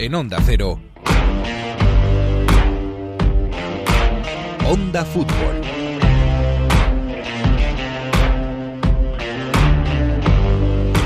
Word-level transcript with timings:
En 0.00 0.14
Onda 0.14 0.38
Cero. 0.46 0.78
Onda 4.64 5.04
Fútbol. 5.04 5.60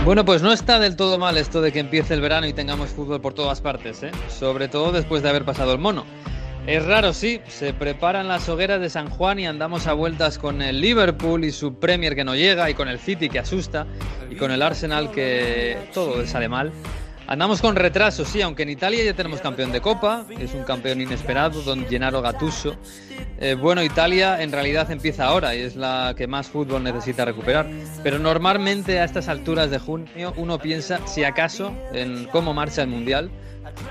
Bueno, 0.05 0.27
pues 0.27 0.43
no 0.43 0.53
está 0.53 0.79
del 0.79 0.97
todo 0.97 1.17
mal 1.17 1.39
esto 1.39 1.63
de 1.63 1.73
que 1.73 1.79
empiece 1.79 2.13
el 2.13 2.21
verano 2.21 2.47
y 2.47 2.53
tengamos 2.53 2.91
fútbol 2.91 3.23
por 3.23 3.33
todas 3.33 3.63
partes, 3.63 4.03
¿eh? 4.03 4.11
sobre 4.29 4.69
todo 4.69 4.93
después 4.93 5.23
de 5.23 5.31
haber 5.31 5.47
pasado 5.47 5.73
el 5.73 5.79
mono. 5.79 6.05
Es 6.67 6.85
raro, 6.85 7.15
sí, 7.15 7.41
se 7.49 7.73
preparan 7.73 8.29
las 8.29 8.47
hogueras 8.51 8.83
de 8.83 8.91
San 8.91 9.09
Juan 9.09 9.39
y 9.39 9.47
andamos 9.47 9.87
a 9.87 9.95
vueltas 9.95 10.39
con 10.39 10.61
el 10.61 10.83
Liverpool 10.83 11.47
y 11.47 11.51
su 11.51 11.77
Premier 11.77 12.15
que 12.15 12.25
no 12.25 12.37
llega, 12.37 12.69
y 12.69 12.75
con 12.75 12.89
el 12.89 12.99
City 12.99 13.31
que 13.31 13.39
asusta, 13.39 13.87
y 14.31 14.37
con 14.37 14.51
el 14.51 14.61
Arsenal 14.61 15.11
que 15.11 15.79
todo 15.95 16.27
sale 16.27 16.51
mal. 16.51 16.73
Andamos 17.33 17.63
con 17.63 17.77
retraso, 17.77 18.27
sí, 18.27 18.43
aunque 18.43 18.63
en 18.63 18.69
Italia 18.69 19.03
ya 19.05 19.15
tenemos 19.15 19.41
campeón 19.41 19.73
de 19.73 19.81
Copa, 19.81 20.27
es 20.39 20.53
un 20.53 20.65
campeón 20.65 21.01
inesperado, 21.01 21.63
don 21.63 21.87
Gennaro 21.87 22.21
Gattuso. 22.21 22.77
Eh, 23.39 23.55
bueno, 23.55 23.83
Italia 23.83 24.43
en 24.43 24.53
realidad 24.53 24.91
empieza 24.91 25.25
ahora 25.25 25.55
y 25.55 25.63
es 25.63 25.75
la 25.75 26.13
que 26.15 26.27
más 26.27 26.49
fútbol 26.49 26.85
necesita 26.85 27.25
recuperar. 27.25 27.67
Pero 28.03 28.19
normalmente 28.19 29.01
a 29.01 29.05
estas 29.05 29.29
alturas 29.29 29.71
de 29.71 29.79
junio 29.79 30.35
uno 30.37 30.59
piensa, 30.59 31.07
si 31.07 31.25
acaso, 31.25 31.73
en 31.95 32.27
cómo 32.27 32.53
marcha 32.53 32.83
el 32.83 32.89
Mundial, 32.89 33.31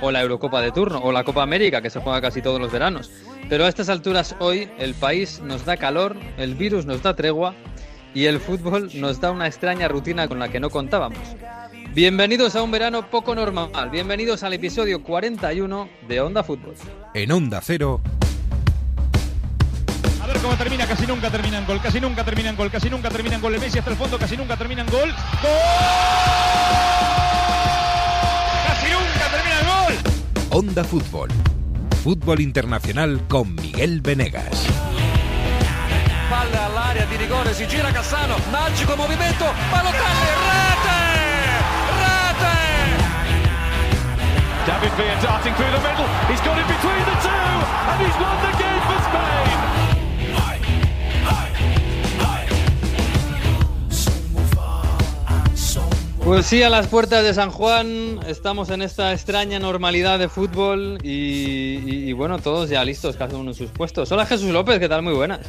o 0.01 0.11
la 0.11 0.21
Eurocopa 0.21 0.61
de 0.61 0.71
turno, 0.71 0.99
o 0.99 1.11
la 1.11 1.23
Copa 1.23 1.41
América, 1.41 1.81
que 1.81 1.89
se 1.89 1.99
juega 1.99 2.21
casi 2.21 2.43
todos 2.43 2.61
los 2.61 2.71
veranos. 2.71 3.09
Pero 3.49 3.65
a 3.65 3.69
estas 3.69 3.89
alturas 3.89 4.35
hoy 4.37 4.69
el 4.77 4.93
país 4.93 5.41
nos 5.43 5.65
da 5.65 5.77
calor, 5.77 6.15
el 6.37 6.53
virus 6.53 6.85
nos 6.85 7.01
da 7.01 7.15
tregua 7.15 7.55
y 8.13 8.25
el 8.25 8.39
fútbol 8.39 8.91
nos 8.93 9.19
da 9.19 9.31
una 9.31 9.47
extraña 9.47 9.87
rutina 9.87 10.27
con 10.27 10.37
la 10.37 10.49
que 10.49 10.59
no 10.59 10.69
contábamos. 10.69 11.17
Bienvenidos 11.93 12.55
a 12.55 12.63
un 12.63 12.71
verano 12.71 13.09
poco 13.09 13.35
normal. 13.35 13.89
Bienvenidos 13.91 14.43
al 14.43 14.53
episodio 14.53 15.03
41 15.03 15.89
de 16.07 16.21
Onda 16.21 16.41
Fútbol. 16.41 16.73
En 17.13 17.29
Onda 17.33 17.59
Cero. 17.61 17.99
A 20.21 20.27
ver 20.27 20.37
cómo 20.37 20.55
termina, 20.55 20.87
casi 20.87 21.05
nunca 21.05 21.29
terminan 21.29 21.65
gol, 21.65 21.81
casi 21.81 21.99
nunca 21.99 22.23
terminan 22.23 22.55
gol, 22.55 22.71
casi 22.71 22.89
nunca 22.89 23.09
terminan 23.09 23.41
gol. 23.41 23.55
El 23.55 23.59
Messi 23.59 23.79
hasta 23.79 23.91
el 23.91 23.97
fondo, 23.97 24.17
casi 24.17 24.37
nunca 24.37 24.55
terminan 24.55 24.87
gol. 24.89 25.09
¡Gol! 25.09 25.51
¡Casi 28.67 28.87
nunca 28.89 29.29
terminan 29.29 29.65
gol! 29.65 29.93
Onda 30.51 30.85
Fútbol. 30.85 31.27
Fútbol 32.03 32.39
internacional 32.39 33.21
con 33.27 33.53
Miguel 33.55 33.99
Venegas. 33.99 34.65
Palla 36.29 36.67
all'area 36.67 37.05
di 37.07 37.17
rigore, 37.17 37.53
si 37.53 37.65
gira 37.65 37.91
Cassano, 37.91 38.37
magico 38.49 38.95
movimento, 38.95 39.43
Balotelli, 39.69 40.70
David 44.65 44.91
Villa 44.97 45.15
darting 45.21 45.53
through 45.55 45.71
the 45.71 45.81
middle, 45.81 46.07
he's 46.29 46.41
got 46.41 46.57
it 46.57 46.67
between 46.67 47.03
the 47.09 47.17
two, 47.25 47.45
and 47.89 47.97
he's 48.05 48.17
won 48.21 48.37
the 48.45 48.53
game 48.61 48.81
for 48.87 48.99
Spain! 49.09 50.61
Pues 56.23 56.45
sí, 56.45 56.61
a 56.63 56.69
las 56.69 56.87
puertas 56.87 57.23
de 57.23 57.33
San 57.33 57.49
Juan 57.49 58.19
estamos 58.27 58.69
en 58.69 58.81
esta 58.83 59.11
extraña 59.11 59.57
normalidad 59.59 60.19
de 60.19 60.29
fútbol 60.29 60.99
y, 61.03 61.09
y- 61.83 62.09
y 62.09 62.13
bueno, 62.13 62.37
todos 62.39 62.69
ya 62.69 62.85
listos, 62.85 63.15
cada 63.17 63.35
uno 63.37 63.51
en 63.51 63.55
sus 63.55 63.71
puestos. 63.71 64.11
Hola 64.11 64.25
Jesús 64.27 64.51
López, 64.51 64.79
¿qué 64.79 64.87
tal? 64.87 65.01
Muy 65.01 65.13
buenas. 65.13 65.39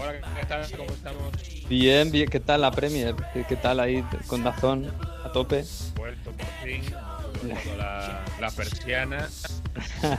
Hola, 0.00 0.14
¿qué 0.40 0.46
tal? 0.46 0.62
¿Cómo 0.76 0.90
estamos? 0.90 1.22
Bien, 1.68 2.10
bien, 2.10 2.28
¿qué 2.28 2.40
tal 2.40 2.62
la 2.62 2.72
Premier? 2.72 3.14
¿Qué, 3.32 3.44
qué 3.48 3.56
tal 3.56 3.78
ahí 3.78 4.04
con 4.26 4.42
Dazón 4.42 4.90
a 5.24 5.30
tope? 5.30 5.64
Vuelto 5.96 6.32
por 6.32 6.46
fin, 6.64 6.82
la, 7.78 8.24
la 8.40 8.50
persiana, 8.50 9.28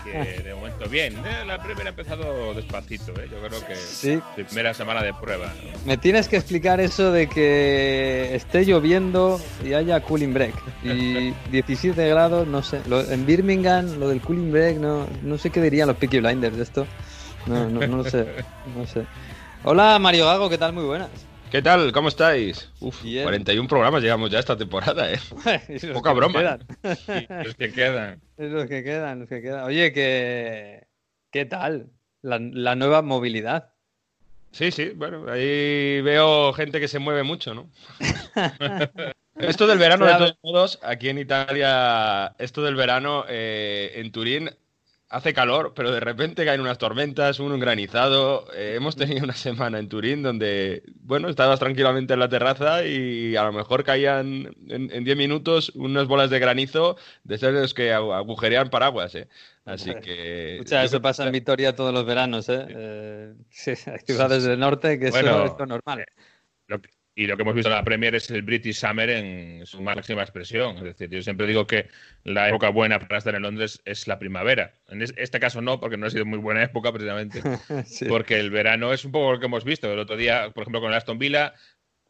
que 0.03 0.41
de 0.43 0.53
momento 0.55 0.87
bien. 0.89 1.15
Eh, 1.25 1.45
La 1.45 1.61
primera 1.61 1.87
ha 1.87 1.89
empezado 1.89 2.53
despacito, 2.53 3.11
¿eh? 3.19 3.29
yo 3.31 3.39
creo 3.47 3.65
que 3.67 3.75
Sí. 3.75 4.19
primera 4.35 4.73
semana 4.73 5.01
de 5.03 5.13
prueba. 5.13 5.47
¿no? 5.63 5.79
Me 5.85 5.97
tienes 5.97 6.27
que 6.27 6.37
explicar 6.37 6.79
eso 6.79 7.11
de 7.11 7.27
que 7.27 8.35
esté 8.35 8.65
lloviendo 8.65 9.39
y 9.63 9.73
haya 9.73 9.99
cooling 10.01 10.33
break. 10.33 10.53
Y 10.83 11.31
17 11.51 12.07
grados, 12.09 12.47
no 12.47 12.63
sé. 12.63 12.81
Lo- 12.87 13.01
en 13.09 13.25
Birmingham, 13.25 13.99
lo 13.99 14.09
del 14.09 14.21
cooling 14.21 14.51
break, 14.51 14.77
no, 14.77 15.07
no 15.23 15.37
sé 15.37 15.49
qué 15.49 15.61
dirían 15.61 15.87
los 15.87 15.97
Peaky 15.97 16.19
Blinders 16.19 16.57
de 16.57 16.63
esto. 16.63 16.87
No, 17.47 17.69
no, 17.69 17.85
no 17.87 17.97
lo 17.97 18.03
sé. 18.03 18.25
No 18.75 18.85
sé. 18.85 19.03
Hola 19.63 19.97
Mario 19.99 20.25
Gago, 20.25 20.49
¿qué 20.49 20.57
tal? 20.57 20.73
Muy 20.73 20.83
buenas. 20.85 21.09
¿Qué 21.51 21.61
tal? 21.61 21.91
¿Cómo 21.91 22.07
estáis? 22.07 22.71
Uf, 22.79 23.03
Bien. 23.03 23.23
41 23.23 23.67
programas 23.67 24.01
llevamos 24.01 24.31
ya 24.31 24.39
esta 24.39 24.55
temporada, 24.55 25.11
¿eh? 25.11 25.19
Poca 25.93 26.11
que 26.11 26.15
broma. 26.15 26.59
Los 27.43 27.55
que 27.55 27.73
quedan. 27.73 28.21
Es 28.37 28.51
los 28.51 28.67
que 28.67 28.81
quedan, 28.85 29.19
los 29.19 29.27
que 29.27 29.41
quedan. 29.41 29.65
Oye, 29.65 29.91
que... 29.91 30.87
¿qué 31.29 31.43
tal? 31.43 31.89
La, 32.21 32.39
la 32.39 32.75
nueva 32.75 33.01
movilidad. 33.01 33.73
Sí, 34.51 34.71
sí, 34.71 34.91
bueno, 34.95 35.29
ahí 35.29 35.99
veo 36.01 36.53
gente 36.53 36.79
que 36.79 36.87
se 36.87 36.99
mueve 36.99 37.23
mucho, 37.23 37.53
¿no? 37.53 37.69
esto 39.35 39.67
del 39.67 39.77
verano, 39.77 40.05
de 40.05 40.13
todos 40.13 40.37
modos, 40.43 40.79
aquí 40.83 41.09
en 41.09 41.17
Italia, 41.17 42.33
esto 42.39 42.63
del 42.63 42.75
verano, 42.75 43.25
eh, 43.27 43.91
en 43.95 44.11
Turín 44.13 44.49
hace 45.11 45.33
calor, 45.33 45.73
pero 45.75 45.91
de 45.91 45.99
repente 45.99 46.45
caen 46.45 46.61
unas 46.61 46.77
tormentas, 46.77 47.39
un 47.39 47.59
granizado. 47.59 48.47
Eh, 48.55 48.73
hemos 48.77 48.95
tenido 48.95 49.23
una 49.23 49.33
semana 49.33 49.77
en 49.77 49.89
Turín 49.89 50.23
donde, 50.23 50.83
bueno, 51.01 51.29
estabas 51.29 51.59
tranquilamente 51.59 52.13
en 52.13 52.19
la 52.19 52.29
terraza 52.29 52.85
y 52.85 53.35
a 53.35 53.43
lo 53.43 53.51
mejor 53.51 53.83
caían 53.83 54.55
en 54.67 54.89
en 54.91 55.03
10 55.03 55.17
minutos 55.17 55.71
unas 55.75 56.07
bolas 56.07 56.29
de 56.29 56.39
granizo 56.39 56.97
de 57.23 57.35
esos 57.35 57.53
de 57.53 57.61
los 57.61 57.73
que 57.73 57.93
agu- 57.93 58.15
agujerean 58.15 58.69
paraguas, 58.69 59.13
¿eh? 59.15 59.27
Así 59.65 59.93
que... 60.01 60.55
Escucha, 60.55 60.83
eso 60.83 61.01
pasa 61.01 61.25
en 61.25 61.33
Vitoria 61.33 61.75
todos 61.75 61.93
los 61.93 62.05
veranos, 62.05 62.49
¿eh? 62.49 62.65
Eh, 62.69 63.33
sí, 63.49 63.71
hay 63.91 63.99
ciudades 64.05 64.43
del 64.43 64.59
norte 64.59 64.97
que 64.97 65.11
Bueno, 65.11 65.43
eso 65.45 65.53
es 65.53 65.59
lo 65.59 65.65
normal. 65.67 66.05
Lo 66.67 66.81
que- 66.81 66.89
y 67.13 67.27
lo 67.27 67.35
que 67.35 67.43
hemos 67.43 67.55
visto 67.55 67.69
en 67.69 67.75
la 67.75 67.83
Premier 67.83 68.15
es 68.15 68.29
el 68.31 68.41
British 68.41 68.75
Summer 68.77 69.09
en 69.09 69.65
su 69.65 69.81
máxima 69.81 70.21
expresión. 70.21 70.77
Es 70.77 70.83
decir, 70.83 71.09
yo 71.09 71.21
siempre 71.21 71.45
digo 71.45 71.67
que 71.67 71.89
la 72.23 72.47
época 72.47 72.69
buena 72.69 72.99
para 72.99 73.17
estar 73.17 73.35
en 73.35 73.41
Londres 73.41 73.81
es 73.85 74.07
la 74.07 74.17
primavera. 74.17 74.73
En 74.87 75.01
es- 75.01 75.13
este 75.17 75.39
caso 75.39 75.61
no, 75.61 75.79
porque 75.79 75.97
no 75.97 76.05
ha 76.05 76.09
sido 76.09 76.25
muy 76.25 76.39
buena 76.39 76.63
época 76.63 76.91
precisamente. 76.91 77.41
Sí. 77.85 78.05
Porque 78.05 78.39
el 78.39 78.49
verano 78.49 78.93
es 78.93 79.03
un 79.03 79.11
poco 79.11 79.33
lo 79.33 79.39
que 79.39 79.45
hemos 79.47 79.65
visto. 79.65 79.91
El 79.91 79.99
otro 79.99 80.15
día, 80.15 80.51
por 80.51 80.63
ejemplo, 80.63 80.79
con 80.81 80.91
el 80.91 80.97
Aston 80.97 81.19
Villa, 81.19 81.53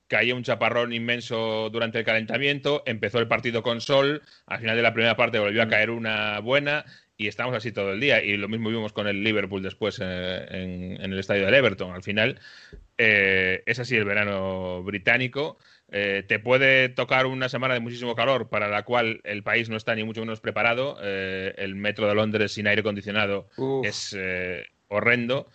caía 0.07 0.35
un 0.35 0.43
chaparrón 0.43 0.93
inmenso 0.93 1.69
durante 1.71 1.99
el 1.99 2.05
calentamiento, 2.05 2.83
empezó 2.85 3.19
el 3.19 3.27
partido 3.27 3.63
con 3.63 3.79
sol, 3.81 4.21
al 4.45 4.59
final 4.59 4.75
de 4.75 4.81
la 4.81 4.93
primera 4.93 5.15
parte 5.15 5.39
volvió 5.39 5.63
a 5.63 5.67
caer 5.69 5.89
una 5.89 6.39
buena 6.41 6.83
y 7.21 7.27
estamos 7.27 7.55
así 7.55 7.71
todo 7.71 7.93
el 7.93 7.99
día. 7.99 8.23
Y 8.23 8.35
lo 8.35 8.47
mismo 8.47 8.69
vimos 8.69 8.93
con 8.93 9.07
el 9.07 9.23
Liverpool 9.23 9.61
después 9.61 9.99
eh, 10.01 10.45
en, 10.49 10.99
en 10.99 11.13
el 11.13 11.19
estadio 11.19 11.45
del 11.45 11.53
Everton. 11.53 11.93
Al 11.93 12.01
final, 12.01 12.39
eh, 12.97 13.61
es 13.67 13.77
así 13.77 13.95
el 13.95 14.05
verano 14.05 14.81
británico. 14.81 15.59
Eh, 15.91 16.23
te 16.27 16.39
puede 16.39 16.89
tocar 16.89 17.27
una 17.27 17.47
semana 17.47 17.75
de 17.75 17.79
muchísimo 17.79 18.15
calor 18.15 18.49
para 18.49 18.69
la 18.69 18.83
cual 18.83 19.21
el 19.23 19.43
país 19.43 19.69
no 19.69 19.77
está 19.77 19.93
ni 19.93 20.03
mucho 20.03 20.21
menos 20.21 20.39
preparado. 20.39 20.97
El 21.01 21.75
metro 21.75 22.07
de 22.07 22.15
Londres 22.15 22.53
sin 22.53 22.67
aire 22.67 22.79
acondicionado 22.79 23.47
Uf. 23.57 23.85
es 23.85 24.17
horrendo. 24.87 25.47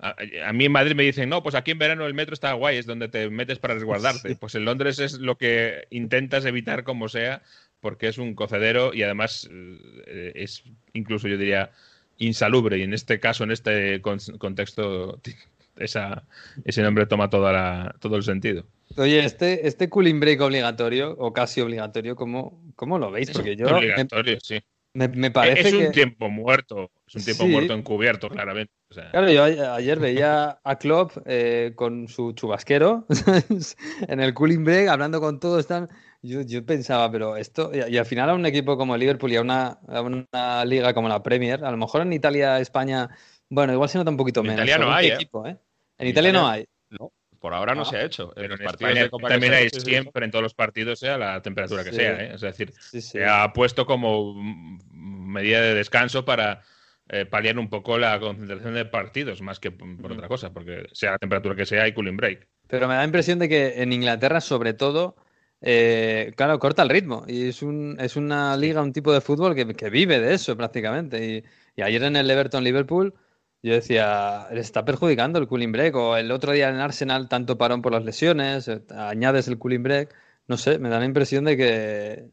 A, 0.00 0.14
a 0.46 0.52
mí 0.52 0.66
en 0.66 0.70
Madrid 0.70 0.94
me 0.94 1.02
dicen, 1.02 1.28
no, 1.28 1.42
pues 1.42 1.56
aquí 1.56 1.72
en 1.72 1.78
verano 1.78 2.06
el 2.06 2.14
metro 2.14 2.32
está 2.32 2.52
guay, 2.52 2.76
es 2.76 2.86
donde 2.86 3.08
te 3.08 3.28
metes 3.30 3.58
para 3.58 3.74
resguardarte. 3.74 4.28
Sí. 4.28 4.34
Pues 4.36 4.54
en 4.54 4.64
Londres 4.64 5.00
es 5.00 5.14
lo 5.14 5.36
que 5.36 5.88
intentas 5.90 6.44
evitar 6.44 6.84
como 6.84 7.08
sea, 7.08 7.42
porque 7.80 8.08
es 8.08 8.18
un 8.18 8.34
cocedero 8.34 8.92
y 8.94 9.02
además 9.02 9.48
eh, 9.50 10.32
es 10.34 10.64
incluso 10.92 11.28
yo 11.28 11.36
diría 11.38 11.70
insalubre. 12.18 12.78
Y 12.78 12.82
en 12.82 12.94
este 12.94 13.20
caso, 13.20 13.44
en 13.44 13.52
este 13.52 14.00
con- 14.00 14.18
contexto, 14.38 15.20
esa, 15.76 16.24
ese 16.64 16.82
nombre 16.82 17.06
toma 17.06 17.30
toda 17.30 17.52
la- 17.52 17.94
todo 18.00 18.16
el 18.16 18.22
sentido. 18.22 18.64
Oye, 18.96 19.24
este, 19.24 19.66
este 19.68 19.88
cooling 19.88 20.18
break 20.18 20.40
obligatorio, 20.40 21.12
o 21.18 21.32
casi 21.32 21.60
obligatorio, 21.60 22.16
¿cómo, 22.16 22.60
cómo 22.74 22.98
lo 22.98 23.10
veis? 23.10 23.30
Porque 23.30 23.54
yo 23.54 23.66
me, 23.66 23.72
Obligatorio, 23.72 24.38
sí. 24.42 24.58
me- 24.94 25.06
me 25.08 25.30
parece 25.30 25.68
es 25.68 25.74
un 25.74 25.80
que... 25.80 25.90
tiempo 25.90 26.28
muerto, 26.30 26.90
es 27.06 27.14
un 27.14 27.22
tiempo 27.24 27.44
Sí. 27.44 27.50
muerto 27.50 27.74
encubierto, 27.74 28.28
claramente. 28.28 28.72
O 28.90 28.94
sea, 28.94 29.10
Claro, 29.10 29.30
yo 29.30 29.44
ayer 29.44 30.00
veía 30.00 30.58
a 30.64 30.78
Klopp 30.78 31.12
eh, 31.26 31.72
con 31.76 32.08
su 32.08 32.32
chubasquero 32.32 33.06
en 34.08 34.20
el 34.20 34.34
cooling 34.34 34.64
break, 34.64 34.88
hablando 34.88 35.20
con 35.20 35.38
todos. 35.38 35.60
Están... 35.60 35.88
Yo, 36.20 36.40
yo 36.42 36.64
pensaba, 36.66 37.10
pero 37.12 37.36
esto, 37.36 37.70
y, 37.72 37.94
y 37.94 37.96
al 37.98 38.04
final 38.06 38.30
a 38.30 38.34
un 38.34 38.44
equipo 38.44 38.76
como 38.76 38.94
el 38.94 39.00
Liverpool 39.00 39.32
y 39.32 39.36
a 39.36 39.40
una, 39.40 39.78
a 39.86 40.00
una 40.02 40.64
liga 40.64 40.92
como 40.92 41.08
la 41.08 41.22
Premier, 41.22 41.64
a 41.64 41.70
lo 41.70 41.76
mejor 41.76 42.02
en 42.02 42.12
Italia, 42.12 42.58
España, 42.58 43.08
bueno, 43.48 43.72
igual 43.72 43.88
se 43.88 43.98
nota 43.98 44.10
un 44.10 44.16
poquito 44.16 44.40
En 44.40 44.46
menos. 44.48 44.58
Italia 44.64 44.78
no 44.78 44.82
según 44.84 44.94
hay, 44.96 45.06
qué 45.06 45.12
¿eh? 45.12 45.14
equipo, 45.14 45.46
¿eh? 45.46 45.56
En 45.98 46.08
Italia 46.08 46.32
no 46.32 46.48
hay. 46.48 46.64
No, 46.90 47.12
por 47.38 47.54
ahora 47.54 47.74
no 47.76 47.82
Ah, 47.82 47.84
se 47.84 47.96
ha 47.98 48.02
hecho. 48.04 48.32
pero 48.34 48.48
los 48.48 48.60
en 48.60 48.66
partidos 48.66 48.90
España 48.90 49.04
de 49.04 49.10
Copa 49.10 49.28
también 49.28 49.52
hay 49.54 49.70
siempre 49.70 50.24
en 50.24 50.30
todos 50.32 50.42
los 50.42 50.54
partidos, 50.54 50.98
sea 50.98 51.18
la 51.18 51.40
temperatura 51.40 51.84
que 51.84 51.90
Sí. 51.90 51.96
sea. 51.96 52.20
¿eh? 52.20 52.30
Es 52.34 52.40
decir, 52.40 52.72
Sí, 52.80 53.00
sí. 53.00 53.10
se 53.10 53.24
ha 53.26 53.52
puesto 53.52 53.86
como 53.86 54.34
mm, 54.34 55.32
medida 55.32 55.60
de 55.60 55.74
descanso 55.74 56.24
para 56.24 56.62
eh, 57.10 57.26
paliar 57.26 57.58
un 57.60 57.70
poco 57.70 57.96
la 57.96 58.18
concentración 58.18 58.74
de 58.74 58.84
partidos, 58.84 59.40
más 59.40 59.60
que 59.60 59.70
por 59.70 59.96
por 59.98 60.12
otra 60.12 60.26
cosa, 60.28 60.52
porque 60.52 60.86
sea 60.92 61.12
la 61.12 61.18
temperatura 61.18 61.54
que 61.54 61.64
sea 61.64 61.84
hay 61.84 61.92
cooling 61.94 62.16
break. 62.16 62.48
Pero 62.66 62.86
me 62.88 62.94
da 62.94 63.00
la 63.00 63.06
impresión 63.06 63.38
de 63.38 63.48
que 63.48 63.82
en 63.82 63.92
Inglaterra, 63.92 64.40
sobre 64.40 64.74
todo, 64.74 65.16
eh, 65.60 66.32
claro, 66.36 66.58
corta 66.58 66.82
el 66.82 66.88
ritmo. 66.88 67.24
Y 67.26 67.48
es, 67.48 67.62
un, 67.62 67.96
es 68.00 68.16
una 68.16 68.56
liga, 68.56 68.82
un 68.82 68.92
tipo 68.92 69.12
de 69.12 69.20
fútbol 69.20 69.54
que, 69.54 69.74
que 69.74 69.90
vive 69.90 70.20
de 70.20 70.34
eso 70.34 70.56
prácticamente. 70.56 71.26
Y, 71.26 71.44
y, 71.80 71.82
ayer 71.82 72.02
en 72.04 72.16
el 72.16 72.30
Everton 72.30 72.64
Liverpool, 72.64 73.14
yo 73.62 73.72
decía, 73.72 74.46
le 74.52 74.60
está 74.60 74.84
perjudicando 74.84 75.38
el 75.38 75.48
cooling 75.48 75.72
break. 75.72 75.94
O 75.96 76.16
el 76.16 76.30
otro 76.30 76.52
día 76.52 76.68
en 76.68 76.76
Arsenal, 76.76 77.28
tanto 77.28 77.58
parón 77.58 77.82
por 77.82 77.92
las 77.92 78.04
lesiones, 78.04 78.68
eh, 78.68 78.82
añades 78.96 79.48
el 79.48 79.58
cooling 79.58 79.82
break. 79.82 80.14
No 80.46 80.56
sé, 80.56 80.78
me 80.78 80.88
da 80.88 80.98
la 80.98 81.04
impresión 81.04 81.44
de 81.44 81.56
que, 81.56 82.24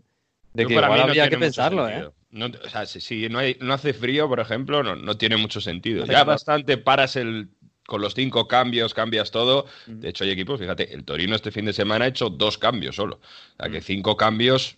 de 0.53 0.65
que 0.65 0.73
igual 0.73 1.01
habría 1.01 1.29
que 1.29 1.37
pensarlo, 1.37 1.89
¿eh? 1.89 2.09
No, 2.31 2.47
o 2.47 2.69
sea, 2.69 2.85
si, 2.85 2.99
si 2.99 3.29
no, 3.29 3.39
hay, 3.39 3.55
no, 3.61 3.73
hace 3.73 3.93
frío, 3.93 4.27
por 4.27 4.41
ejemplo, 4.41 4.83
no, 4.83 4.97
no 4.97 5.17
tiene 5.17 5.37
mucho 5.37 5.61
sentido. 5.61 6.05
Ya 6.05 6.25
bastante 6.25 6.77
paras 6.77 7.15
el 7.15 7.47
con 7.85 8.01
los 8.01 8.13
cinco 8.15 8.47
cambios, 8.47 8.93
cambias 8.93 9.31
todo. 9.31 9.65
De 9.85 10.09
hecho, 10.09 10.23
hay 10.23 10.31
equipos, 10.31 10.59
fíjate, 10.59 10.93
el 10.93 11.03
Torino 11.03 11.35
este 11.35 11.51
fin 11.51 11.65
de 11.65 11.73
semana 11.73 12.05
ha 12.05 12.07
hecho 12.07 12.29
dos 12.29 12.57
cambios 12.57 12.95
solo. 12.95 13.19
O 13.57 13.63
sea, 13.63 13.71
que 13.71 13.81
cinco 13.81 14.17
cambios, 14.17 14.77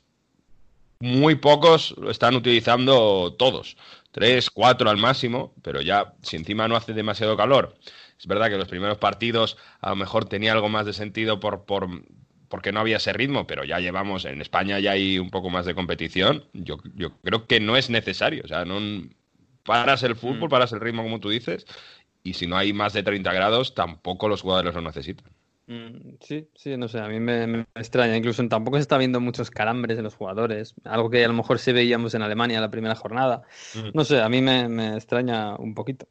muy 1.00 1.36
pocos 1.36 1.96
lo 1.98 2.12
están 2.12 2.36
utilizando 2.36 3.36
todos. 3.38 3.78
Tres, 4.12 4.50
cuatro 4.50 4.90
al 4.90 4.98
máximo, 4.98 5.54
pero 5.62 5.82
ya 5.82 6.14
si 6.22 6.38
encima 6.38 6.68
no 6.68 6.76
hace 6.76 6.94
demasiado 6.94 7.38
calor. 7.38 7.76
Es 8.20 8.26
verdad 8.26 8.50
que 8.50 8.58
los 8.58 8.68
primeros 8.68 8.98
partidos 8.98 9.58
a 9.80 9.90
lo 9.90 9.96
mejor 9.96 10.26
tenía 10.26 10.54
algo 10.54 10.70
más 10.70 10.86
de 10.88 10.94
sentido 10.94 11.40
por, 11.40 11.66
por, 11.66 11.88
porque 12.50 12.72
no 12.72 12.80
había 12.80 12.98
ese 12.98 13.14
ritmo, 13.14 13.46
pero 13.46 13.64
ya 13.64 13.80
llevamos, 13.80 14.26
en 14.26 14.42
España 14.42 14.80
ya 14.80 14.92
hay 14.92 15.20
un 15.20 15.30
poco 15.30 15.52
más 15.52 15.66
de 15.66 15.76
competición. 15.76 16.46
Yo, 16.54 16.78
yo 16.96 17.12
creo 17.22 17.46
que 17.46 17.60
no 17.60 17.78
es 17.78 17.92
necesario. 17.92 18.42
O 18.44 18.48
sea, 18.48 18.66
no 18.66 18.80
paras 19.68 20.02
el 20.02 20.16
fútbol, 20.16 20.50
paras 20.50 20.72
el 20.72 20.80
ritmo, 20.80 21.04
como 21.04 21.20
tú 21.20 21.30
dices, 21.30 21.68
y 22.28 22.34
si 22.34 22.46
no 22.46 22.58
hay 22.58 22.74
más 22.74 22.92
de 22.92 23.04
30 23.04 23.32
grados, 23.32 23.74
tampoco 23.74 24.28
los 24.28 24.42
jugadores 24.42 24.76
lo 24.76 24.82
necesitan. 24.82 25.32
Mm, 25.68 26.16
sí, 26.20 26.50
sí, 26.56 26.76
no 26.76 26.90
sé, 26.90 27.00
a 27.00 27.08
mí 27.08 27.22
me, 27.22 27.48
me, 27.48 27.66
extraña. 27.76 28.18
Incluso 28.18 28.46
tampoco 28.50 28.78
se 28.78 28.82
está 28.82 28.98
viendo 28.98 29.22
muchos 29.22 29.50
calambres 29.50 29.98
en 29.98 30.04
los 30.04 30.16
jugadores, 30.16 30.76
algo 30.84 31.10
que 31.10 31.24
a 31.24 31.28
lo 31.28 31.34
mejor 31.34 31.60
sí 31.60 31.72
veíamos 31.72 32.14
en 32.16 32.22
Alemania 32.22 32.60
la 32.60 32.70
primera 32.70 32.96
jornada. 32.96 33.44
Mm. 33.76 33.90
No 33.94 34.04
sé, 34.04 34.22
a 34.22 34.28
mí 34.28 34.42
me, 34.42 34.68
me, 34.68 34.96
extraña 34.96 35.56
un 35.56 35.74
poquito. 35.74 36.08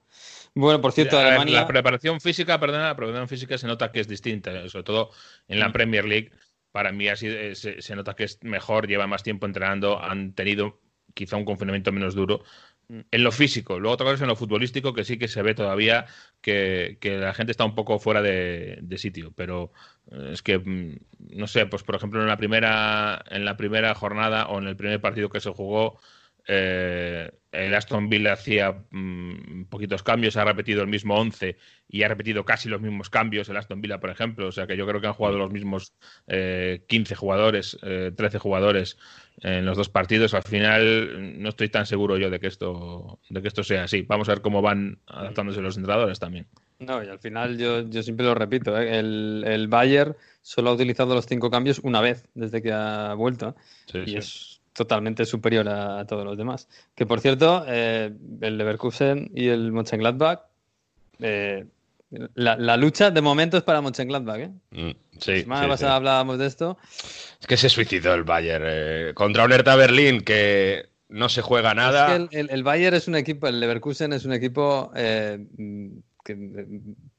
Bueno, 0.55 0.81
por 0.81 0.93
cierto, 0.93 1.19
ver, 1.19 1.27
Alemania... 1.27 1.61
La 1.61 1.67
preparación 1.67 2.19
física, 2.19 2.59
perdona, 2.59 2.85
la 2.85 2.97
preparación 2.97 3.29
física 3.29 3.59
se 3.59 3.67
nota 3.67 3.93
que 3.93 4.01
es 4.01 4.09
distinta, 4.09 4.67
sobre 4.71 4.85
todo 4.85 5.11
en 5.49 5.61
la 5.61 5.69
mm. 5.69 5.73
Premier 5.73 6.05
League. 6.07 6.31
Para 6.73 6.93
mí 6.93 7.09
así 7.09 7.29
se, 7.55 7.83
se 7.83 7.97
nota 7.97 8.15
que 8.15 8.25
es 8.25 8.39
mejor, 8.43 8.87
lleva 8.87 9.07
más 9.07 9.23
tiempo 9.23 9.45
entrenando, 9.45 10.03
han 10.03 10.33
tenido 10.33 10.81
quizá 11.15 11.37
un 11.37 11.47
confinamiento 11.47 11.93
menos 11.93 12.15
duro, 12.15 12.43
en 12.89 13.25
lo 13.25 13.33
físico. 13.33 13.79
Luego 13.81 13.95
otra 13.95 14.05
cosa 14.05 14.15
es 14.17 14.23
en 14.23 14.29
lo 14.29 14.37
futbolístico, 14.37 14.95
que 14.95 15.05
sí 15.05 15.19
que 15.19 15.29
se 15.29 15.43
ve 15.43 15.55
todavía 15.55 16.07
que, 16.41 16.99
que 17.01 17.19
la 17.19 17.35
gente 17.35 17.51
está 17.51 17.65
un 17.65 17.75
poco 17.75 17.99
fuera 17.99 18.23
de, 18.23 18.79
de, 18.83 18.99
sitio. 18.99 19.33
Pero 19.35 19.73
eh, 20.11 20.31
es 20.33 20.43
que, 20.43 20.59
mm, 20.59 20.99
no 21.37 21.47
sé, 21.47 21.67
pues 21.67 21.83
por 21.83 21.97
ejemplo 21.97 22.21
en 22.21 22.29
la 22.29 22.37
primera, 22.37 23.25
en 23.29 23.45
la 23.45 23.57
primera 23.57 23.95
jornada 23.95 24.47
o 24.49 24.59
en 24.59 24.69
el 24.69 24.77
primer 24.77 25.01
partido 25.01 25.31
que 25.31 25.41
se 25.41 25.51
jugó, 25.51 25.99
eh, 26.47 27.31
el 27.53 27.75
Aston 27.75 28.09
Villa 28.09 28.35
hacía 28.35 28.85
mmm, 28.91 29.65
poquitos 29.65 30.03
cambios, 30.03 30.37
ha 30.37 30.45
repetido 30.45 30.83
el 30.83 30.89
mismo 30.89 31.17
11 31.17 31.57
y 31.89 32.03
ha 32.03 32.09
repetido 32.09 32.45
casi 32.45 32.69
los 32.69 32.81
mismos 32.81 33.11
cambios 33.11 33.49
el 33.49 33.57
Aston 33.57 33.81
Villa, 33.81 33.99
por 33.99 34.11
ejemplo. 34.11 34.49
O 34.49 34.53
sea 34.53 34.67
que 34.67 34.77
yo 34.77 34.87
creo 34.87 35.01
que 35.01 35.07
han 35.07 35.15
jugado 35.15 35.39
los 35.39 35.51
mismos 35.51 35.95
eh, 36.27 36.85
15 36.89 37.15
jugadores, 37.15 37.79
eh, 37.83 38.13
13 38.15 38.39
jugadores 38.39 38.99
en 39.41 39.65
los 39.65 39.77
dos 39.77 39.89
partidos. 39.89 40.35
Al 40.35 40.43
final 40.43 41.43
no 41.43 41.49
estoy 41.49 41.69
tan 41.69 41.87
seguro 41.87 42.19
yo 42.19 42.31
de 42.31 42.41
que 42.41 42.47
esto, 42.47 43.21
de 43.29 43.43
que 43.43 43.49
esto 43.49 43.65
sea 43.65 43.85
así. 43.85 44.03
Vamos 44.03 44.29
a 44.29 44.33
ver 44.33 44.43
cómo 44.43 44.63
van 44.63 44.99
adaptándose 45.07 45.61
los 45.61 45.77
entrenadores 45.77 46.19
también. 46.19 46.47
No, 46.79 47.03
y 47.03 47.09
al 47.09 47.19
final 47.19 47.57
yo, 47.57 47.89
yo 47.89 48.03
siempre 48.03 48.27
lo 48.27 48.35
repito, 48.35 48.79
¿eh? 48.79 48.99
el, 48.99 49.45
el 49.47 49.67
Bayern 49.67 50.15
solo 50.43 50.71
ha 50.71 50.75
utilizado 50.75 51.15
los 51.15 51.25
cinco 51.25 51.51
cambios 51.51 51.79
una 51.79 52.03
vez 52.03 52.27
desde 52.35 52.61
que 52.61 52.71
ha 52.71 53.15
vuelto. 53.15 53.57
Sí, 53.87 53.99
y 54.01 54.11
sí. 54.11 54.17
es 54.17 54.56
totalmente 54.77 55.25
superior 55.25 55.69
a, 55.69 56.01
a, 56.01 56.07
todos 56.07 56.25
los 56.25 56.37
demás. 56.37 56.69
Que 56.95 57.07
por 57.07 57.21
cierto, 57.21 57.65
eh, 57.67 58.13
el 58.41 58.59
Leverkusen 58.59 59.31
y 59.35 59.49
el 59.49 59.73
Mönchengladbach, 59.73 60.41
eh, 61.21 61.65
la, 62.35 62.57
la, 62.57 62.77
lucha 62.77 63.11
de 63.11 63.21
momento 63.21 63.57
es 63.57 63.63
para 63.63 63.81
Mönchengladbach. 63.81 64.39
¿eh? 64.39 64.51
Mm, 64.71 64.91
sí, 65.19 65.31
la 65.31 65.41
semana 65.41 65.63
sí, 65.63 65.69
pasada 65.69 65.93
sí. 65.93 65.97
hablábamos 65.97 66.39
de 66.39 66.47
esto. 66.47 66.79
Es 67.41 67.47
que 67.47 67.57
se 67.57 67.69
suicidó 67.69 68.15
el 68.15 68.25
Bayern 68.25 68.65
eh, 68.67 69.13
contra 69.15 69.45
un 69.45 69.53
Hertha 69.53 69.75
Berlín 69.77 70.21
que 70.21 70.87
no 71.09 71.29
se 71.29 71.43
juega 71.43 71.75
nada. 71.75 72.07
Es 72.07 72.29
que 72.29 72.37
el, 72.37 72.47
el, 72.47 72.51
el, 72.51 72.63
Bayern 72.63 72.97
es 72.97 73.09
un 73.09 73.17
equipo, 73.17 73.49
el 73.49 73.59
Leverkusen 73.59 74.13
es 74.13 74.25
un 74.25 74.33
equipo 74.33 74.93
eh, 74.95 75.45
eh, 76.33 76.67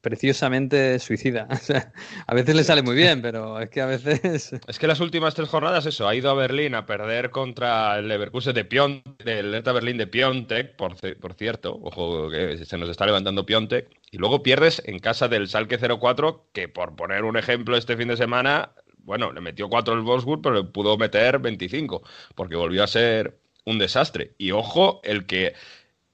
preciosamente 0.00 0.98
suicida. 0.98 1.46
O 1.58 1.70
sea, 1.70 1.92
a 2.26 2.34
veces 2.34 2.54
le 2.54 2.64
sale 2.64 2.82
muy 2.82 2.94
bien, 2.94 3.20
pero 3.20 3.60
es 3.60 3.68
que 3.70 3.80
a 3.80 3.86
veces. 3.86 4.52
Es 4.68 4.78
que 4.78 4.86
las 4.86 5.00
últimas 5.00 5.34
tres 5.34 5.48
jornadas, 5.48 5.86
eso, 5.86 6.08
ha 6.08 6.14
ido 6.14 6.30
a 6.30 6.34
Berlín 6.34 6.74
a 6.74 6.86
perder 6.86 7.30
contra 7.30 7.98
el 7.98 8.08
Leverkusen 8.08 8.54
de 8.54 8.64
Pion, 8.64 9.02
del 9.24 9.54
Hertha 9.54 9.72
Berlín 9.72 9.98
de 9.98 10.06
Piontek, 10.06 10.76
por, 10.76 10.96
por, 11.18 11.34
cierto, 11.34 11.78
ojo 11.82 12.30
que 12.30 12.64
se 12.64 12.78
nos 12.78 12.88
está 12.88 13.06
levantando 13.06 13.44
Piontek, 13.44 13.88
y 14.10 14.18
luego 14.18 14.42
pierdes 14.42 14.82
en 14.86 14.98
casa 14.98 15.28
del 15.28 15.48
Salque 15.48 15.78
04, 15.78 16.48
que 16.52 16.68
por 16.68 16.96
poner 16.96 17.24
un 17.24 17.36
ejemplo 17.36 17.76
este 17.76 17.96
fin 17.96 18.08
de 18.08 18.16
semana, 18.16 18.72
bueno, 18.98 19.32
le 19.32 19.40
metió 19.40 19.68
cuatro 19.68 19.94
el 19.94 20.02
Wolfsburg, 20.02 20.42
pero 20.42 20.54
le 20.54 20.64
pudo 20.64 20.96
meter 20.96 21.38
25, 21.38 22.02
porque 22.34 22.56
volvió 22.56 22.84
a 22.84 22.86
ser 22.86 23.38
un 23.64 23.78
desastre. 23.78 24.32
Y 24.38 24.52
ojo, 24.52 25.00
el 25.04 25.26
que 25.26 25.54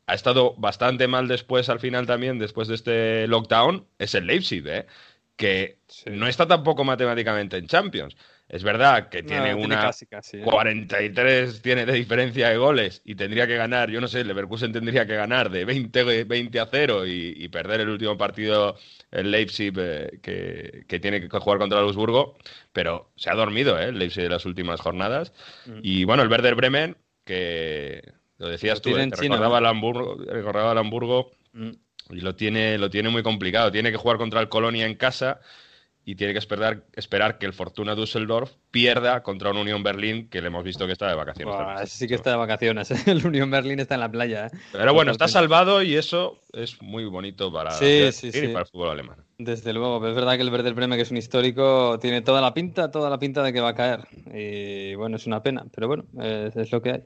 ha 0.07 0.15
estado 0.15 0.55
bastante 0.57 1.09
mal 1.09 1.29
después, 1.29 1.69
al 1.69 1.81
final 1.81 2.07
también, 2.07 2.39
después 2.39 2.69
de 2.69 2.75
este 2.75 3.27
lockdown, 3.27 3.87
es 3.99 4.15
el 4.15 4.27
Leipzig, 4.27 4.67
¿eh? 4.67 4.87
que 5.37 5.79
sí. 5.89 6.11
no 6.11 6.27
está 6.27 6.47
tampoco 6.47 6.85
matemáticamente 6.85 7.57
en 7.57 7.67
Champions. 7.67 8.17
Es 8.47 8.63
verdad 8.63 9.09
que 9.09 9.23
tiene 9.23 9.53
no, 9.53 9.57
una 9.57 9.67
tiene 9.67 9.83
casi, 9.83 10.07
casi, 10.07 10.37
¿eh? 10.37 10.43
43 10.43 11.63
tiene 11.63 11.87
de 11.87 11.95
diferencia 11.95 12.51
de 12.51 12.59
goles 12.59 13.01
y 13.05 13.15
tendría 13.15 13.47
que 13.47 13.57
ganar, 13.57 13.91
yo 13.91 14.03
no 14.03 14.07
sé, 14.07 14.23
Leverkusen 14.23 14.71
tendría 14.71 15.07
que 15.07 15.17
ganar 15.17 15.51
de 15.51 15.65
20, 15.65 16.25
20 16.25 16.61
a 16.61 16.67
0 16.71 17.07
y, 17.07 17.35
y, 17.37 17.49
perder 17.49 17.81
el 17.81 17.89
último 17.89 18.19
partido 18.19 18.77
el 19.11 19.31
Leipzig 19.31 19.73
eh, 19.79 20.19
que, 20.23 20.85
que, 20.87 21.01
tiene 21.01 21.23
que 21.23 21.39
jugar 21.39 21.59
contra 21.59 21.79
el 21.79 21.87
Augsburgo, 21.87 22.37
pero 22.73 23.11
se 23.17 23.31
ha 23.31 23.35
dormido 23.35 23.79
¿eh? 23.79 23.87
el 23.87 23.99
Leipzig 23.99 24.25
de 24.25 24.29
las 24.29 24.45
últimas 24.45 24.81
jornadas. 24.81 25.33
Mm. 25.65 25.79
Y 25.83 26.05
bueno, 26.05 26.23
el 26.23 26.29
Werder 26.29 26.55
Bremen, 26.55 26.99
que 27.25 28.13
lo 28.39 28.49
decías 28.49 28.79
lo 28.79 28.93
tú, 28.93 28.97
eh, 28.97 29.11
recordaba, 29.11 29.59
el 29.59 29.67
Hamburgo, 29.67 30.17
recordaba 30.27 30.73
el 30.73 30.79
Hamburgo 30.79 31.31
mm. 31.53 31.71
y 32.11 32.21
lo 32.21 32.35
tiene, 32.35 32.79
lo 32.79 32.91
tiene 32.91 33.09
muy 33.09 33.23
complicado. 33.23 33.71
Tiene 33.71 33.91
que 33.91 33.97
jugar 33.97 34.19
contra 34.19 34.41
el 34.41 34.49
Colonia 34.49 34.87
en 34.87 34.95
casa 34.95 35.41
y 36.07 36.17
tiene 36.17 36.35
que 36.35 36.39
esperar, 36.39 36.85
esperar 36.95 37.39
que 37.39 37.47
el 37.47 37.55
Fortuna 37.55 37.95
Düsseldorf 37.95 38.53
pierda 38.71 39.23
contra 39.23 39.51
un 39.51 39.57
Unión 39.57 39.83
Berlín 39.83 40.29
que 40.29 40.43
le 40.43 40.49
hemos 40.49 40.63
visto 40.63 40.87
que 40.87 40.93
está 40.93 41.09
de 41.09 41.15
vacaciones. 41.15 41.55
Wow, 41.55 41.87
sí 41.87 42.07
que 42.07 42.15
está 42.15 42.31
de 42.31 42.37
vacaciones. 42.37 42.91
¿eh? 42.91 42.97
El 43.11 43.27
Unión 43.27 43.51
Berlín 43.51 43.81
está 43.81 43.95
en 43.95 44.01
la 44.01 44.11
playa. 44.11 44.47
¿eh? 44.47 44.51
Pero 44.73 44.93
bueno, 44.93 45.13
está 45.13 45.29
salvado 45.29 45.83
y 45.83 45.97
eso 45.97 46.41
es 46.53 46.81
muy 46.83 47.07
bonito 47.07 47.51
para, 47.51 47.71
sí, 47.71 48.13
sí, 48.13 48.33
sí. 48.33 48.49
para 48.49 48.61
el 48.61 48.67
fútbol 48.67 48.91
alemán. 48.91 49.17
Desde 49.39 49.73
luego, 49.73 49.99
pero 49.99 50.11
es 50.11 50.17
verdad 50.17 50.37
que 50.37 50.43
el 50.43 50.51
Werder 50.51 50.75
Bremen, 50.75 50.99
que 50.99 51.03
es 51.03 51.11
un 51.11 51.17
histórico, 51.17 51.99
tiene 52.01 52.21
toda 52.21 52.41
la 52.43 52.53
pinta, 52.53 52.91
toda 52.91 53.09
la 53.09 53.19
pinta 53.19 53.43
de 53.43 53.53
que 53.53 53.61
va 53.61 53.71
a 53.71 53.75
caer. 53.75 54.01
Y 54.33 54.95
bueno, 54.97 55.17
es 55.17 55.27
una 55.27 55.43
pena, 55.43 55.65
pero 55.75 55.89
bueno, 55.89 56.05
es, 56.21 56.55
es 56.55 56.71
lo 56.71 56.83
que 56.83 56.91
hay. 56.91 57.03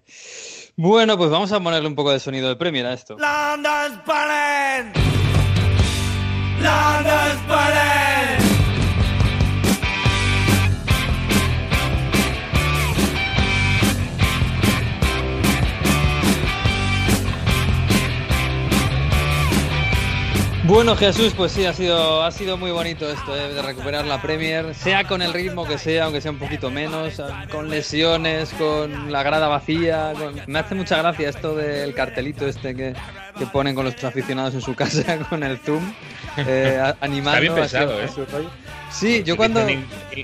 Bueno, 0.80 1.18
pues 1.18 1.28
vamos 1.28 1.50
a 1.50 1.58
ponerle 1.58 1.88
un 1.88 1.96
poco 1.96 2.12
de 2.12 2.20
sonido 2.20 2.48
de 2.48 2.54
Premier 2.54 2.86
a 2.86 2.92
esto. 2.92 3.16
Bueno, 20.68 20.96
Jesús, 20.96 21.32
pues 21.34 21.52
sí, 21.52 21.64
ha 21.64 21.72
sido, 21.72 22.22
ha 22.22 22.30
sido 22.30 22.58
muy 22.58 22.70
bonito 22.70 23.08
esto 23.08 23.34
eh, 23.34 23.54
de 23.54 23.62
recuperar 23.62 24.04
la 24.04 24.20
Premier, 24.20 24.74
sea 24.74 25.04
con 25.04 25.22
el 25.22 25.32
ritmo 25.32 25.66
que 25.66 25.78
sea, 25.78 26.04
aunque 26.04 26.20
sea 26.20 26.30
un 26.30 26.38
poquito 26.38 26.70
menos, 26.70 27.22
con 27.50 27.70
lesiones, 27.70 28.52
con 28.52 29.10
la 29.10 29.22
grada 29.22 29.48
vacía. 29.48 30.12
Con... 30.18 30.34
Me 30.46 30.58
hace 30.58 30.74
mucha 30.74 30.98
gracia 30.98 31.30
esto 31.30 31.56
del 31.56 31.94
cartelito 31.94 32.46
este 32.46 32.74
que, 32.74 32.94
que, 33.38 33.46
ponen 33.46 33.74
con 33.74 33.84
los 33.84 34.02
aficionados 34.04 34.54
en 34.54 34.60
su 34.60 34.74
casa 34.74 35.18
con 35.30 35.42
el 35.42 35.58
Zoom, 35.58 35.92
eh, 36.36 36.80
animando 37.00 37.30
Está 37.30 37.40
bien 37.40 37.54
pensado, 37.54 38.02
¿eh? 38.02 38.08
Sí, 38.90 39.22
yo 39.22 39.36
cuando. 39.36 39.60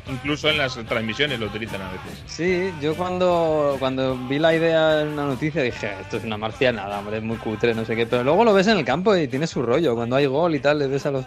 Incluso 0.08 0.48
en 0.48 0.58
las 0.58 0.74
transmisiones 0.86 1.38
lo 1.38 1.46
utilizan 1.46 1.82
a 1.82 1.90
veces. 1.90 2.22
Sí, 2.26 2.72
yo 2.80 2.96
cuando, 2.96 3.76
cuando 3.78 4.16
vi 4.16 4.38
la 4.38 4.54
idea 4.54 5.02
en 5.02 5.08
una 5.08 5.26
noticia 5.26 5.62
dije, 5.62 5.92
esto 6.00 6.16
es 6.16 6.24
una 6.24 6.36
marcianada, 6.36 6.98
hombre, 6.98 7.18
es 7.18 7.22
muy 7.22 7.36
cutre, 7.36 7.74
no 7.74 7.84
sé 7.84 7.94
qué. 7.94 8.06
Pero 8.06 8.24
luego 8.24 8.44
lo 8.44 8.54
ves 8.54 8.66
en 8.66 8.78
el 8.78 8.84
campo 8.84 9.14
y 9.16 9.28
tiene 9.28 9.46
su 9.46 9.62
rollo. 9.62 9.94
Cuando 9.94 10.16
hay 10.16 10.26
gol 10.26 10.54
y 10.54 10.60
tal, 10.60 10.78
le 10.78 10.86
ves 10.86 11.04
a 11.06 11.10
los, 11.10 11.26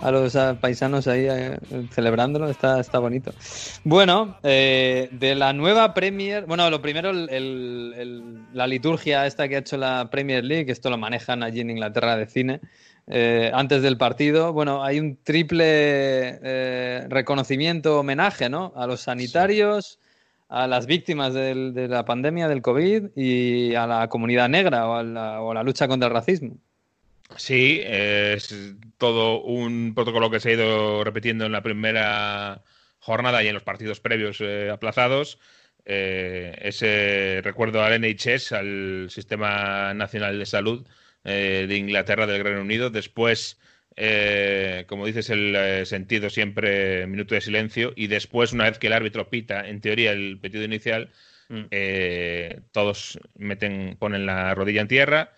a 0.00 0.10
los 0.10 0.36
paisanos 0.60 1.06
ahí 1.08 1.26
eh, 1.28 1.58
celebrándolo, 1.90 2.48
está, 2.50 2.80
está 2.80 2.98
bonito. 2.98 3.32
Bueno, 3.84 4.36
eh, 4.42 5.08
de 5.12 5.34
la 5.34 5.52
nueva 5.52 5.94
Premier. 5.94 6.44
Bueno, 6.46 6.68
lo 6.70 6.82
primero, 6.82 7.10
el, 7.10 8.42
la 8.52 8.66
liturgia 8.66 9.26
esta 9.26 9.48
que 9.48 9.56
ha 9.56 9.60
hecho 9.60 9.76
la 9.76 10.08
Premier 10.10 10.44
League, 10.44 10.70
esto 10.70 10.90
lo 10.90 10.98
manejan 10.98 11.42
allí 11.42 11.60
en 11.60 11.70
Inglaterra 11.70 12.16
de 12.16 12.26
cine 12.26 12.60
eh, 13.06 13.50
antes 13.54 13.82
del 13.82 13.96
partido. 13.96 14.52
Bueno, 14.52 14.84
hay 14.84 15.00
un 15.00 15.18
triple 15.22 17.06
reconocimiento, 17.08 18.00
homenaje, 18.00 18.48
¿no? 18.48 18.72
A 18.76 18.86
los 18.86 19.00
sanitarios, 19.00 19.98
a 20.48 20.66
las 20.66 20.86
víctimas 20.86 21.34
del- 21.34 21.72
de 21.74 21.88
la 21.88 22.04
pandemia 22.04 22.48
del 22.48 22.62
COVID 22.62 23.16
y 23.16 23.74
a 23.74 23.86
la 23.86 24.08
comunidad 24.08 24.48
negra 24.48 24.86
o 24.88 24.94
a 24.94 25.02
la, 25.02 25.40
o 25.40 25.50
a 25.50 25.54
la 25.54 25.62
lucha 25.62 25.88
contra 25.88 26.08
el 26.08 26.14
racismo. 26.14 26.56
Sí, 27.36 27.80
es 27.84 28.54
todo 28.98 29.42
un 29.42 29.94
protocolo 29.94 30.30
que 30.30 30.40
se 30.40 30.50
ha 30.50 30.52
ido 30.52 31.02
repitiendo 31.04 31.44
en 31.46 31.52
la 31.52 31.62
primera 31.62 32.62
jornada 32.98 33.42
y 33.42 33.48
en 33.48 33.54
los 33.54 33.62
partidos 33.64 34.00
previos 34.00 34.40
eh, 34.40 34.70
aplazados. 34.70 35.38
Eh, 35.84 36.56
ese 36.62 37.40
recuerdo 37.42 37.82
al 37.82 38.00
NHS, 38.00 38.52
al 38.52 39.06
Sistema 39.10 39.92
Nacional 39.94 40.38
de 40.38 40.46
Salud 40.46 40.86
eh, 41.24 41.66
de 41.68 41.76
Inglaterra, 41.76 42.26
del 42.26 42.44
Reino 42.44 42.60
Unido. 42.60 42.90
Después, 42.90 43.58
eh, 43.96 44.84
como 44.88 45.06
dices, 45.06 45.28
el 45.30 45.54
eh, 45.56 45.86
sentido 45.86 46.30
siempre 46.30 47.06
minuto 47.08 47.34
de 47.34 47.40
silencio. 47.40 47.92
Y 47.96 48.06
después, 48.06 48.52
una 48.52 48.64
vez 48.64 48.78
que 48.78 48.86
el 48.86 48.92
árbitro 48.92 49.28
pita, 49.30 49.68
en 49.68 49.80
teoría, 49.80 50.12
el 50.12 50.38
pedido 50.40 50.64
inicial, 50.64 51.10
Mm. 51.48 51.66
eh, 51.70 52.60
todos 52.72 53.18
meten, 53.36 53.96
ponen 53.98 54.26
la 54.26 54.54
rodilla 54.54 54.80
en 54.80 54.88
tierra. 54.88 55.32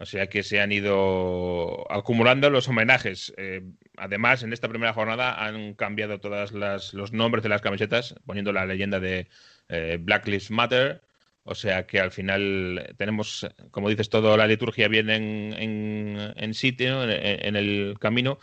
O 0.00 0.06
sea 0.06 0.28
que 0.28 0.42
se 0.44 0.60
han 0.60 0.70
ido 0.70 1.90
acumulando 1.92 2.50
los 2.50 2.68
homenajes. 2.68 3.34
Eh, 3.36 3.62
además, 3.96 4.42
en 4.44 4.52
esta 4.52 4.68
primera 4.68 4.92
jornada 4.92 5.44
han 5.44 5.74
cambiado 5.74 6.20
todos 6.20 6.52
los 6.52 7.12
nombres 7.12 7.42
de 7.42 7.48
las 7.48 7.62
camisetas, 7.62 8.14
poniendo 8.24 8.52
la 8.52 8.64
leyenda 8.64 9.00
de 9.00 9.26
eh, 9.68 9.98
Black 10.00 10.26
Lives 10.26 10.50
Matter. 10.50 11.02
O 11.42 11.54
sea 11.54 11.86
que 11.86 11.98
al 11.98 12.10
final 12.12 12.94
tenemos, 12.98 13.48
como 13.70 13.88
dices, 13.88 14.08
toda 14.10 14.36
la 14.36 14.46
liturgia 14.46 14.86
bien 14.86 15.08
en, 15.10 15.52
en- 15.58 16.32
en 16.36 16.54
sitio, 16.54 17.02
en, 17.04 17.10
en 17.10 17.56
el 17.56 17.96
camino. 17.98 18.38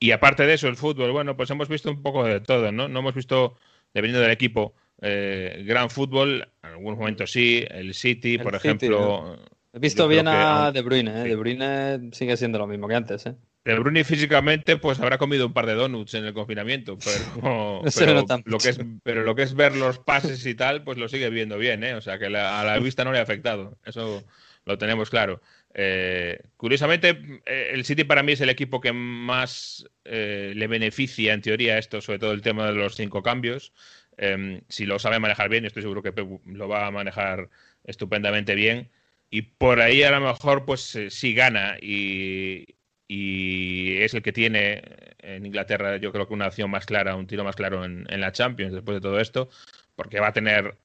Y 0.00 0.10
aparte 0.10 0.44
de 0.44 0.54
eso, 0.54 0.68
el 0.68 0.76
fútbol, 0.76 1.12
bueno, 1.12 1.36
pues 1.36 1.50
hemos 1.50 1.68
visto 1.68 1.90
un 1.90 2.02
poco 2.02 2.24
de 2.24 2.40
todo, 2.40 2.70
¿no? 2.72 2.88
No 2.88 2.98
hemos 3.00 3.14
visto, 3.14 3.56
dependiendo 3.94 4.20
del 4.20 4.32
equipo, 4.32 4.74
eh, 5.00 5.62
gran 5.66 5.88
fútbol. 5.88 6.48
En 6.62 6.70
algunos 6.70 6.98
momentos 6.98 7.30
sí, 7.32 7.64
el 7.70 7.94
City, 7.94 8.34
El 8.34 8.42
por 8.42 8.58
City, 8.58 8.68
ejemplo. 8.68 9.38
He 9.72 9.78
visto 9.78 10.08
bien 10.08 10.28
a 10.28 10.66
aún- 10.66 10.74
De 10.74 10.82
Bruyne, 10.82 11.10
¿eh? 11.10 11.22
sí. 11.24 11.28
De 11.28 11.36
Bruyne 11.36 12.10
sigue 12.12 12.36
siendo 12.36 12.58
lo 12.58 12.66
mismo 12.66 12.88
que 12.88 12.94
antes, 12.94 13.26
¿eh? 13.26 13.34
De 13.64 13.78
Bruyne 13.78 14.02
físicamente, 14.02 14.78
pues 14.78 14.98
habrá 14.98 15.18
comido 15.18 15.46
un 15.46 15.52
par 15.52 15.66
de 15.66 15.74
donuts 15.74 16.14
en 16.14 16.24
el 16.24 16.32
confinamiento, 16.32 16.96
pero, 16.98 17.82
No 17.84 18.42
lo 18.46 18.58
que 18.58 18.68
es, 18.70 18.80
pero 19.02 19.22
lo 19.24 19.34
que 19.34 19.42
es 19.42 19.54
ver 19.54 19.76
los 19.76 19.98
pases 19.98 20.46
y 20.46 20.54
tal, 20.54 20.84
pues 20.84 20.96
lo 20.96 21.06
sigue 21.08 21.28
viendo 21.28 21.58
bien, 21.58 21.84
¿eh? 21.84 21.94
O 21.94 22.00
sea 22.00 22.18
que 22.18 22.30
la- 22.30 22.60
a 22.60 22.64
la 22.64 22.78
vista 22.78 23.04
no 23.04 23.12
le 23.12 23.18
ha 23.18 23.22
afectado, 23.22 23.76
eso 23.84 24.24
lo 24.64 24.78
tenemos 24.78 25.10
claro. 25.10 25.42
Eh, 25.74 26.40
curiosamente, 26.56 27.20
eh, 27.44 27.70
el 27.74 27.84
City 27.84 28.04
para 28.04 28.22
mí 28.22 28.32
es 28.32 28.40
el 28.40 28.48
equipo 28.48 28.80
que 28.80 28.92
más 28.94 29.86
eh, 30.04 30.52
le 30.56 30.66
beneficia 30.66 31.34
en 31.34 31.42
teoría 31.42 31.76
esto, 31.76 32.00
sobre 32.00 32.18
todo 32.20 32.32
el 32.32 32.40
tema 32.40 32.66
de 32.66 32.72
los 32.72 32.96
cinco 32.96 33.22
cambios. 33.22 33.74
Eh, 34.16 34.62
si 34.68 34.86
lo 34.86 34.98
sabe 34.98 35.18
manejar 35.18 35.50
bien, 35.50 35.66
estoy 35.66 35.82
seguro 35.82 36.02
que 36.02 36.12
Pep 36.12 36.26
lo 36.46 36.68
va 36.68 36.86
a 36.86 36.90
manejar 36.90 37.50
estupendamente 37.84 38.54
bien. 38.54 38.90
Y 39.30 39.42
por 39.42 39.80
ahí 39.80 40.02
a 40.02 40.10
lo 40.10 40.20
mejor, 40.20 40.64
pues 40.64 40.94
eh, 40.96 41.10
sí 41.10 41.34
gana 41.34 41.76
y, 41.80 42.66
y 43.06 43.98
es 43.98 44.14
el 44.14 44.22
que 44.22 44.32
tiene 44.32 44.82
en 45.18 45.44
Inglaterra, 45.46 45.96
yo 45.98 46.12
creo 46.12 46.26
que 46.28 46.34
una 46.34 46.46
opción 46.48 46.70
más 46.70 46.86
clara, 46.86 47.16
un 47.16 47.26
tiro 47.26 47.44
más 47.44 47.56
claro 47.56 47.84
en, 47.84 48.06
en 48.10 48.20
la 48.20 48.32
Champions 48.32 48.72
después 48.72 48.96
de 48.96 49.00
todo 49.02 49.20
esto, 49.20 49.50
porque 49.96 50.20
va 50.20 50.28
a 50.28 50.32
tener 50.32 50.76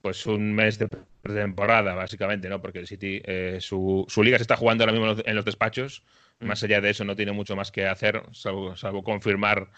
pues 0.00 0.26
un 0.26 0.54
mes 0.54 0.78
de 0.78 0.88
temporada, 1.22 1.94
básicamente, 1.94 2.48
¿no? 2.48 2.62
Porque 2.62 2.78
el 2.78 2.86
City, 2.86 3.20
eh, 3.24 3.58
su, 3.60 4.06
su 4.08 4.22
liga 4.22 4.38
se 4.38 4.42
está 4.42 4.56
jugando 4.56 4.84
ahora 4.84 4.92
mismo 4.92 5.10
en 5.10 5.16
los, 5.16 5.26
en 5.26 5.36
los 5.36 5.44
despachos. 5.44 6.04
Más 6.40 6.62
allá 6.62 6.80
de 6.80 6.90
eso, 6.90 7.04
no 7.04 7.16
tiene 7.16 7.32
mucho 7.32 7.56
más 7.56 7.72
que 7.72 7.86
hacer, 7.86 8.22
salvo, 8.32 8.76
salvo 8.76 9.02
confirmar 9.02 9.70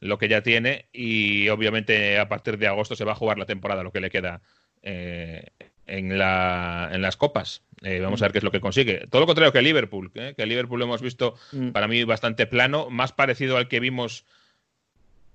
lo 0.00 0.18
que 0.18 0.28
ya 0.28 0.42
tiene. 0.42 0.88
Y 0.92 1.48
obviamente 1.48 2.18
a 2.18 2.28
partir 2.28 2.58
de 2.58 2.66
agosto 2.66 2.96
se 2.96 3.04
va 3.04 3.12
a 3.12 3.16
jugar 3.16 3.38
la 3.38 3.46
temporada, 3.46 3.84
lo 3.84 3.92
que 3.92 4.00
le 4.00 4.10
queda 4.10 4.42
eh, 4.82 5.46
en, 5.88 6.18
la, 6.18 6.90
en 6.92 7.02
las 7.02 7.16
copas. 7.16 7.62
Eh, 7.82 8.00
vamos 8.00 8.20
a 8.20 8.26
ver 8.26 8.32
qué 8.32 8.38
es 8.38 8.44
lo 8.44 8.50
que 8.50 8.60
consigue. 8.60 9.06
Todo 9.10 9.20
lo 9.20 9.26
contrario 9.26 9.52
que 9.52 9.62
Liverpool, 9.62 10.10
¿eh? 10.14 10.34
que 10.36 10.42
el 10.42 10.48
Liverpool 10.48 10.78
lo 10.78 10.84
hemos 10.84 11.02
visto 11.02 11.34
Mm. 11.52 11.70
para 11.70 11.88
mí 11.88 12.04
bastante 12.04 12.46
plano, 12.46 12.90
más 12.90 13.12
parecido 13.12 13.56
al 13.56 13.68
que 13.68 13.80
vimos 13.80 14.24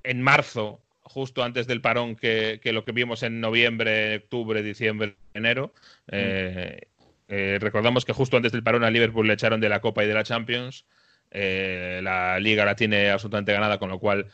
en 0.04 0.22
marzo, 0.22 0.82
justo 1.02 1.44
antes 1.44 1.68
del 1.68 1.82
parón, 1.82 2.16
que, 2.16 2.60
que 2.62 2.74
lo 2.74 2.86
que 2.86 2.92
vimos 2.92 3.24
en 3.24 3.40
noviembre, 3.42 4.18
octubre, 4.18 4.62
diciembre, 4.62 5.16
enero. 5.34 5.74
Eh, 6.12 6.82
eh, 7.30 7.58
recordamos 7.60 8.06
que 8.06 8.14
justo 8.14 8.38
antes 8.38 8.52
del 8.52 8.64
parón 8.64 8.84
a 8.84 8.92
Liverpool 8.92 9.28
le 9.28 9.34
echaron 9.34 9.60
de 9.60 9.70
la 9.70 9.80
Copa 9.82 10.04
y 10.04 10.08
de 10.08 10.14
la 10.14 10.24
Champions. 10.24 10.86
La 11.32 12.40
liga 12.40 12.64
la 12.64 12.76
tiene 12.76 13.10
absolutamente 13.10 13.54
ganada, 13.54 13.80
con 13.80 13.90
lo 13.90 13.98
cual 13.98 14.28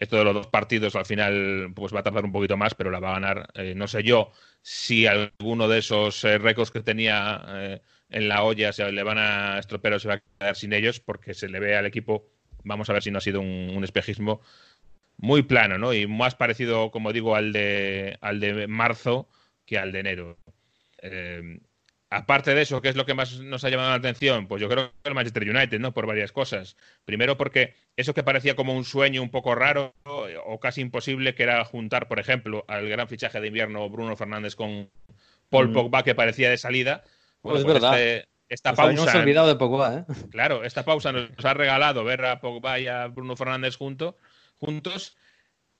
esto 0.00 0.16
de 0.16 0.24
los 0.24 0.34
dos 0.34 0.46
partidos 0.46 0.96
al 0.96 1.04
final 1.04 1.72
pues 1.74 1.94
va 1.94 2.00
a 2.00 2.02
tardar 2.02 2.24
un 2.24 2.32
poquito 2.32 2.56
más, 2.56 2.74
pero 2.74 2.90
la 2.90 3.00
va 3.00 3.10
a 3.10 3.20
ganar. 3.20 3.50
Eh, 3.54 3.74
no 3.76 3.86
sé 3.86 4.02
yo 4.02 4.32
si 4.62 5.06
alguno 5.06 5.68
de 5.68 5.78
esos 5.78 6.24
eh, 6.24 6.38
récords 6.38 6.70
que 6.70 6.80
tenía 6.80 7.44
eh, 7.48 7.82
en 8.08 8.28
la 8.28 8.42
olla 8.42 8.72
se 8.72 8.90
le 8.90 9.02
van 9.02 9.18
a 9.18 9.58
estropear 9.58 9.94
o 9.94 9.98
se 9.98 10.08
va 10.08 10.14
a 10.14 10.20
quedar 10.20 10.56
sin 10.56 10.72
ellos, 10.72 11.00
porque 11.00 11.34
se 11.34 11.48
le 11.48 11.60
ve 11.60 11.76
al 11.76 11.84
equipo, 11.84 12.26
vamos 12.64 12.88
a 12.88 12.94
ver 12.94 13.02
si 13.02 13.10
no 13.10 13.18
ha 13.18 13.20
sido 13.20 13.42
un, 13.42 13.84
espejismo 13.84 14.40
muy 15.18 15.42
plano, 15.42 15.76
¿no? 15.76 15.92
Y 15.92 16.06
más 16.06 16.34
parecido, 16.34 16.90
como 16.90 17.12
digo, 17.12 17.36
al 17.36 17.52
de, 17.52 18.16
al 18.22 18.40
de 18.40 18.66
marzo 18.68 19.28
que 19.66 19.78
al 19.78 19.92
de 19.92 20.00
enero. 20.00 20.38
Aparte 22.10 22.54
de 22.54 22.62
eso, 22.62 22.82
¿qué 22.82 22.88
es 22.88 22.96
lo 22.96 23.06
que 23.06 23.14
más 23.14 23.38
nos 23.40 23.64
ha 23.64 23.70
llamado 23.70 23.90
la 23.90 23.96
atención? 23.96 24.46
Pues 24.48 24.60
yo 24.60 24.68
creo 24.68 24.90
que 25.02 25.08
el 25.08 25.14
Manchester 25.14 25.48
United, 25.48 25.78
¿no? 25.78 25.92
Por 25.94 26.06
varias 26.06 26.32
cosas. 26.32 26.76
Primero 27.04 27.36
porque 27.36 27.74
eso 27.96 28.12
que 28.14 28.22
parecía 28.24 28.56
como 28.56 28.74
un 28.74 28.84
sueño 28.84 29.22
un 29.22 29.30
poco 29.30 29.54
raro 29.54 29.94
o 30.04 30.60
casi 30.60 30.80
imposible, 30.80 31.34
que 31.34 31.44
era 31.44 31.64
juntar, 31.64 32.08
por 32.08 32.18
ejemplo, 32.18 32.64
al 32.68 32.88
gran 32.88 33.08
fichaje 33.08 33.40
de 33.40 33.46
invierno 33.46 33.88
Bruno 33.88 34.16
Fernández 34.16 34.56
con 34.56 34.90
Paul 35.48 35.68
Mm. 35.68 35.72
Pogba, 35.72 36.02
que 36.02 36.14
parecía 36.14 36.50
de 36.50 36.58
salida. 36.58 37.02
Pues 37.40 37.58
es 37.60 37.64
pues 37.64 37.74
verdad. 37.74 38.00
este- 38.00 38.28
esta 38.48 38.70
Nos 38.70 38.76
pausa 38.78 39.18
olvidado 39.20 39.46
de 39.46 39.54
Pogba, 39.54 39.94
¿eh? 39.98 40.04
Claro, 40.32 40.64
esta 40.64 40.84
pausa 40.84 41.12
nos 41.12 41.30
ha 41.44 41.54
regalado 41.54 42.02
ver 42.02 42.24
a 42.24 42.40
Pogba 42.40 42.80
y 42.80 42.88
a 42.88 43.06
Bruno 43.06 43.36
Fernández 43.36 43.76
junto, 43.76 44.18
juntos 44.58 45.16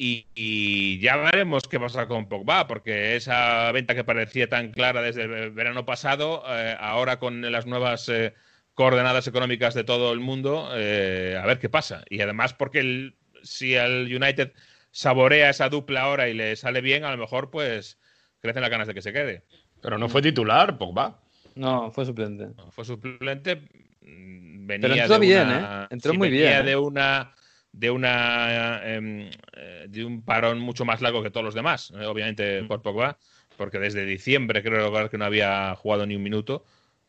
y, 0.03 0.27
y 0.35 0.99
ya 1.01 1.19
veremos 1.19 1.69
qué 1.69 1.79
pasa 1.79 2.07
con 2.09 2.27
Pogba, 2.27 2.67
porque 2.67 3.17
esa 3.17 3.71
venta 3.73 3.95
que 3.95 4.03
parecía 4.03 4.49
tan 4.49 4.73
clara 4.73 5.03
desde 5.03 5.25
el 5.25 5.51
verano 5.51 5.85
pasado, 5.85 6.43
eh, 6.49 6.75
ahora 6.81 7.19
con 7.19 7.43
las 7.53 7.67
nuevas 7.67 8.09
eh, 8.09 8.33
coordenadas 8.73 9.27
económicas 9.27 9.75
de 9.75 9.85
todo 9.85 10.15
el 10.15 10.21
mundo, 10.21 10.71
eh, 10.75 11.39
a 11.39 11.45
ver 11.45 11.59
qué 11.59 11.69
pasa. 11.69 12.03
Y 12.09 12.23
además 12.23 12.55
porque 12.55 12.79
el- 12.79 13.15
si 13.43 13.75
el 13.75 14.07
United 14.15 14.53
saborea 14.91 15.51
esa 15.51 15.69
dupla 15.69 16.01
ahora 16.01 16.31
y 16.31 16.35
le 16.35 16.57
sale 16.57 16.81
bien, 16.81 17.05
a 17.05 17.11
lo 17.11 17.19
mejor 17.19 17.51
pues 17.51 17.99
crecen 18.41 18.63
las 18.63 18.71
ganas 18.71 18.89
de 18.89 18.95
que 18.95 19.03
se 19.03 19.13
quede. 19.13 19.43
Pero 19.83 19.99
no 19.99 20.09
fue 20.09 20.23
titular, 20.23 20.79
Pogba. 20.79 21.21
No, 21.57 21.91
fue 21.91 22.07
suplente. 22.07 22.49
Fue 22.71 22.87
suplente. 22.87 23.57
mm, 24.01 24.67
Venía 24.67 24.81
Pero 24.89 24.95
entró 24.95 25.15
de 25.19 25.27
bien, 25.27 25.47
una- 25.47 25.83
¿eh? 25.85 25.87
Entró 25.91 26.13
sí, 26.13 26.19
muy 26.19 26.31
venía 26.31 26.49
bien, 26.51 26.63
¿eh? 26.63 26.71
de 26.71 26.77
una 26.77 27.35
de 27.73 27.91
una 27.91 28.81
em, 28.85 29.31
eh, 29.57 29.87
de 29.89 30.05
un 30.05 30.23
parón 30.25 30.59
mucho 30.61 30.85
más 30.85 31.01
largo 31.01 31.23
que 31.23 31.31
todos 31.31 31.45
los 31.45 31.55
demás, 31.55 31.93
eh, 31.93 31.99
Mm. 31.99 32.07
obviamente 32.07 32.63
por 32.65 32.83
Pogba, 32.83 33.19
porque 33.57 33.79
desde 33.79 34.05
diciembre 34.07 34.63
creo 34.63 35.09
que 35.09 35.19
no 35.19 35.25
había 35.25 35.75
jugado 35.77 36.07
ni 36.07 36.17
un 36.17 36.23
minuto, 36.23 36.65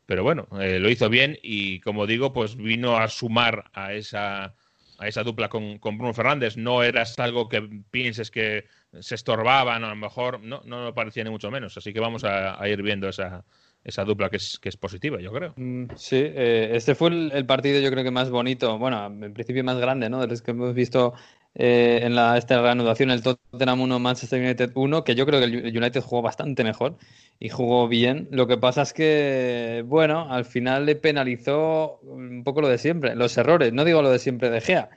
pero 0.06 0.24
bueno, 0.24 0.48
eh, 0.60 0.80
lo 0.80 0.90
hizo 0.90 1.10
bien 1.10 1.38
y 1.42 1.80
como 1.80 2.06
digo, 2.08 2.34
pues 2.34 2.56
vino 2.56 2.98
a 2.98 3.08
sumar 3.08 3.66
a 3.74 3.94
esa 3.94 4.54
a 4.98 5.08
esa 5.08 5.24
dupla 5.24 5.50
con, 5.50 5.80
con 5.80 5.98
Bruno 5.98 6.14
Fernández. 6.14 6.58
No 6.58 6.84
era 6.84 7.04
algo 7.18 7.50
que 7.50 7.62
pienses 7.90 8.30
que 8.30 8.66
se 9.00 9.16
estorbaban, 9.16 9.84
a 9.84 9.90
lo 9.90 9.96
mejor 9.96 10.42
no, 10.42 10.62
no 10.64 10.84
lo 10.84 10.94
parecía 10.94 11.24
ni 11.24 11.32
mucho 11.32 11.50
menos. 11.50 11.76
Así 11.76 11.92
que 11.92 12.00
vamos 12.00 12.24
a, 12.24 12.62
a 12.62 12.70
ir 12.70 12.84
viendo 12.84 13.10
esa, 13.10 13.44
esa 13.84 14.04
dupla 14.06 14.30
que 14.30 14.38
es, 14.38 14.60
que 14.60 14.70
es 14.70 14.78
positiva, 14.78 15.20
yo 15.22 15.32
creo. 15.32 15.54
Mm, 15.56 15.86
Sí, 15.96 16.16
eh, 16.18 16.72
este 16.74 16.96
fue 16.96 17.10
el, 17.10 17.32
el 17.34 17.46
partido 17.46 17.80
yo 17.82 17.92
creo 17.92 18.04
que 18.04 18.12
más 18.12 18.30
bonito, 18.30 18.78
bueno, 18.78 19.06
en 19.06 19.34
principio 19.34 19.64
más 19.64 19.78
grande, 19.78 20.10
¿no? 20.10 20.22
De 20.22 20.28
los 20.28 20.42
que 20.42 20.52
hemos 20.52 20.74
visto 20.74 21.14
eh, 21.56 22.00
en 22.04 22.16
la, 22.16 22.38
esta 22.38 22.62
reanudación, 22.62 23.12
el 23.12 23.22
Tottenham 23.22 23.82
1, 23.82 24.00
Manchester 24.00 24.42
United 24.42 24.72
1, 24.76 25.04
que 25.04 25.16
yo 25.16 25.26
creo 25.26 25.40
que 25.40 25.46
el 25.46 25.78
United 25.78 26.02
jugó 26.02 26.22
bastante 26.22 26.64
mejor 26.64 26.98
y 27.40 27.50
jugó 27.50 27.88
bien. 27.88 28.28
Lo 28.32 28.48
que 28.48 28.58
pasa 28.58 28.84
es 28.84 28.94
que, 28.94 29.84
bueno, 29.86 30.32
al 30.32 30.46
final 30.46 30.86
le 30.86 30.96
penalizó 30.96 32.00
un 32.04 32.44
poco 32.44 32.62
lo 32.62 32.70
de 32.70 32.78
siempre, 32.78 33.16
los 33.16 33.38
errores, 33.38 33.74
no 33.74 33.84
digo 33.86 34.02
lo 34.02 34.10
de 34.12 34.20
siempre 34.20 34.50
de 34.50 34.62
Gea, 34.62 34.90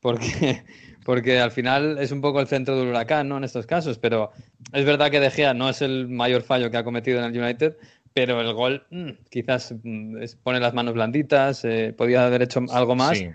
porque, 0.00 0.62
porque 1.04 1.40
al 1.40 1.50
final 1.50 1.98
es 1.98 2.12
un 2.12 2.20
poco 2.20 2.40
el 2.40 2.46
centro 2.46 2.78
del 2.78 2.88
huracán, 2.88 3.28
¿no? 3.28 3.36
En 3.38 3.44
estos 3.44 3.66
casos, 3.66 3.98
pero 3.98 4.30
es 4.72 4.84
verdad 4.84 5.10
que 5.10 5.20
De 5.20 5.30
Gea 5.30 5.54
no 5.54 5.68
es 5.68 5.82
el 5.82 6.08
mayor 6.08 6.42
fallo 6.42 6.70
que 6.70 6.76
ha 6.76 6.84
cometido 6.84 7.18
en 7.18 7.24
el 7.34 7.42
United, 7.42 7.76
pero 8.18 8.40
el 8.40 8.52
gol 8.52 8.84
mm, 8.90 9.10
quizás 9.30 9.72
mm, 9.84 10.16
pone 10.42 10.58
las 10.58 10.74
manos 10.74 10.94
blanditas, 10.94 11.64
eh, 11.64 11.94
podía 11.96 12.26
haber 12.26 12.42
hecho 12.42 12.60
algo 12.72 12.96
más, 12.96 13.16
Sí. 13.16 13.28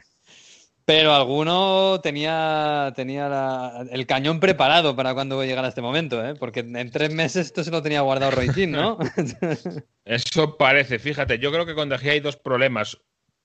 pero 0.84 1.14
alguno 1.14 2.02
tenía, 2.04 2.92
tenía 2.94 3.30
la- 3.30 3.86
el 3.90 4.06
cañón 4.06 4.42
preparado 4.42 4.94
para 4.94 5.14
cuando 5.14 5.42
llegara 5.42 5.70
este 5.70 5.82
momento, 5.82 6.26
¿eh? 6.26 6.34
porque 6.38 6.60
en 6.60 6.92
tres 6.92 7.14
meses 7.14 7.46
esto 7.46 7.64
se 7.64 7.72
lo 7.72 7.82
tenía 7.82 8.02
guardado 8.02 8.32
Roy 8.32 8.50
¿no? 8.68 8.98
Eso 10.06 10.58
parece, 10.58 11.00
fíjate, 11.00 11.40
yo 11.40 11.50
creo 11.54 11.66
que 11.66 11.76
con 11.76 11.88
De 11.88 11.98
Gea 11.98 12.12
hay 12.12 12.20
dos 12.20 12.36
problemas. 12.36 12.98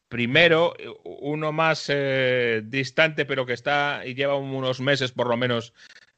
primero, 0.08 0.74
uno 1.04 1.52
más 1.52 1.86
eh, 1.88 2.62
distante, 2.64 3.26
pero 3.26 3.46
que 3.46 3.52
está 3.52 4.02
y 4.04 4.14
lleva 4.14 4.34
unos 4.34 4.80
meses 4.80 5.12
por 5.12 5.28
lo 5.28 5.36
menos 5.36 5.72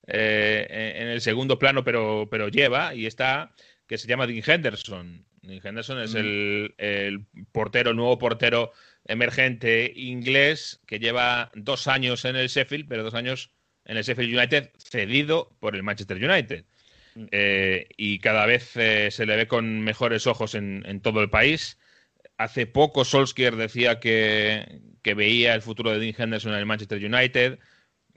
eh, 0.07 0.95
en 0.97 1.09
el 1.09 1.21
segundo 1.21 1.59
plano, 1.59 1.85
pero, 1.85 2.27
pero 2.31 2.49
lleva 2.49 2.95
y 2.95 3.05
está, 3.07 3.53
que 3.91 3.99
se 3.99 4.07
llama 4.07 4.29
Dean 4.29 4.45
Henderson. 4.47 5.27
Dean 5.43 5.61
Henderson 5.65 6.01
es 6.01 6.15
el, 6.15 6.77
el 6.79 7.27
portero, 7.51 7.93
nuevo 7.93 8.19
portero 8.19 8.71
emergente 9.05 9.93
inglés 9.97 10.81
que 10.87 11.01
lleva 11.01 11.51
dos 11.57 11.89
años 11.89 12.25
en 12.25 12.37
el 12.37 12.47
Sheffield, 12.47 12.87
pero 12.89 13.03
dos 13.03 13.15
años 13.15 13.51
en 13.85 13.97
el 13.97 14.05
Sheffield 14.05 14.33
United 14.33 14.71
cedido 14.79 15.57
por 15.59 15.75
el 15.75 15.83
Manchester 15.83 16.19
United. 16.19 16.65
Eh, 17.33 17.89
y 17.97 18.21
cada 18.21 18.47
vez 18.47 18.77
eh, 18.77 19.11
se 19.11 19.27
le 19.27 19.35
ve 19.35 19.49
con 19.49 19.81
mejores 19.81 20.29
ojos 20.29 20.55
en, 20.55 20.85
en, 20.87 21.01
todo 21.01 21.21
el 21.21 21.29
país. 21.29 21.77
Hace 22.39 22.69
poco 22.69 23.05
Solskjaer 23.05 23.57
decía 23.57 23.99
que, 23.99 24.83
que, 25.03 25.15
veía 25.15 25.53
el 25.57 25.63
futuro 25.63 25.91
de 25.91 25.99
Dean 25.99 26.15
Henderson 26.17 26.53
en 26.53 26.61
el 26.61 26.67
Manchester 26.67 27.05
United. 27.05 27.59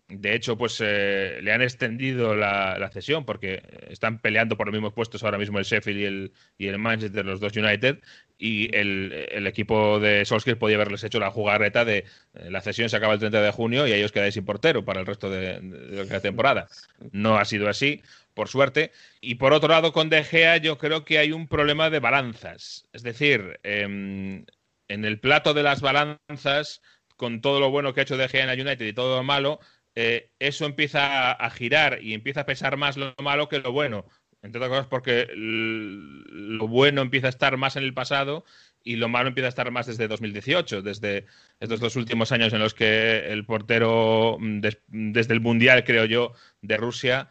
De 0.09 0.35
hecho, 0.35 0.57
pues 0.57 0.79
eh, 0.83 1.39
le 1.41 1.53
han 1.53 1.61
extendido 1.61 2.35
la, 2.35 2.77
la, 2.77 2.89
cesión 2.89 3.25
porque 3.25 3.63
están 3.89 4.19
peleando 4.19 4.57
por 4.57 4.67
los 4.67 4.73
mismos 4.73 4.93
puestos 4.93 5.23
ahora 5.23 5.37
mismo 5.37 5.59
el 5.59 5.65
Sheffield 5.65 5.99
y 5.99 6.05
el, 6.05 6.33
y 6.57 6.67
el 6.67 6.77
Manchester, 6.77 7.25
los 7.25 7.39
dos 7.39 7.55
United. 7.55 7.99
Y 8.37 8.75
el, 8.75 9.27
el, 9.31 9.47
equipo 9.47 9.99
de 9.99 10.25
Solskjaer 10.25 10.59
podía 10.59 10.75
haberles 10.75 11.03
hecho 11.05 11.19
la 11.19 11.31
jugarreta 11.31 11.85
de 11.85 11.99
eh, 12.33 12.51
la 12.51 12.61
cesión 12.61 12.89
se 12.89 12.97
acaba 12.97 13.13
el 13.13 13.19
30 13.19 13.41
de 13.41 13.51
junio 13.51 13.87
y 13.87 13.93
ellos 13.93 14.11
quedáis 14.11 14.33
sin 14.33 14.43
portero 14.43 14.83
para 14.83 14.99
el 14.99 15.05
resto 15.05 15.29
de, 15.29 15.61
la 16.09 16.19
temporada. 16.19 16.67
No 17.11 17.37
ha 17.37 17.45
sido 17.45 17.69
así 17.69 18.01
por 18.33 18.49
suerte. 18.49 18.91
Y 19.21 19.35
por 19.35 19.53
otro 19.53 19.69
lado, 19.69 19.93
con 19.93 20.09
De 20.09 20.23
Gea 20.25 20.57
yo 20.57 20.77
creo 20.77 21.05
que 21.05 21.17
hay 21.17 21.31
un 21.31 21.47
problema 21.47 21.89
de 21.89 21.99
balanzas. 21.99 22.87
Es 22.91 23.03
decir, 23.03 23.59
eh, 23.63 23.83
en 23.83 25.05
el 25.05 25.19
plato 25.19 25.53
de 25.53 25.63
las 25.63 25.81
balanzas, 25.81 26.81
con 27.15 27.41
todo 27.41 27.59
lo 27.59 27.71
bueno 27.71 27.93
que 27.93 28.01
ha 28.01 28.03
hecho 28.03 28.17
De 28.17 28.27
Gea 28.27 28.43
en 28.43 28.49
el 28.49 28.61
United 28.61 28.85
y 28.85 28.93
todo 28.93 29.17
lo 29.17 29.23
malo, 29.23 29.59
eh, 29.95 30.31
eso 30.39 30.65
empieza 30.65 31.31
a, 31.31 31.49
girar 31.49 31.99
y 32.01 32.13
empieza 32.13 32.41
a 32.41 32.45
pesar 32.45 32.77
más 32.77 32.97
lo 32.97 33.13
malo 33.21 33.49
que 33.49 33.59
lo 33.59 33.71
bueno. 33.71 34.05
Entre 34.41 34.59
otras 34.59 34.69
cosas 34.69 34.87
porque 34.87 35.27
lo 35.35 36.67
bueno 36.67 37.01
empieza 37.01 37.27
a 37.27 37.29
estar 37.29 37.55
más 37.57 37.77
en 37.77 37.83
el 37.83 37.93
pasado 37.93 38.43
y 38.83 38.97
lo 38.97 39.07
malo 39.07 39.29
empieza 39.29 39.47
a 39.47 39.49
estar 39.49 39.71
más 39.71 39.87
desde 39.87 40.09
2018, 40.09 40.81
desde 40.81 41.25
estos 41.59 41.79
dos 41.79 41.95
últimos 41.95 42.31
años 42.33 42.51
en 42.51 42.59
los 42.59 42.73
que 42.73 43.31
el 43.31 43.45
portero, 43.45 44.37
des, 44.41 44.79
desde 44.87 45.33
el 45.33 45.39
Mundial, 45.39 45.85
creo 45.85 46.03
yo, 46.05 46.33
de 46.61 46.75
Rusia, 46.75 47.29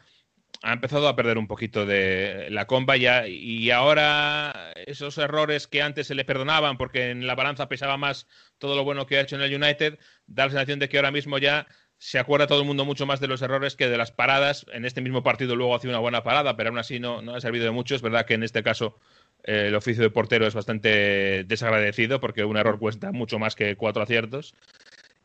ha 0.62 0.72
empezado 0.72 1.08
a 1.08 1.16
perder 1.16 1.38
un 1.38 1.46
poquito 1.46 1.86
de 1.86 2.48
la 2.50 2.66
comba 2.66 2.96
ya, 2.96 3.26
y 3.26 3.70
ahora 3.70 4.72
esos 4.86 5.18
errores 5.18 5.66
que 5.66 5.82
antes 5.82 6.06
se 6.06 6.14
le 6.14 6.24
perdonaban 6.24 6.78
porque 6.78 7.10
en 7.10 7.26
la 7.26 7.34
balanza 7.34 7.68
pesaba 7.68 7.96
más 7.96 8.26
todo 8.58 8.76
lo 8.76 8.84
bueno 8.84 9.06
que 9.06 9.18
ha 9.18 9.22
hecho 9.22 9.36
en 9.36 9.42
el 9.42 9.54
United, 9.54 9.98
da 10.26 10.44
la 10.44 10.50
sensación 10.50 10.78
de 10.78 10.88
que 10.88 10.98
ahora 10.98 11.10
mismo 11.10 11.38
ya 11.38 11.66
se 12.02 12.18
acuerda 12.18 12.48
todo 12.48 12.58
el 12.58 12.66
mundo 12.66 12.84
mucho 12.84 13.06
más 13.06 13.20
de 13.20 13.28
los 13.28 13.42
errores 13.42 13.76
que 13.76 13.88
de 13.88 13.96
las 13.96 14.10
paradas. 14.10 14.66
En 14.72 14.84
este 14.84 15.00
mismo 15.00 15.22
partido 15.22 15.54
luego 15.54 15.76
ha 15.76 15.78
sido 15.78 15.92
una 15.92 16.00
buena 16.00 16.24
parada, 16.24 16.56
pero 16.56 16.70
aún 16.70 16.78
así 16.78 16.98
no, 16.98 17.22
no 17.22 17.36
ha 17.36 17.40
servido 17.40 17.64
de 17.64 17.70
mucho. 17.70 17.94
Es 17.94 18.02
verdad 18.02 18.26
que 18.26 18.34
en 18.34 18.42
este 18.42 18.64
caso 18.64 18.98
eh, 19.44 19.66
el 19.68 19.74
oficio 19.76 20.02
de 20.02 20.10
portero 20.10 20.44
es 20.44 20.52
bastante 20.52 21.44
desagradecido 21.44 22.18
porque 22.18 22.42
un 22.44 22.56
error 22.56 22.80
cuesta 22.80 23.12
mucho 23.12 23.38
más 23.38 23.54
que 23.54 23.76
cuatro 23.76 24.02
aciertos. 24.02 24.52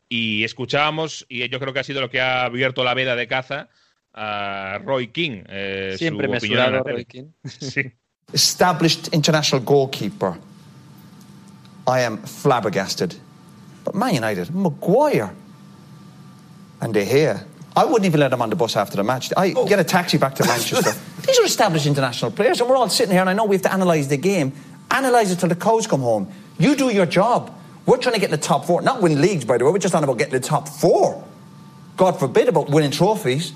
Y 0.08 0.44
escuchábamos, 0.44 1.26
y 1.28 1.48
yo 1.48 1.58
creo 1.58 1.72
que 1.72 1.80
ha 1.80 1.84
sido 1.84 2.00
lo 2.00 2.10
que 2.10 2.20
ha 2.20 2.44
abierto 2.44 2.84
la 2.84 2.94
veda 2.94 3.16
de 3.16 3.26
caza, 3.26 3.70
a 4.14 4.78
Roy 4.84 5.08
King. 5.08 5.42
Eh, 5.48 5.96
Siempre 5.98 6.28
me 6.28 6.38
Roy 6.38 7.04
King. 7.06 7.32
sí. 7.44 7.90
Established 8.32 9.12
international 9.12 9.64
goalkeeper. 9.64 10.34
I 11.88 12.02
am 12.02 12.18
flabbergasted. 12.18 13.16
But 13.84 13.96
Man 13.96 14.14
United, 14.14 14.50
Maguire 14.52 15.32
and 16.80 16.94
De 16.94 17.04
Gea. 17.04 17.44
I 17.76 17.84
wouldn't 17.84 18.06
even 18.06 18.20
let 18.20 18.32
him 18.32 18.42
on 18.42 18.50
the 18.50 18.56
bus 18.56 18.76
after 18.76 18.96
the 18.96 19.04
match. 19.04 19.32
I 19.36 19.52
oh. 19.56 19.66
get 19.66 19.78
a 19.78 19.84
taxi 19.84 20.18
back 20.18 20.34
to 20.36 20.44
Manchester. 20.44 20.92
These 21.26 21.38
are 21.38 21.44
established 21.44 21.86
international 21.86 22.30
players, 22.30 22.60
and 22.60 22.68
we're 22.68 22.76
all 22.76 22.88
sitting 22.88 23.12
here, 23.12 23.20
and 23.20 23.30
I 23.30 23.34
know 23.34 23.44
we 23.44 23.56
have 23.56 23.62
to 23.62 23.74
analyse 23.74 24.08
the 24.08 24.16
game. 24.16 24.52
Analyse 24.90 25.32
it 25.32 25.38
till 25.38 25.48
the 25.48 25.54
cows 25.54 25.86
come 25.86 26.00
home. 26.00 26.32
You 26.58 26.74
do 26.74 26.92
your 26.92 27.06
job. 27.06 27.54
We're 27.86 27.98
trying 27.98 28.14
to 28.14 28.20
get 28.20 28.30
in 28.30 28.32
the 28.32 28.46
top 28.46 28.64
four, 28.64 28.82
not 28.82 29.00
win 29.00 29.20
leagues, 29.20 29.44
by 29.44 29.58
the 29.58 29.64
way. 29.64 29.70
We're 29.70 29.78
just 29.78 29.94
on 29.94 30.02
about 30.02 30.18
getting 30.18 30.34
the 30.34 30.40
top 30.40 30.68
four. 30.68 31.24
God 31.96 32.18
forbid 32.18 32.48
about 32.48 32.68
winning 32.68 32.90
trophies. 32.90 33.52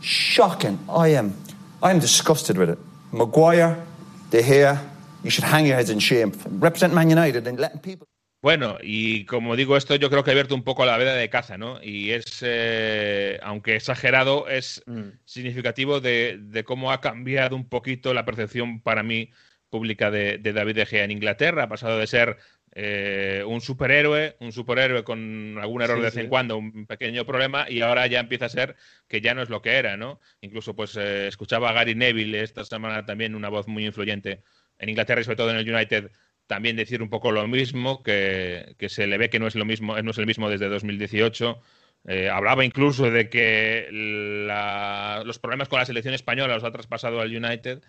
Shocking. 0.00 0.78
I 0.88 1.08
am. 1.08 1.36
I 1.82 1.90
am 1.90 1.98
disgusted 1.98 2.56
with 2.56 2.70
it. 2.70 2.78
Maguire, 3.12 3.84
De 4.30 4.42
Gea, 4.42 4.78
you 5.22 5.30
should 5.30 5.44
hang 5.44 5.66
your 5.66 5.76
heads 5.76 5.90
in 5.90 5.98
shame. 5.98 6.32
Represent 6.46 6.94
Man 6.94 7.10
United 7.10 7.46
and 7.46 7.58
letting 7.58 7.80
people. 7.80 8.06
Bueno, 8.40 8.78
y 8.80 9.24
como 9.24 9.56
digo 9.56 9.76
esto, 9.76 9.96
yo 9.96 10.10
creo 10.10 10.22
que 10.22 10.30
ha 10.30 10.32
abierto 10.32 10.54
un 10.54 10.62
poco 10.62 10.86
la 10.86 10.96
veda 10.96 11.14
de 11.14 11.28
caza, 11.28 11.58
¿no? 11.58 11.82
Y 11.82 12.12
es, 12.12 12.38
eh, 12.46 13.38
aunque 13.42 13.74
exagerado, 13.74 14.48
es 14.48 14.82
mm. 14.86 15.08
significativo 15.24 16.00
de, 16.00 16.38
de, 16.40 16.62
cómo 16.62 16.92
ha 16.92 17.00
cambiado 17.00 17.56
un 17.56 17.68
poquito 17.68 18.14
la 18.14 18.24
percepción 18.24 18.80
para 18.80 19.02
mí 19.02 19.30
pública 19.70 20.10
de, 20.12 20.38
de 20.38 20.52
David 20.52 20.76
De 20.76 20.86
Gea 20.86 21.04
en 21.04 21.10
Inglaterra. 21.10 21.64
Ha 21.64 21.68
pasado 21.68 21.98
de 21.98 22.06
ser 22.06 22.38
eh, 22.80 23.42
un 23.44 23.60
superhéroe, 23.60 24.36
un 24.38 24.52
superhéroe 24.52 25.02
con 25.02 25.58
algún 25.58 25.82
error 25.82 25.96
sí, 25.96 26.02
de 26.02 26.06
vez 26.06 26.16
en 26.16 26.28
cuando, 26.28 26.56
un 26.58 26.86
pequeño 26.86 27.24
problema, 27.26 27.68
y 27.68 27.80
ahora 27.80 28.06
ya 28.06 28.20
empieza 28.20 28.44
a 28.46 28.50
ser 28.50 28.76
que 29.08 29.20
ya 29.20 29.34
no 29.34 29.42
es 29.42 29.48
lo 29.48 29.62
que 29.62 29.72
era, 29.72 29.96
¿no? 29.96 30.20
Incluso, 30.42 30.76
pues, 30.76 30.96
eh, 30.96 31.26
escuchaba 31.26 31.70
a 31.70 31.72
Gary 31.72 31.96
Neville 31.96 32.40
esta 32.40 32.64
semana 32.64 33.04
también, 33.04 33.34
una 33.34 33.48
voz 33.48 33.66
muy 33.66 33.84
influyente 33.84 34.42
en 34.78 34.90
Inglaterra 34.90 35.20
y 35.20 35.24
sobre 35.24 35.36
todo 35.36 35.50
en 35.50 35.56
el 35.56 35.74
United, 35.74 36.12
también 36.48 36.76
decir 36.76 37.02
un 37.02 37.10
poco 37.10 37.30
lo 37.30 37.46
mismo, 37.46 38.02
que, 38.02 38.74
que 38.78 38.88
se 38.88 39.06
le 39.06 39.18
ve 39.18 39.30
que 39.30 39.38
no 39.38 39.46
es 39.46 39.54
lo 39.54 39.64
mismo, 39.64 40.00
no 40.02 40.10
es 40.10 40.18
el 40.18 40.26
mismo 40.26 40.50
desde 40.50 40.68
2018. 40.68 41.60
Eh, 42.06 42.28
hablaba 42.30 42.64
incluso 42.64 43.10
de 43.10 43.28
que 43.28 43.88
la, 43.92 45.22
los 45.24 45.38
problemas 45.38 45.68
con 45.68 45.78
la 45.78 45.84
selección 45.84 46.14
española 46.14 46.54
los 46.54 46.64
ha 46.64 46.72
traspasado 46.72 47.20
al 47.20 47.36
United 47.36 47.82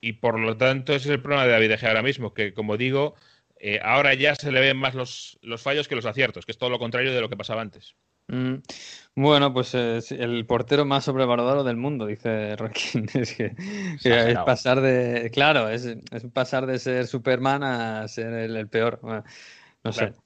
y 0.00 0.14
por 0.14 0.38
lo 0.38 0.56
tanto 0.56 0.94
ese 0.94 1.08
es 1.08 1.14
el 1.14 1.20
problema 1.22 1.44
de 1.44 1.52
David 1.52 1.70
De 1.70 1.78
Gea 1.78 1.88
ahora 1.90 2.02
mismo, 2.02 2.34
que 2.34 2.54
como 2.54 2.76
digo, 2.76 3.16
eh, 3.58 3.80
ahora 3.82 4.14
ya 4.14 4.34
se 4.36 4.52
le 4.52 4.60
ven 4.60 4.76
más 4.76 4.94
los, 4.94 5.38
los, 5.42 5.62
fallos 5.62 5.88
que 5.88 5.96
los 5.96 6.06
aciertos, 6.06 6.46
que 6.46 6.52
es 6.52 6.58
todo 6.58 6.70
lo 6.70 6.78
contrario 6.78 7.12
de 7.12 7.20
lo 7.20 7.28
que 7.28 7.36
pasaba 7.36 7.62
antes. 7.62 7.96
Mm. 8.28 8.54
Bueno, 9.16 9.52
pues 9.52 9.74
eh, 9.74 10.00
el 10.10 10.44
portero 10.46 10.84
más 10.84 11.04
sobrevalorado 11.04 11.62
del 11.62 11.76
mundo, 11.76 12.06
dice 12.06 12.56
Roquín. 12.56 13.06
Es 13.14 13.34
que, 13.34 13.54
que 14.02 14.30
es 14.30 14.38
pasar 14.40 14.80
de. 14.80 15.30
Claro, 15.32 15.68
es, 15.68 15.84
es, 15.84 16.24
pasar 16.32 16.66
de 16.66 16.78
ser 16.78 17.06
Superman 17.06 17.62
a 17.62 18.08
ser 18.08 18.32
el, 18.32 18.56
el 18.56 18.68
peor. 18.68 18.98
Bueno, 19.02 19.24
no 19.82 19.92
sé. 19.92 20.08
Claro. 20.08 20.24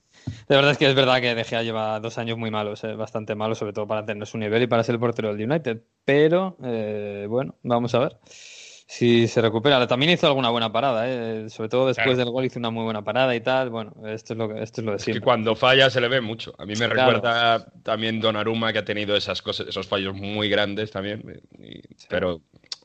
De 0.49 0.57
verdad 0.57 0.73
es 0.73 0.79
que 0.79 0.89
es 0.89 0.95
verdad 0.95 1.21
que 1.21 1.35
De 1.35 1.45
Gea 1.45 1.63
lleva 1.63 2.01
dos 2.01 2.19
años 2.19 2.37
muy 2.37 2.51
malos, 2.51 2.85
eh, 2.85 2.95
bastante 2.95 3.35
malos, 3.35 3.59
sobre 3.59 3.73
todo 3.73 3.87
para 3.87 4.05
tener 4.05 4.27
su 4.27 4.37
nivel 4.37 4.63
y 4.63 4.67
para 4.67 4.83
ser 4.83 4.95
el 4.95 5.01
portero 5.01 5.35
del 5.35 5.51
United. 5.51 5.81
Pero, 6.05 6.57
eh, 6.63 7.27
bueno, 7.29 7.55
vamos 7.63 7.95
a 7.95 8.01
ver 8.01 8.19
si 8.91 9.29
se 9.29 9.43
recupera. 9.43 9.87
También 9.87 10.13
hizo 10.13 10.27
alguna 10.27 10.49
buena 10.49 10.73
parada, 10.73 11.07
¿eh? 11.07 11.51
sobre 11.51 11.69
todo 11.69 11.89
después 11.89 12.07
claro. 12.07 12.19
del 12.19 12.31
gol 12.31 12.47
hizo 12.47 12.59
una 12.59 12.71
muy 12.71 12.85
buena 12.85 13.05
parada 13.05 13.37
y 13.37 13.41
tal. 13.43 13.69
Bueno, 13.69 13.93
esto 14.07 14.33
es 14.33 14.39
lo, 14.39 14.49
que, 14.49 14.63
esto 14.63 14.81
es 14.81 14.85
lo 14.87 14.93
de 14.93 14.99
siempre. 14.99 15.19
Es 15.19 15.21
que 15.21 15.25
cuando 15.25 15.55
falla 15.55 15.91
se 15.91 16.01
le 16.01 16.09
ve 16.09 16.23
mucho. 16.23 16.55
A 16.57 16.65
mí 16.65 16.73
me 16.73 16.89
claro. 16.89 17.13
recuerda 17.13 17.71
también 17.83 18.19
Donnarumma 18.19 18.73
que 18.73 18.79
ha 18.79 18.85
tenido 18.87 19.15
esas 19.15 19.43
cosas, 19.43 19.69
esos 19.69 19.87
fallos 19.87 20.15
muy 20.15 20.49
grandes 20.49 20.91
también. 20.91 21.23
Y, 21.59 21.83
sí. 21.97 22.07
Pero 22.09 22.41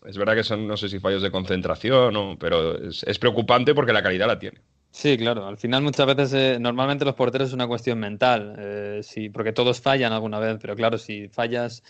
es 0.06 0.18
verdad 0.18 0.36
que 0.36 0.44
son, 0.44 0.68
no 0.68 0.76
sé 0.76 0.90
si 0.90 1.00
fallos 1.00 1.24
de 1.24 1.32
concentración, 1.32 2.14
o, 2.18 2.38
pero 2.38 2.78
es, 2.78 3.04
es, 3.04 3.18
preocupante 3.18 3.74
porque 3.74 3.94
la 3.94 4.04
calidad 4.04 4.28
la 4.28 4.38
tiene. 4.38 4.60
Sí, 4.92 5.18
claro. 5.18 5.48
Al 5.48 5.58
final 5.58 5.84
muchas 5.84 6.06
veces, 6.06 6.34
eh, 6.34 6.58
normalmente 6.60 7.06
los 7.06 7.16
porteros 7.16 7.48
es 7.48 7.54
una 7.54 7.66
cuestión 7.66 7.98
mental, 7.98 8.56
eh, 8.60 9.00
sí, 9.04 9.30
porque 9.30 9.54
todos 9.54 9.80
fallan 9.80 10.12
alguna 10.12 10.38
vez, 10.40 10.58
pero 10.62 10.76
claro, 10.76 10.98
si 10.98 11.30
fallas 11.30 11.82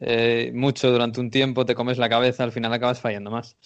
eh, 0.00 0.50
mucho 0.54 0.90
durante 0.90 1.20
un 1.20 1.30
tiempo, 1.30 1.64
te 1.64 1.74
comes 1.74 1.98
la 1.98 2.08
cabeza, 2.08 2.44
al 2.44 2.52
final 2.52 2.72
acabas 2.72 3.00
fallando 3.00 3.30
más. 3.30 3.56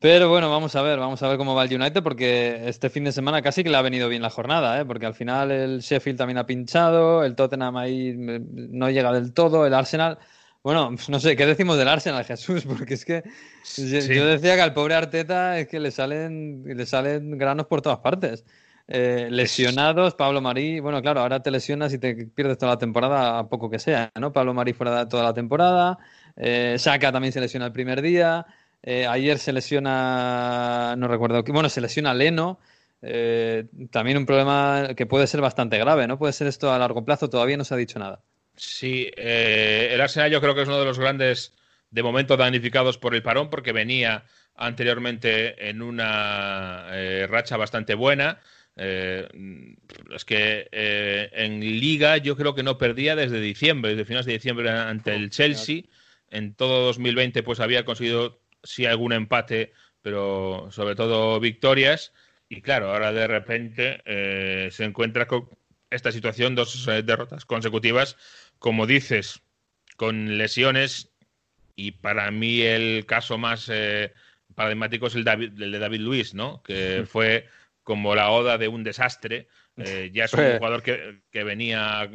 Pero 0.00 0.28
bueno, 0.28 0.50
vamos 0.50 0.74
a 0.76 0.82
ver, 0.82 0.98
vamos 0.98 1.22
a 1.22 1.28
ver 1.28 1.38
cómo 1.38 1.54
va 1.54 1.64
el 1.64 1.80
United, 1.80 2.02
porque 2.02 2.68
este 2.68 2.90
fin 2.90 3.04
de 3.04 3.12
semana 3.12 3.42
casi 3.42 3.62
que 3.64 3.70
le 3.70 3.76
ha 3.76 3.82
venido 3.82 4.08
bien 4.08 4.22
la 4.22 4.30
jornada, 4.30 4.80
¿eh? 4.80 4.84
porque 4.84 5.06
al 5.06 5.14
final 5.14 5.50
el 5.50 5.80
Sheffield 5.80 6.18
también 6.18 6.38
ha 6.38 6.46
pinchado, 6.46 7.24
el 7.24 7.34
Tottenham 7.34 7.76
ahí 7.76 8.14
no 8.16 8.90
llega 8.90 9.12
del 9.12 9.32
todo, 9.32 9.66
el 9.66 9.74
Arsenal. 9.74 10.18
Bueno, 10.62 10.90
no 11.08 11.20
sé, 11.20 11.36
¿qué 11.36 11.46
decimos 11.46 11.78
del 11.78 11.88
Arsenal, 11.88 12.24
Jesús? 12.24 12.64
Porque 12.68 12.94
es 12.94 13.04
que 13.04 13.22
sí. 13.62 13.88
yo 13.90 14.26
decía 14.26 14.56
que 14.56 14.62
al 14.62 14.74
pobre 14.74 14.94
Arteta 14.94 15.58
es 15.58 15.68
que 15.68 15.80
le 15.80 15.90
salen, 15.90 16.64
le 16.64 16.86
salen 16.86 17.38
granos 17.38 17.66
por 17.66 17.82
todas 17.82 17.98
partes. 17.98 18.44
Eh, 18.86 19.28
lesionados, 19.30 20.14
Pablo 20.14 20.42
Marí, 20.42 20.78
bueno, 20.78 21.00
claro, 21.00 21.20
ahora 21.20 21.40
te 21.40 21.50
lesionas 21.50 21.94
y 21.94 21.98
te 21.98 22.26
pierdes 22.26 22.58
toda 22.58 22.72
la 22.72 22.78
temporada, 22.78 23.38
a 23.38 23.48
poco 23.48 23.70
que 23.70 23.78
sea, 23.78 24.12
¿no? 24.20 24.30
Pablo 24.30 24.52
Marí 24.52 24.74
fuera 24.74 25.08
toda 25.08 25.22
la 25.22 25.32
temporada, 25.32 25.98
eh, 26.36 26.76
Saka 26.78 27.10
también 27.10 27.32
se 27.32 27.40
lesiona 27.40 27.64
el 27.64 27.72
primer 27.72 28.02
día, 28.02 28.44
eh, 28.82 29.06
ayer 29.06 29.38
se 29.38 29.54
lesiona, 29.54 30.96
no 30.98 31.08
recuerdo, 31.08 31.42
bueno, 31.44 31.70
se 31.70 31.80
lesiona 31.80 32.12
Leno, 32.12 32.60
eh, 33.00 33.64
también 33.90 34.18
un 34.18 34.26
problema 34.26 34.90
que 34.94 35.06
puede 35.06 35.26
ser 35.28 35.40
bastante 35.40 35.78
grave, 35.78 36.06
¿no? 36.06 36.18
Puede 36.18 36.34
ser 36.34 36.46
esto 36.46 36.70
a 36.70 36.78
largo 36.78 37.06
plazo, 37.06 37.30
todavía 37.30 37.56
no 37.56 37.64
se 37.64 37.72
ha 37.72 37.78
dicho 37.78 37.98
nada. 37.98 38.20
Sí, 38.54 39.10
el 39.16 39.98
Arsenal 39.98 40.30
yo 40.30 40.42
creo 40.42 40.54
que 40.54 40.60
es 40.60 40.68
uno 40.68 40.78
de 40.78 40.84
los 40.84 40.98
grandes, 40.98 41.54
de 41.90 42.02
momento, 42.02 42.36
damnificados 42.36 42.98
por 42.98 43.14
el 43.14 43.22
parón, 43.22 43.48
porque 43.48 43.72
venía 43.72 44.24
anteriormente 44.56 45.70
en 45.70 45.80
una 45.80 46.86
racha 47.28 47.56
bastante 47.56 47.94
buena 47.94 48.40
Eh, 48.76 49.28
es 50.14 50.24
que 50.24 50.68
eh, 50.72 51.30
en 51.32 51.60
Liga 51.60 52.16
yo 52.16 52.36
creo 52.36 52.54
que 52.54 52.64
no 52.64 52.76
perdía 52.76 53.14
desde 53.14 53.40
diciembre, 53.40 53.92
desde 53.92 54.04
finales 54.04 54.26
de 54.26 54.32
diciembre 54.32 54.70
ante 54.70 55.14
el 55.14 55.30
Chelsea. 55.30 55.82
En 56.30 56.54
todo 56.54 56.86
2020 56.86 57.42
pues 57.42 57.60
había 57.60 57.84
conseguido 57.84 58.40
sí 58.62 58.86
algún 58.86 59.12
empate, 59.12 59.72
pero 60.02 60.68
sobre 60.70 60.96
todo 60.96 61.38
victorias. 61.40 62.12
Y 62.48 62.60
claro, 62.60 62.90
ahora 62.90 63.12
de 63.12 63.26
repente 63.26 64.02
eh, 64.04 64.68
se 64.70 64.84
encuentra 64.84 65.26
con 65.26 65.48
esta 65.90 66.10
situación, 66.10 66.54
dos 66.54 66.86
derrotas 67.04 67.44
consecutivas, 67.44 68.16
como 68.58 68.86
dices, 68.86 69.42
con 69.96 70.36
lesiones. 70.38 71.10
Y 71.76 71.92
para 71.92 72.30
mí 72.30 72.62
el 72.62 73.06
caso 73.06 73.38
más 73.38 73.70
paradigmático 74.54 75.06
es 75.06 75.14
el, 75.14 75.26
el 75.28 75.72
de 75.72 75.78
David 75.78 76.00
Luis, 76.00 76.34
¿no? 76.34 76.62
Que 76.62 77.04
fue 77.06 77.48
como 77.84 78.14
la 78.14 78.30
oda 78.30 78.58
de 78.58 78.66
un 78.68 78.82
desastre. 78.82 79.46
Eh, 79.76 80.10
ya 80.12 80.24
es 80.24 80.32
un 80.32 80.56
jugador 80.56 80.82
que, 80.82 81.44
venía 81.44 82.10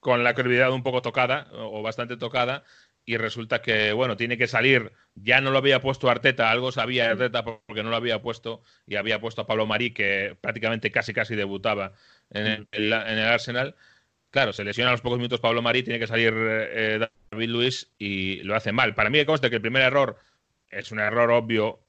con 0.00 0.22
la 0.22 0.34
credibilidad 0.34 0.72
un 0.72 0.82
poco 0.82 1.00
tocada 1.00 1.48
o 1.52 1.80
bastante 1.82 2.18
tocada 2.18 2.64
y 3.06 3.16
resulta 3.16 3.62
que, 3.62 3.92
bueno, 3.92 4.16
tiene 4.16 4.36
que 4.36 4.46
salir. 4.46 4.92
Ya 5.14 5.40
no 5.40 5.50
lo 5.50 5.58
había 5.58 5.80
puesto 5.80 6.10
Arteta, 6.10 6.50
algo 6.50 6.72
sabía 6.72 7.10
Arteta 7.10 7.44
porque 7.44 7.82
no 7.82 7.90
lo 7.90 7.96
había 7.96 8.20
puesto 8.20 8.62
y 8.86 8.96
había 8.96 9.20
puesto 9.20 9.42
a 9.42 9.46
Pablo 9.46 9.66
Marí, 9.66 9.92
que 9.92 10.36
prácticamente 10.40 10.90
casi 10.90 11.12
casi 11.12 11.34
debutaba 11.34 11.92
en 12.30 12.66
el, 12.72 12.92
Arsenal. 12.92 13.76
Claro, 14.30 14.52
se 14.52 14.64
lesiona 14.64 14.90
a 14.90 14.92
los 14.92 15.00
pocos 15.00 15.18
minutos 15.18 15.40
Pablo 15.40 15.62
Marí, 15.62 15.82
tiene 15.82 16.00
que 16.00 16.08
salir 16.08 16.34
eh, 16.36 17.06
David 17.30 17.48
Luis 17.48 17.92
y 17.98 18.42
lo 18.42 18.56
hace 18.56 18.72
mal. 18.72 18.94
Para 18.94 19.10
mí 19.10 19.18
me 19.18 19.26
consta 19.26 19.48
que 19.48 19.56
el 19.56 19.62
primer 19.62 19.82
error 19.82 20.16
es 20.70 20.90
un 20.90 20.98
error 20.98 21.30
obvio 21.30 21.83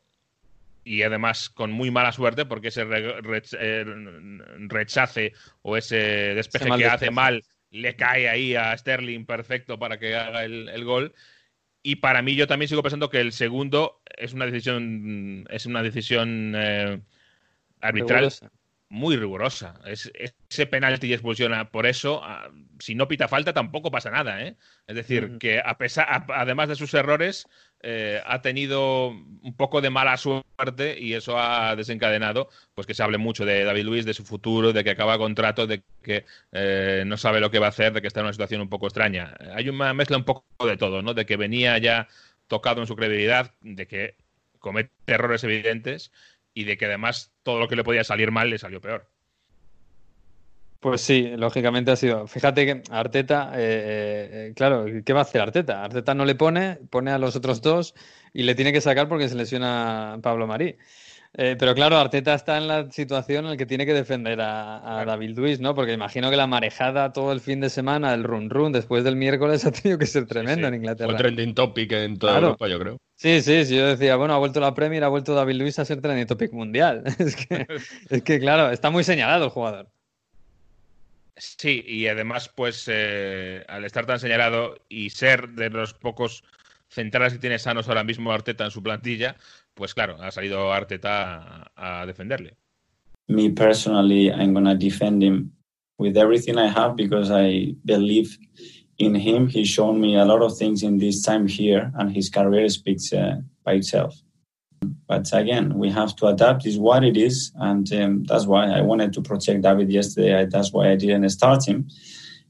y 0.85 1.01
además 1.01 1.49
con 1.49 1.71
muy 1.71 1.91
mala 1.91 2.11
suerte 2.11 2.45
porque 2.45 2.69
ese 2.69 2.83
eh, 2.87 3.85
rechace 4.69 5.33
o 5.63 5.75
ese 5.75 5.97
despeje 6.35 6.69
que 6.77 6.85
hace 6.85 7.11
mal 7.11 7.43
le 7.71 7.95
cae 7.95 8.29
ahí 8.29 8.55
a 8.55 8.77
Sterling 8.77 9.25
perfecto 9.25 9.77
para 9.79 9.97
que 9.97 10.15
haga 10.15 10.45
el, 10.45 10.85
gol. 10.85 11.13
Y 11.81 11.97
para 11.97 12.21
mí 12.21 12.35
yo 12.35 12.47
también 12.47 12.69
sigo 12.69 12.83
pensando 12.83 13.09
que 13.09 13.19
el 13.19 13.33
segundo 13.33 13.99
es 14.15 14.33
una 14.33 14.45
decisión 14.45 15.45
es 15.49 15.65
una 15.65 15.81
decisión 15.81 16.53
eh, 16.55 17.01
arbitral 17.81 18.31
muy 18.95 19.17
rigurosa. 19.17 19.75
Es, 19.85 20.11
ese 20.49 20.65
penalti 20.65 21.07
y 21.07 21.13
expulsión, 21.13 21.51
por 21.69 21.85
eso, 21.85 22.23
si 22.79 22.95
no 22.95 23.09
pita 23.09 23.27
falta, 23.27 23.53
tampoco 23.53 23.91
pasa 23.91 24.09
nada. 24.09 24.41
¿eh? 24.41 24.55
Es 24.87 24.95
decir, 24.95 25.37
que 25.37 25.59
a 25.63 25.77
pesar, 25.77 26.25
además 26.29 26.69
de 26.69 26.75
sus 26.75 26.93
errores, 26.93 27.45
eh, 27.81 28.21
ha 28.25 28.41
tenido 28.41 29.09
un 29.09 29.53
poco 29.57 29.81
de 29.81 29.89
mala 29.89 30.15
suerte 30.15 30.97
y 30.97 31.13
eso 31.13 31.37
ha 31.37 31.75
desencadenado 31.75 32.49
pues 32.73 32.87
que 32.87 32.93
se 32.93 33.03
hable 33.03 33.17
mucho 33.17 33.45
de 33.45 33.65
David 33.65 33.83
Luis, 33.83 34.05
de 34.05 34.13
su 34.13 34.23
futuro, 34.23 34.71
de 34.71 34.83
que 34.85 34.91
acaba 34.91 35.17
contrato, 35.17 35.67
de 35.67 35.83
que 36.01 36.25
eh, 36.53 37.03
no 37.05 37.17
sabe 37.17 37.41
lo 37.41 37.51
que 37.51 37.59
va 37.59 37.67
a 37.67 37.69
hacer, 37.69 37.91
de 37.91 38.01
que 38.01 38.07
está 38.07 38.21
en 38.21 38.27
una 38.27 38.33
situación 38.33 38.61
un 38.61 38.69
poco 38.69 38.87
extraña. 38.87 39.35
Hay 39.53 39.67
una 39.67 39.93
mezcla 39.93 40.15
un 40.15 40.23
poco 40.23 40.45
de 40.65 40.77
todo, 40.77 41.01
¿no? 41.01 41.13
De 41.13 41.25
que 41.25 41.35
venía 41.35 41.77
ya 41.79 42.07
tocado 42.47 42.79
en 42.79 42.87
su 42.87 42.95
credibilidad, 42.95 43.53
de 43.61 43.87
que 43.87 44.15
comete 44.59 44.91
errores 45.05 45.43
evidentes 45.43 46.11
y 46.55 46.63
de 46.63 46.77
que 46.77 46.85
además 46.85 47.35
todo 47.43 47.59
lo 47.59 47.67
que 47.67 47.75
le 47.75 47.83
podía 47.83 48.03
salir 48.03 48.31
mal 48.31 48.49
le 48.49 48.57
salió 48.57 48.81
peor. 48.81 49.07
Pues 50.79 51.01
sí, 51.01 51.33
lógicamente 51.35 51.91
ha 51.91 51.95
sido. 51.95 52.27
Fíjate 52.27 52.65
que 52.65 52.83
Arteta, 52.91 53.51
eh, 53.55 53.59
eh, 53.59 54.29
eh, 54.31 54.53
claro, 54.55 54.85
¿qué 55.03 55.13
va 55.13 55.19
a 55.19 55.23
hacer 55.23 55.41
Arteta? 55.41 55.83
Arteta 55.83 56.13
no 56.13 56.25
le 56.25 56.35
pone, 56.35 56.77
pone 56.89 57.11
a 57.11 57.17
los 57.17 57.35
otros 57.35 57.61
dos 57.61 57.93
y 58.33 58.43
le 58.43 58.55
tiene 58.55 58.71
que 58.71 58.81
sacar 58.81 59.09
porque 59.09 59.27
se 59.27 59.35
lesiona 59.35 60.19
Pablo 60.21 60.47
Marí. 60.47 60.77
Eh, 61.37 61.57
pero 61.59 61.75
claro, 61.75 61.97
Arteta 61.97 62.33
está 62.33 62.57
en 62.57 62.67
la 62.67 62.89
situación 62.91 63.43
en 63.43 63.51
la 63.51 63.57
que 63.57 63.65
tiene 63.65 63.85
que 63.85 63.93
defender 63.93 64.39
a, 64.39 65.03
David 65.05 65.37
Luis, 65.37 65.59
¿no? 65.59 65.75
Porque 65.75 65.91
imagino 65.91 66.29
que 66.29 66.37
la 66.37 66.47
marejada 66.47 67.11
todo 67.11 67.33
el 67.33 67.41
fin 67.41 67.59
de 67.59 67.69
semana, 67.69 68.13
el 68.13 68.23
run 68.23 68.49
run 68.49 68.71
después 68.71 69.03
del 69.03 69.17
miércoles 69.17 69.65
ha 69.65 69.71
tenido 69.71 69.97
que 69.97 70.05
ser 70.05 70.25
tremendo 70.27 70.67
en 70.67 70.75
Inglaterra. 70.75 71.09
Fue 71.09 71.17
trending 71.17 71.53
topic 71.53 71.91
en 71.91 72.17
toda 72.17 72.37
Europa, 72.37 72.67
yo 72.69 72.79
creo. 72.79 72.97
Sí, 73.15 73.41
sí, 73.41 73.65
sí, 73.65 73.75
yo 73.75 73.87
decía, 73.87 74.15
bueno, 74.15 74.33
ha 74.33 74.37
vuelto 74.37 74.61
la 74.61 74.73
Premier, 74.73 75.03
ha 75.03 75.09
vuelto 75.09 75.33
David 75.33 75.55
Luis 75.55 75.77
a 75.79 75.85
ser 75.85 76.01
trending 76.01 76.27
topic 76.27 76.53
mundial. 76.53 77.03
es, 77.19 77.35
que, 77.35 77.67
es 78.09 78.21
que, 78.23 78.39
claro, 78.39 78.71
está 78.71 78.89
muy 78.89 79.03
señalado 79.03 79.45
el 79.45 79.51
jugador. 79.51 79.89
Sí, 81.35 81.83
y 81.85 82.07
además, 82.07 82.49
pues, 82.53 82.85
eh, 82.87 83.65
al 83.67 83.83
estar 83.83 84.05
tan 84.05 84.19
señalado 84.19 84.77
y 84.87 85.09
ser 85.09 85.49
de 85.49 85.69
los 85.69 85.93
pocos 85.93 86.45
centrales 86.87 87.33
que 87.33 87.39
tiene 87.39 87.59
sanos 87.59 87.89
ahora 87.89 88.05
mismo 88.05 88.31
Arteta 88.31 88.63
en 88.63 88.71
su 88.71 88.81
plantilla, 88.81 89.35
pues 89.75 89.93
claro, 89.93 90.17
ha 90.19 90.31
salido 90.31 90.73
Arteta 90.73 91.69
a, 91.75 92.01
a 92.01 92.05
defenderle. 92.05 92.57
Me 93.27 93.49
personally, 93.49 94.31
I'm 94.31 94.53
gonna 94.53 94.75
defend 94.75 95.23
him 95.23 95.51
with 95.97 96.17
everything 96.17 96.57
I 96.57 96.67
have 96.67 96.95
because 96.95 97.31
I 97.31 97.75
believe 97.83 98.37
in 98.97 99.15
him. 99.15 99.47
He's 99.47 99.67
shown 99.67 99.99
me 99.99 100.15
a 100.15 100.25
lot 100.25 100.41
of 100.41 100.57
things 100.57 100.83
in 100.83 100.97
this 100.97 101.21
time 101.21 101.47
here, 101.47 101.91
and 101.95 102.11
his 102.11 102.29
career 102.29 102.69
speaks 102.69 103.11
uh, 103.13 103.41
by 103.63 103.73
itself. 103.73 104.15
But 105.07 105.29
again, 105.33 105.77
we 105.77 105.89
have 105.89 106.15
to 106.17 106.27
adapt. 106.27 106.65
Is 106.65 106.77
what 106.77 107.03
it 107.03 107.17
is, 107.17 107.51
and 107.55 107.91
um, 107.93 108.23
that's 108.25 108.45
why 108.45 108.67
I 108.69 108.81
wanted 108.81 109.13
to 109.13 109.21
protect 109.21 109.61
David 109.61 109.91
yesterday. 109.91 110.41
I, 110.41 110.45
that's 110.45 110.71
why 110.71 110.91
I 110.91 110.95
didn't 110.95 111.27
start 111.29 111.67
him. 111.67 111.89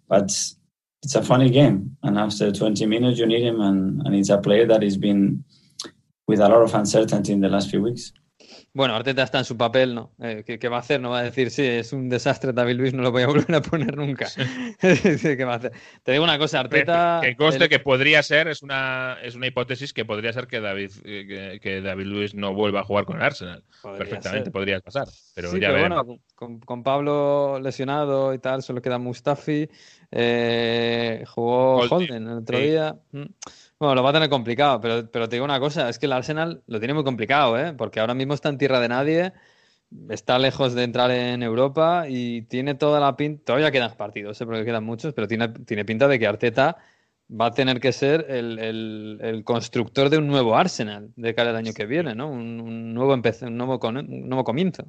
But 0.08 0.26
it's 1.04 1.16
a 1.16 1.24
funny 1.24 1.50
game, 1.50 1.98
and 2.04 2.18
after 2.18 2.52
20 2.52 2.86
minutes, 2.86 3.20
you 3.20 3.26
need 3.26 3.44
him, 3.44 3.62
and, 3.62 4.02
and 4.06 4.16
it's 4.16 4.30
a 4.30 4.38
player 4.38 4.66
that 4.68 4.84
has 4.84 4.98
been 4.98 5.44
with 6.28 6.40
a 6.40 6.50
lot 6.50 6.62
of 6.62 6.74
uncertainty 6.74 7.34
in 7.34 7.42
the 7.42 7.50
last 7.50 7.70
few 7.70 7.82
weeks. 7.82 8.14
Bueno, 8.76 8.94
Arteta 8.94 9.24
está 9.24 9.40
en 9.40 9.46
su 9.46 9.56
papel, 9.56 9.96
¿no? 9.96 10.12
Eh, 10.20 10.44
¿qué, 10.60 10.68
va 10.68 10.76
a 10.76 10.80
hacer? 10.82 11.00
No 11.00 11.12
va 11.12 11.20
a 11.20 11.24
decir, 11.24 11.50
sí, 11.50 11.64
es 11.64 11.94
un 11.94 12.10
desastre 12.10 12.52
David 12.52 12.76
Luis, 12.76 12.94
no 12.94 13.04
lo 13.04 13.12
voy 13.14 13.24
a 13.24 13.28
volver 13.28 13.56
a 13.56 13.62
poner 13.62 13.96
nunca. 13.96 14.28
¿Qué 14.82 15.46
va 15.46 15.54
a 15.54 15.56
hacer? 15.56 15.72
Te 16.04 16.12
digo 16.12 16.26
una 16.26 16.38
cosa, 16.38 16.60
Arteta... 16.60 17.22
Que, 17.24 17.38
conste 17.38 17.70
que 17.70 17.80
podría 17.80 18.22
ser, 18.22 18.50
es 18.50 18.62
una, 18.64 19.18
es 19.24 19.36
una 19.36 19.48
hipótesis 19.48 19.94
que 19.94 20.04
podría 20.04 20.34
ser 20.34 20.48
que 20.48 20.60
David, 20.60 20.92
eh, 21.06 21.58
que, 21.62 21.80
David 21.80 22.06
Luis 22.06 22.36
no 22.36 22.54
vuelva 22.54 22.82
a 22.82 22.84
jugar 22.84 23.06
con 23.06 23.16
el 23.16 23.24
Arsenal. 23.24 23.64
Perfectamente 23.82 24.52
podría 24.52 24.82
pasar, 24.82 25.08
pero 25.34 25.56
ya 25.56 25.72
bueno, 25.72 26.20
con, 26.36 26.84
Pablo 26.84 27.62
lesionado 27.62 28.34
y 28.34 28.40
tal, 28.40 28.62
solo 28.62 28.82
queda 28.82 28.98
Mustafi, 28.98 29.70
eh, 30.18 31.26
jugó 31.28 31.80
Holden 31.82 32.28
el 32.28 32.38
otro 32.38 32.58
día... 32.58 32.96
Mm. 33.12 33.26
Bueno, 33.78 33.96
lo 33.96 34.04
va 34.04 34.12
a 34.12 34.14
tener 34.14 34.30
complicado, 34.30 34.80
pero, 34.80 35.12
pero 35.12 35.28
te 35.28 35.36
digo 35.36 35.44
una 35.44 35.60
cosa, 35.60 35.90
es 35.90 36.00
que 36.00 36.06
el 36.06 36.14
Arsenal 36.14 36.64
lo 36.66 36.80
tiene 36.80 36.94
muy 36.94 37.04
complicado, 37.04 37.60
¿eh? 37.60 37.74
porque 37.74 38.00
ahora 38.00 38.14
mismo 38.14 38.34
está 38.34 38.48
en 38.48 38.58
tierra 38.58 38.80
de 38.80 38.88
nadie, 38.88 39.34
está 40.10 40.40
lejos 40.40 40.74
de 40.74 40.84
entrar 40.84 41.12
en 41.12 41.44
Europa 41.44 42.06
y 42.08 42.44
tiene 42.44 42.76
toda 42.76 43.02
la 43.02 43.18
pinta, 43.18 43.44
todavía 43.44 43.72
quedan 43.72 43.92
partidos, 43.98 44.40
¿eh? 44.40 44.46
porque 44.46 44.64
quedan 44.64 44.86
muchos, 44.86 45.14
pero 45.14 45.28
tiene, 45.28 45.50
tiene 45.50 45.84
pinta 45.84 46.08
de 46.08 46.18
que 46.18 46.26
Arteta 46.26 46.78
va 47.30 47.48
a 47.48 47.52
tener 47.52 47.82
que 47.82 47.92
ser 47.92 48.28
el, 48.30 49.42
constructor 49.44 50.10
de 50.10 50.20
un 50.20 50.28
nuevo 50.28 50.56
Arsenal 50.56 51.12
de 51.18 51.36
cara 51.36 51.50
al 51.50 51.58
año 51.58 51.74
que 51.74 51.86
viene, 51.86 52.16
¿no? 52.16 52.30
Un, 52.30 52.94
nuevo, 52.94 53.14
un, 53.14 53.58
nuevo, 53.58 53.80
un 53.84 54.30
nuevo 54.30 54.44
comienzo. 54.46 54.86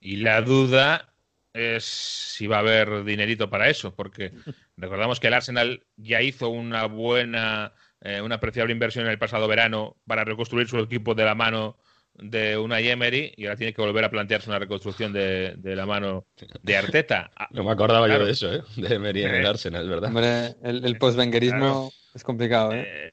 Y 0.00 0.16
la 0.16 0.42
duda 0.42 1.12
es 1.56 1.84
si 1.84 2.46
va 2.46 2.56
a 2.56 2.60
haber 2.60 3.04
dinerito 3.04 3.48
para 3.50 3.68
eso, 3.68 3.94
porque 3.94 4.32
recordamos 4.76 5.20
que 5.20 5.28
el 5.28 5.34
Arsenal 5.34 5.82
ya 5.96 6.22
hizo 6.22 6.48
una 6.48 6.86
buena, 6.86 7.72
eh, 8.00 8.20
una 8.20 8.36
apreciable 8.36 8.72
inversión 8.72 9.06
en 9.06 9.12
el 9.12 9.18
pasado 9.18 9.48
verano 9.48 9.96
para 10.06 10.24
reconstruir 10.24 10.68
su 10.68 10.78
equipo 10.78 11.14
de 11.14 11.24
la 11.24 11.34
mano 11.34 11.76
de 12.14 12.56
una 12.56 12.80
Emery 12.80 13.34
y 13.36 13.44
ahora 13.44 13.56
tiene 13.56 13.74
que 13.74 13.82
volver 13.82 14.04
a 14.04 14.10
plantearse 14.10 14.48
una 14.48 14.58
reconstrucción 14.58 15.12
de, 15.12 15.56
la 15.62 15.86
mano 15.86 16.26
de 16.62 16.76
Arteta. 16.76 17.30
No 17.50 17.64
me 17.64 17.72
acordaba 17.72 18.08
yo 18.08 18.24
de 18.24 18.32
eso, 18.32 18.52
¿eh? 18.54 18.62
de 18.76 18.94
Emery 18.94 19.24
en 19.24 19.34
el 19.34 19.44
eh, 19.44 19.48
Arsenal, 19.48 19.88
¿verdad? 19.88 20.08
Hombre, 20.08 20.54
el, 20.62 20.84
el 20.84 20.98
post-vengerismo 20.98 21.92
es 22.14 22.24
complicado. 22.24 22.72
¿eh? 22.72 23.12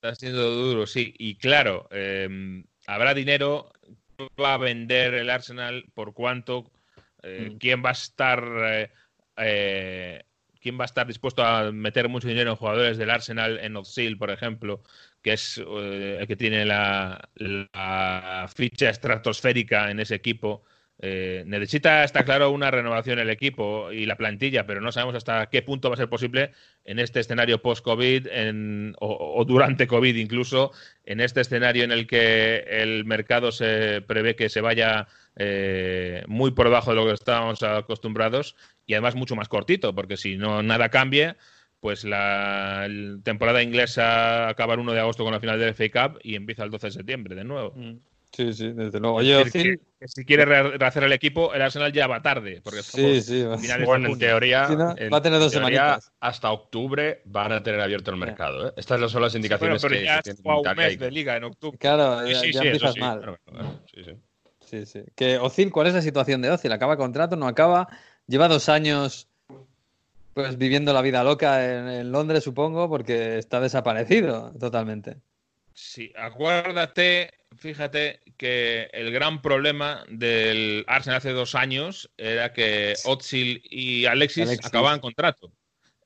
está 0.00 0.14
siendo 0.14 0.50
duro, 0.50 0.86
sí. 0.86 1.14
Y 1.18 1.36
claro, 1.36 1.88
em, 1.90 2.64
habrá 2.86 3.14
dinero, 3.14 3.70
va 4.40 4.54
a 4.54 4.58
vender 4.58 5.14
el 5.14 5.30
Arsenal 5.30 5.84
por 5.94 6.14
cuánto 6.14 6.70
eh, 7.22 7.50
mm. 7.52 7.58
¿Quién 7.58 7.82
va 7.84 7.90
a 7.90 7.92
estar 7.92 8.44
eh, 8.64 8.90
eh, 9.36 10.22
quién 10.60 10.78
va 10.78 10.84
a 10.84 10.86
estar 10.86 11.06
dispuesto 11.06 11.42
a 11.42 11.72
meter 11.72 12.08
mucho 12.08 12.28
dinero 12.28 12.50
en 12.50 12.56
jugadores 12.56 12.98
del 12.98 13.10
Arsenal 13.10 13.58
en 13.60 13.76
Oxil, 13.76 14.18
por 14.18 14.30
ejemplo, 14.30 14.82
que 15.22 15.32
es 15.32 15.58
el 15.58 16.26
que 16.26 16.36
tiene 16.36 16.66
la, 16.66 17.28
ficha 18.54 18.90
estratosférica 18.90 19.90
en 19.90 20.00
ese 20.00 20.14
equipo? 20.14 20.62
necesita, 21.02 22.04
está 22.04 22.26
claro, 22.26 22.50
una 22.50 22.70
renovación 22.70 23.18
el 23.18 23.30
equipo 23.30 23.90
y 23.90 24.04
la 24.04 24.18
plantilla, 24.18 24.66
pero 24.66 24.82
no 24.82 24.92
sabemos 24.92 25.14
hasta 25.14 25.48
qué 25.48 25.62
punto 25.62 25.88
va 25.88 25.94
a 25.94 25.96
ser 25.96 26.10
posible 26.10 26.52
en 26.84 26.98
este 26.98 27.20
escenario 27.20 27.62
post-COVID 27.62 28.26
o, 28.98 29.34
o, 29.36 29.44
durante 29.46 29.86
COVID 29.86 30.14
incluso, 30.16 30.72
en 31.06 31.20
este 31.20 31.40
escenario 31.40 31.84
en 31.84 31.92
el 31.92 32.06
que 32.06 32.66
el 32.68 33.06
mercado 33.06 33.50
se 33.50 34.02
prevé 34.02 34.36
que 34.36 34.50
se 34.50 34.60
vaya 34.60 35.08
eh, 35.42 36.22
muy 36.28 36.50
por 36.50 36.66
debajo 36.66 36.90
de 36.90 36.96
lo 36.96 37.06
que 37.06 37.12
estábamos 37.14 37.62
acostumbrados 37.62 38.56
y 38.86 38.92
además 38.92 39.14
mucho 39.14 39.36
más 39.36 39.48
cortito, 39.48 39.94
porque 39.94 40.18
si 40.18 40.36
no 40.36 40.62
nada 40.62 40.90
cambia, 40.90 41.38
pues 41.80 42.04
la 42.04 42.86
temporada 43.24 43.62
inglesa 43.62 44.48
acaba 44.50 44.74
el 44.74 44.80
1 44.80 44.92
de 44.92 45.00
agosto 45.00 45.24
con 45.24 45.32
la 45.32 45.40
final 45.40 45.58
del 45.58 45.72
FA 45.74 46.08
Cup 46.10 46.20
y 46.22 46.34
empieza 46.34 46.62
el 46.64 46.70
12 46.70 46.88
de 46.88 46.90
septiembre 46.90 47.34
de 47.34 47.44
nuevo. 47.44 47.72
Mm. 47.74 47.96
Sí, 48.32 48.52
sí, 48.52 48.70
desde 48.72 49.00
luego. 49.00 49.16
Oye, 49.16 49.34
Ozil... 49.36 49.80
que, 49.98 50.06
si 50.06 50.24
quiere 50.24 50.44
rehacer 50.44 51.02
el 51.02 51.12
equipo, 51.12 51.52
el 51.52 51.62
Arsenal 51.62 51.92
ya 51.92 52.06
va 52.06 52.22
tarde. 52.22 52.60
Porque 52.62 52.82
sí, 52.82 53.20
sí. 53.22 53.44
Bueno, 53.84 54.08
en 54.10 54.18
teoría, 54.18 54.68
Sí, 54.68 54.76
¿no? 54.76 54.94
en 54.96 55.12
Va 55.12 55.16
a 55.16 55.22
tener 55.22 55.40
dos 55.40 55.50
semanitas. 55.50 56.12
hasta 56.20 56.52
octubre 56.52 57.22
van 57.24 57.50
a 57.52 57.62
tener 57.62 57.80
abierto 57.80 58.12
el 58.12 58.18
mercado. 58.18 58.68
¿eh? 58.68 58.72
Estas 58.76 59.10
son 59.10 59.22
las 59.22 59.34
indicaciones 59.34 59.82
Bueno, 59.82 59.94
pero 59.94 60.00
que, 60.00 60.06
ya 60.06 60.12
que 60.12 60.18
has 60.18 60.36
tiene 60.36 60.40
jugado 60.42 60.70
un 60.70 60.76
mes 60.76 60.98
de 60.98 61.10
liga 61.10 61.36
en 61.36 61.44
octubre. 61.44 61.76
Claro, 61.78 62.24
Sí, 62.24 62.32
ya, 62.32 62.40
sí, 62.40 62.52
ya 62.52 62.52
sí, 62.52 62.58
eso 62.58 62.62
empiezas 62.66 62.94
sí. 62.94 63.00
mal. 63.00 63.18
Claro, 63.18 63.38
claro, 63.44 63.80
sí, 63.92 64.04
sí. 64.04 64.12
Sí, 64.70 64.86
sí. 64.86 65.02
Que 65.16 65.36
Ozil, 65.38 65.72
¿cuál 65.72 65.88
es 65.88 65.94
la 65.94 66.02
situación 66.02 66.42
de 66.42 66.50
Ozil? 66.50 66.70
¿Acaba 66.70 66.96
contrato? 66.96 67.34
¿No 67.34 67.48
acaba? 67.48 67.88
Lleva 68.28 68.46
dos 68.46 68.68
años 68.68 69.28
pues 70.32 70.56
viviendo 70.56 70.92
la 70.92 71.02
vida 71.02 71.24
loca 71.24 71.64
en, 71.64 71.88
en 71.88 72.12
Londres, 72.12 72.44
supongo, 72.44 72.88
porque 72.88 73.38
está 73.38 73.58
desaparecido 73.58 74.52
totalmente. 74.60 75.16
Sí, 75.74 76.12
acuérdate, 76.16 77.32
fíjate 77.56 78.20
que 78.36 78.88
el 78.92 79.10
gran 79.10 79.42
problema 79.42 80.04
del 80.08 80.84
Arsenal 80.86 81.18
hace 81.18 81.32
dos 81.32 81.56
años 81.56 82.08
era 82.16 82.52
que 82.52 82.94
Ozil 83.06 83.60
y 83.64 84.06
Alexis, 84.06 84.44
Alexis. 84.44 84.66
acababan 84.66 85.00
contrato. 85.00 85.50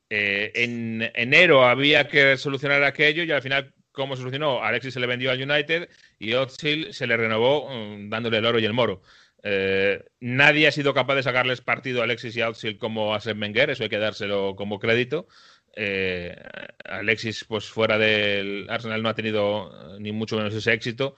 Eh, 0.08 0.52
en 0.54 1.10
enero 1.14 1.66
había 1.66 2.08
que 2.08 2.38
solucionar 2.38 2.82
aquello 2.82 3.24
y 3.24 3.30
al 3.30 3.42
final, 3.42 3.73
¿cómo 3.94 4.16
se 4.16 4.22
solucionó? 4.22 4.62
Alexis 4.62 4.92
se 4.92 5.00
le 5.00 5.06
vendió 5.06 5.30
al 5.30 5.40
United 5.40 5.88
y 6.18 6.34
Ozil 6.34 6.92
se 6.92 7.06
le 7.06 7.16
renovó 7.16 7.70
mm, 7.70 8.10
dándole 8.10 8.38
el 8.38 8.46
oro 8.46 8.58
y 8.58 8.64
el 8.66 8.74
moro. 8.74 9.00
Eh, 9.42 10.02
nadie 10.20 10.66
ha 10.66 10.72
sido 10.72 10.94
capaz 10.94 11.14
de 11.16 11.22
sacarles 11.22 11.60
partido 11.60 12.00
a 12.00 12.04
Alexis 12.04 12.36
y 12.36 12.40
a 12.40 12.50
como 12.78 13.14
a 13.14 13.20
Sepp 13.20 13.40
Wenger, 13.40 13.70
eso 13.70 13.82
hay 13.84 13.88
que 13.88 13.98
dárselo 13.98 14.56
como 14.56 14.78
crédito. 14.78 15.28
Eh, 15.76 16.36
Alexis, 16.84 17.44
pues 17.44 17.66
fuera 17.68 17.98
del 17.98 18.66
Arsenal, 18.70 19.02
no 19.02 19.08
ha 19.08 19.14
tenido 19.14 19.96
eh, 19.96 20.00
ni 20.00 20.12
mucho 20.12 20.36
menos 20.36 20.54
ese 20.54 20.72
éxito. 20.72 21.16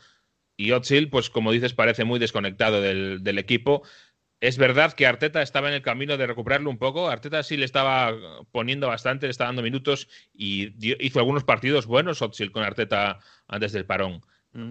Y 0.57 0.73
Ozil, 0.73 1.11
pues 1.11 1.31
como 1.31 1.53
dices, 1.53 1.75
parece 1.75 2.05
muy 2.05 2.19
desconectado 2.19 2.81
del 2.81 3.39
equipo. 3.39 3.83
Es 4.41 4.59
verdad 4.59 4.93
que 4.93 5.07
Arteta 5.07 5.41
estaba 5.41 5.69
en 5.69 5.75
el 5.75 5.83
camino 5.83 6.17
de 6.19 6.27
recuperarlo 6.27 6.69
un 6.69 6.79
poco. 6.79 7.09
Arteta 7.09 7.43
sí 7.43 7.57
le 7.57 7.65
estaba 7.65 8.15
poniendo 8.53 8.87
bastante, 8.89 9.27
le 9.27 9.31
estaba 9.31 9.49
dando 9.49 9.63
minutos 9.63 10.09
y 10.35 10.71
dio- 10.79 10.97
hizo 11.01 11.19
algunos 11.21 11.45
partidos 11.45 11.87
buenos 11.87 12.23
con 12.53 12.63
Arteta 12.63 13.19
antes 13.49 13.73
del 13.73 13.87
parón. 13.87 14.21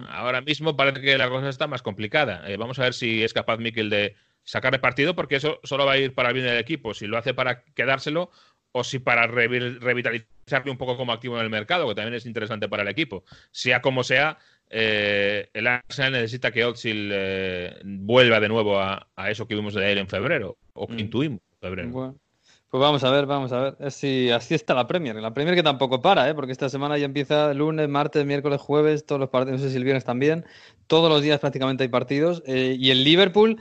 Ahora 0.08 0.40
mismo 0.40 0.76
parece 0.76 1.00
que 1.00 1.18
la 1.18 1.28
cosa 1.28 1.48
está 1.48 1.66
más 1.66 1.82
complicada. 1.82 2.48
Eh, 2.48 2.56
vamos 2.56 2.78
a 2.78 2.82
ver 2.84 2.94
si 2.94 3.22
es 3.22 3.32
capaz 3.32 3.58
Mikel 3.58 3.90
de 3.90 4.16
sacarle 4.44 4.78
partido, 4.78 5.14
porque 5.16 5.36
eso 5.36 5.60
solo 5.64 5.84
va 5.86 5.92
a 5.92 5.98
ir 5.98 6.14
para 6.14 6.28
el 6.30 6.34
bien 6.34 6.46
del 6.46 6.58
equipo. 6.58 6.94
Si 6.94 7.06
lo 7.06 7.18
hace 7.18 7.34
para 7.34 7.64
quedárselo 7.64 8.30
o 8.72 8.84
si 8.84 8.98
para 8.98 9.26
revi- 9.28 9.78
revitalizarle 9.80 10.70
un 10.70 10.78
poco 10.78 10.96
como 10.96 11.12
activo 11.12 11.36
en 11.38 11.42
el 11.44 11.50
mercado, 11.50 11.88
que 11.88 11.94
también 11.94 12.14
es 12.14 12.26
interesante 12.26 12.68
para 12.68 12.82
el 12.82 12.88
equipo. 12.88 13.24
Sea 13.50 13.80
como 13.80 14.04
sea, 14.04 14.38
eh, 14.70 15.48
el 15.52 15.66
Arsenal 15.66 16.12
necesita 16.12 16.50
que 16.50 16.64
Ozil 16.64 17.10
eh, 17.12 17.80
vuelva 17.84 18.40
de 18.40 18.48
nuevo 18.48 18.78
a, 18.80 19.06
a 19.16 19.30
eso 19.30 19.46
que 19.46 19.54
vimos 19.54 19.74
de 19.74 19.92
él 19.92 19.98
en 19.98 20.08
febrero, 20.08 20.56
o 20.74 20.86
que 20.86 20.94
Mm. 20.94 21.00
intuimos 21.00 21.40
en 21.52 21.58
febrero. 21.60 21.88
Bueno, 21.90 22.16
pues 22.68 22.80
vamos 22.80 23.04
a 23.04 23.10
ver, 23.10 23.26
vamos 23.26 23.52
a 23.52 23.60
ver. 23.60 23.90
Si 23.92 24.30
así 24.30 24.54
está 24.54 24.74
la 24.74 24.86
Premier. 24.86 25.14
La 25.16 25.32
Premier 25.32 25.54
que 25.54 25.62
tampoco 25.62 26.02
para, 26.02 26.28
¿eh? 26.28 26.34
porque 26.34 26.52
esta 26.52 26.68
semana 26.68 26.98
ya 26.98 27.04
empieza 27.06 27.54
lunes, 27.54 27.88
martes, 27.88 28.26
miércoles, 28.26 28.60
jueves, 28.60 29.06
todos 29.06 29.20
los 29.20 29.30
partidos, 29.30 29.60
no 29.60 29.64
sé 29.66 29.70
si 29.70 29.76
el 29.76 29.84
viernes 29.84 30.04
también. 30.04 30.44
Todos 30.86 31.08
los 31.08 31.22
días 31.22 31.38
prácticamente 31.38 31.84
hay 31.84 31.88
partidos. 31.88 32.42
Eh, 32.46 32.76
y 32.78 32.90
el 32.90 33.04
Liverpool, 33.04 33.60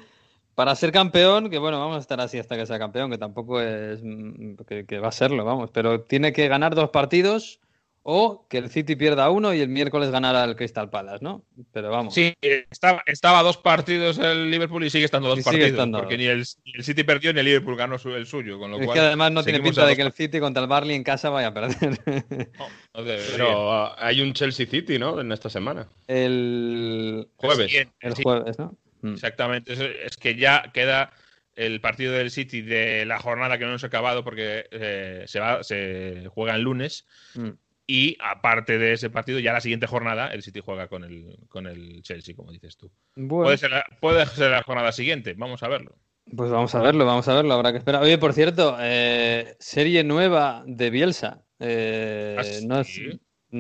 para 0.56 0.76
ser 0.76 0.92
campeón, 0.92 1.50
que 1.50 1.60
bueno, 1.60 1.80
vamos 1.80 1.98
a 1.98 2.00
estar 2.00 2.20
así 2.20 2.40
hasta 2.40 2.58
que 2.58 2.66
sea 2.66 2.80
campeón, 2.80 3.12
que 3.12 3.18
tampoco 3.18 3.62
es 3.62 4.02
mm, 4.04 4.56
que, 4.68 4.86
que 4.86 5.00
va 5.00 5.10
a 5.10 5.12
serlo, 5.12 5.46
vamos, 5.46 5.70
pero 5.72 6.02
tiene 6.02 6.34
que 6.34 6.48
ganar 6.48 6.74
dos 6.76 6.90
partidos 6.90 7.60
o 8.08 8.46
que 8.48 8.60
el 8.60 8.70
City 8.70 8.96
pierda 8.96 9.32
uno 9.32 9.52
y 9.56 9.62
el 9.62 9.68
miércoles 9.70 10.12
ganar 10.12 10.36
al 10.36 10.56
Crystal 10.56 10.92
Palace, 10.92 11.24
¿no? 11.24 11.44
Pero 11.72 11.90
vamos. 11.90 12.14
Sí, 12.14 12.36
estaba, 12.40 13.02
estaba 13.08 13.42
dos 13.42 13.58
partidos 13.58 14.20
el 14.20 14.52
Liverpool 14.52 14.84
y 14.86 14.92
sigue 14.92 15.06
estando 15.06 15.28
dos 15.28 15.40
sigue 15.40 15.46
partidos. 15.46 15.72
estando 15.72 15.98
porque 15.98 16.14
dos. 16.14 16.60
ni 16.66 16.74
el, 16.76 16.84
City 16.84 17.04
perdió 17.04 17.34
ni 17.34 17.40
el 17.40 17.48
Liverpool 17.48 17.76
ganó 17.76 17.98
su- 17.98 18.14
el 18.14 18.28
suyo. 18.28 18.60
Con 18.60 18.70
lo 18.70 18.78
Es 18.78 18.86
cual, 18.86 18.94
que 18.96 19.00
además 19.00 19.32
no 19.32 19.44
tiene 19.44 19.60
pinta 19.60 19.88
de 19.88 19.96
que 19.96 20.04
el 20.04 20.12
City 20.12 20.40
contra 20.40 20.62
el 20.62 20.70
Barley 20.70 20.96
en 20.96 21.04
casa 21.04 21.32
vaya 21.32 21.48
a 21.48 21.54
perder. 21.56 22.00
No. 22.60 23.04
Pero 23.04 23.74
ah, 23.74 23.96
hay 23.98 24.22
un 24.22 24.34
Chelsea 24.34 24.68
City, 24.68 25.00
¿no? 25.00 25.20
En 25.20 25.32
esta 25.32 25.50
semana. 25.50 25.88
el 26.08 27.28
Jueves. 27.38 27.74
El 28.02 28.14
jueves, 28.14 28.60
¿no? 28.60 28.78
Mm. 29.02 29.14
Exactamente. 29.14 29.74
Es, 29.74 29.80
es 29.80 30.18
que 30.18 30.36
ya 30.36 30.70
queda 30.76 31.12
el 31.56 31.82
partido 31.82 32.14
del 32.14 32.30
City 32.32 32.62
de 32.62 33.06
la 33.06 33.18
jornada 33.18 33.58
que 33.58 33.66
no 33.66 33.80
se 33.80 33.86
ha 33.86 33.88
acabado 33.88 34.24
porque 34.24 34.66
eh, 34.72 35.24
se, 35.26 35.40
va, 35.40 35.64
se 35.64 36.28
juega 36.30 36.56
el 36.56 36.62
lunes. 36.62 37.08
Mm. 37.34 37.50
Y 37.88 38.18
aparte 38.20 38.78
de 38.80 38.94
ese 38.94 39.10
partido, 39.12 39.38
ya 39.40 39.54
la 39.54 39.62
siguiente 39.62 39.86
jornada, 39.88 40.30
el 40.30 40.42
City 40.42 40.60
juega 40.64 40.88
con 40.88 41.04
el, 41.04 41.38
con 41.50 41.68
el 41.68 42.02
Chelsea, 42.02 42.36
como 42.36 42.52
dices 42.52 42.78
tú. 42.78 42.92
Bueno, 43.16 43.44
Puede, 43.44 43.58
ser 43.58 43.72
la, 43.72 43.86
puede 44.02 44.26
ser 44.26 44.52
la 44.52 44.64
jornada 44.64 44.92
siguiente, 44.92 45.36
vamos 45.38 45.62
a 45.62 45.68
verlo. 45.68 45.96
pues 46.36 46.50
vamos 46.50 46.74
a 46.74 46.82
verlo, 46.82 47.06
vamos 47.06 47.28
a 47.28 47.36
verlo, 47.36 47.54
habrá 47.54 47.72
que 47.72 47.78
esperar. 47.78 48.02
Oye, 48.02 48.18
por 48.18 48.34
cierto, 48.34 48.76
eh, 48.80 49.56
serie 49.60 50.04
nueva 50.04 50.64
de 50.66 50.90
Bielsa. 50.90 51.44
Eh, 51.60 52.36
¿Ah, 52.40 52.66
no, 52.66 52.84
sí? 52.84 53.06
es- 53.08 53.20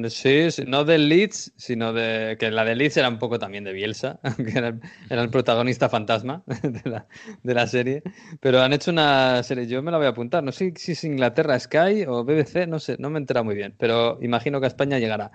sí, 0.10 0.52
sí, 0.52 0.64
no 0.68 0.84
del 0.86 1.10
Leeds, 1.10 1.54
sino 1.58 1.94
de 1.94 2.38
que 2.40 2.52
la 2.52 2.64
de 2.66 2.76
Leeds 2.76 2.98
era 2.98 3.10
un 3.10 3.18
poco 3.20 3.40
también 3.40 3.64
de 3.64 3.74
Bielsa, 3.74 4.20
aunque 4.24 4.52
era, 4.58 4.70
el- 4.70 4.80
era 5.10 5.22
el 5.22 5.30
protagonista 5.30 5.90
fantasma 5.90 6.44
de 6.62 6.90
la, 6.90 7.08
de 7.44 7.54
la 7.54 7.68
serie. 7.68 8.04
Pero 8.40 8.62
han 8.62 8.74
hecho 8.74 8.92
una 8.92 9.42
serie, 9.44 9.68
yo 9.68 9.82
me 9.82 9.92
la 9.92 9.98
voy 9.98 10.06
a 10.08 10.10
apuntar, 10.10 10.44
no 10.44 10.52
sé 10.52 10.74
si 10.76 10.92
es 10.94 11.04
Inglaterra, 11.04 11.60
Sky 11.60 12.06
o 12.08 12.24
BBC, 12.24 12.68
no 12.68 12.80
sé, 12.80 12.96
no 13.00 13.10
me 13.10 13.18
he 13.18 13.22
enterado 13.22 13.44
muy 13.44 13.56
bien, 13.56 13.74
pero 13.78 14.18
imagino 14.22 14.60
que 14.60 14.66
a 14.66 14.70
España 14.70 15.00
llegará. 15.00 15.32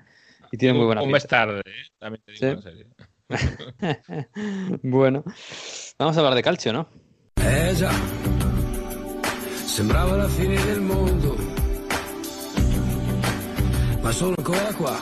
Y 0.53 0.57
tiene 0.57 0.75
muy 0.77 0.87
buena 0.87 1.03
Un 1.03 1.11
mes 1.12 1.27
tarde, 1.27 1.61
¿eh? 1.61 1.87
también 1.99 2.23
te 2.25 2.33
digo 2.33 2.46
Sí. 2.46 2.46
en 2.57 2.62
serio. 2.62 2.87
bueno, 4.83 5.25
vamos 5.99 6.16
a 6.16 6.20
hablar 6.20 6.35
de 6.35 6.42
calcio, 6.42 6.73
¿no? 6.73 6.88
Già, 7.40 7.90
sembrava 9.66 10.16
la 10.16 10.29
fine 10.29 10.59
del 10.66 10.81
mondo, 10.81 11.37
ma 14.01 14.13
sono 14.13 14.35
ancora 14.37 14.73
qua 14.75 14.99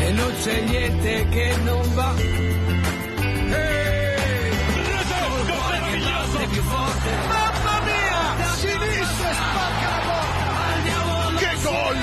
e 0.00 0.10
non 0.12 0.32
c'è 0.42 0.60
niente 0.62 1.28
che 1.28 1.54
non 1.64 1.94
va. 1.94 2.14
Ehi! 2.18 2.56
Sei 6.36 6.46
più 6.48 6.62
forte. 6.62 7.10
Mamma 7.26 7.80
mia! 7.84 8.44
Sinistra 8.54 9.32
spacca 9.32 9.90
la 9.90 10.00
porta! 10.06 10.46
Andiamo 10.74 11.14
Che 11.38 11.50
gol! 11.62 11.96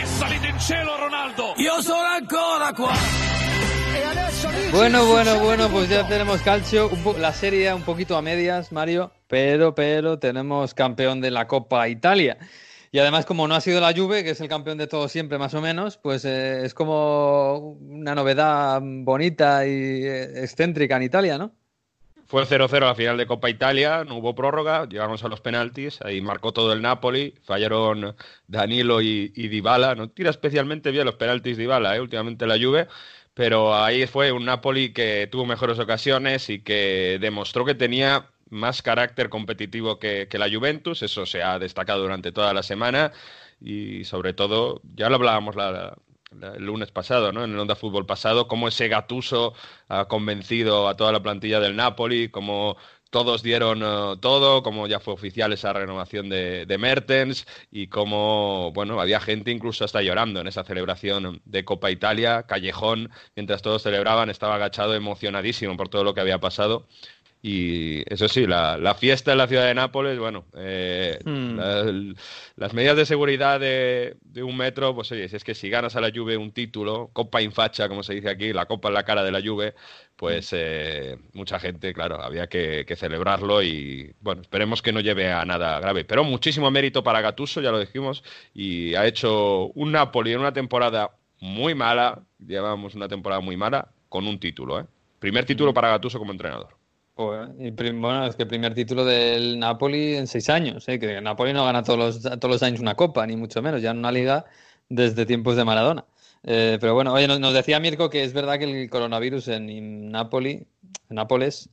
È 0.00 0.04
salito 0.06 0.46
in 0.46 0.58
cielo 0.58 0.96
Ronaldo! 0.98 1.52
Io 1.56 1.80
sono 1.82 2.08
ancora 2.08 2.72
qua! 2.74 2.92
Bueno, 4.70 5.06
bueno, 5.06 5.38
bueno, 5.38 5.68
pues 5.70 5.88
ya 5.88 6.06
tenemos 6.06 6.42
calcio, 6.42 6.88
un 6.92 7.02
po- 7.02 7.16
la 7.16 7.32
serie 7.32 7.72
un 7.72 7.82
poquito 7.82 8.16
a 8.16 8.22
medias, 8.22 8.70
Mario, 8.70 9.10
pero, 9.26 9.74
pero 9.74 10.18
tenemos 10.18 10.74
campeón 10.74 11.20
de 11.22 11.30
la 11.30 11.46
Copa 11.46 11.88
Italia. 11.88 12.36
Y 12.90 12.98
además, 12.98 13.26
como 13.26 13.46
no 13.46 13.54
ha 13.54 13.60
sido 13.60 13.80
la 13.80 13.92
Juve, 13.92 14.24
que 14.24 14.30
es 14.30 14.40
el 14.40 14.48
campeón 14.48 14.78
de 14.78 14.86
todo 14.86 15.08
siempre 15.08 15.38
más 15.38 15.54
o 15.54 15.60
menos, 15.60 15.98
pues 15.98 16.24
eh, 16.24 16.64
es 16.64 16.74
como 16.74 17.76
una 17.80 18.14
novedad 18.14 18.80
bonita 18.82 19.66
y 19.66 20.04
eh, 20.04 20.42
excéntrica 20.42 20.96
en 20.96 21.02
Italia, 21.02 21.38
¿no? 21.38 21.52
Fue 22.26 22.44
0-0 22.44 22.80
la 22.80 22.94
final 22.94 23.16
de 23.16 23.26
Copa 23.26 23.48
Italia, 23.48 24.04
no 24.04 24.18
hubo 24.18 24.34
prórroga, 24.34 24.86
llegamos 24.86 25.24
a 25.24 25.28
los 25.28 25.40
penaltis, 25.40 25.98
ahí 26.02 26.20
marcó 26.20 26.52
todo 26.52 26.74
el 26.74 26.82
Napoli, 26.82 27.34
fallaron 27.42 28.14
Danilo 28.46 29.00
y, 29.00 29.32
y 29.34 29.48
Dybala, 29.48 29.94
no 29.94 30.10
tira 30.10 30.28
especialmente 30.28 30.90
bien 30.90 31.06
los 31.06 31.14
penaltis 31.14 31.56
Dybala, 31.56 31.96
¿eh? 31.96 32.02
últimamente 32.02 32.46
la 32.46 32.58
Juve, 32.58 32.86
pero 33.32 33.74
ahí 33.74 34.06
fue 34.06 34.30
un 34.30 34.44
Napoli 34.44 34.92
que 34.92 35.26
tuvo 35.30 35.46
mejores 35.46 35.78
ocasiones 35.78 36.50
y 36.50 36.60
que 36.60 37.16
demostró 37.18 37.64
que 37.64 37.74
tenía 37.74 38.26
más 38.50 38.82
carácter 38.82 39.28
competitivo 39.28 39.98
que, 39.98 40.28
que 40.28 40.38
la 40.38 40.50
Juventus, 40.50 41.02
eso 41.02 41.26
se 41.26 41.42
ha 41.42 41.58
destacado 41.58 42.02
durante 42.02 42.32
toda 42.32 42.52
la 42.54 42.62
semana 42.62 43.12
y 43.60 44.04
sobre 44.04 44.32
todo, 44.34 44.80
ya 44.94 45.08
lo 45.08 45.16
hablábamos 45.16 45.56
la, 45.56 45.96
el 46.30 46.64
lunes 46.64 46.90
pasado, 46.90 47.32
¿no? 47.32 47.44
En 47.44 47.52
el 47.52 47.58
Onda 47.58 47.74
Fútbol 47.74 48.06
pasado, 48.06 48.48
cómo 48.48 48.68
ese 48.68 48.88
Gatuso 48.88 49.54
ha 49.88 50.06
convencido 50.06 50.88
a 50.88 50.96
toda 50.96 51.12
la 51.12 51.22
plantilla 51.22 51.60
del 51.60 51.76
Napoli, 51.76 52.28
cómo 52.28 52.76
todos 53.10 53.42
dieron 53.42 53.82
eh, 53.82 54.16
todo, 54.20 54.62
como 54.62 54.86
ya 54.86 55.00
fue 55.00 55.14
oficial 55.14 55.52
esa 55.52 55.72
renovación 55.72 56.28
de, 56.28 56.66
de 56.66 56.78
Mertens 56.78 57.46
y 57.70 57.86
como, 57.88 58.70
bueno, 58.72 59.00
había 59.00 59.20
gente 59.20 59.50
incluso 59.50 59.84
hasta 59.84 60.02
llorando 60.02 60.40
en 60.40 60.46
esa 60.46 60.64
celebración 60.64 61.40
de 61.44 61.64
Copa 61.64 61.90
Italia, 61.90 62.42
Callejón, 62.44 63.10
mientras 63.34 63.62
todos 63.62 63.82
celebraban, 63.82 64.28
estaba 64.30 64.56
agachado 64.56 64.94
emocionadísimo 64.94 65.76
por 65.76 65.88
todo 65.88 66.04
lo 66.04 66.14
que 66.14 66.20
había 66.20 66.38
pasado. 66.38 66.86
Y 67.40 68.02
eso 68.12 68.26
sí, 68.28 68.46
la, 68.48 68.76
la 68.76 68.94
fiesta 68.94 69.30
en 69.30 69.38
la 69.38 69.46
ciudad 69.46 69.66
de 69.66 69.74
Nápoles, 69.74 70.18
bueno, 70.18 70.44
eh, 70.56 71.18
Hmm. 71.24 71.56
la- 71.56 71.80
el- 71.82 72.16
las 72.56 72.74
medidas 72.74 72.96
de 72.96 73.06
seguridad 73.06 73.60
de, 73.60 74.16
de 74.22 74.42
un 74.42 74.56
metro, 74.56 74.92
pues 74.94 75.12
oye, 75.12 75.28
si 75.28 75.36
es 75.36 75.44
que 75.44 75.54
si 75.54 75.70
ganas 75.70 75.94
a 75.94 76.00
la 76.00 76.10
Juve 76.12 76.36
un 76.36 76.50
título, 76.50 77.10
Copa 77.12 77.40
Infacha, 77.40 77.88
como 77.88 78.02
se 78.02 78.14
dice 78.14 78.28
aquí, 78.28 78.52
la 78.52 78.66
copa 78.66 78.88
en 78.88 78.94
la 78.94 79.04
cara 79.04 79.22
de 79.22 79.30
la 79.30 79.40
Juve, 79.40 79.74
pues 80.16 80.50
eh, 80.52 81.16
mucha 81.32 81.60
gente, 81.60 81.94
claro, 81.94 82.20
había 82.20 82.48
que, 82.48 82.84
que 82.84 82.96
celebrarlo 82.96 83.62
y 83.62 84.12
bueno, 84.20 84.42
esperemos 84.42 84.82
que 84.82 84.92
no 84.92 84.98
lleve 84.98 85.30
a 85.32 85.44
nada 85.44 85.78
grave. 85.78 86.04
Pero 86.04 86.24
muchísimo 86.24 86.68
mérito 86.72 87.04
para 87.04 87.20
Gattuso, 87.20 87.60
ya 87.60 87.70
lo 87.70 87.78
dijimos, 87.78 88.24
y 88.52 88.96
ha 88.96 89.06
hecho 89.06 89.66
un 89.76 89.92
Napoli 89.92 90.32
en 90.32 90.40
una 90.40 90.52
temporada 90.52 91.12
muy 91.38 91.76
mala, 91.76 92.18
llevamos 92.44 92.96
una 92.96 93.06
temporada 93.06 93.40
muy 93.40 93.56
mala, 93.56 93.86
con 94.08 94.26
un 94.26 94.40
título, 94.40 94.80
¿eh? 94.80 94.84
Primer 95.20 95.44
título 95.44 95.72
para 95.72 95.90
Gattuso 95.90 96.18
como 96.18 96.32
entrenador. 96.32 96.77
Bueno, 97.24 98.26
es 98.26 98.36
que 98.36 98.42
el 98.44 98.48
primer 98.48 98.74
título 98.74 99.04
del 99.04 99.58
Napoli 99.58 100.14
en 100.14 100.26
seis 100.26 100.48
años, 100.48 100.88
¿eh? 100.88 100.98
que 100.98 101.20
Napoli 101.20 101.52
no 101.52 101.64
gana 101.64 101.82
todos 101.82 101.98
los, 101.98 102.22
todos 102.22 102.50
los 102.50 102.62
años 102.62 102.80
una 102.80 102.94
copa, 102.94 103.26
ni 103.26 103.36
mucho 103.36 103.60
menos, 103.60 103.82
ya 103.82 103.90
en 103.90 103.98
una 103.98 104.12
liga 104.12 104.46
desde 104.88 105.26
tiempos 105.26 105.56
de 105.56 105.64
Maradona. 105.64 106.04
Eh, 106.44 106.78
pero 106.80 106.94
bueno, 106.94 107.12
oye, 107.12 107.26
nos, 107.26 107.52
decía 107.52 107.80
Mirko 107.80 108.08
que 108.08 108.22
es 108.22 108.32
verdad 108.32 108.58
que 108.58 108.64
el 108.64 108.88
coronavirus 108.88 109.48
en, 109.48 110.10
Napoli, 110.10 110.66
en 111.10 111.16
Nápoles, 111.16 111.70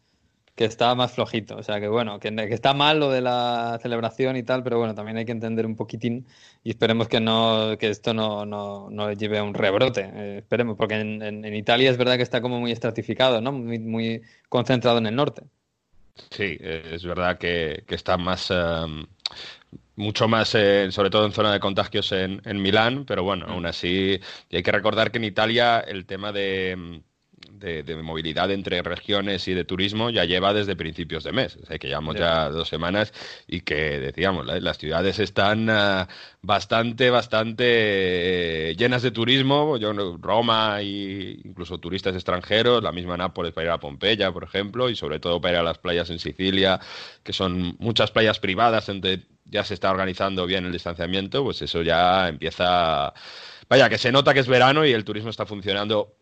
que 0.55 0.65
está 0.65 0.95
más 0.95 1.11
flojito. 1.11 1.57
O 1.57 1.63
sea, 1.63 1.79
que 1.79 1.87
bueno, 1.87 2.19
que, 2.19 2.29
está 2.49 2.73
mal 2.73 2.99
lo 2.99 3.11
de 3.11 3.21
la 3.21 3.77
celebración 3.81 4.37
y 4.37 4.43
tal, 4.43 4.63
pero 4.63 4.79
bueno, 4.79 4.95
también 4.95 5.17
hay 5.17 5.25
que 5.25 5.33
entender 5.33 5.65
un 5.65 5.75
poquitín 5.75 6.25
y 6.63 6.69
esperemos 6.71 7.07
que 7.09 7.19
no 7.19 7.77
que 7.77 7.89
esto 7.89 8.13
no, 8.13 8.45
no, 8.45 8.89
no 8.89 9.11
lleve 9.11 9.37
a 9.37 9.43
un 9.43 9.53
rebrote. 9.53 10.09
Eh, 10.13 10.37
esperemos, 10.39 10.77
porque 10.77 10.95
en, 10.95 11.45
Italia 11.53 11.91
es 11.91 11.97
verdad 11.97 12.15
que 12.15 12.23
está 12.23 12.41
como 12.41 12.59
muy 12.59 12.71
estratificado, 12.71 13.41
¿no? 13.41 13.51
Muy, 13.51 13.79
muy 13.79 14.21
concentrado 14.49 14.97
en 14.97 15.07
el 15.07 15.15
norte. 15.15 15.43
Sí, 16.31 16.57
es 16.59 17.03
verdad 17.03 17.37
que, 17.37 17.83
está 17.89 18.17
más... 18.17 18.49
Em, 18.51 19.05
mucho 19.97 20.27
más, 20.27 20.53
eh, 20.55 20.91
sobre 20.91 21.09
todo 21.09 21.25
en 21.25 21.31
zona 21.31 21.53
de 21.53 21.61
contagios 21.61 22.11
en, 22.11 22.41
en 22.43 22.61
Milán, 22.61 23.05
pero 23.05 23.23
bueno, 23.23 23.45
aún 23.47 23.65
así 23.65 24.19
hay 24.51 24.61
que 24.61 24.71
recordar 24.71 25.09
que 25.09 25.19
en 25.19 25.23
Italia 25.23 25.79
el 25.79 26.05
tema 26.05 26.33
de 26.33 27.01
de, 27.59 27.95
movilidad 27.95 28.51
entre 28.51 28.81
regiones 28.81 29.47
y 29.47 29.53
de 29.53 29.63
turismo 29.63 30.09
ya 30.09 30.25
lleva 30.25 30.53
desde 30.53 30.75
principios 30.75 31.23
de 31.23 31.31
mes. 31.31 31.57
O 31.61 31.65
sea, 31.65 31.77
que 31.77 31.87
llevamos 31.87 32.15
ya 32.15 32.49
dos 32.49 32.67
semanas 32.67 33.13
y 33.47 33.61
que, 33.61 33.99
decíamos, 33.99 34.45
las 34.45 34.77
ciudades 34.77 35.19
están 35.19 35.69
ah, 35.69 36.07
bastante, 36.41 37.09
bastante 37.09 37.65
eh, 38.71 38.75
llenas 38.75 39.01
de 39.01 39.11
turismo. 39.11 39.77
Yo, 39.77 39.93
Roma 40.17 40.81
e 40.81 41.39
incluso 41.43 41.79
turistas 41.79 42.15
extranjeros, 42.15 42.83
la 42.83 42.91
misma 42.91 43.17
Nápoles 43.17 43.53
para 43.53 43.65
ir 43.65 43.71
a 43.71 43.79
Pompeya, 43.79 44.31
por 44.31 44.43
ejemplo, 44.43 44.89
y 44.89 44.95
sobre 44.95 45.19
todo 45.19 45.39
para 45.41 45.53
ir 45.53 45.59
a 45.59 45.63
las 45.63 45.77
playas 45.77 46.09
en 46.09 46.19
Sicilia, 46.19 46.79
que 47.23 47.33
son 47.33 47.75
muchas 47.79 48.11
playas 48.11 48.39
privadas 48.39 48.87
donde 48.87 49.23
ya 49.45 49.63
se 49.63 49.73
está 49.73 49.91
organizando 49.91 50.45
bien 50.45 50.65
el 50.65 50.71
distanciamiento, 50.71 51.43
pues 51.43 51.61
eso 51.61 51.81
ya 51.81 52.27
empieza... 52.27 53.13
Vaya, 53.69 53.89
que 53.89 53.97
se 53.97 54.11
nota 54.11 54.33
que 54.33 54.41
es 54.41 54.47
verano 54.47 54.85
y 54.85 54.91
el 54.91 55.05
turismo 55.05 55.29
está 55.29 55.45
funcionando. 55.45 56.15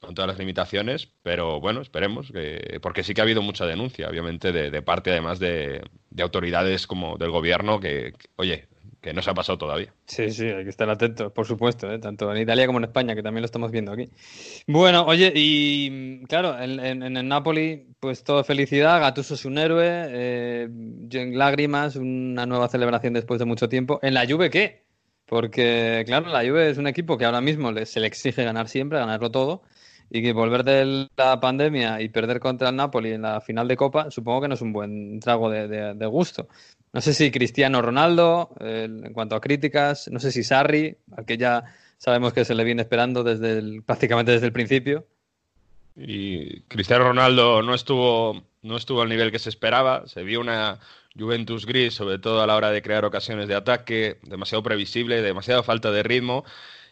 Con 0.00 0.14
todas 0.14 0.28
las 0.28 0.38
limitaciones, 0.38 1.08
pero 1.22 1.60
bueno, 1.60 1.80
esperemos, 1.80 2.30
que, 2.30 2.78
porque 2.82 3.02
sí 3.02 3.14
que 3.14 3.22
ha 3.22 3.24
habido 3.24 3.42
mucha 3.42 3.66
denuncia, 3.66 4.08
obviamente, 4.08 4.52
de, 4.52 4.82
parte 4.82 5.10
además 5.10 5.38
de, 5.38 5.82
autoridades 6.20 6.86
como 6.86 7.16
del 7.16 7.30
gobierno 7.30 7.80
que, 7.80 8.12
oye, 8.36 8.68
que 9.00 9.12
no 9.12 9.22
se 9.22 9.30
ha 9.30 9.34
pasado 9.34 9.58
todavía. 9.58 9.92
Sí, 10.06 10.30
sí, 10.30 10.46
hay 10.46 10.64
que 10.64 10.70
estar 10.70 10.88
atentos, 10.88 11.32
por 11.32 11.46
supuesto, 11.46 11.90
¿eh? 11.90 11.98
tanto 11.98 12.34
en 12.34 12.42
Italia 12.42 12.66
como 12.66 12.78
en 12.78 12.84
España, 12.84 13.14
que 13.14 13.22
también 13.22 13.42
lo 13.42 13.46
estamos 13.46 13.70
viendo 13.70 13.92
aquí. 13.92 14.08
Bueno, 14.66 15.04
oye, 15.06 15.32
y 15.34 16.24
claro, 16.26 16.58
en, 16.58 17.02
el 17.02 17.28
Napoli, 17.28 17.86
pues 18.00 18.22
todo 18.22 18.44
felicidad, 18.44 19.00
Gattuso 19.00 19.34
es 19.34 19.44
un 19.44 19.58
héroe, 19.58 19.86
eh, 19.88 20.68
en 21.10 21.38
lágrimas, 21.38 21.96
una 21.96 22.44
nueva 22.46 22.68
celebración 22.68 23.14
después 23.14 23.38
de 23.38 23.46
mucho 23.46 23.68
tiempo. 23.68 23.98
¿En 24.02 24.14
la 24.14 24.26
Juve 24.26 24.50
qué? 24.50 24.83
Porque, 25.26 26.04
claro, 26.06 26.28
la 26.28 26.40
Juve 26.40 26.70
es 26.70 26.78
un 26.78 26.86
equipo 26.86 27.16
que 27.16 27.24
ahora 27.24 27.40
mismo 27.40 27.72
se 27.84 28.00
le 28.00 28.06
exige 28.06 28.44
ganar 28.44 28.68
siempre, 28.68 28.98
ganarlo 28.98 29.30
todo, 29.30 29.62
y 30.10 30.22
que 30.22 30.32
volver 30.32 30.64
de 30.64 31.08
la 31.16 31.40
pandemia 31.40 32.00
y 32.00 32.08
perder 32.08 32.40
contra 32.40 32.68
el 32.68 32.76
Napoli 32.76 33.12
en 33.12 33.22
la 33.22 33.40
final 33.40 33.66
de 33.66 33.76
Copa, 33.76 34.10
supongo 34.10 34.42
que 34.42 34.48
no 34.48 34.54
es 34.54 34.60
un 34.60 34.72
buen 34.72 35.18
trago 35.20 35.50
de, 35.50 36.06
gusto. 36.06 36.48
No 36.92 37.00
sé 37.00 37.14
si 37.14 37.30
Cristiano 37.30 37.82
Ronaldo, 37.82 38.54
en 38.60 39.12
cuanto 39.12 39.34
a 39.34 39.40
críticas, 39.40 40.08
no 40.12 40.20
sé 40.20 40.30
si 40.30 40.44
Sarri, 40.44 40.96
al 41.16 41.24
que 41.24 41.36
ya 41.36 41.64
sabemos 41.98 42.32
que 42.32 42.44
se 42.44 42.54
le 42.54 42.64
viene 42.64 42.82
esperando 42.82 43.24
desde 43.24 43.80
prácticamente 43.82 44.32
desde 44.32 44.46
el 44.46 44.52
principio. 44.52 45.06
Y 45.96 46.60
Cristiano 46.62 47.04
Ronaldo 47.04 47.62
no 47.62 47.74
estuvo, 47.74 48.44
no 48.64 48.76
estuvo 48.76 49.02
al 49.02 49.08
nivel 49.08 49.30
que 49.30 49.38
se 49.38 49.50
esperaba, 49.50 50.06
se 50.08 50.22
vio 50.24 50.40
una, 50.40 50.80
Juventus 51.16 51.66
gris, 51.66 51.94
sobre 51.94 52.18
todo 52.18 52.42
a 52.42 52.46
la 52.46 52.56
hora 52.56 52.70
de 52.70 52.82
crear 52.82 53.04
ocasiones 53.04 53.48
de 53.48 53.54
ataque, 53.54 54.18
demasiado 54.22 54.62
previsible, 54.62 55.22
demasiada 55.22 55.62
falta 55.62 55.92
de 55.92 56.02
ritmo. 56.02 56.44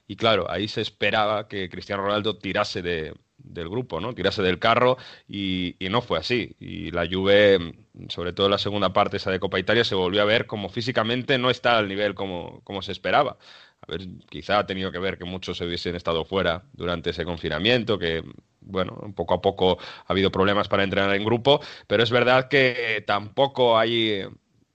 Y 0.06 0.16
claro, 0.16 0.50
ahí 0.50 0.68
se 0.68 0.80
esperaba 0.80 1.48
que 1.48 1.68
Cristiano 1.68 2.02
Ronaldo 2.02 2.36
tirase 2.36 2.82
de, 2.82 3.14
del 3.38 3.68
grupo, 3.68 4.00
¿no? 4.00 4.14
Tirase 4.14 4.42
del 4.42 4.58
carro 4.58 4.96
y, 5.28 5.76
no 5.90 6.02
fue 6.02 6.18
así. 6.18 6.54
Y 6.60 6.90
la 6.90 7.06
Juve, 7.10 7.74
sobre 8.08 8.32
todo 8.32 8.46
en 8.46 8.52
la 8.52 8.58
segunda 8.58 8.92
parte 8.92 9.16
esa 9.16 9.30
de 9.30 9.40
Copa 9.40 9.58
Italia, 9.58 9.84
se 9.84 9.94
volvió 9.94 10.22
a 10.22 10.24
ver 10.26 10.46
como 10.46 10.68
físicamente 10.68 11.38
no 11.38 11.50
está 11.50 11.78
al 11.78 11.88
nivel 11.88 12.14
como, 12.14 12.60
como 12.64 12.82
se 12.82 12.92
esperaba. 12.92 13.38
A 13.80 13.90
ver, 13.90 14.02
quizá 14.28 14.58
ha 14.58 14.66
tenido 14.66 14.92
que 14.92 14.98
ver 14.98 15.18
que 15.18 15.24
muchos 15.24 15.58
se 15.58 15.64
hubiesen 15.66 15.96
estado 15.96 16.24
fuera 16.24 16.64
durante 16.72 17.10
ese 17.10 17.24
confinamiento, 17.24 17.98
que 17.98 18.22
bueno, 18.64 19.12
poco 19.14 19.34
a 19.34 19.40
poco 19.40 19.78
ha 19.80 20.12
habido 20.12 20.30
problemas 20.30 20.68
para 20.68 20.84
entrenar 20.84 21.14
en 21.14 21.24
grupo, 21.24 21.60
pero 21.86 22.02
es 22.02 22.10
verdad 22.10 22.48
que 22.48 23.02
tampoco 23.06 23.78
hay 23.78 24.10
eh, 24.10 24.28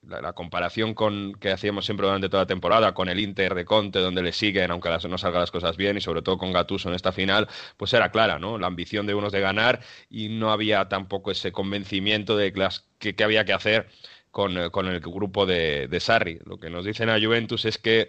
la, 0.08 0.32
comparación 0.32 0.94
con 0.94 1.34
que 1.34 1.50
hacíamos 1.50 1.84
siempre 1.84 2.06
durante 2.06 2.28
toda 2.28 2.44
la 2.44 2.46
temporada 2.46 2.94
con 2.94 3.08
el 3.08 3.20
Inter 3.20 3.54
de 3.54 3.64
Conte, 3.64 3.98
donde 3.98 4.22
le 4.22 4.32
siguen, 4.32 4.70
aunque 4.70 4.88
no 4.88 5.18
salgan 5.18 5.40
las 5.40 5.50
cosas 5.50 5.76
bien, 5.76 5.96
y 5.96 6.00
sobre 6.00 6.22
todo 6.22 6.38
con 6.38 6.52
Gattuso 6.52 6.88
en 6.88 6.94
esta 6.94 7.12
final, 7.12 7.48
pues 7.76 7.92
era 7.92 8.10
clara, 8.10 8.38
¿no? 8.38 8.58
La 8.58 8.66
ambición 8.66 9.06
de 9.06 9.14
unos 9.14 9.32
de 9.32 9.40
ganar 9.40 9.80
y 10.10 10.28
no 10.28 10.50
había 10.50 10.88
tampoco 10.88 11.30
ese 11.30 11.52
convencimiento 11.52 12.36
de 12.36 12.52
que, 12.98 13.14
que 13.14 13.24
había 13.24 13.44
que 13.44 13.52
hacer 13.52 13.88
con, 14.30 14.58
eh, 14.58 14.70
con 14.70 14.86
el 14.86 15.00
grupo 15.00 15.46
de, 15.46 15.88
de 15.88 16.00
Sarri. 16.00 16.38
Lo 16.44 16.58
que 16.58 16.70
nos 16.70 16.84
dicen 16.84 17.10
a 17.10 17.20
Juventus 17.20 17.64
es 17.64 17.78
que 17.78 18.08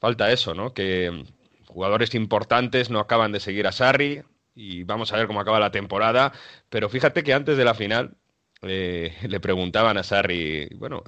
falta 0.00 0.32
eso, 0.32 0.54
¿no? 0.54 0.74
Que 0.74 1.24
jugadores 1.66 2.14
importantes 2.14 2.90
no 2.90 2.98
acaban 3.00 3.32
de 3.32 3.40
seguir 3.40 3.66
a 3.66 3.72
Sarri, 3.72 4.22
y 4.54 4.82
vamos 4.84 5.12
a 5.12 5.16
ver 5.16 5.26
cómo 5.26 5.40
acaba 5.40 5.60
la 5.60 5.70
temporada. 5.70 6.32
Pero 6.68 6.88
fíjate 6.88 7.22
que 7.22 7.34
antes 7.34 7.56
de 7.56 7.64
la 7.64 7.74
final 7.74 8.16
eh, 8.62 9.16
le 9.22 9.40
preguntaban 9.40 9.96
a 9.96 10.02
Sarri, 10.02 10.68
bueno, 10.74 11.02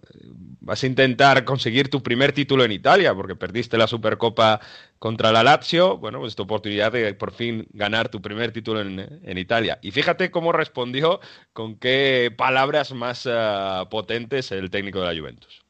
vas 0.61 0.83
a 0.83 0.87
intentar 0.87 1.45
conseguir 1.45 1.91
tu 1.91 2.03
primer 2.03 2.33
título 2.33 2.65
en 2.65 2.73
Italia 2.73 3.15
porque 3.15 3.37
perdiste 3.37 3.77
la 3.77 3.87
Supercopa 3.87 4.61
contra 4.99 5.33
la 5.33 5.43
Lazio, 5.43 5.99
bueno, 5.99 6.21
pues 6.21 6.35
tu 6.35 6.45
oportunidad 6.45 6.93
de 6.93 7.13
por 7.13 7.33
fin 7.33 7.67
ganar 7.73 8.09
tu 8.09 8.23
primer 8.23 8.53
título 8.53 8.81
en, 8.81 9.39
Italia. 9.39 9.79
Y 9.83 9.91
fíjate 9.91 10.31
cómo 10.31 10.53
respondió, 10.53 11.21
con 11.53 11.77
qué 11.79 12.33
palabras 12.37 12.93
más 12.93 13.27
uh, 13.27 13.89
potentes 13.91 14.51
el 14.53 14.71
técnico 14.71 15.01
de 15.01 15.15
la 15.15 15.21
Juventus. 15.21 15.62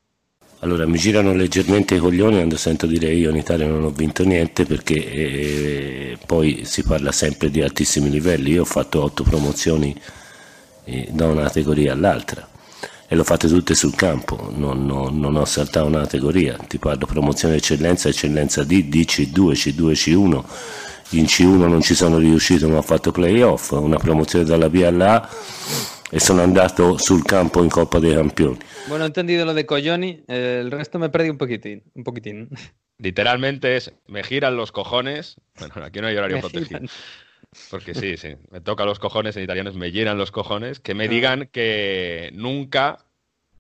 Allora 0.63 0.87
mi 0.87 0.97
girano 0.97 1.35
leggermente 1.35 1.97
i 1.97 1.99
coglioni 1.99 2.37
quando 2.37 2.57
sento 2.57 2.87
dire 2.87 3.13
io 3.13 3.31
in 3.31 3.37
Italia 3.37 3.67
non 3.67 3.83
ho 3.83 3.91
vinto 3.91 4.23
niente 4.23 4.65
perché 4.65 4.95
eh, 4.95 6.19
poi 6.25 6.63
si 6.65 6.85
parla 6.85 7.11
sempre 7.11 7.51
di 7.51 7.61
altissimi 7.61 8.09
livelli. 8.09 8.53
Io 8.53 8.61
ho 8.63 8.65
fatto 8.65 9.03
otto 9.03 9.25
promozioni 9.25 9.93
eh, 10.85 11.09
da 11.11 11.27
una 11.27 11.43
categoria 11.43 11.95
all'altra 11.95 12.49
e 13.09 13.17
l'ho 13.17 13.25
fatte 13.25 13.49
tutte 13.49 13.75
sul 13.75 13.97
campo, 13.97 14.53
non, 14.55 14.87
non, 14.87 15.19
non, 15.19 15.35
ho 15.35 15.45
saltato 15.45 15.87
una 15.87 16.03
categoria. 16.03 16.57
Ti 16.57 16.79
parlo 16.79 17.07
promozione 17.07 17.57
eccellenza, 17.57 18.09
eccellenza 18.09 18.63
D, 18.63 18.85
D, 18.85 19.05
C2, 19.05 19.53
C2, 19.55 19.93
C1. 19.95 20.45
In 21.17 21.25
C1 21.25 21.69
non 21.69 21.83
ci 21.83 21.97
sono 21.97 22.19
riuscito 22.19 22.69
ma 22.69 22.77
ho 22.77 22.83
fatto 22.83 23.11
playoff, 23.11 23.73
una 23.73 23.99
promozione 23.99 24.45
dalla 24.45 24.71
PLA 24.71 25.29
e 26.09 26.21
sono 26.21 26.41
andato 26.41 26.99
sul 26.99 27.25
campo 27.25 27.65
in 27.65 27.69
Coppa 27.69 27.99
dei 27.99 28.15
Campioni. 28.15 28.59
Bueno, 28.89 29.05
he 29.05 29.07
entendido 29.07 29.45
lo 29.47 29.55
de 29.55 29.65
Coglioni, 29.65 30.25
el 30.27 30.71
resto 30.71 30.99
me 30.99 31.09
perdí 31.09 31.31
un 31.31 31.39
poquitín, 31.39 31.85
un 31.95 32.05
poquitín. 32.05 32.49
Literalmente 32.99 33.77
es, 33.77 33.93
me 34.07 34.23
giran 34.23 34.57
los 34.57 34.73
cojones, 34.73 35.37
bueno, 35.59 35.75
aquí 35.85 36.01
no 36.01 36.09
hay 36.09 36.17
horario 36.17 36.41
protegido. 36.41 36.81
Porque 37.71 37.95
sí, 37.95 38.17
sí, 38.17 38.37
me 38.51 38.61
toca 38.61 38.85
los 38.85 38.99
cojones, 38.99 39.37
en 39.37 39.45
italiano 39.45 39.73
me 39.73 39.91
giran 39.91 40.19
los 40.19 40.31
cojones, 40.31 40.81
que 40.81 40.95
me 40.95 41.05
ah. 41.05 41.09
digan 41.09 41.49
que 41.53 42.31
nunca 42.33 43.05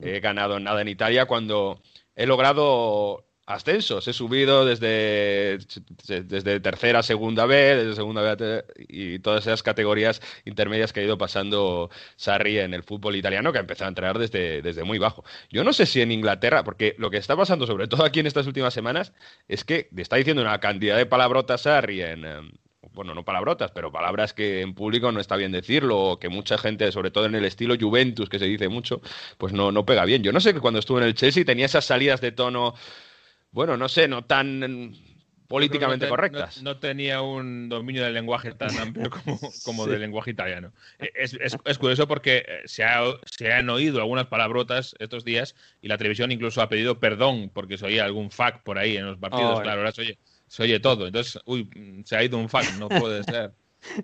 he 0.00 0.20
ganado 0.20 0.58
nada 0.60 0.80
en 0.80 0.88
Italia 0.88 1.26
cuando 1.26 1.80
he 2.14 2.26
logrado 2.26 3.24
ascensos. 3.52 4.06
He 4.08 4.12
subido 4.12 4.64
desde, 4.64 5.58
desde 6.06 6.60
tercera 6.60 7.02
segunda 7.02 7.46
B, 7.46 7.56
desde 7.76 7.94
segunda 7.94 8.22
B 8.22 8.64
y 8.88 9.18
todas 9.18 9.46
esas 9.46 9.62
categorías 9.62 10.20
intermedias 10.44 10.92
que 10.92 11.00
ha 11.00 11.04
ido 11.04 11.18
pasando 11.18 11.90
Sarri 12.16 12.58
en 12.58 12.74
el 12.74 12.82
fútbol 12.82 13.16
italiano, 13.16 13.52
que 13.52 13.58
ha 13.58 13.60
empezado 13.60 13.86
a 13.86 13.88
entrenar 13.90 14.18
desde, 14.18 14.62
desde 14.62 14.84
muy 14.84 14.98
bajo. 14.98 15.24
Yo 15.50 15.64
no 15.64 15.72
sé 15.72 15.86
si 15.86 16.00
en 16.00 16.12
Inglaterra, 16.12 16.64
porque 16.64 16.94
lo 16.98 17.10
que 17.10 17.18
está 17.18 17.36
pasando, 17.36 17.66
sobre 17.66 17.88
todo 17.88 18.04
aquí 18.04 18.20
en 18.20 18.26
estas 18.26 18.46
últimas 18.46 18.74
semanas, 18.74 19.12
es 19.48 19.64
que 19.64 19.88
está 19.96 20.16
diciendo 20.16 20.42
una 20.42 20.58
cantidad 20.60 20.96
de 20.96 21.06
palabrotas 21.06 21.62
Sarri 21.62 22.02
en. 22.02 22.24
Em, 22.24 22.52
bueno, 22.94 23.14
no 23.14 23.24
palabrotas, 23.24 23.70
pero 23.70 23.90
palabras 23.90 24.32
que 24.34 24.60
en 24.60 24.74
público 24.74 25.10
no 25.12 25.20
está 25.20 25.36
bien 25.36 25.52
decirlo, 25.52 25.98
o 25.98 26.18
que 26.18 26.28
mucha 26.28 26.58
gente, 26.58 26.90
sobre 26.92 27.10
todo 27.10 27.26
en 27.26 27.34
el 27.34 27.44
estilo 27.44 27.74
Juventus, 27.80 28.28
que 28.28 28.38
se 28.38 28.44
dice 28.46 28.68
mucho, 28.68 29.00
pues 29.38 29.52
no, 29.52 29.72
no 29.72 29.86
pega 29.86 30.04
bien. 30.04 30.22
Yo 30.22 30.32
no 30.32 30.40
sé 30.40 30.52
que 30.52 30.60
cuando 30.60 30.80
estuve 30.80 31.00
en 31.00 31.06
el 31.06 31.14
Chelsea 31.14 31.44
tenía 31.44 31.66
esas 31.66 31.84
salidas 31.84 32.20
de 32.20 32.32
tono 32.32 32.74
bueno, 33.52 33.76
no 33.76 33.88
sé, 33.88 34.08
no 34.08 34.24
tan 34.24 34.94
políticamente 35.52 36.08
correctas. 36.08 36.62
No, 36.62 36.78
tenía 36.78 37.20
un 37.20 37.68
dominio 37.68 38.02
del 38.02 38.14
lenguaje 38.14 38.52
tan 38.52 38.76
amplio 38.78 39.10
como, 39.64 39.86
del 39.86 40.00
lenguaje 40.00 40.30
italiano. 40.30 40.72
E, 40.98 41.12
es, 41.14 41.78
curioso 41.78 42.08
porque 42.08 42.38
eh, 42.38 42.62
se, 42.64 42.84
se, 43.26 43.52
han 43.52 43.68
oído 43.68 44.00
algunas 44.00 44.26
palabrotas 44.28 44.94
estos 44.98 45.24
días 45.24 45.54
y 45.82 45.88
la 45.88 45.98
televisión 45.98 46.32
incluso 46.32 46.62
ha 46.62 46.70
pedido 46.70 46.98
perdón 46.98 47.50
porque 47.52 47.76
se 47.76 47.84
oía 47.84 48.04
algún 48.04 48.30
fac 48.30 48.62
por 48.62 48.78
ahí 48.78 48.96
en 48.96 49.04
los 49.04 49.18
partidos. 49.18 49.60
claro, 49.60 49.80
ahora 49.80 49.92
se 49.92 50.00
oye, 50.00 50.18
se 50.46 50.62
oye 50.62 50.80
todo. 50.80 51.06
Entonces, 51.06 51.40
uy, 51.44 51.68
se 52.06 52.16
ha 52.16 52.24
ido 52.24 52.38
un 52.38 52.48
fac, 52.48 52.72
no 52.78 52.88
puede 52.88 53.22
ser. 53.24 53.52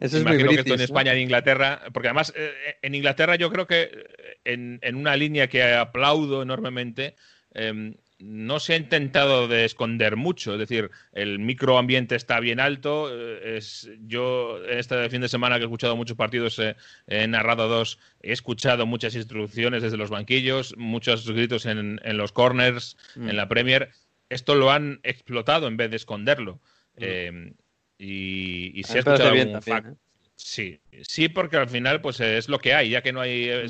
Eso 0.01 0.17
es 0.17 0.23
Imagino 0.23 0.47
muy 0.47 0.55
que 0.57 0.61
esto 0.61 0.75
en 0.75 0.79
¿no? 0.79 0.85
España, 0.85 1.13
en 1.13 1.21
Inglaterra, 1.21 1.83
porque 1.95 2.09
además 2.09 2.33
eh, 2.37 2.53
en 2.83 2.95
Inglaterra 2.95 3.37
yo 3.37 3.51
creo 3.51 3.67
que 3.67 3.83
eh, 3.83 4.37
en, 4.45 4.81
en 4.83 4.97
una 4.97 5.17
línea 5.17 5.49
que 5.49 5.63
aplaudo 5.73 6.43
enormemente, 6.43 7.15
eh, 7.55 7.95
no 8.21 8.59
se 8.59 8.73
ha 8.73 8.77
intentado 8.77 9.47
de 9.47 9.65
esconder 9.65 10.17
mucho, 10.17 10.55
es 10.55 10.59
decir, 10.59 10.91
el 11.13 11.39
microambiente 11.39 12.17
está 12.17 12.41
bien 12.41 12.59
alto. 12.61 13.09
eh, 13.13 13.57
Es, 13.57 13.89
yo 14.07 14.59
este 14.69 15.09
fin 15.09 15.21
de 15.21 15.29
semana 15.29 15.57
que 15.57 15.63
he 15.63 15.67
escuchado 15.67 15.95
muchos 15.97 16.17
partidos, 16.17 16.59
eh, 16.59 16.75
he 17.07 17.27
narrado 17.29 17.69
dos, 17.69 17.99
he 18.23 18.33
escuchado 18.33 18.87
muchas 18.87 19.15
instrucciones 19.15 19.83
desde 19.83 19.97
los 19.97 20.11
banquillos, 20.11 20.75
muchos 20.77 21.31
gritos 21.31 21.65
en, 21.67 22.01
en 22.03 22.17
los 22.17 22.33
corners, 22.33 22.97
Mm. 23.15 23.29
en 23.29 23.37
la 23.37 23.49
Premier. 23.49 23.91
Esto 24.29 24.55
lo 24.57 24.71
han 24.71 25.01
explotado 25.05 25.69
en 25.69 25.77
vez 25.77 25.91
de 25.91 25.97
esconderlo. 25.97 26.61
Eh, 26.97 27.53
y, 27.99 28.79
y 28.79 28.83
se 28.85 28.95
Mm. 28.95 28.97
Ha 28.97 28.99
escuchado 28.99 29.33
bien 29.33 29.49
algún 29.49 29.61
también, 29.61 29.85
fac- 29.85 29.93
¿eh? 29.93 29.97
Sí, 30.41 30.81
sí, 31.03 31.29
porque 31.29 31.57
al 31.57 31.69
final 31.69 32.01
pues 32.01 32.21
es 32.21 32.49
lo 32.49 32.61
que 32.61 32.73
hay, 32.73 32.91
ya 32.91 33.03
que 33.03 33.13
no 33.13 33.21
hay 33.21 33.49
Mm. 33.49 33.65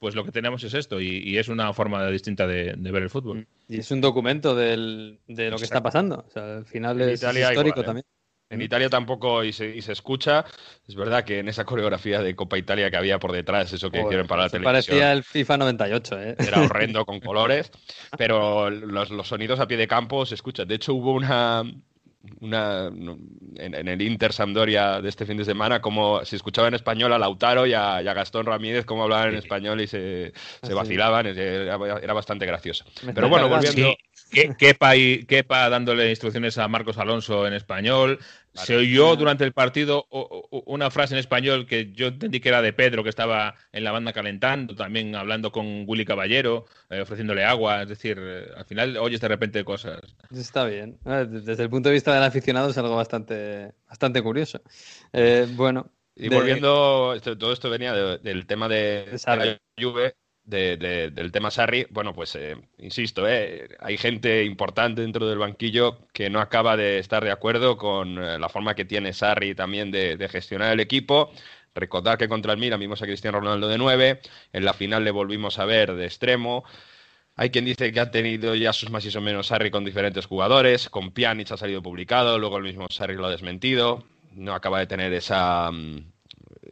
Pues 0.00 0.14
lo 0.14 0.24
que 0.24 0.32
tenemos 0.32 0.64
es 0.64 0.74
esto 0.74 1.00
y, 1.00 1.18
y 1.18 1.38
es 1.38 1.48
una 1.48 1.72
forma 1.72 2.04
distinta 2.08 2.46
de, 2.46 2.74
de 2.76 2.90
ver 2.90 3.02
el 3.04 3.10
fútbol. 3.10 3.46
Y 3.68 3.78
es 3.78 3.90
un 3.90 4.00
documento 4.00 4.56
del- 4.56 5.20
de 5.28 5.50
lo 5.50 5.58
que 5.58 5.64
está 5.64 5.82
pasando. 5.82 6.24
O 6.26 6.30
sea, 6.30 6.56
al 6.56 6.64
final 6.66 7.00
es, 7.02 7.22
histórico 7.22 7.60
igual, 7.60 7.78
¿eh? 7.78 7.84
también. 7.84 8.06
En 8.52 8.62
Italia 8.62 8.88
tampoco 8.90 9.44
y 9.44 9.52
se, 9.52 9.76
y 9.76 9.80
se 9.80 9.92
escucha. 9.92 10.44
Es 10.88 10.96
verdad 10.96 11.22
que 11.22 11.38
en 11.38 11.48
esa 11.48 11.64
coreografía 11.64 12.20
de 12.20 12.34
Copa 12.34 12.58
Italia 12.58 12.90
que 12.90 12.96
había 12.96 13.20
por 13.20 13.30
detrás, 13.30 13.72
eso 13.72 13.92
que 13.92 14.00
hicieron 14.00 14.26
para 14.26 14.42
la 14.44 14.48
televisión, 14.48 14.72
Parecía 14.72 15.12
el 15.12 15.22
FIFA 15.22 15.58
98, 15.58 16.20
¿eh? 16.20 16.34
era 16.36 16.60
horrendo 16.64 17.04
con 17.06 17.20
colores, 17.20 17.70
pero 18.18 18.68
los, 18.70 19.10
los 19.10 19.28
sonidos 19.28 19.60
a 19.60 19.68
pie 19.68 19.76
de 19.76 19.86
campo 19.86 20.26
se 20.26 20.34
escuchan. 20.34 20.66
De 20.66 20.74
hecho, 20.74 20.94
hubo 20.94 21.12
una, 21.12 21.62
una 22.40 22.86
en, 22.86 23.74
en 23.74 23.88
el 23.88 24.02
Inter 24.02 24.32
Sampdoria 24.32 25.00
de 25.00 25.08
este 25.08 25.24
fin 25.24 25.36
de 25.36 25.44
semana, 25.44 25.80
como 25.80 26.24
se 26.24 26.36
escuchaba 26.36 26.68
en 26.68 26.74
español 26.74 27.12
a 27.12 27.18
Lautaro 27.18 27.66
y 27.66 27.72
a, 27.72 28.02
y 28.02 28.08
a 28.08 28.14
Gastón 28.14 28.46
Ramírez, 28.46 28.84
cómo 28.84 29.04
hablaban 29.04 29.30
en 29.30 29.36
español 29.36 29.80
y 29.80 29.86
se, 29.86 30.32
vacilaban. 30.74 31.26
Era, 31.26 31.78
era 32.02 32.12
bastante 32.12 32.46
gracioso. 32.46 32.84
Pero 33.14 33.28
bueno, 33.28 33.48
volviendo. 33.48 33.94
Que- 34.30 34.54
Kepa, 34.56 34.96
y- 34.96 35.24
Kepa 35.24 35.68
dándole 35.68 36.08
instrucciones 36.10 36.56
a 36.58 36.68
Marcos 36.68 36.98
Alonso 36.98 37.46
en 37.46 37.52
español. 37.52 38.18
Se 38.52 38.76
oyó 38.76 39.14
durante 39.16 39.44
el 39.44 39.52
partido 39.52 40.06
una 40.10 40.90
frase 40.90 41.14
en 41.14 41.20
español 41.20 41.66
que 41.66 41.92
yo 41.92 42.08
entendí 42.08 42.40
que 42.40 42.48
era 42.48 42.60
de 42.62 42.72
Pedro, 42.72 43.02
que 43.04 43.08
estaba 43.08 43.54
en 43.70 43.84
la 43.84 43.92
banda 43.92 44.12
calentando, 44.12 44.74
también 44.74 45.14
hablando 45.14 45.52
con 45.52 45.84
Willy 45.86 46.04
Caballero, 46.04 46.66
eh, 46.90 47.00
ofreciéndole 47.00 47.44
agua. 47.44 47.82
Es 47.82 47.88
decir, 47.88 48.18
eh, 48.20 48.48
al 48.56 48.64
final 48.64 48.96
oyes 48.96 49.20
de 49.20 49.28
repente 49.28 49.62
cosas. 49.64 50.00
Está 50.34 50.64
bien. 50.64 50.98
Eh, 51.06 51.26
Desde 51.28 51.62
el 51.62 51.70
punto 51.70 51.90
de 51.90 51.94
vista 51.94 52.12
del 52.12 52.24
aficionado 52.24 52.70
es 52.70 52.78
algo 52.78 52.96
bastante, 52.96 53.72
bastante 53.88 54.20
curioso. 54.20 54.60
Eh, 55.12 55.46
bueno. 55.52 55.88
Y 56.16 56.28
de- 56.28 56.36
volviendo, 56.36 57.14
esto- 57.14 57.38
todo 57.38 57.52
esto 57.52 57.70
venía 57.70 57.92
de- 57.94 58.18
del 58.18 58.46
tema 58.46 58.68
de, 58.68 59.06
De 59.12 59.18
Sarri. 59.18 59.48
de 59.48 59.50
la 59.54 59.60
Juve, 59.80 60.14
de- 60.44 60.76
de- 60.76 61.10
del 61.10 61.32
tema 61.32 61.50
Sarri. 61.50 61.86
Bueno, 61.90 62.12
pues 62.14 62.34
eh, 62.36 62.56
insisto, 62.78 63.26
eh, 63.28 63.68
hay 63.80 63.96
gente 63.96 64.44
importante 64.44 65.02
dentro 65.02 65.26
del 65.28 65.38
banquillo 65.38 66.06
que 66.12 66.30
no 66.30 66.40
acaba 66.40 66.76
de 66.76 66.98
estar 66.98 67.22
de 67.24 67.30
acuerdo 67.30 67.76
con 67.76 68.18
eh, 68.22 68.38
la 68.38 68.48
forma 68.48 68.74
que 68.74 68.84
tiene 68.84 69.12
Sarri 69.12 69.54
también 69.54 69.90
de, 69.90 70.16
de 70.16 70.28
gestionar 70.28 70.72
el 70.72 70.80
equipo. 70.80 71.30
Recordar 71.74 72.18
que 72.18 72.28
contra 72.28 72.52
el 72.52 72.58
Milan 72.58 72.80
vimos 72.80 73.00
a 73.02 73.06
Cristiano 73.06 73.38
Ronaldo 73.40 73.68
de 73.68 73.78
9, 73.78 74.20
en 74.52 74.64
la 74.64 74.72
final 74.74 75.04
le 75.04 75.12
volvimos 75.12 75.58
a 75.60 75.64
ver 75.64 75.94
de 75.94 76.04
extremo. 76.06 76.64
Hay 77.36 77.50
quien 77.50 77.64
dice 77.64 77.92
que 77.92 78.00
ha 78.00 78.10
tenido 78.10 78.54
ya 78.54 78.72
sus 78.72 78.90
más 78.90 79.04
y 79.06 79.10
sus 79.10 79.22
menos 79.22 79.46
Sarri 79.48 79.70
con 79.70 79.84
diferentes 79.84 80.26
jugadores. 80.26 80.88
Con 80.90 81.12
Pjanic 81.12 81.52
ha 81.52 81.56
salido 81.56 81.82
publicado, 81.82 82.38
luego 82.38 82.58
el 82.58 82.64
mismo 82.64 82.86
Sarri 82.90 83.14
lo 83.16 83.26
ha 83.26 83.30
desmentido. 83.30 84.04
No 84.32 84.54
acaba 84.54 84.78
de 84.80 84.86
tener 84.86 85.12
esa, 85.14 85.70
mm, 85.70 86.12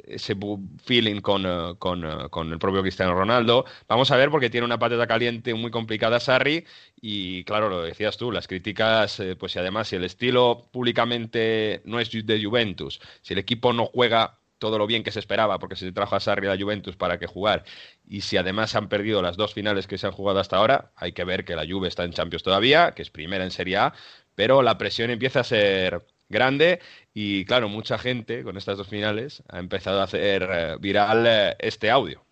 ese 0.06 0.36
feeling 0.84 1.20
con, 1.20 1.44
eh, 1.46 1.74
con, 1.78 2.04
eh, 2.04 2.28
con 2.30 2.52
el 2.52 2.58
propio 2.58 2.82
Cristiano 2.82 3.14
Ronaldo. 3.14 3.64
Vamos 3.86 4.10
a 4.10 4.16
ver 4.16 4.30
porque 4.30 4.50
tiene 4.50 4.64
una 4.64 4.78
patata 4.78 5.06
caliente 5.06 5.54
muy 5.54 5.70
complicada 5.70 6.20
Sarri 6.20 6.64
y 7.00 7.44
claro, 7.44 7.68
lo 7.68 7.82
decías 7.82 8.16
tú, 8.16 8.32
las 8.32 8.48
críticas, 8.48 9.20
eh, 9.20 9.36
pues 9.36 9.54
y 9.56 9.58
además 9.58 9.88
si 9.88 9.96
el 9.96 10.04
estilo 10.04 10.68
públicamente 10.72 11.82
no 11.84 12.00
es 12.00 12.10
de 12.10 12.42
Juventus, 12.42 13.00
si 13.22 13.34
el 13.34 13.38
equipo 13.38 13.72
no 13.72 13.86
juega 13.86 14.38
todo 14.58 14.78
lo 14.78 14.86
bien 14.88 15.04
que 15.04 15.12
se 15.12 15.20
esperaba, 15.20 15.58
porque 15.60 15.76
se 15.76 15.92
trajo 15.92 16.16
a 16.16 16.20
Sarri 16.20 16.48
a 16.48 16.54
la 16.54 16.60
Juventus 16.60 16.96
para 16.96 17.18
que 17.18 17.26
jugar, 17.26 17.64
y 18.08 18.22
si 18.22 18.36
además 18.36 18.74
han 18.74 18.88
perdido 18.88 19.22
las 19.22 19.36
dos 19.36 19.54
finales 19.54 19.86
que 19.86 19.98
se 19.98 20.06
han 20.06 20.12
jugado 20.12 20.40
hasta 20.40 20.56
ahora, 20.56 20.90
hay 20.96 21.12
que 21.12 21.24
ver 21.24 21.44
que 21.44 21.54
la 21.54 21.64
Juve 21.64 21.86
está 21.86 22.04
en 22.04 22.12
Champions 22.12 22.42
todavía, 22.42 22.92
que 22.92 23.02
es 23.02 23.10
primera 23.10 23.44
en 23.44 23.52
Serie 23.52 23.76
A, 23.76 23.94
pero 24.34 24.62
la 24.62 24.76
presión 24.76 25.10
empieza 25.10 25.40
a 25.40 25.44
ser 25.44 26.04
grande 26.28 26.80
y 27.14 27.44
claro, 27.44 27.68
mucha 27.68 27.98
gente 27.98 28.42
con 28.42 28.56
estas 28.56 28.76
dos 28.76 28.88
finales 28.88 29.42
ha 29.48 29.58
empezado 29.58 30.00
a 30.00 30.04
hacer 30.04 30.42
eh, 30.42 30.76
viral 30.78 31.26
eh, 31.26 31.56
este 31.58 31.90
audio. 31.90 32.24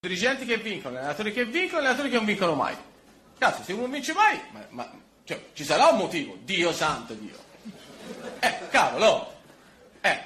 dirigenti 0.00 0.44
che 0.44 0.58
vincono, 0.58 0.98
allenatori 0.98 1.32
che 1.32 1.44
vincono, 1.46 1.80
allenatori 1.80 2.10
che 2.10 2.16
non 2.16 2.26
vincono 2.26 2.54
mai. 2.54 2.76
Cazzo, 3.38 3.62
se 3.62 3.72
uno 3.72 3.82
non 3.82 3.90
vince 3.90 4.12
mai, 4.12 4.38
ma, 4.52 4.66
ma- 4.70 4.92
cioè, 5.24 5.40
ci 5.54 5.64
sarà 5.64 5.88
un 5.88 5.96
motivo. 5.98 6.36
Dio 6.44 6.72
santo 6.72 7.14
Dio. 7.14 7.34
Eh, 8.40 8.68
cavolo. 8.70 9.32
Eh, 10.02 10.18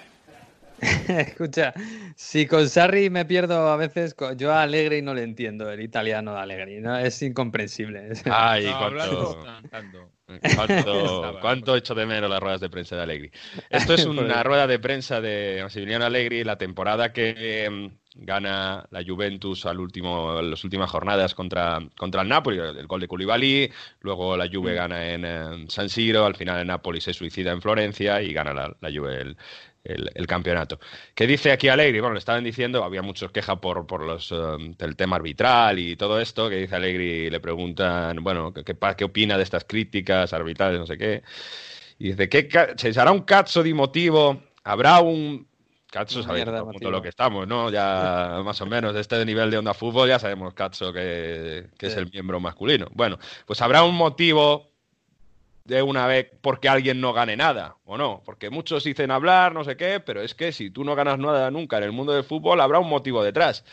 Escucha, 1.09 1.75
si 2.15 2.47
con 2.47 2.69
Sarri 2.69 3.11
me 3.11 3.25
pierdo 3.25 3.69
a 3.69 3.77
veces, 3.77 4.15
yo 4.37 4.53
a 4.53 4.63
Allegri 4.63 5.03
no 5.03 5.15
le 5.15 5.23
entiendo, 5.23 5.71
el 5.71 5.81
italiano 5.81 6.35
de 6.35 6.41
Allegri, 6.41 6.81
¿no? 6.81 6.97
es 6.97 7.21
incomprensible. 7.23 8.13
Ay, 8.31 8.67
No, 8.67 8.79
cuánto, 8.79 10.11
cuánto, 10.57 11.39
cuánto 11.41 11.77
echo 11.77 11.95
de 11.95 12.07
menos 12.07 12.31
las 12.31 12.41
ruedas 12.41 12.61
de 12.61 12.71
prensa 12.71 12.97
de 12.97 13.03
Allegri. 13.03 13.31
Esto 13.71 13.95
es 13.95 14.05
una 14.05 14.43
rueda 14.43 14.67
de 14.67 14.79
prensa 14.79 15.21
de 15.21 15.61
Massimiliano 15.63 16.05
Allegri, 16.05 16.45
la 16.45 16.59
temporada 16.59 17.13
que 17.13 17.35
eh, 17.37 17.91
gana 18.15 18.87
la 18.91 19.03
Juventus 19.05 19.67
al 19.67 19.81
último, 19.81 20.39
en 20.41 20.51
las 20.51 20.65
últimas 20.65 20.91
jornadas 20.91 21.35
contra, 21.35 21.81
contra 21.97 22.23
el 22.23 22.29
Napoli, 22.29 22.59
el 22.59 22.87
gol 22.87 23.01
de 23.01 23.09
Koulibaly, 23.09 23.73
luego 24.01 24.37
la 24.37 24.49
Juve 24.53 24.75
gana 24.75 25.09
en 25.09 25.25
eh, 25.25 25.67
San 25.69 25.89
Siro, 25.89 26.25
al 26.27 26.37
final 26.37 26.61
el 26.61 26.67
Napoli 26.67 27.01
se 27.01 27.15
suicida 27.15 27.53
en 27.53 27.63
Florencia 27.63 28.21
y 28.23 28.33
gana 28.33 28.53
la, 28.53 28.77
la 28.81 28.91
Juve 28.93 29.21
el, 29.21 29.37
el- 29.85 30.11
el 30.15 30.27
campeonato. 30.27 30.79
¿Qué 31.15 31.27
dice 31.27 31.53
aquí 31.53 31.69
Allegri? 31.69 32.01
Bueno, 32.01 32.15
le 32.15 32.19
estaban 32.19 32.45
diciendo, 32.45 32.85
había 32.85 33.03
muchos 33.03 33.31
quejas 33.33 33.59
por, 33.59 33.87
por 33.87 34.03
los, 34.05 34.31
eh, 34.33 34.75
el 34.79 34.97
tema 34.97 35.17
arbitral 35.17 35.79
y 35.79 35.97
todo 35.97 36.21
esto, 36.21 36.49
que 36.49 36.57
dice 36.57 36.77
Allegri, 36.77 37.31
le 37.31 37.41
preguntan, 37.41 38.23
bueno, 38.23 38.53
¿qué, 38.53 38.65
qué, 38.65 39.05
opina 39.05 39.37
de 39.37 39.43
estas 39.43 39.65
críticas 39.65 40.33
arbitrales, 40.33 40.79
no 40.79 40.87
sé 40.87 40.99
qué? 40.99 41.23
Y 41.99 42.11
dice, 42.11 42.29
¿qué, 42.29 42.49
¿se 42.77 43.01
hará 43.01 43.13
un 43.13 43.23
cazzo 43.23 43.63
di 43.63 43.75
motivo? 43.75 44.43
¿Habrá 44.65 45.01
un... 45.01 45.47
Cazzo, 45.91 46.21
de 46.23 46.45
todo 46.45 46.91
lo 46.91 47.01
que 47.01 47.09
estamos, 47.09 47.49
¿no? 47.49 47.71
Ya 47.71 48.41
más 48.45 48.61
o 48.61 48.67
menos 48.67 48.93
de 48.93 49.01
este 49.01 49.25
nivel 49.25 49.51
de 49.51 49.57
onda 49.57 49.73
fútbol 49.73 50.07
ya 50.07 50.19
sabemos 50.19 50.53
Cazzo 50.53 50.93
que, 50.93 51.69
que 51.79 51.87
es 51.87 51.97
el 51.97 52.11
miembro 52.11 52.41
masculino. 52.41 52.89
Bueno, 52.93 53.19
pues 53.47 53.63
habrá 53.63 53.83
un 53.85 53.95
motivo 53.95 54.71
de 55.69 55.83
una 55.83 56.07
vez 56.07 56.29
porque 56.41 56.69
alguien 56.69 56.99
no 57.01 57.13
gane 57.13 57.37
nada, 57.37 57.77
o 57.85 57.99
no, 57.99 58.23
porque 58.25 58.49
muchos 58.49 58.85
dicen 58.85 59.11
hablar, 59.11 59.53
no 59.53 59.65
sé 59.65 59.77
qué, 59.77 60.01
pero 60.01 60.23
es 60.23 60.35
que 60.35 60.51
si 60.51 60.71
tú 60.71 60.83
no 60.83 60.95
ganas 60.97 61.19
nada 61.19 61.51
nunca 61.51 61.77
en 61.77 61.85
el 61.85 61.93
mundo 61.93 62.15
del 62.15 62.25
fútbol, 62.25 62.61
habrá 62.63 62.79
un 62.79 62.89
motivo 62.89 63.23
detrás. 63.23 63.65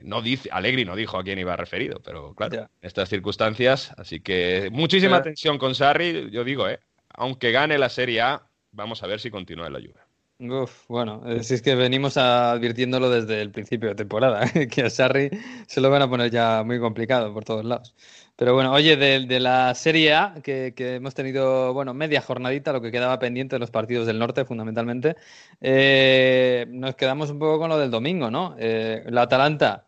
No 0.00 0.22
dice, 0.22 0.48
Alegri 0.52 0.84
no 0.84 0.94
dijo 0.94 1.18
a 1.18 1.24
quién 1.24 1.38
iba 1.40 1.56
referido, 1.56 2.00
pero 2.04 2.32
claro, 2.34 2.54
en 2.62 2.68
estas 2.80 3.08
circunstancias, 3.08 3.92
así 3.98 4.20
que 4.20 4.68
muchísima 4.72 5.16
Pero- 5.16 5.24
tensión 5.24 5.58
con 5.58 5.74
Sarri, 5.74 6.30
yo 6.30 6.44
digo, 6.44 6.68
eh, 6.68 6.78
aunque 7.08 7.50
gane 7.50 7.76
la 7.76 7.88
Serie 7.88 8.20
A, 8.20 8.42
vamos 8.70 9.02
a 9.02 9.08
ver 9.08 9.18
si 9.18 9.30
continúa 9.30 9.66
en 9.66 9.72
la 9.72 9.80
Juve. 9.80 10.00
Uf, 10.38 10.86
bueno, 10.88 11.22
eh, 11.26 11.42
si 11.44 11.54
es 11.54 11.62
que 11.62 11.74
venimos 11.74 12.16
advirtiéndolo 12.16 13.08
desde 13.08 13.40
el 13.40 13.50
principio 13.50 13.88
de 13.88 13.94
temporada, 13.94 14.40
que 14.70 14.82
a 14.82 14.90
Sarri 14.90 15.30
se 15.66 15.80
lo 15.80 15.90
van 15.90 16.02
a 16.02 16.08
poner 16.10 16.30
ya 16.30 16.62
muy 16.64 16.78
complicado 16.78 17.32
por 17.32 17.44
todos 17.44 17.64
lados. 17.64 17.94
Pero 18.36 18.52
bueno, 18.54 18.72
oye, 18.72 18.96
de, 18.96 19.26
de 19.26 19.38
la 19.40 19.74
Serie 19.74 20.12
A, 20.14 20.34
que, 20.42 20.74
que 20.76 20.96
hemos 20.96 21.14
tenido, 21.14 21.72
bueno, 21.72 21.94
media 21.94 22.20
jornadita, 22.20 22.72
lo 22.72 22.80
que 22.80 22.90
quedaba 22.90 23.18
pendiente 23.20 23.54
de 23.56 23.60
los 23.60 23.70
partidos 23.70 24.06
del 24.08 24.18
norte, 24.18 24.44
fundamentalmente, 24.44 25.14
eh, 25.60 26.66
nos 26.68 26.96
quedamos 26.96 27.30
un 27.30 27.38
poco 27.38 27.58
con 27.60 27.68
lo 27.68 27.78
del 27.78 27.90
domingo, 27.90 28.30
¿no? 28.30 28.56
Eh, 28.58 29.04
la 29.08 29.22
Atalanta, 29.22 29.86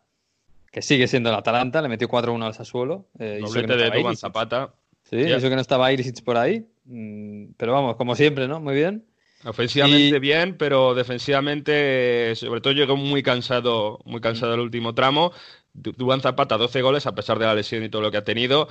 que 0.71 0.81
sigue 0.81 1.07
siendo 1.07 1.29
la 1.29 1.39
Atalanta, 1.39 1.81
le 1.81 1.89
metió 1.89 2.07
4-1 2.07 2.45
al 2.45 2.53
Sassuolo. 2.53 3.07
eh, 3.19 3.39
no 3.41 3.49
de 3.51 3.89
Duban. 3.91 4.15
Zapata. 4.15 4.73
Sí, 5.09 5.17
eso 5.21 5.49
que 5.49 5.55
no 5.55 5.61
estaba 5.61 5.91
Ilicic 5.91 6.23
por 6.23 6.37
ahí. 6.37 6.65
Mm, 6.85 7.51
Pero 7.57 7.73
vamos, 7.73 7.95
como 7.95 8.15
siempre, 8.15 8.47
¿no? 8.47 8.59
Muy 8.59 8.75
bien. 8.75 9.05
Ofensivamente 9.45 10.17
Y- 10.17 10.19
bien, 10.19 10.57
pero 10.57 10.95
defensivamente, 10.95 12.35
sobre 12.35 12.59
todo 12.59 12.73
llegó 12.73 12.97
muy 12.97 13.21
cansado, 13.23 13.99
muy 14.05 14.19
cansado 14.19 14.55
el 14.55 14.61
último 14.61 14.95
tramo. 14.95 15.31
Du- 15.77 15.93
Duván 15.93 16.21
Zapata, 16.21 16.57
12 16.57 16.81
goles, 16.81 17.05
a 17.07 17.15
pesar 17.15 17.39
de 17.39 17.45
la 17.45 17.55
lesión 17.55 17.83
y 17.83 17.89
todo 17.89 18.01
lo 18.01 18.11
que 18.11 18.17
ha 18.17 18.23
tenido. 18.23 18.67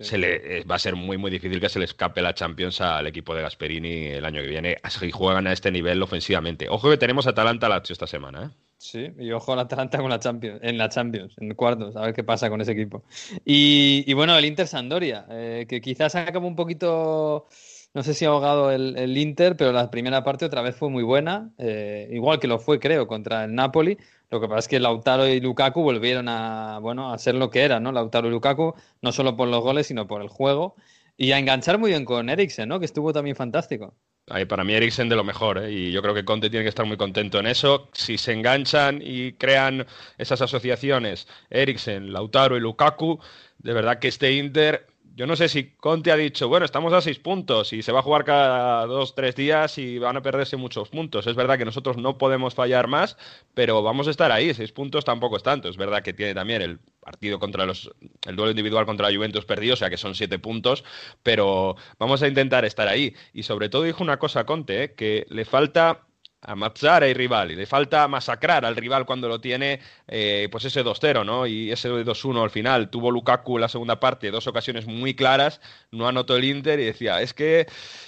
Se 0.00 0.18
le, 0.18 0.60
eh, 0.60 0.64
va 0.64 0.76
a 0.76 0.78
ser 0.78 0.96
muy, 0.96 1.16
muy 1.18 1.30
difícil 1.30 1.60
que 1.60 1.68
se 1.68 1.78
le 1.78 1.84
escape 1.86 2.20
la 2.22 2.34
Champions 2.34 2.80
al 2.80 3.06
equipo 3.06 3.34
de 3.34 3.42
Gasperini 3.42 4.06
el 4.08 4.24
año 4.24 4.42
que 4.42 4.48
viene. 4.48 4.76
Si 4.88 5.10
juegan 5.10 5.46
a 5.46 5.52
este 5.52 5.70
nivel 5.70 6.02
ofensivamente. 6.02 6.68
Ojo 6.68 6.90
que 6.90 6.96
tenemos 6.98 7.26
Atalanta-Lazio 7.26 7.92
esta 7.94 8.06
semana, 8.06 8.44
¿eh? 8.44 8.56
Sí, 8.80 9.08
y 9.18 9.32
ojo 9.32 9.52
al 9.52 9.58
Atalanta 9.58 9.98
con 9.98 10.08
la 10.08 10.20
Champions, 10.20 10.60
en 10.62 10.78
la 10.78 10.88
Champions, 10.88 11.34
en 11.38 11.52
cuartos, 11.54 11.96
a 11.96 12.02
ver 12.02 12.14
qué 12.14 12.22
pasa 12.22 12.48
con 12.48 12.60
ese 12.60 12.72
equipo. 12.72 13.02
Y, 13.44 14.04
y 14.06 14.12
bueno, 14.14 14.36
el 14.38 14.44
Inter 14.44 14.68
Sandoria, 14.68 15.26
eh, 15.30 15.66
que 15.68 15.80
quizás 15.80 16.14
acaba 16.14 16.46
un 16.46 16.54
poquito 16.54 17.48
no 17.94 18.02
sé 18.04 18.14
si 18.14 18.24
ha 18.24 18.28
ahogado 18.28 18.70
el, 18.70 19.16
Inter, 19.16 19.56
pero 19.56 19.72
la 19.72 19.90
primera 19.90 20.22
parte 20.22 20.44
otra 20.44 20.62
vez 20.62 20.76
fue 20.76 20.90
muy 20.90 21.02
buena, 21.02 21.50
eh, 21.58 22.08
igual 22.12 22.38
que 22.38 22.46
lo 22.46 22.58
fue, 22.60 22.78
creo, 22.78 23.06
contra 23.08 23.44
el 23.44 23.54
Napoli. 23.54 23.98
Lo 24.30 24.40
que 24.40 24.48
pasa 24.48 24.60
es 24.60 24.68
que 24.68 24.80
Lautaro 24.80 25.26
y 25.26 25.40
Lukaku 25.40 25.82
volvieron 25.82 26.28
a, 26.28 26.78
bueno, 26.80 27.12
a 27.12 27.18
ser 27.18 27.34
lo 27.34 27.50
que 27.50 27.62
eran, 27.62 27.82
¿no? 27.82 27.92
Lautaro 27.92 28.28
y 28.28 28.30
Lukaku, 28.30 28.74
no 29.00 29.12
solo 29.12 29.36
por 29.36 29.48
los 29.48 29.62
goles, 29.62 29.86
sino 29.86 30.06
por 30.06 30.20
el 30.22 30.28
juego. 30.28 30.76
Y 31.16 31.32
a 31.32 31.38
enganchar 31.38 31.78
muy 31.78 31.90
bien 31.90 32.04
con 32.04 32.28
Eriksen, 32.28 32.68
¿no? 32.68 32.78
Que 32.78 32.84
estuvo 32.84 33.12
también 33.12 33.36
fantástico. 33.36 33.94
Ay, 34.30 34.44
para 34.44 34.62
mí 34.62 34.74
Eriksen 34.74 35.08
de 35.08 35.16
lo 35.16 35.24
mejor, 35.24 35.58
¿eh? 35.58 35.72
y 35.72 35.90
yo 35.90 36.02
creo 36.02 36.14
que 36.14 36.24
Conte 36.24 36.50
tiene 36.50 36.64
que 36.64 36.68
estar 36.68 36.84
muy 36.84 36.98
contento 36.98 37.38
en 37.38 37.46
eso. 37.46 37.88
Si 37.92 38.18
se 38.18 38.32
enganchan 38.32 39.00
y 39.02 39.32
crean 39.32 39.86
esas 40.18 40.42
asociaciones, 40.42 41.26
Eriksen, 41.48 42.12
Lautaro 42.12 42.56
y 42.56 42.60
Lukaku, 42.60 43.18
de 43.58 43.72
verdad 43.72 43.98
que 43.98 44.08
este 44.08 44.32
Inter 44.32 44.86
yo 45.18 45.26
no 45.26 45.34
sé 45.34 45.48
si 45.48 45.72
Conte 45.72 46.12
ha 46.12 46.16
dicho, 46.16 46.46
bueno, 46.46 46.64
estamos 46.64 46.92
a 46.92 47.00
seis 47.00 47.18
puntos 47.18 47.72
y 47.72 47.82
se 47.82 47.90
va 47.90 47.98
a 47.98 48.02
jugar 48.04 48.24
cada 48.24 48.86
dos, 48.86 49.16
tres 49.16 49.34
días 49.34 49.76
y 49.76 49.98
van 49.98 50.16
a 50.16 50.22
perderse 50.22 50.56
muchos 50.56 50.90
puntos. 50.90 51.26
Es 51.26 51.34
verdad 51.34 51.58
que 51.58 51.64
nosotros 51.64 51.96
no 51.96 52.18
podemos 52.18 52.54
fallar 52.54 52.86
más, 52.86 53.16
pero 53.52 53.82
vamos 53.82 54.06
a 54.06 54.12
estar 54.12 54.30
ahí. 54.30 54.54
Seis 54.54 54.70
puntos 54.70 55.04
tampoco 55.04 55.36
es 55.36 55.42
tanto. 55.42 55.68
Es 55.68 55.76
verdad 55.76 56.04
que 56.04 56.12
tiene 56.12 56.34
también 56.34 56.62
el 56.62 56.78
partido 57.00 57.40
contra 57.40 57.66
los, 57.66 57.90
el 58.28 58.36
duelo 58.36 58.52
individual 58.52 58.86
contra 58.86 59.10
la 59.10 59.16
Juventus 59.16 59.44
perdido, 59.44 59.74
o 59.74 59.76
sea 59.76 59.90
que 59.90 59.96
son 59.96 60.14
siete 60.14 60.38
puntos, 60.38 60.84
pero 61.24 61.74
vamos 61.98 62.22
a 62.22 62.28
intentar 62.28 62.64
estar 62.64 62.86
ahí. 62.86 63.16
Y 63.32 63.42
sobre 63.42 63.68
todo 63.68 63.82
dijo 63.82 64.04
una 64.04 64.20
cosa 64.20 64.46
Conte, 64.46 64.84
¿eh? 64.84 64.94
que 64.94 65.26
le 65.30 65.44
falta 65.44 66.06
amazzare 66.40 67.06
ai 67.06 67.14
rivali, 67.14 67.54
le 67.56 67.66
falta 67.66 68.06
masacrar 68.06 68.64
al 68.64 68.76
rival 68.76 69.04
cuando 69.04 69.28
lo 69.28 69.40
tiene, 69.40 69.80
eh, 70.06 70.48
pues 70.50 70.64
ese 70.64 70.84
2-0, 70.84 71.24
¿no? 71.24 71.46
Y 71.46 71.72
ese 71.72 71.88
2-1 71.90 72.42
al 72.42 72.50
final. 72.50 72.90
Tuvo 72.90 73.10
Lukaku 73.10 73.56
en 73.56 73.62
la 73.62 73.68
segunda 73.68 73.98
parte 74.00 74.30
dos 74.30 74.46
ocasiones 74.46 74.86
muy 74.86 75.14
claras, 75.14 75.60
no 75.90 76.06
anotó 76.08 76.36
el 76.36 76.44
Inter 76.44 76.78
y 76.80 76.84
decía, 76.84 77.20
es 77.22 77.34
que, 77.34 77.66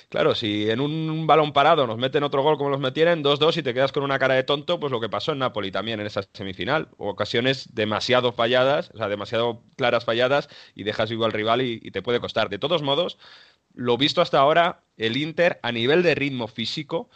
claro, 0.09 0.35
si 0.35 0.71
en 0.71 0.81
un 0.81 1.27
balón 1.27 1.53
parado 1.53 1.87
nos 1.87 1.99
meten 1.99 2.23
otro 2.23 2.43
gol 2.43 2.57
como 2.57 2.71
los 2.71 2.81
metieron, 2.81 3.23
2-2 3.25 3.57
y 3.59 3.63
te 3.63 3.75
quedas 3.75 3.93
con 3.93 4.03
una 4.05 4.19
cara 4.19 4.35
de 4.35 4.45
tonto, 4.45 4.79
pues 4.79 4.93
lo 4.93 5.01
que 5.01 5.09
pasó 5.09 5.33
en 5.33 5.39
Napoli 5.39 5.71
también 5.73 6.01
en 6.01 6.07
esa 6.07 6.23
semifinal. 6.33 6.89
Ocasiones 6.99 7.75
demasiado 7.75 8.33
falladas, 8.33 8.91
o 8.95 8.99
sea, 8.99 9.09
demasiado 9.09 9.63
claras 9.77 10.05
falladas 10.05 10.49
y 10.75 10.85
dejas 10.85 11.11
vivo 11.11 11.25
al 11.25 11.33
rival 11.33 11.63
y, 11.63 11.81
y 11.83 11.91
te 11.91 12.03
puede 12.03 12.21
costar. 12.21 12.49
De 12.49 12.59
todos 12.59 12.83
modos, 12.83 13.19
lo 13.75 13.97
visto 13.97 14.21
hasta 14.21 14.39
ahora, 14.39 14.83
el 14.97 15.17
Inter 15.17 15.59
a 15.63 15.73
nivel 15.73 16.03
de 16.03 16.15
ritmo 16.15 16.49
físico, 16.49 17.09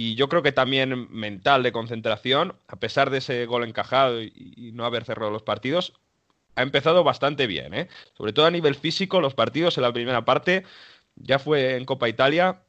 y 0.00 0.14
yo 0.14 0.28
creo 0.28 0.44
que 0.44 0.52
también 0.52 1.08
mental 1.10 1.64
de 1.64 1.72
concentración, 1.72 2.54
a 2.68 2.76
pesar 2.76 3.10
de 3.10 3.18
ese 3.18 3.46
gol 3.46 3.64
encajado 3.64 4.22
y, 4.22 4.70
no 4.72 4.84
haber 4.84 5.04
cerrado 5.04 5.32
los 5.32 5.42
partidos, 5.42 5.92
ha 6.54 6.62
empezado 6.62 7.02
bastante 7.02 7.48
bien. 7.48 7.74
¿eh? 7.74 7.88
Sobre 8.16 8.32
todo 8.32 8.46
a 8.46 8.52
nivel 8.52 8.76
físico, 8.76 9.20
los 9.20 9.34
partidos 9.34 9.76
en 9.76 9.82
la 9.82 9.92
primera 9.92 10.24
parte, 10.24 10.62
ya 11.16 11.40
fue 11.40 11.74
en 11.74 11.84
Copa 11.84 12.08
Italia, 12.08 12.62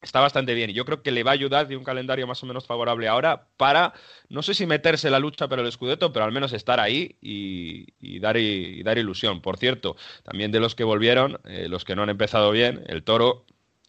está 0.00 0.20
bastante 0.20 0.54
bien. 0.54 0.70
Y 0.70 0.74
yo 0.74 0.84
creo 0.84 1.02
que 1.02 1.10
le 1.10 1.24
va 1.24 1.32
a 1.32 1.34
ayudar 1.34 1.66
de 1.66 1.76
un 1.76 1.82
calendario 1.82 2.24
más 2.28 2.40
o 2.44 2.46
menos 2.46 2.68
favorable 2.68 3.08
ahora 3.08 3.48
para, 3.56 3.92
no 4.28 4.42
sé 4.44 4.54
si 4.54 4.64
meterse 4.64 5.08
en 5.08 5.12
la 5.12 5.18
lucha 5.18 5.48
pero 5.48 5.62
el 5.62 5.72
Scudetto, 5.72 6.12
pero 6.12 6.24
al 6.24 6.30
menos 6.30 6.52
estar 6.52 6.78
ahí 6.78 7.16
y, 7.20 8.20
dar, 8.20 8.36
y 8.36 8.84
dar, 8.84 8.96
ilusión. 8.96 9.42
Por 9.42 9.56
cierto, 9.56 9.96
también 10.22 10.52
de 10.52 10.60
los 10.60 10.76
que 10.76 10.84
volvieron, 10.84 11.40
eh, 11.46 11.66
los 11.68 11.84
que 11.84 11.96
no 11.96 12.04
han 12.04 12.10
empezado 12.10 12.52
bien, 12.52 12.84
el 12.86 13.02
Toro 13.02 13.44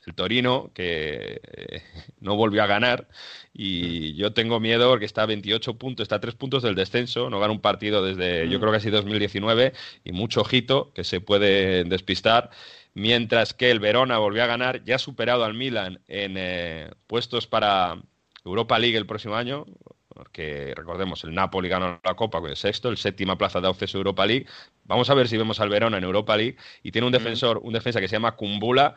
el 0.08 0.16
Torino, 0.16 0.72
que 0.74 1.41
eh, 1.43 1.84
no 2.20 2.36
volvió 2.36 2.64
a 2.64 2.68
ganar. 2.68 3.08
Y 3.53 4.16
yo 4.16 4.34
tengo 4.34 4.60
miedo 4.60 4.89
porque 4.89 5.05
está 5.05 5.24
a 5.24 5.26
28 5.26 5.78
puntos, 5.78 6.03
está 6.03 6.16
a 6.16 6.20
3 6.20 6.36
puntos 6.36 6.64
del 6.64 6.76
descenso, 6.76 7.30
no 7.30 7.39
gana 7.39 7.53
un 7.53 7.62
partido 7.62 8.03
desde, 8.03 8.49
yo 8.49 8.58
mm. 8.58 8.62
creo 8.62 8.72
que 8.72 8.78
así 8.78 8.89
2019, 8.89 9.74
y 10.03 10.12
mucho 10.12 10.41
ojito 10.41 10.91
que 10.93 11.03
se 11.03 11.22
puede 11.22 11.84
despistar. 11.84 12.49
Mientras 12.93 13.53
que 13.53 13.70
el 13.70 13.80
Verona 13.80 14.18
volvió 14.18 14.43
a 14.43 14.47
ganar, 14.47 14.84
ya 14.84 14.95
ha 14.95 14.99
superado 14.99 15.43
al 15.43 15.53
Milan 15.53 15.99
en 16.08 16.36
eh, 16.38 16.89
puestos 17.05 17.45
para 17.45 18.01
Europa 18.43 18.80
League 18.80 18.97
el 18.97 19.05
próximo 19.05 19.36
año, 19.36 19.66
porque 20.08 20.74
recordemos, 20.76 21.24
el 21.24 21.36
Napoli 21.36 21.70
ganó 21.70 21.99
la 22.03 22.16
Copa 22.16 22.39
con 22.39 22.49
el 22.49 22.55
sexto, 22.55 22.89
el 22.89 22.97
séptima 22.97 23.38
plaza 23.38 23.62
de 23.62 23.68
acceso 23.68 23.97
a 23.97 23.99
Europa 23.99 24.26
League. 24.26 24.47
Vamos 24.86 25.12
a 25.12 25.14
ver 25.14 25.28
si 25.28 25.38
vemos 25.38 25.60
al 25.60 25.70
Verona 25.70 25.97
en 25.97 26.03
Europa 26.03 26.36
League 26.36 26.58
y 26.82 26.91
tiene 26.91 27.05
un 27.05 27.12
mm. 27.12 27.18
defensor, 27.18 27.60
un 27.62 27.74
defensa 27.74 27.99
que 27.99 28.08
se 28.08 28.16
llama 28.16 28.36
Kumbula, 28.36 28.95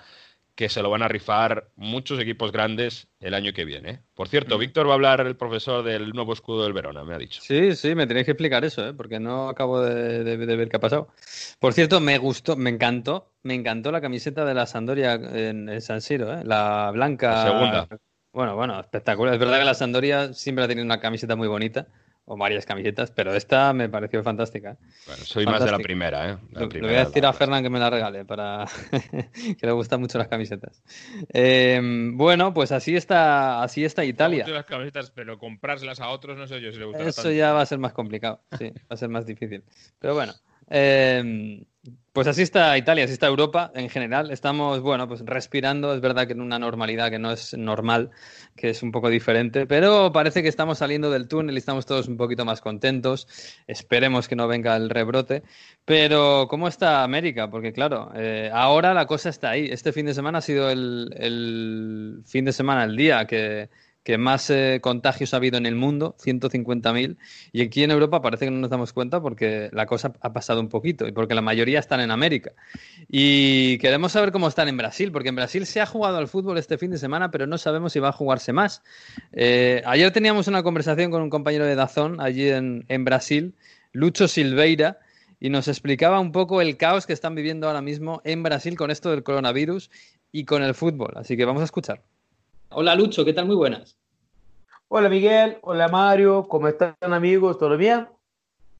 que 0.60 0.68
se 0.68 0.82
lo 0.82 0.90
van 0.90 1.00
a 1.00 1.08
rifar 1.08 1.70
muchos 1.76 2.20
equipos 2.20 2.52
grandes 2.52 3.08
el 3.18 3.32
año 3.32 3.54
que 3.54 3.64
viene. 3.64 4.02
Por 4.14 4.28
cierto. 4.28 4.58
Víctor 4.58 4.86
va 4.86 4.90
a 4.90 4.94
hablar 4.96 5.22
el 5.22 5.34
profesor 5.34 5.82
del 5.82 6.10
nuevo 6.10 6.34
escudo 6.34 6.64
del 6.64 6.74
Verona, 6.74 7.02
me 7.02 7.14
ha 7.14 7.18
dicho. 7.18 7.40
Sí, 7.42 7.74
sí, 7.74 7.94
me 7.94 8.06
tenéis 8.06 8.26
que 8.26 8.32
explicar 8.32 8.62
eso, 8.62 8.86
¿eh? 8.86 8.92
porque 8.92 9.18
no 9.18 9.48
acabo 9.48 9.80
de, 9.80 10.36
ver 10.36 10.68
qué 10.68 10.76
ha 10.76 10.80
pasado. 10.80 11.08
Por 11.58 11.72
cierto, 11.72 11.98
me 12.00 12.18
gustó, 12.18 12.56
me 12.56 12.68
encantó, 12.68 13.32
me 13.42 13.54
encantó 13.54 13.90
la 13.90 14.02
camiseta 14.02 14.44
de 14.44 14.52
la 14.52 14.66
Sandoria 14.66 15.14
en, 15.14 15.80
San 15.80 16.02
Siro, 16.02 16.30
¿eh? 16.30 16.42
la 16.44 16.90
blanca. 16.92 17.42
segunda. 17.42 17.88
Bueno, 18.30 18.54
bueno, 18.54 18.78
espectacular. 18.78 19.32
Es 19.32 19.40
verdad 19.40 19.60
que 19.60 19.64
la 19.64 19.72
Sandoria 19.72 20.34
siempre 20.34 20.66
ha 20.66 20.68
tenido 20.68 20.84
una 20.84 21.00
camiseta 21.00 21.36
muy 21.36 21.48
bonita 21.48 21.86
o 22.32 22.36
varias 22.36 22.64
camisetas, 22.64 23.10
pero 23.10 23.34
esta 23.34 23.72
me 23.72 23.88
pareció 23.88 24.22
fantástica. 24.22 24.76
Bueno, 25.04 25.24
soy 25.24 25.44
más 25.46 25.64
de 25.64 25.72
la 25.72 25.80
primera, 25.80 26.30
¿eh? 26.30 26.38
le 26.52 26.80
voy 26.80 26.94
a 26.94 27.04
decir 27.04 27.26
a 27.26 27.32
Fernán 27.32 27.64
que 27.64 27.70
me 27.70 27.80
la 27.80 27.90
regale, 27.90 28.24
para 28.24 28.66
que 29.58 29.66
le 29.66 29.72
gustan 29.72 30.00
mucho 30.00 30.16
las 30.16 30.28
camisetas. 30.28 30.80
Em, 31.30 32.16
bueno, 32.16 32.54
pues 32.54 32.70
así 32.70 32.94
está, 32.94 33.64
así 33.64 33.84
está 33.84 34.04
Italia. 34.04 34.46
las 34.46 34.64
camisetas, 34.64 35.10
pero 35.10 35.40
comprárselas 35.40 35.98
a 35.98 36.10
otros 36.10 36.38
no 36.38 36.46
sé 36.46 36.60
yo 36.60 36.70
si 36.70 36.78
le 36.78 36.84
gusta. 36.84 37.02
Eso 37.02 37.32
ya 37.32 37.52
va 37.52 37.62
a 37.62 37.66
ser 37.66 37.80
más 37.80 37.94
complicado, 37.94 38.40
sí, 38.56 38.70
va 38.70 38.90
a 38.90 38.96
ser 38.96 39.08
más 39.08 39.26
difícil. 39.26 39.64
Pero 39.98 40.14
bueno, 40.14 40.32
eh, 40.68 41.64
pues 42.12 42.26
así 42.26 42.42
está 42.42 42.76
Italia, 42.76 43.04
así 43.04 43.12
está 43.12 43.28
Europa 43.28 43.70
en 43.74 43.88
general. 43.88 44.30
Estamos, 44.30 44.80
bueno, 44.80 45.06
pues 45.06 45.20
respirando. 45.24 45.94
Es 45.94 46.00
verdad 46.00 46.26
que 46.26 46.32
en 46.32 46.40
una 46.40 46.58
normalidad 46.58 47.10
que 47.10 47.18
no 47.18 47.30
es 47.30 47.56
normal, 47.56 48.10
que 48.56 48.70
es 48.70 48.82
un 48.82 48.90
poco 48.90 49.08
diferente, 49.08 49.66
pero 49.66 50.10
parece 50.12 50.42
que 50.42 50.48
estamos 50.48 50.78
saliendo 50.78 51.10
del 51.10 51.28
túnel 51.28 51.54
y 51.54 51.58
estamos 51.58 51.86
todos 51.86 52.08
un 52.08 52.16
poquito 52.16 52.44
más 52.44 52.60
contentos. 52.60 53.28
Esperemos 53.66 54.28
que 54.28 54.36
no 54.36 54.48
venga 54.48 54.76
el 54.76 54.90
rebrote. 54.90 55.42
Pero, 55.84 56.48
¿cómo 56.50 56.68
está 56.68 57.04
América? 57.04 57.48
Porque, 57.50 57.72
claro, 57.72 58.10
eh, 58.16 58.50
ahora 58.52 58.92
la 58.92 59.06
cosa 59.06 59.28
está 59.28 59.50
ahí. 59.50 59.68
Este 59.70 59.92
fin 59.92 60.06
de 60.06 60.14
semana 60.14 60.38
ha 60.38 60.42
sido 60.42 60.68
el, 60.68 61.14
el 61.16 62.22
fin 62.26 62.44
de 62.44 62.52
semana, 62.52 62.84
el 62.84 62.96
día 62.96 63.24
que 63.26 63.70
que 64.10 64.18
más 64.18 64.50
eh, 64.50 64.80
contagios 64.82 65.34
ha 65.34 65.36
habido 65.36 65.56
en 65.56 65.66
el 65.66 65.76
mundo, 65.76 66.16
150.000, 66.18 67.16
y 67.52 67.62
aquí 67.62 67.84
en 67.84 67.92
Europa 67.92 68.20
parece 68.20 68.46
que 68.46 68.50
no 68.50 68.58
nos 68.58 68.68
damos 68.68 68.92
cuenta 68.92 69.22
porque 69.22 69.70
la 69.72 69.86
cosa 69.86 70.12
ha 70.20 70.32
pasado 70.32 70.58
un 70.58 70.68
poquito 70.68 71.06
y 71.06 71.12
porque 71.12 71.32
la 71.32 71.42
mayoría 71.42 71.78
están 71.78 72.00
en 72.00 72.10
América. 72.10 72.50
Y 73.08 73.78
queremos 73.78 74.10
saber 74.10 74.32
cómo 74.32 74.48
están 74.48 74.66
en 74.66 74.76
Brasil, 74.76 75.12
porque 75.12 75.28
en 75.28 75.36
Brasil 75.36 75.64
se 75.64 75.80
ha 75.80 75.86
jugado 75.86 76.16
al 76.16 76.26
fútbol 76.26 76.58
este 76.58 76.76
fin 76.76 76.90
de 76.90 76.98
semana, 76.98 77.30
pero 77.30 77.46
no 77.46 77.56
sabemos 77.56 77.92
si 77.92 78.00
va 78.00 78.08
a 78.08 78.12
jugarse 78.12 78.52
más. 78.52 78.82
Eh, 79.30 79.80
ayer 79.86 80.10
teníamos 80.10 80.48
una 80.48 80.64
conversación 80.64 81.12
con 81.12 81.22
un 81.22 81.30
compañero 81.30 81.64
de 81.64 81.76
Dazón 81.76 82.20
allí 82.20 82.48
en, 82.48 82.86
en 82.88 83.04
Brasil, 83.04 83.54
Lucho 83.92 84.26
Silveira, 84.26 84.98
y 85.38 85.50
nos 85.50 85.68
explicaba 85.68 86.18
un 86.18 86.32
poco 86.32 86.60
el 86.60 86.76
caos 86.76 87.06
que 87.06 87.12
están 87.12 87.36
viviendo 87.36 87.68
ahora 87.68 87.80
mismo 87.80 88.22
en 88.24 88.42
Brasil 88.42 88.76
con 88.76 88.90
esto 88.90 89.12
del 89.12 89.22
coronavirus 89.22 89.88
y 90.32 90.46
con 90.46 90.64
el 90.64 90.74
fútbol. 90.74 91.12
Así 91.14 91.36
que 91.36 91.44
vamos 91.44 91.60
a 91.60 91.66
escuchar. 91.66 92.02
Hola 92.70 92.96
Lucho, 92.96 93.24
¿qué 93.24 93.32
tal? 93.32 93.46
Muy 93.46 93.56
buenas. 93.56 93.99
Hola 94.92 95.08
Miguel, 95.08 95.58
hola 95.60 95.86
Mario, 95.86 96.48
¿cómo 96.48 96.66
están 96.66 96.96
amigos? 97.00 97.56
¿Todo 97.58 97.76
bien? 97.76 98.08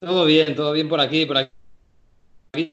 Todo 0.01 0.25
bien, 0.25 0.57
todo 0.57 0.73
bien 0.73 0.89
por 0.89 0.99
aquí, 0.99 1.25
por 1.25 1.37
aquí. 1.37 1.53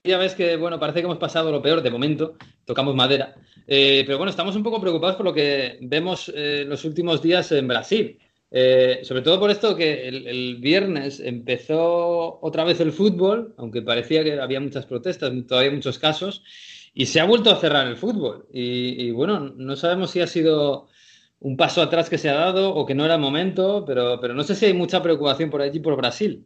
Ya 0.03 0.17
ves 0.17 0.33
que, 0.33 0.57
bueno, 0.57 0.79
parece 0.79 1.01
que 1.01 1.05
hemos 1.05 1.19
pasado 1.19 1.51
lo 1.51 1.61
peor 1.61 1.83
de 1.83 1.91
momento, 1.91 2.33
tocamos 2.65 2.95
madera. 2.95 3.35
Eh, 3.67 4.01
pero 4.07 4.17
bueno, 4.17 4.31
estamos 4.31 4.55
un 4.55 4.63
poco 4.63 4.81
preocupados 4.81 5.17
por 5.17 5.25
lo 5.27 5.35
que 5.35 5.77
vemos 5.81 6.33
eh, 6.35 6.65
los 6.67 6.83
últimos 6.83 7.21
días 7.21 7.51
en 7.51 7.67
Brasil. 7.67 8.17
Eh, 8.49 9.01
sobre 9.03 9.21
todo 9.21 9.39
por 9.39 9.51
esto 9.51 9.75
que 9.75 10.07
el, 10.07 10.55
viernes 10.55 11.19
empezó 11.19 12.39
otra 12.41 12.63
vez 12.63 12.79
el 12.79 12.91
fútbol, 12.91 13.53
aunque 13.57 13.83
parecía 13.83 14.23
que 14.23 14.39
había 14.39 14.59
muchas 14.59 14.87
protestas, 14.87 15.31
todavía 15.47 15.69
muchos 15.69 15.99
casos, 15.99 16.41
y 16.91 17.05
se 17.05 17.19
ha 17.19 17.25
vuelto 17.25 17.51
a 17.51 17.57
cerrar 17.57 17.85
el 17.85 17.97
fútbol. 17.97 18.47
Y, 18.51 19.11
bueno, 19.11 19.41
no 19.41 19.75
sabemos 19.75 20.09
si 20.09 20.21
ha 20.21 20.27
sido 20.27 20.87
un 21.39 21.57
paso 21.57 21.81
atrás 21.81 22.09
que 22.09 22.17
se 22.17 22.29
ha 22.29 22.35
dado 22.35 22.73
o 22.73 22.85
que 22.85 22.95
no 22.95 23.05
era 23.05 23.15
el 23.15 23.21
momento, 23.21 23.83
pero, 23.85 24.19
pero 24.19 24.33
no 24.33 24.43
sé 24.43 24.55
si 24.55 24.65
hay 24.65 24.73
mucha 24.73 25.01
preocupación 25.01 25.49
por 25.49 25.61
allí, 25.61 25.79
por 25.79 25.95
Brasil. 25.95 26.45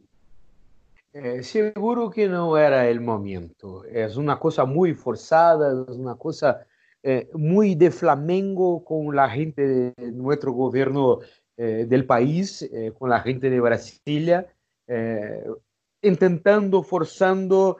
Eh, 1.14 1.44
seguro 1.44 2.10
que 2.10 2.28
no 2.28 2.58
era 2.58 2.88
el 2.88 3.02
momento. 3.02 3.84
Es 3.86 4.16
una 4.16 4.40
cosa 4.40 4.66
muy 4.66 4.94
forzada, 4.94 5.86
es 5.90 5.96
una 5.96 6.16
cosa 6.16 6.66
eh, 7.04 7.30
muy 7.34 7.76
de 7.76 7.92
Flamengo 7.92 8.84
con 8.84 9.16
la 9.16 9.30
gente 9.30 9.68
de 9.68 10.12
nuestro 10.12 10.54
gobierno 10.54 11.20
eh, 11.58 11.86
del 11.88 12.06
país, 12.06 12.70
con 12.98 13.10
la 13.10 13.20
gente 13.22 13.50
de 13.50 13.60
Brasilia, 13.60 14.48
intentando, 16.02 16.84
forzando 16.84 17.78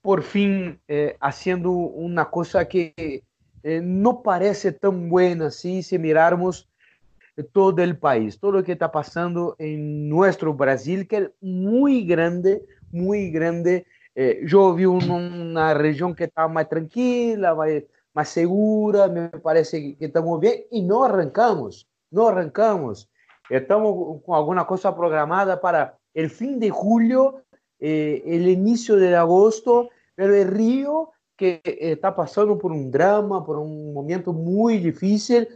por 0.00 0.22
fin 0.22 0.80
eh, 0.88 1.16
haciendo 1.20 1.70
una 1.70 2.30
cosa 2.30 2.66
que 2.66 3.24
eh, 3.64 3.80
no 3.82 4.22
parece 4.22 4.72
tan 4.72 5.08
buena 5.08 5.46
así 5.46 5.82
si 5.82 5.98
mirarmos 5.98 6.68
todo 7.52 7.82
el 7.82 7.96
país, 7.96 8.38
todo 8.38 8.52
lo 8.52 8.62
que 8.62 8.72
está 8.72 8.92
pasando 8.92 9.56
en 9.58 10.06
nuestro 10.08 10.52
Brasil, 10.52 11.08
que 11.08 11.16
es 11.16 11.30
muy 11.40 12.04
grande, 12.04 12.62
muy 12.92 13.30
grande. 13.30 13.86
Eh, 14.14 14.42
yo 14.46 14.74
vi 14.74 14.84
una 14.84 15.72
región 15.72 16.14
que 16.14 16.24
está 16.24 16.46
más 16.46 16.68
tranquila, 16.68 17.56
más 18.12 18.28
segura, 18.28 19.08
me 19.08 19.30
parece 19.30 19.96
que 19.96 20.04
estamos 20.04 20.38
bien 20.40 20.64
y 20.70 20.82
no 20.82 21.02
arrancamos, 21.02 21.88
no 22.10 22.28
arrancamos. 22.28 23.10
Estamos 23.48 24.22
con 24.26 24.36
alguna 24.36 24.66
cosa 24.66 24.94
programada 24.94 25.58
para 25.58 25.98
el 26.12 26.28
fin 26.28 26.60
de 26.60 26.68
julio, 26.68 27.42
eh, 27.80 28.22
el 28.26 28.46
inicio 28.46 28.96
de 28.96 29.16
agosto, 29.16 29.88
pero 30.14 30.34
el 30.34 30.48
Río 30.48 31.13
que 31.36 31.60
está 31.64 32.14
pasando 32.14 32.58
por 32.58 32.72
un 32.72 32.90
drama, 32.90 33.44
por 33.44 33.58
un 33.58 33.92
momento 33.92 34.32
muy 34.32 34.78
difícil, 34.78 35.48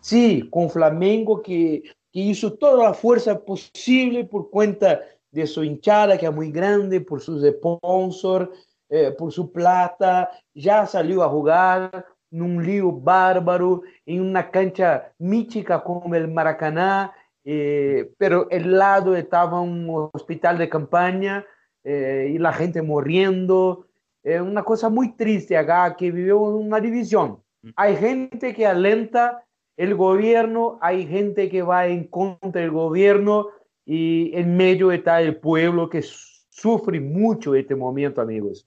sí, 0.00 0.48
con 0.50 0.70
Flamengo 0.70 1.42
que, 1.42 1.82
que 2.12 2.20
hizo 2.20 2.54
toda 2.54 2.84
la 2.84 2.94
fuerza 2.94 3.38
posible 3.38 4.24
por 4.24 4.50
cuenta 4.50 5.00
de 5.30 5.46
su 5.46 5.62
hinchada, 5.62 6.16
que 6.18 6.26
es 6.26 6.34
muy 6.34 6.50
grande, 6.50 7.00
por 7.00 7.20
sus 7.20 7.44
sponsors, 7.46 8.48
eh, 8.88 9.14
por 9.16 9.32
su 9.32 9.52
plata, 9.52 10.30
ya 10.54 10.86
salió 10.86 11.22
a 11.22 11.28
jugar 11.28 12.06
en 12.30 12.42
un 12.42 12.64
lío 12.64 12.92
bárbaro, 12.92 13.82
en 14.06 14.22
una 14.22 14.50
cancha 14.50 15.12
mítica 15.18 15.82
como 15.82 16.14
el 16.14 16.28
Maracaná, 16.28 17.12
eh, 17.44 18.12
pero 18.18 18.48
el 18.50 18.76
lado 18.76 19.14
estaba 19.14 19.60
un 19.60 20.10
hospital 20.12 20.58
de 20.58 20.68
campaña 20.68 21.44
eh, 21.84 22.32
y 22.34 22.38
la 22.38 22.52
gente 22.52 22.82
muriendo. 22.82 23.86
Es 24.22 24.40
una 24.40 24.62
cosa 24.62 24.88
muy 24.88 25.12
triste 25.12 25.56
acá 25.56 25.96
que 25.96 26.10
vivió 26.10 26.40
una 26.40 26.80
división. 26.80 27.42
Hay 27.76 27.96
gente 27.96 28.54
que 28.54 28.66
alenta 28.66 29.44
el 29.76 29.94
gobierno, 29.94 30.78
hay 30.80 31.06
gente 31.06 31.48
que 31.48 31.62
va 31.62 31.86
en 31.86 32.04
contra 32.04 32.60
del 32.60 32.70
gobierno 32.70 33.48
y 33.84 34.36
en 34.36 34.56
medio 34.56 34.92
está 34.92 35.20
el 35.22 35.36
pueblo 35.36 35.88
que 35.88 36.02
sufre 36.02 37.00
mucho 37.00 37.54
este 37.54 37.74
momento, 37.74 38.20
amigos. 38.20 38.66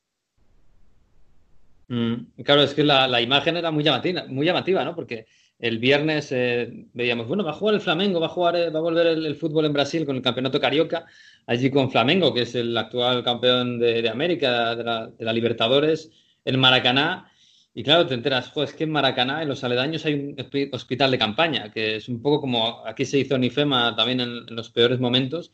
Mm, 1.89 2.41
claro, 2.43 2.63
es 2.63 2.73
que 2.73 2.83
la, 2.83 3.07
la, 3.07 3.21
imagen 3.21 3.57
era 3.57 3.69
muy 3.69 3.83
llamativa, 3.83 4.23
muy 4.27 4.45
llamativa, 4.45 4.85
¿no? 4.85 4.95
Porque 4.95 5.25
el 5.61 5.77
viernes 5.77 6.31
eh, 6.31 6.87
veíamos, 6.93 7.27
bueno, 7.27 7.43
va 7.43 7.51
a 7.51 7.53
jugar 7.53 7.75
el 7.75 7.81
Flamengo, 7.81 8.19
va 8.19 8.25
a, 8.25 8.29
jugar, 8.29 8.55
eh, 8.55 8.69
va 8.71 8.79
a 8.79 8.81
volver 8.81 9.05
el, 9.05 9.35
fútbol 9.35 9.65
en 9.65 9.73
Brasil 9.73 10.07
con 10.07 10.15
el 10.15 10.21
campeonato 10.23 10.59
carioca, 10.59 11.05
allí 11.45 11.69
con 11.69 11.91
Flamengo, 11.91 12.33
que 12.33 12.41
es 12.41 12.55
el 12.55 12.75
actual 12.75 13.23
campeón 13.23 13.79
de, 13.79 14.09
América, 14.09 14.75
de 14.75 14.83
la, 14.83 15.33
Libertadores, 15.33 16.09
en 16.45 16.59
Maracaná. 16.59 17.31
Y 17.75 17.83
claro, 17.83 18.07
te 18.07 18.15
enteras, 18.15 18.49
joder, 18.49 18.69
es 18.69 18.75
que 18.75 18.85
en 18.85 18.91
Maracaná, 18.91 19.43
en 19.43 19.49
los 19.49 19.63
aledaños, 19.63 20.03
hay 20.05 20.15
un 20.15 20.35
hospital 20.73 21.11
de 21.11 21.19
campaña, 21.19 21.71
que 21.71 21.97
es 21.97 22.09
un 22.09 22.23
poco 22.23 22.41
como 22.41 22.83
aquí 22.85 23.05
se 23.05 23.19
hizo 23.19 23.35
en 23.35 23.43
IFEMA 23.43 23.95
también 23.95 24.19
en, 24.19 24.45
los 24.47 24.71
peores 24.71 24.99
momentos. 24.99 25.51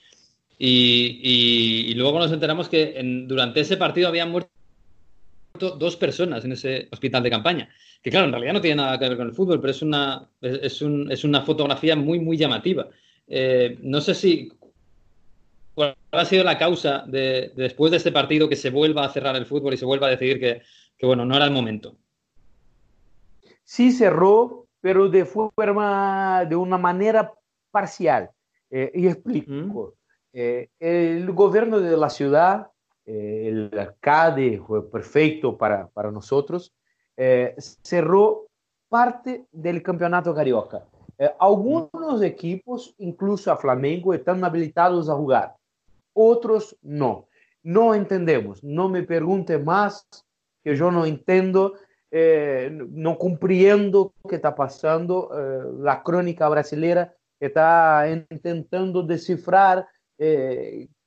Y, 0.57 1.93
luego 1.95 2.17
nos 2.17 2.31
enteramos 2.31 2.69
que 2.69 2.97
durante 3.27 3.59
ese 3.59 3.75
partido 3.75 4.07
habían 4.07 4.31
muerto 4.31 4.56
dos 5.57 5.95
personas 5.95 6.45
en 6.45 6.53
ese 6.53 6.87
hospital 6.91 7.23
de 7.23 7.29
campaña. 7.29 7.69
Que 8.01 8.09
claro, 8.09 8.25
en 8.25 8.31
realidad 8.31 8.53
no 8.53 8.61
tiene 8.61 8.77
nada 8.77 8.97
que 8.97 9.09
ver 9.09 9.17
con 9.17 9.27
el 9.27 9.33
fútbol, 9.33 9.59
pero 9.59 9.71
es 9.71 9.81
una, 9.81 10.29
es, 10.41 10.81
un, 10.81 11.11
es 11.11 11.23
una 11.23 11.41
fotografía 11.41 11.95
muy, 11.95 12.19
muy 12.19 12.37
llamativa. 12.37 12.87
Eh, 13.27 13.77
no 13.81 13.99
sé 14.01 14.15
si 14.15 14.51
cuál 15.73 15.95
ha 16.11 16.25
sido 16.25 16.43
la 16.43 16.57
causa 16.57 17.03
de, 17.07 17.51
de, 17.55 17.63
después 17.63 17.91
de 17.91 17.97
este 17.97 18.11
partido 18.11 18.47
que 18.47 18.55
se 18.55 18.69
vuelva 18.69 19.05
a 19.05 19.09
cerrar 19.09 19.35
el 19.35 19.45
fútbol 19.45 19.73
y 19.73 19.77
se 19.77 19.85
vuelva 19.85 20.07
a 20.07 20.11
decidir 20.11 20.39
que, 20.39 20.61
que 20.97 21.05
bueno, 21.05 21.25
no 21.25 21.35
era 21.35 21.45
el 21.45 21.51
momento. 21.51 21.95
Sí 23.63 23.91
cerró, 23.91 24.67
pero 24.79 25.09
de 25.09 25.25
forma, 25.25 26.45
de 26.45 26.55
una 26.55 26.77
manera 26.77 27.33
parcial. 27.71 28.29
Eh, 28.69 28.91
y 28.95 29.07
explico. 29.07 29.51
¿Mm? 29.51 29.71
Eh, 30.33 30.69
el 30.79 31.31
gobierno 31.31 31.79
de 31.79 31.97
la 31.97 32.09
ciudad 32.09 32.67
eh, 33.09 33.47
el 33.47 33.79
alcalde 33.79 34.61
fue 34.67 34.91
perfecto 34.91 35.57
para, 35.57 35.87
para 35.87 36.11
nosotros, 36.11 36.73
eh, 37.15 37.55
cerró 37.57 38.47
parte 38.89 39.45
del 39.49 39.81
campeonato 39.81 40.35
carioca. 40.35 40.83
Eh, 41.17 41.31
algunos 41.39 42.21
equipos, 42.21 42.93
incluso 42.97 43.49
a 43.49 43.55
Flamengo, 43.55 44.13
están 44.13 44.43
habilitados 44.43 45.07
a 45.09 45.15
jugar, 45.15 45.55
otros 46.13 46.77
no. 46.81 47.29
No 47.63 47.95
entendemos, 47.95 48.61
no 48.61 48.89
me 48.89 49.03
pregunte 49.03 49.57
más, 49.57 50.05
que 50.61 50.75
yo 50.75 50.91
no 50.91 51.05
entiendo, 51.05 51.75
no 52.11 53.17
comprendo 53.17 54.13
qué 54.27 54.35
está 54.35 54.55
pasando. 54.55 55.29
la 55.79 56.01
crónica 56.01 56.47
brasileña 56.47 57.13
está 57.39 58.05
intentando 58.09 59.03
descifrar 59.03 59.85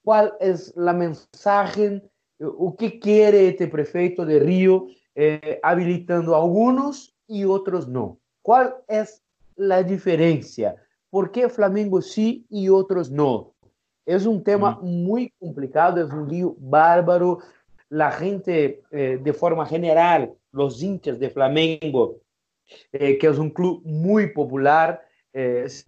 qual 0.03 0.37
é 0.41 0.55
a 0.89 0.93
mensagem, 0.93 2.03
o 2.41 2.73
que 2.73 2.91
quer 2.91 3.35
este 3.35 3.67
prefeito 3.67 4.25
de 4.25 4.39
Rio, 4.39 4.89
eh, 5.15 5.61
habilitando 5.63 6.35
alguns 6.35 7.13
e 7.29 7.45
outros 7.45 7.87
não. 7.87 8.17
Qual 8.43 8.83
é 8.89 9.05
a 9.71 9.83
diferença? 9.83 10.75
Por 11.11 11.29
que 11.29 11.49
Flamengo 11.49 12.01
sim 12.01 12.45
e 12.51 12.71
outros 12.71 13.11
não? 13.11 13.53
É 14.07 14.17
um 14.17 14.41
tema 14.41 14.81
muito 14.83 15.33
complicado, 15.39 16.01
é 16.01 16.05
um 16.05 16.25
lío 16.25 16.57
bárbaro. 16.59 17.43
A 17.93 18.11
gente, 18.11 18.81
eh, 18.91 19.17
de 19.19 19.33
forma 19.33 19.65
geral, 19.67 20.37
os 20.53 20.83
hinchas 20.83 21.19
de 21.19 21.29
Flamengo, 21.29 22.21
eh, 22.93 23.15
que 23.15 23.27
é 23.27 23.31
um 23.31 23.51
clube 23.51 23.87
muito 23.87 24.35
popular, 24.35 25.01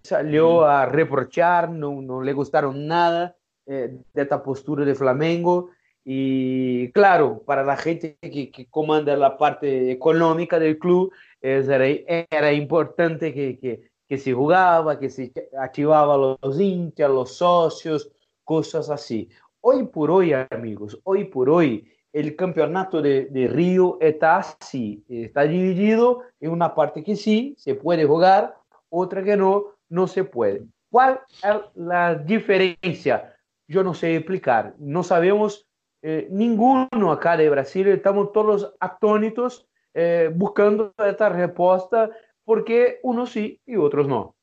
salió 0.05 0.61
mm. 0.61 0.65
a 0.65 0.85
reprochar, 0.87 1.73
não, 1.73 2.01
não 2.01 2.23
lhe 2.23 2.33
gostaram 2.33 2.73
nada 2.73 3.35
eh, 3.67 3.97
de 4.13 4.23
esta 4.23 4.43
postura 4.43 4.85
de 4.85 4.95
Flamengo. 4.95 5.71
Y 6.05 6.91
claro, 6.93 7.43
para 7.45 7.63
la 7.63 7.77
gente 7.77 8.17
que, 8.21 8.51
que 8.51 8.67
comanda 8.67 9.17
la 9.17 9.37
parte 9.37 9.91
económica 9.91 10.59
del 10.59 10.79
club, 10.79 11.13
era, 11.41 11.87
era 11.87 12.53
importante 12.53 13.33
que, 13.33 13.59
que, 13.59 13.91
que, 14.09 14.19
se 14.19 14.33
jugaba, 14.33 14.99
que 14.99 15.11
se 15.11 15.33
activaba 15.59 16.37
los 16.41 16.61
hinchas, 16.61 17.11
los 17.11 17.37
socios, 17.37 18.11
cosas 18.45 18.91
así. 18.91 19.29
Hoy 19.61 19.87
por 19.87 20.11
hoy, 20.11 20.33
amigos, 20.33 21.01
hoy 21.05 21.25
por 21.25 21.49
hoy, 21.49 21.89
el 22.13 22.35
campeonato 22.37 23.01
de, 23.01 23.27
de 23.27 23.47
Río 23.47 23.97
está 24.01 24.39
así, 24.39 25.05
está 25.09 25.43
dividido 25.43 26.23
en 26.41 26.51
una 26.51 26.75
parte 26.75 27.03
que 27.03 27.17
sí 27.17 27.55
se 27.57 27.75
puede 27.75 28.05
jugar, 28.05 28.55
otra 28.91 29.23
que 29.23 29.37
no, 29.37 29.67
no 29.89 30.07
se 30.07 30.25
puede. 30.25 30.63
¿Cuál 30.91 31.21
es 31.43 31.57
la 31.75 32.15
diferencia? 32.15 33.32
Yo 33.73 33.83
no 33.83 33.95
sé 33.95 34.15
explicar. 34.15 34.75
No 34.79 35.03
sabemos 35.03 35.67
eh, 36.03 36.29
ninguno 36.31 37.11
acá 37.11 37.37
de 37.37 37.49
Brasil, 37.49 37.89
estamos 37.89 38.33
todos 38.33 38.75
atónitos 38.81 39.67
eh, 39.95 40.31
buscando 40.35 40.93
esta 40.99 41.31
respuesta 41.31 42.11
porque 42.45 43.01
unos 43.03 43.31
sí 43.31 43.61
y 43.67 43.77
otros 43.77 44.07
no. 44.07 44.37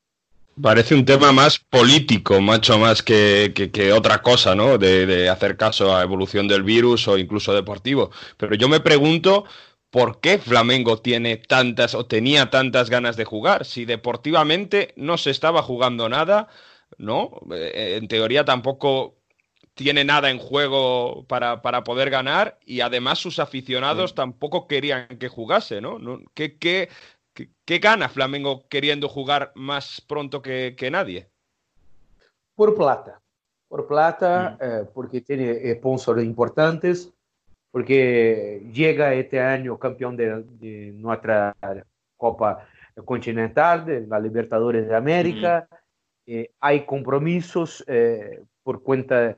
Parece 0.60 0.94
un 0.94 1.04
tema 1.04 1.32
más 1.32 1.58
político, 1.58 2.40
mucho 2.40 2.76
más 2.78 3.02
que, 3.02 3.52
que, 3.54 3.70
que 3.70 3.92
otra 3.92 4.20
cosa, 4.20 4.54
¿no? 4.54 4.78
De, 4.78 5.06
de, 5.06 5.28
hacer 5.28 5.56
caso 5.56 5.96
a 5.96 6.02
evolución 6.02 6.48
del 6.48 6.64
virus 6.64 7.08
o 7.08 7.16
incluso 7.16 7.54
deportivo. 7.54 8.10
Pero 8.36 8.56
yo 8.56 8.68
me 8.68 8.80
pregunto 8.80 9.44
por 9.90 10.20
qué 10.20 10.38
Flamengo 10.38 10.98
tiene 10.98 11.36
tantas 11.36 11.94
o 11.94 12.04
tenía 12.04 12.50
tantas 12.50 12.90
ganas 12.90 13.16
de 13.16 13.24
jugar, 13.24 13.64
si 13.64 13.84
deportivamente 13.84 14.92
no 14.96 15.16
se 15.18 15.30
estaba 15.30 15.62
jugando 15.62 16.08
nada, 16.08 16.48
¿no? 16.98 17.30
Eh, 17.52 17.98
en 18.00 18.08
teoría 18.08 18.44
tampoco 18.44 19.19
tiene 19.74 20.04
nada 20.04 20.30
en 20.30 20.38
juego 20.38 21.24
para, 21.26 21.62
para 21.62 21.84
poder 21.84 22.10
ganar 22.10 22.58
y 22.64 22.80
además 22.80 23.18
sus 23.18 23.38
aficionados 23.38 24.10
sí. 24.10 24.16
tampoco 24.16 24.66
querían 24.66 25.06
que 25.18 25.28
jugase, 25.28 25.80
¿no? 25.80 25.98
¿Qué, 26.34 26.58
qué, 26.58 26.88
qué, 27.32 27.50
qué 27.64 27.78
gana 27.78 28.08
Flamengo 28.08 28.68
queriendo 28.68 29.08
jugar 29.08 29.52
más 29.54 30.00
pronto 30.00 30.42
que, 30.42 30.74
que 30.76 30.90
nadie? 30.90 31.28
Por 32.54 32.74
plata. 32.74 33.20
Por 33.68 33.86
plata, 33.86 34.58
mm. 34.60 34.64
eh, 34.64 34.84
porque 34.92 35.20
tiene 35.20 35.74
sponsors 35.76 36.22
importantes, 36.22 37.12
porque 37.70 38.66
llega 38.72 39.14
este 39.14 39.40
año 39.40 39.78
campeón 39.78 40.16
de, 40.16 40.42
de 40.42 40.92
nuestra 40.92 41.56
Copa 42.16 42.66
Continental, 43.04 43.86
de 43.86 44.06
la 44.06 44.18
Libertadores 44.18 44.88
de 44.88 44.96
América. 44.96 45.68
Mm. 45.70 45.74
Eh, 46.26 46.50
hay 46.60 46.84
compromisos 46.84 47.84
eh, 47.86 48.42
por 48.62 48.82
cuenta 48.82 49.36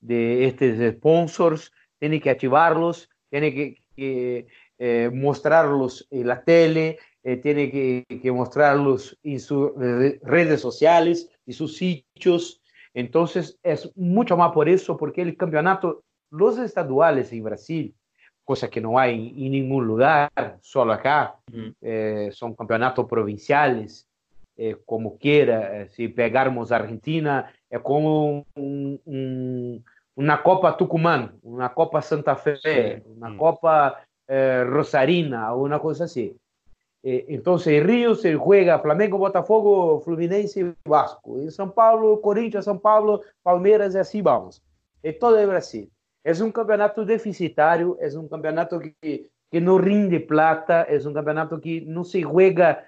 de 0.00 0.46
estos 0.46 0.96
sponsors, 0.96 1.72
tiene 1.98 2.20
que 2.20 2.30
activarlos, 2.30 3.08
tiene 3.30 3.54
que, 3.54 3.82
que 3.96 4.46
eh, 4.78 5.10
mostrarlos 5.12 6.06
en 6.10 6.28
la 6.28 6.42
tele, 6.42 6.98
eh, 7.22 7.36
tiene 7.36 7.70
que, 7.70 8.04
que, 8.22 8.32
mostrarlos 8.32 9.18
en 9.22 9.40
sus 9.40 9.72
redes 10.22 10.60
sociales 10.60 11.30
y 11.44 11.52
sus 11.52 11.76
sitios. 11.76 12.62
Entonces 12.94 13.58
es 13.62 13.90
mucho 13.96 14.36
más 14.36 14.52
por 14.52 14.68
eso, 14.68 14.96
porque 14.96 15.22
el 15.22 15.36
campeonato, 15.36 16.04
los 16.30 16.58
estaduales 16.58 17.32
en 17.32 17.42
Brasil, 17.42 17.94
cosa 18.48 18.70
que 18.70 18.80
no 18.80 18.98
hay 18.98 19.28
en 19.36 19.52
ningún 19.52 19.86
lugar, 19.86 20.30
solo 20.62 20.94
acá, 20.94 21.38
mm. 21.52 21.68
eh, 21.82 22.30
son 22.32 22.54
campeonatos 22.54 23.06
provinciales, 23.06 24.07
como 24.84 25.18
quiera, 25.18 25.88
si 25.90 26.08
pegarmos 26.08 26.72
Argentina, 26.72 27.52
é 27.70 27.78
como 27.78 28.44
um, 28.56 28.98
um, 29.06 29.82
uma 30.16 30.38
Copa 30.38 30.72
Tucumã, 30.72 31.32
uma 31.44 31.68
Copa 31.68 32.02
Santa 32.02 32.34
Fé, 32.34 33.02
uma 33.06 33.36
Copa 33.36 34.00
eh, 34.26 34.64
Rosarina, 34.68 35.54
uma 35.54 35.78
coisa 35.78 36.04
assim. 36.04 36.34
Eh, 37.02 37.26
entonces, 37.28 37.68
en 37.68 37.86
Río 37.86 38.14
se 38.14 38.34
juega 38.34 38.80
Flamengo, 38.80 39.18
Botafogo, 39.18 40.00
Fluminense 40.00 40.60
y 40.60 40.74
Vasco. 40.84 41.38
En 41.38 41.50
São 41.50 41.72
Paulo, 41.72 42.20
Corinthians, 42.20 42.66
São 42.66 42.80
Paulo, 42.80 43.22
Palmeiras 43.42 43.94
y 43.94 43.98
así 43.98 44.20
vamos. 44.20 44.62
En 45.02 45.18
todo 45.18 45.38
el 45.38 45.46
Brasil. 45.46 45.90
Es 46.24 46.40
un 46.40 46.50
campeonato 46.50 47.04
deficitario, 47.04 47.96
es 48.00 48.14
un 48.14 48.28
campeonato 48.28 48.80
que, 48.80 49.30
que 49.50 49.60
no 49.60 49.78
rinde 49.78 50.20
plata, 50.20 50.82
es 50.82 51.06
un 51.06 51.14
campeonato 51.14 51.60
que 51.60 51.82
no 51.86 52.04
se 52.04 52.22
juega 52.22 52.84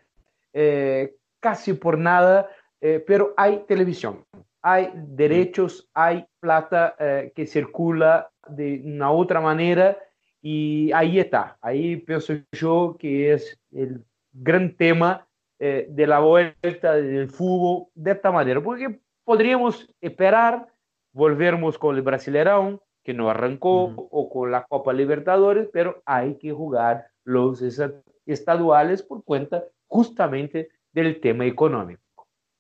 eh, 0.53 1.15
casi 1.41 1.73
por 1.75 1.99
nada, 1.99 2.49
eh, 2.81 3.03
pero 3.07 3.35
hay 3.37 3.65
televisión, 3.67 4.25
hay 4.63 4.91
derechos, 4.95 5.89
hay 5.95 6.27
plata 6.41 6.95
eh, 6.99 7.33
que 7.35 7.47
circula 7.47 8.31
de 8.49 8.83
una 8.85 9.11
otra 9.11 9.41
manera 9.41 9.99
y 10.43 10.91
ahí 10.93 11.19
está, 11.19 11.59
ahí 11.61 11.97
pienso 11.97 12.35
yo 12.53 12.97
que 12.99 13.33
es 13.33 13.59
el 13.73 14.05
gran 14.33 14.77
tema 14.77 15.27
eh, 15.59 15.87
de 15.91 16.07
la 16.07 16.21
vuelta 16.21 16.95
del 16.95 17.29
fútbol 17.29 17.89
de 17.95 18.13
esta 18.13 18.31
manera, 18.31 18.63
porque 18.63 19.01
podríamos 19.25 19.93
esperar, 20.01 20.67
volvermos 21.13 21.77
con 21.77 21.97
el 21.97 22.03
Brasileirão, 22.03 22.81
que 23.03 23.15
no 23.15 23.29
arrancó, 23.29 23.93
o 24.11 24.29
con 24.31 24.51
la 24.51 24.65
Copa 24.65 24.93
Libertadores, 24.93 25.69
pero 25.73 26.03
hay 26.05 26.37
que 26.37 26.53
jugar 26.53 27.09
los 27.25 27.63
estaduales 28.27 29.03
por 29.03 29.25
cuenta 29.25 29.65
justamente 29.87 30.71
del 30.93 31.21
tema 31.21 31.47
económico. 31.47 32.03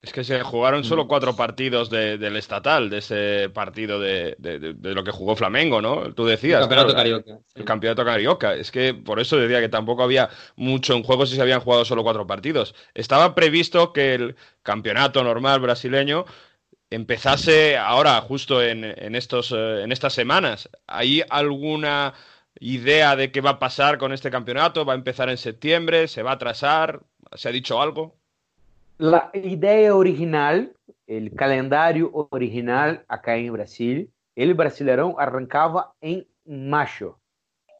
Es 0.02 0.14
que 0.14 0.24
se 0.24 0.42
jugaron 0.42 0.82
solo 0.82 1.06
cuatro 1.06 1.36
partidos 1.36 1.90
del 1.90 2.34
estatal, 2.36 2.88
de 2.88 2.98
ese 2.98 3.50
partido 3.50 4.00
de, 4.00 4.34
lo 4.80 5.04
que 5.04 5.10
jugó 5.10 5.36
Flamengo, 5.36 5.82
¿no? 5.82 6.14
Tú 6.14 6.24
decías. 6.24 6.62
El 6.62 6.68
campeonato 6.68 6.94
carioca. 6.94 7.38
El 7.54 7.64
campeonato 7.66 8.04
carioca. 8.06 8.54
Es 8.54 8.70
que 8.70 8.94
por 8.94 9.20
eso 9.20 9.36
decía 9.36 9.60
que 9.60 9.68
tampoco 9.68 10.02
había 10.02 10.30
mucho 10.56 10.94
en 10.94 11.02
juego 11.02 11.26
si 11.26 11.36
se 11.36 11.42
habían 11.42 11.60
jugado 11.60 11.84
solo 11.84 12.02
cuatro 12.02 12.26
partidos. 12.26 12.74
Estaba 12.94 13.34
previsto 13.34 13.92
que 13.92 14.14
el 14.14 14.36
campeonato 14.62 15.22
normal 15.22 15.60
brasileño 15.60 16.24
empezase 16.88 17.76
ahora, 17.76 18.18
justo 18.22 18.62
en, 18.62 18.84
estos, 19.14 19.52
eh, 19.52 19.82
en 19.82 19.92
estas 19.92 20.14
semanas. 20.14 20.70
¿Hay 20.86 21.22
alguna 21.28 22.14
idea 22.58 23.16
de 23.16 23.30
qué 23.30 23.42
va 23.42 23.50
a 23.50 23.58
pasar 23.58 23.98
con 23.98 24.12
este 24.14 24.30
campeonato? 24.30 24.86
¿Va 24.86 24.94
a 24.94 24.96
empezar 24.96 25.28
en 25.28 25.36
septiembre? 25.36 26.08
¿Se 26.08 26.22
va 26.22 26.30
a 26.30 26.34
atrasar? 26.34 27.02
¿Se 27.34 27.50
ha 27.50 27.52
dicho 27.52 27.82
algo? 27.82 28.19
La 29.00 29.30
idea 29.32 29.96
original, 29.96 30.76
el 31.06 31.34
calendario 31.34 32.10
original 32.12 33.02
acá 33.08 33.34
en 33.34 33.50
Brasil, 33.50 34.12
el 34.36 34.52
Brasileirão 34.52 35.18
arrancaba 35.18 35.94
en 36.02 36.26
mayo. 36.44 37.18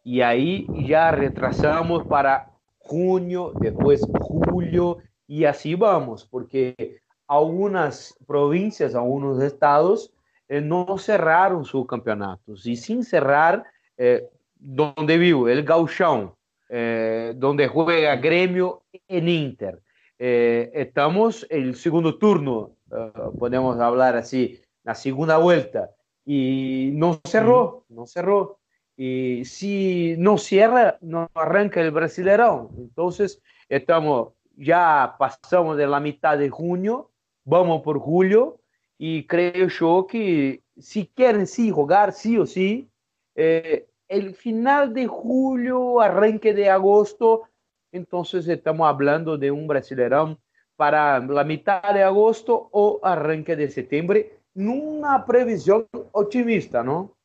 Y 0.03 0.23
ahí 0.23 0.67
ya 0.89 1.11
retrasamos 1.11 2.07
para 2.07 2.51
junio, 2.79 3.53
después 3.61 4.01
julio, 4.19 4.97
y 5.27 5.45
así 5.45 5.75
vamos, 5.75 6.25
porque 6.25 7.03
algunas 7.29 8.17
provincias, 8.27 8.95
algunos 8.95 9.43
estados 9.43 10.15
eh, 10.49 10.63
no 10.63 10.97
cerraron 10.97 11.67
sus 11.67 11.87
campeonatos. 11.87 12.65
Y 12.65 12.77
sin 12.77 13.05
cerrar, 13.05 13.63
eh, 13.99 14.27
donde 14.55 15.19
vivo, 15.19 15.51
el 15.51 15.67
Gauchão, 15.67 16.35
eh, 16.71 17.35
donde 17.37 17.69
juega 17.69 18.17
Grêmio 18.17 18.81
en 19.07 19.29
Inter. 19.29 19.83
Eh, 20.23 20.71
estamos 20.75 21.47
en 21.49 21.63
el 21.63 21.77
segundo 21.77 22.19
turno, 22.19 22.77
eh, 22.93 23.11
podemos 23.39 23.81
hablar 23.81 24.17
así, 24.17 24.61
la 24.85 24.95
segunda 24.95 25.39
vuelta, 25.39 25.93
y 26.27 26.91
no 26.93 27.19
cerró, 27.25 27.87
no 27.89 28.05
cerró. 28.07 28.59
Y 28.99 29.47
si 29.47 30.17
no 30.19 30.37
cierra, 30.37 30.99
no 31.01 31.31
arranca 31.33 31.81
el 31.81 31.91
Brasileirão. 31.91 32.69
Entonces, 32.77 33.41
estamos, 33.67 34.35
ya 34.57 35.17
pasamos 35.19 35.79
de 35.79 35.87
la 35.87 36.01
mitad 36.01 36.37
de 36.37 36.51
junio, 36.51 37.11
vamos 37.47 37.81
por 37.81 37.99
julio, 37.99 38.61
y 38.99 39.27
creo 39.27 39.69
yo 39.69 40.07
que 40.07 40.63
si 40.77 41.07
quieren 41.07 41.47
sí 41.47 41.71
jugar, 41.71 42.13
sí 42.13 42.37
o 42.37 42.45
sí, 42.45 42.91
eh, 43.37 43.87
el 44.07 44.35
final 44.35 44.93
de 44.93 45.07
julio, 45.07 46.03
arranque 46.03 46.53
de 46.53 46.69
agosto, 46.69 47.45
entonces 47.93 48.47
estamos 48.49 48.89
hablando 48.89 49.37
de 49.37 49.51
un 49.51 49.67
Brasileirão 49.67 50.39
para 50.77 51.19
la 51.21 51.45
mitad 51.45 51.93
de 51.93 52.03
agosto 52.03 52.69
o 52.73 53.01
arranque 53.03 53.57
de 53.57 53.71
septiembre, 53.71 54.41
una 54.55 55.25
previsión 55.27 55.87
optimista, 56.13 56.83
¿no? 56.83 57.17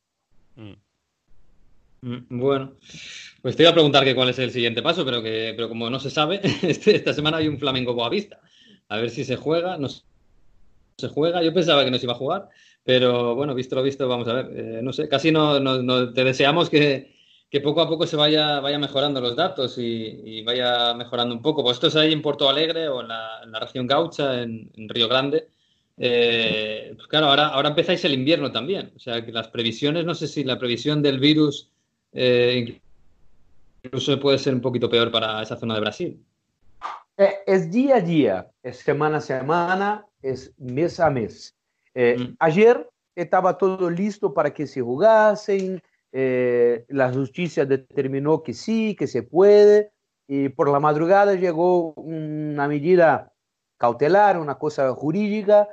Mm. 0.56 0.74
Mm, 2.02 2.38
bueno, 2.38 2.72
pues 3.42 3.56
te 3.56 3.62
iba 3.62 3.70
a 3.70 3.74
preguntar 3.74 4.04
que 4.04 4.14
cuál 4.14 4.28
es 4.28 4.38
el 4.38 4.50
siguiente 4.50 4.82
paso, 4.82 5.04
pero 5.04 5.22
que 5.22 5.54
pero 5.56 5.68
como 5.68 5.90
no 5.90 5.98
se 5.98 6.10
sabe, 6.10 6.40
este, 6.62 6.94
esta 6.96 7.12
semana 7.12 7.38
hay 7.38 7.48
un 7.48 7.58
Flamengo 7.58 7.94
Boavista. 7.94 8.40
A 8.88 8.98
ver 8.98 9.10
si 9.10 9.24
se 9.24 9.36
juega, 9.36 9.76
no 9.78 9.88
se 9.88 11.08
juega. 11.08 11.42
Yo 11.42 11.52
pensaba 11.52 11.84
que 11.84 11.90
no 11.90 11.98
se 11.98 12.04
iba 12.04 12.12
a 12.12 12.18
jugar, 12.18 12.48
pero 12.84 13.34
bueno, 13.34 13.54
visto 13.54 13.74
lo 13.74 13.82
visto, 13.82 14.08
vamos 14.08 14.28
a 14.28 14.34
ver. 14.34 14.46
Eh, 14.54 14.80
no 14.82 14.92
sé, 14.92 15.08
casi 15.08 15.32
no, 15.32 15.58
no, 15.58 16.12
te 16.12 16.24
deseamos 16.24 16.70
que, 16.70 17.15
que 17.50 17.60
poco 17.60 17.80
a 17.80 17.88
poco 17.88 18.06
se 18.06 18.16
vaya, 18.16 18.60
vaya 18.60 18.78
mejorando 18.78 19.20
los 19.20 19.36
datos 19.36 19.76
y, 19.78 20.42
vaya 20.42 20.94
mejorando 20.94 21.34
un 21.34 21.42
poco. 21.42 21.62
Pues 21.62 21.76
esto 21.76 21.86
es 21.86 21.96
ahí 21.96 22.12
en 22.12 22.22
Porto 22.22 22.48
Alegre 22.48 22.88
o 22.88 23.00
en 23.00 23.08
la, 23.08 23.60
región 23.60 23.86
gaucha, 23.86 24.42
en, 24.42 24.70
Río 24.88 25.08
Grande. 25.08 25.48
Eh, 25.96 26.92
pues 26.96 27.06
claro, 27.08 27.26
ahora, 27.26 27.48
ahora 27.48 27.68
empezáis 27.70 28.04
el 28.04 28.14
invierno 28.14 28.50
también. 28.50 28.92
O 28.96 28.98
sea, 28.98 29.24
que 29.24 29.32
las 29.32 29.48
previsiones, 29.48 30.04
no 30.04 30.14
sé 30.14 30.26
si 30.26 30.42
la 30.44 30.58
previsión 30.58 31.02
del 31.02 31.20
virus 31.20 31.70
eh, 32.12 32.80
incluso 33.82 34.18
puede 34.18 34.38
ser 34.38 34.52
un 34.52 34.60
poquito 34.60 34.90
peor 34.90 35.10
para 35.12 35.40
esa 35.42 35.56
zona 35.56 35.74
de 35.74 35.80
Brasil. 35.80 36.24
Eh, 37.16 37.32
es 37.46 37.70
día 37.70 37.96
a 37.96 38.00
día, 38.00 38.50
es 38.62 38.78
semana 38.78 39.18
a 39.18 39.20
semana, 39.20 40.04
es 40.20 40.52
mes 40.58 40.98
a 40.98 41.10
mes. 41.10 41.54
Mm. 41.94 42.34
Ayer 42.40 42.90
estaba 43.14 43.56
todo 43.56 43.88
listo 43.88 44.34
para 44.34 44.52
que 44.52 44.66
se 44.66 44.82
jugasen, 44.82 45.80
eh, 46.12 46.84
la 46.88 47.12
justicia 47.12 47.66
determinó 47.66 48.42
que 48.42 48.54
sí, 48.54 48.96
que 48.96 49.06
se 49.06 49.22
puede, 49.22 49.92
y 50.28 50.48
por 50.48 50.70
la 50.70 50.80
madrugada 50.80 51.34
llegó 51.34 51.92
una 51.94 52.68
medida 52.68 53.32
cautelar, 53.78 54.38
una 54.38 54.56
cosa 54.56 54.92
jurídica, 54.94 55.68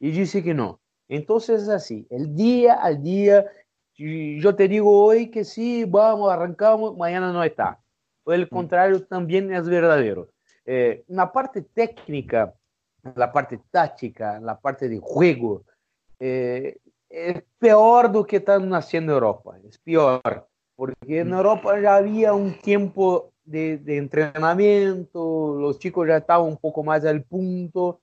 y 0.00 0.10
dice 0.10 0.42
que 0.42 0.54
no. 0.54 0.80
Entonces 1.08 1.64
es 1.64 1.68
así, 1.68 2.06
el 2.10 2.34
día 2.34 2.74
al 2.74 3.02
día, 3.02 3.46
yo 3.94 4.54
te 4.56 4.66
digo 4.66 5.04
hoy 5.04 5.30
que 5.30 5.44
sí, 5.44 5.84
vamos, 5.84 6.32
arrancamos, 6.32 6.96
mañana 6.96 7.32
no 7.32 7.44
está. 7.44 7.78
O 8.24 8.32
el 8.32 8.46
mm. 8.46 8.48
contrario 8.48 9.06
también 9.06 9.52
es 9.52 9.68
verdadero. 9.68 10.28
Eh, 10.64 11.04
la 11.08 11.32
parte 11.32 11.62
técnica, 11.62 12.54
la 13.14 13.32
parte 13.32 13.60
táctica, 13.70 14.40
la 14.40 14.58
parte 14.58 14.88
de 14.88 14.98
juego, 14.98 15.64
eh, 16.18 16.78
es 17.12 17.44
peor 17.58 18.10
do 18.10 18.24
que 18.24 18.36
está 18.36 18.56
haciendo 18.56 19.12
Europa, 19.12 19.58
es 19.68 19.78
peor, 19.78 20.48
porque 20.74 21.20
en 21.20 21.32
Europa 21.32 21.78
ya 21.78 21.96
había 21.96 22.32
un 22.32 22.58
tiempo 22.58 23.32
de, 23.44 23.76
de, 23.76 23.98
entrenamiento, 23.98 25.56
los 25.60 25.78
chicos 25.78 26.08
ya 26.08 26.16
estaban 26.16 26.48
un 26.48 26.56
poco 26.56 26.82
más 26.82 27.04
al 27.04 27.22
punto, 27.22 28.00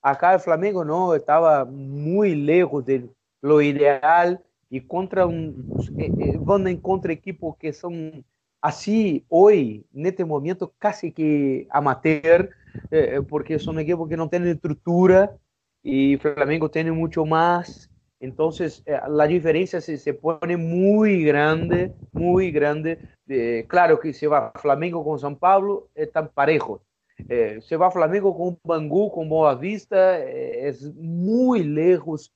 acá 0.00 0.34
el 0.34 0.40
Flamengo 0.40 0.84
no, 0.84 1.14
estaba 1.14 1.64
muy 1.64 2.36
lejos 2.36 2.84
de 2.86 3.08
lo 3.40 3.60
ideal 3.60 4.40
y 4.70 4.80
contra 4.80 5.26
un, 5.26 5.66
eh, 5.98 6.12
eh, 6.18 6.38
van 6.38 6.68
en 6.68 6.76
contra 6.76 7.12
equipos 7.12 7.56
que 7.56 7.72
son 7.72 8.24
así 8.60 9.24
hoy, 9.28 9.84
en 9.92 10.06
este 10.06 10.24
momento, 10.24 10.72
casi 10.78 11.10
que 11.10 11.66
amateur, 11.70 12.50
eh, 12.92 13.20
porque 13.28 13.58
son 13.58 13.80
equipos 13.80 14.08
que 14.08 14.16
no 14.16 14.28
tienen 14.28 14.50
estructura 14.50 15.36
y 15.82 16.16
Flamengo 16.18 16.70
tiene 16.70 16.92
mucho 16.92 17.26
más 17.26 17.91
entonces, 18.22 18.84
eh, 18.86 19.00
la 19.08 19.26
diferencia 19.26 19.80
se, 19.80 19.98
se, 19.98 20.14
pone 20.14 20.56
muy 20.56 21.24
grande, 21.24 21.92
muy 22.12 22.52
grande. 22.52 23.00
Eh, 23.26 23.66
claro 23.68 23.98
que 23.98 24.12
se 24.12 24.28
va 24.28 24.52
Flamengo 24.54 25.04
con 25.04 25.18
San 25.18 25.34
Pablo, 25.34 25.88
están 25.92 26.28
parejos. 26.28 26.82
Eh, 27.28 27.58
se 27.60 27.76
va 27.76 27.90
Flamengo 27.90 28.36
con 28.36 28.60
Bangú, 28.62 29.10
con 29.10 29.28
Boa 29.28 29.56
Vista, 29.56 30.20
es 30.20 30.94
muy 30.94 31.64
lejos 31.64 32.32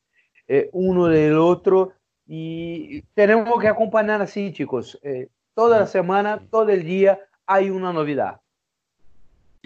uno 0.72 1.06
del 1.06 1.38
otro. 1.38 1.92
Y 2.26 3.02
tenemos 3.14 3.60
que 3.60 3.68
acompañar 3.68 4.20
así, 4.20 4.52
chicos. 4.52 5.00
toda 5.54 5.78
la 5.80 5.86
semana, 5.86 6.48
todo 6.50 6.68
el 6.70 6.82
día 6.82 7.20
hay 7.46 7.70
una 7.70 7.92
novedad. 7.92 8.40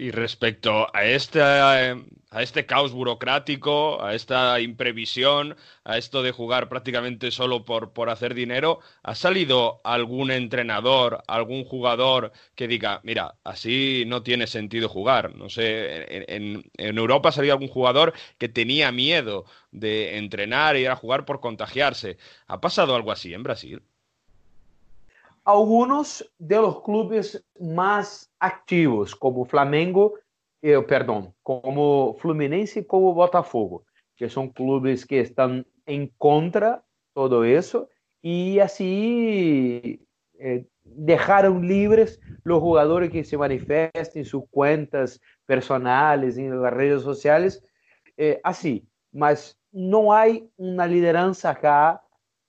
Y 0.01 0.09
respecto 0.09 0.87
a 0.95 1.05
este, 1.05 1.43
a 1.43 2.41
este 2.41 2.65
caos 2.65 2.91
burocrático, 2.91 4.03
a 4.03 4.15
esta 4.15 4.59
imprevisión, 4.59 5.55
a 5.83 5.99
esto 5.99 6.23
de 6.23 6.31
jugar 6.31 6.69
prácticamente 6.69 7.29
solo 7.29 7.65
por, 7.65 7.93
por 7.93 8.09
hacer 8.09 8.33
dinero, 8.33 8.79
¿ha 9.03 9.13
salido 9.13 9.79
algún 9.83 10.31
entrenador, 10.31 11.21
algún 11.27 11.65
jugador 11.65 12.31
que 12.55 12.67
diga, 12.67 12.99
mira, 13.03 13.35
así 13.43 14.03
no 14.07 14.23
tiene 14.23 14.47
sentido 14.47 14.89
jugar? 14.89 15.35
No 15.35 15.49
sé, 15.49 16.25
en, 16.33 16.63
Europa 16.79 17.29
ha 17.29 17.33
salido 17.33 17.53
algún 17.53 17.69
jugador 17.69 18.13
que 18.39 18.49
tenía 18.49 18.91
miedo 18.91 19.45
de 19.69 20.17
entrenar 20.17 20.77
y 20.77 20.79
ir 20.79 20.89
a 20.89 20.95
jugar 20.95 21.25
por 21.25 21.39
contagiarse. 21.41 22.17
¿Ha 22.47 22.59
pasado 22.59 22.95
algo 22.95 23.11
así 23.11 23.35
en 23.35 23.43
Brasil? 23.43 23.83
Algunos 25.43 26.27
de 26.39 26.55
los 26.55 26.81
clubes 26.81 27.43
más 27.59 28.30
activos, 28.41 29.13
como 29.13 29.45
Flamengo, 29.45 30.17
eh, 30.63 30.81
perdão, 30.81 31.33
como 31.43 32.15
Fluminense 32.19 32.79
e 32.79 32.83
como 32.83 33.13
Botafogo, 33.13 33.85
que 34.17 34.27
são 34.29 34.47
clubes 34.47 35.03
que 35.05 35.15
estão 35.15 35.63
em 35.87 36.11
contra 36.17 36.81
todo 37.13 37.45
isso 37.45 37.87
e 38.23 38.59
assim 38.59 39.99
eh, 40.39 40.63
deixaram 40.85 41.59
livres 41.59 42.19
os 42.45 42.59
jogadores 42.59 43.09
que 43.09 43.23
se 43.23 43.37
manifestem 43.37 44.21
em 44.21 44.25
suas 44.25 44.45
contas 44.51 45.19
personais, 45.45 46.37
em 46.37 46.49
redes 46.69 47.03
sociais, 47.03 47.61
eh, 48.17 48.39
assim. 48.43 48.83
Mas 49.13 49.55
não 49.71 50.11
há 50.11 50.23
uma 50.57 50.85
liderança 50.85 51.49
acá, 51.49 52.01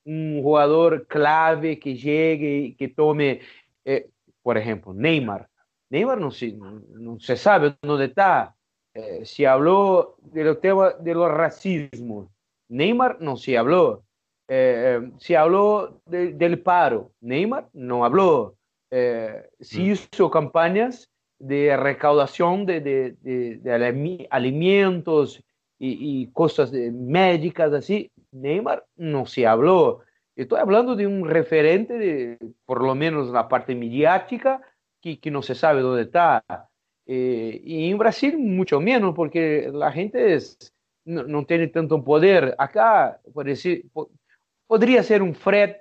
um 0.07 0.43
jogador 0.43 1.07
clave 1.09 1.76
que 1.76 1.97
chegue, 1.97 2.74
que 2.78 2.88
tome, 2.88 3.40
eh, 3.84 4.09
por 4.43 4.57
exemplo, 4.57 4.93
Neymar. 4.95 5.49
Neymar 5.93 6.18
no 6.18 6.30
se, 6.30 6.53
no 6.53 7.20
se 7.20 7.36
sabe 7.36 7.76
dónde 7.82 8.07
está. 8.07 8.57
Eh, 8.95 9.26
se 9.26 9.47
habló 9.47 10.16
de 10.22 10.43
los 10.43 10.59
temas 10.59 10.95
de 11.05 11.12
los 11.12 11.30
racismos. 11.30 12.28
Neymar 12.70 13.20
no 13.20 13.36
se 13.36 13.59
habló. 13.59 14.03
Eh, 14.49 15.12
se 15.18 15.36
habló 15.36 16.01
de, 16.07 16.32
del 16.32 16.62
paro. 16.62 17.12
Neymar 17.20 17.68
no 17.74 18.07
habló. 18.07 18.57
Eh, 18.90 19.51
se 19.61 19.80
mm. 19.80 19.90
hizo 19.90 20.30
campañas 20.30 21.11
de 21.38 21.76
recaudación 21.76 22.64
de, 22.64 22.80
de, 22.80 23.16
de, 23.20 23.59
de 23.59 24.28
alimentos 24.30 25.45
y, 25.78 26.22
y, 26.22 26.32
cosas 26.32 26.72
médicas 26.72 27.70
así. 27.74 28.11
Neymar 28.30 28.86
no 28.97 29.26
se 29.26 29.47
habló. 29.47 30.01
Estoy 30.36 30.59
hablando 30.59 30.97
de 30.97 31.07
un 31.07 31.28
referente, 31.28 31.99
de, 31.99 32.38
por 32.64 32.82
lo 32.82 32.95
menos 32.95 33.28
la 33.28 33.47
parte 33.49 33.74
mediática, 33.74 34.62
que, 35.03 35.18
que 35.18 35.30
no 35.30 35.42
se 35.42 35.55
sabe 35.55 35.82
dónde 35.82 36.03
está. 36.03 36.44
Eh, 37.05 37.61
y 37.64 37.90
en 37.90 37.98
Brasil 37.98 38.38
mucho 38.38 38.80
menos, 38.80 39.14
porque 39.14 39.70
la 39.72 39.92
gente 39.92 40.34
es, 40.34 40.72
no, 41.05 41.24
no, 41.24 41.44
tiene 41.44 41.66
tanto 41.66 42.03
poder. 42.03 42.55
Acá, 42.57 43.20
por 43.34 43.44
decir, 43.44 43.84
po, 43.92 44.11
podría 44.66 45.03
ser 45.03 45.20
un 45.20 45.34
Fred, 45.34 45.76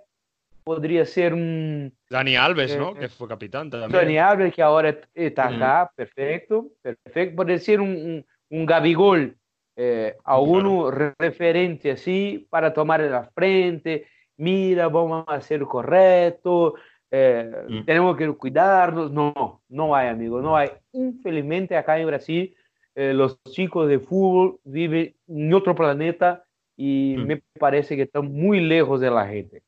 podría 0.64 1.06
ser 1.06 1.34
un... 1.34 1.94
Dani 2.10 2.36
Alves, 2.36 2.72
eh, 2.72 2.78
¿no? 2.78 2.96
Que 2.96 3.08
fue 3.08 3.28
capitán 3.28 3.70
también. 3.70 3.92
Dani 3.92 4.18
Alves, 4.18 4.54
que 4.54 4.62
ahora 4.62 4.98
está 5.14 5.48
acá, 5.48 5.90
mm. 5.92 5.96
perfecto, 5.96 6.68
perfecto. 6.82 7.36
Podría 7.36 7.60
ser 7.60 7.80
un, 7.80 7.90
un, 7.90 8.26
un 8.50 8.66
Gabigol, 8.66 9.38
eh, 9.76 10.18
alguno 10.24 10.90
claro. 10.90 11.14
referente 11.18 11.92
así, 11.92 12.48
para 12.50 12.74
tomar 12.74 13.02
la 13.02 13.24
frente, 13.34 14.08
mira, 14.38 14.88
vamos 14.88 15.24
a 15.28 15.36
hacer 15.36 15.62
correcto, 15.62 16.76
eh, 17.12 17.52
mm. 17.68 17.86
tenemos 17.86 18.18
que 18.18 18.32
cuidarnos. 18.34 19.12
No, 19.12 19.62
no 19.70 19.96
hay, 19.96 20.08
amigo, 20.08 20.42
no 20.42 20.56
hay. 20.56 20.70
Infelizmente 20.94 21.76
acá 21.76 22.00
en 22.00 22.08
Brasil 22.08 22.56
eh, 22.96 23.14
los 23.14 23.42
chicos 23.44 23.88
de 23.88 24.00
fútbol 24.00 24.60
viven 24.64 25.16
en 25.28 25.54
otro 25.54 25.76
planeta 25.76 26.46
y 26.76 27.16
mm. 27.18 27.26
me 27.26 27.42
parece 27.60 27.96
que 27.96 28.04
están 28.04 28.32
muy 28.32 28.60
lejos 28.60 29.00
de 29.00 29.12
la 29.12 29.28
gente. 29.28 29.62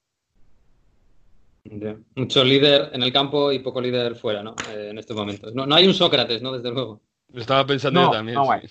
Yeah. 1.63 1.97
Mucho 2.15 2.43
líder 2.43 2.89
en 2.91 3.03
el 3.03 3.13
campo 3.13 3.51
y 3.51 3.59
poco 3.59 3.79
líder 3.79 4.15
fuera, 4.15 4.43
¿no? 4.43 4.55
Eh, 4.71 4.89
en 4.89 4.97
estos 4.97 5.15
momentos. 5.15 5.55
No, 5.55 5.65
no, 5.65 5.75
hay 5.75 5.87
un 5.87 5.93
Sócrates, 5.93 6.41
¿no? 6.41 6.51
Desde 6.51 6.71
luego. 6.71 7.01
Lo 7.31 7.41
estaba 7.41 7.65
pensando 7.65 8.01
no, 8.01 8.07
yo 8.07 8.11
también. 8.11 8.35
No 8.35 8.45
sí. 8.45 8.51
hay. 8.51 8.69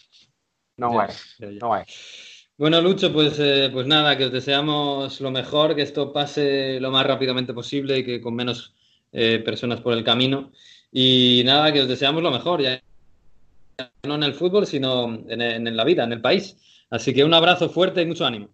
No 0.77 1.01
hay. 1.01 1.09
No 1.59 1.75
hay. 1.75 1.85
Bueno, 2.59 2.81
Lucho, 2.83 3.13
pues, 3.13 3.39
eh, 3.39 3.71
pues 3.73 3.87
nada, 3.87 4.17
que 4.17 4.27
os 4.27 4.33
deseamos 4.33 5.21
lo 5.21 5.31
mejor, 5.31 5.75
que 5.75 5.83
esto 5.83 6.13
pase 6.13 6.79
lo 6.81 6.91
más 6.91 7.07
rápidamente 7.07 7.55
posible 7.55 7.99
y 7.99 8.05
que 8.05 8.21
con 8.21 8.35
menos 8.35 8.75
eh, 9.11 9.39
personas 9.39 9.81
por 9.81 9.95
el 9.95 10.05
camino. 10.05 10.53
Y 10.91 11.43
nada, 11.47 11.73
que 11.73 11.81
os 11.81 11.89
deseamos 11.89 12.23
lo 12.23 12.31
mejor, 12.31 12.61
ya 12.61 12.81
no 14.03 14.17
en 14.17 14.23
el 14.23 14.35
fútbol, 14.35 14.67
sino 14.67 15.07
en, 15.29 15.77
la 15.77 15.85
vida, 15.85 16.05
en 16.05 16.13
el 16.13 16.21
país. 16.21 16.85
Así 16.91 17.15
que 17.15 17.25
un 17.25 17.33
abrazo 17.33 17.71
fuerte 17.71 18.03
y 18.03 18.07
mucho 18.07 18.27
ánimo. 18.27 18.51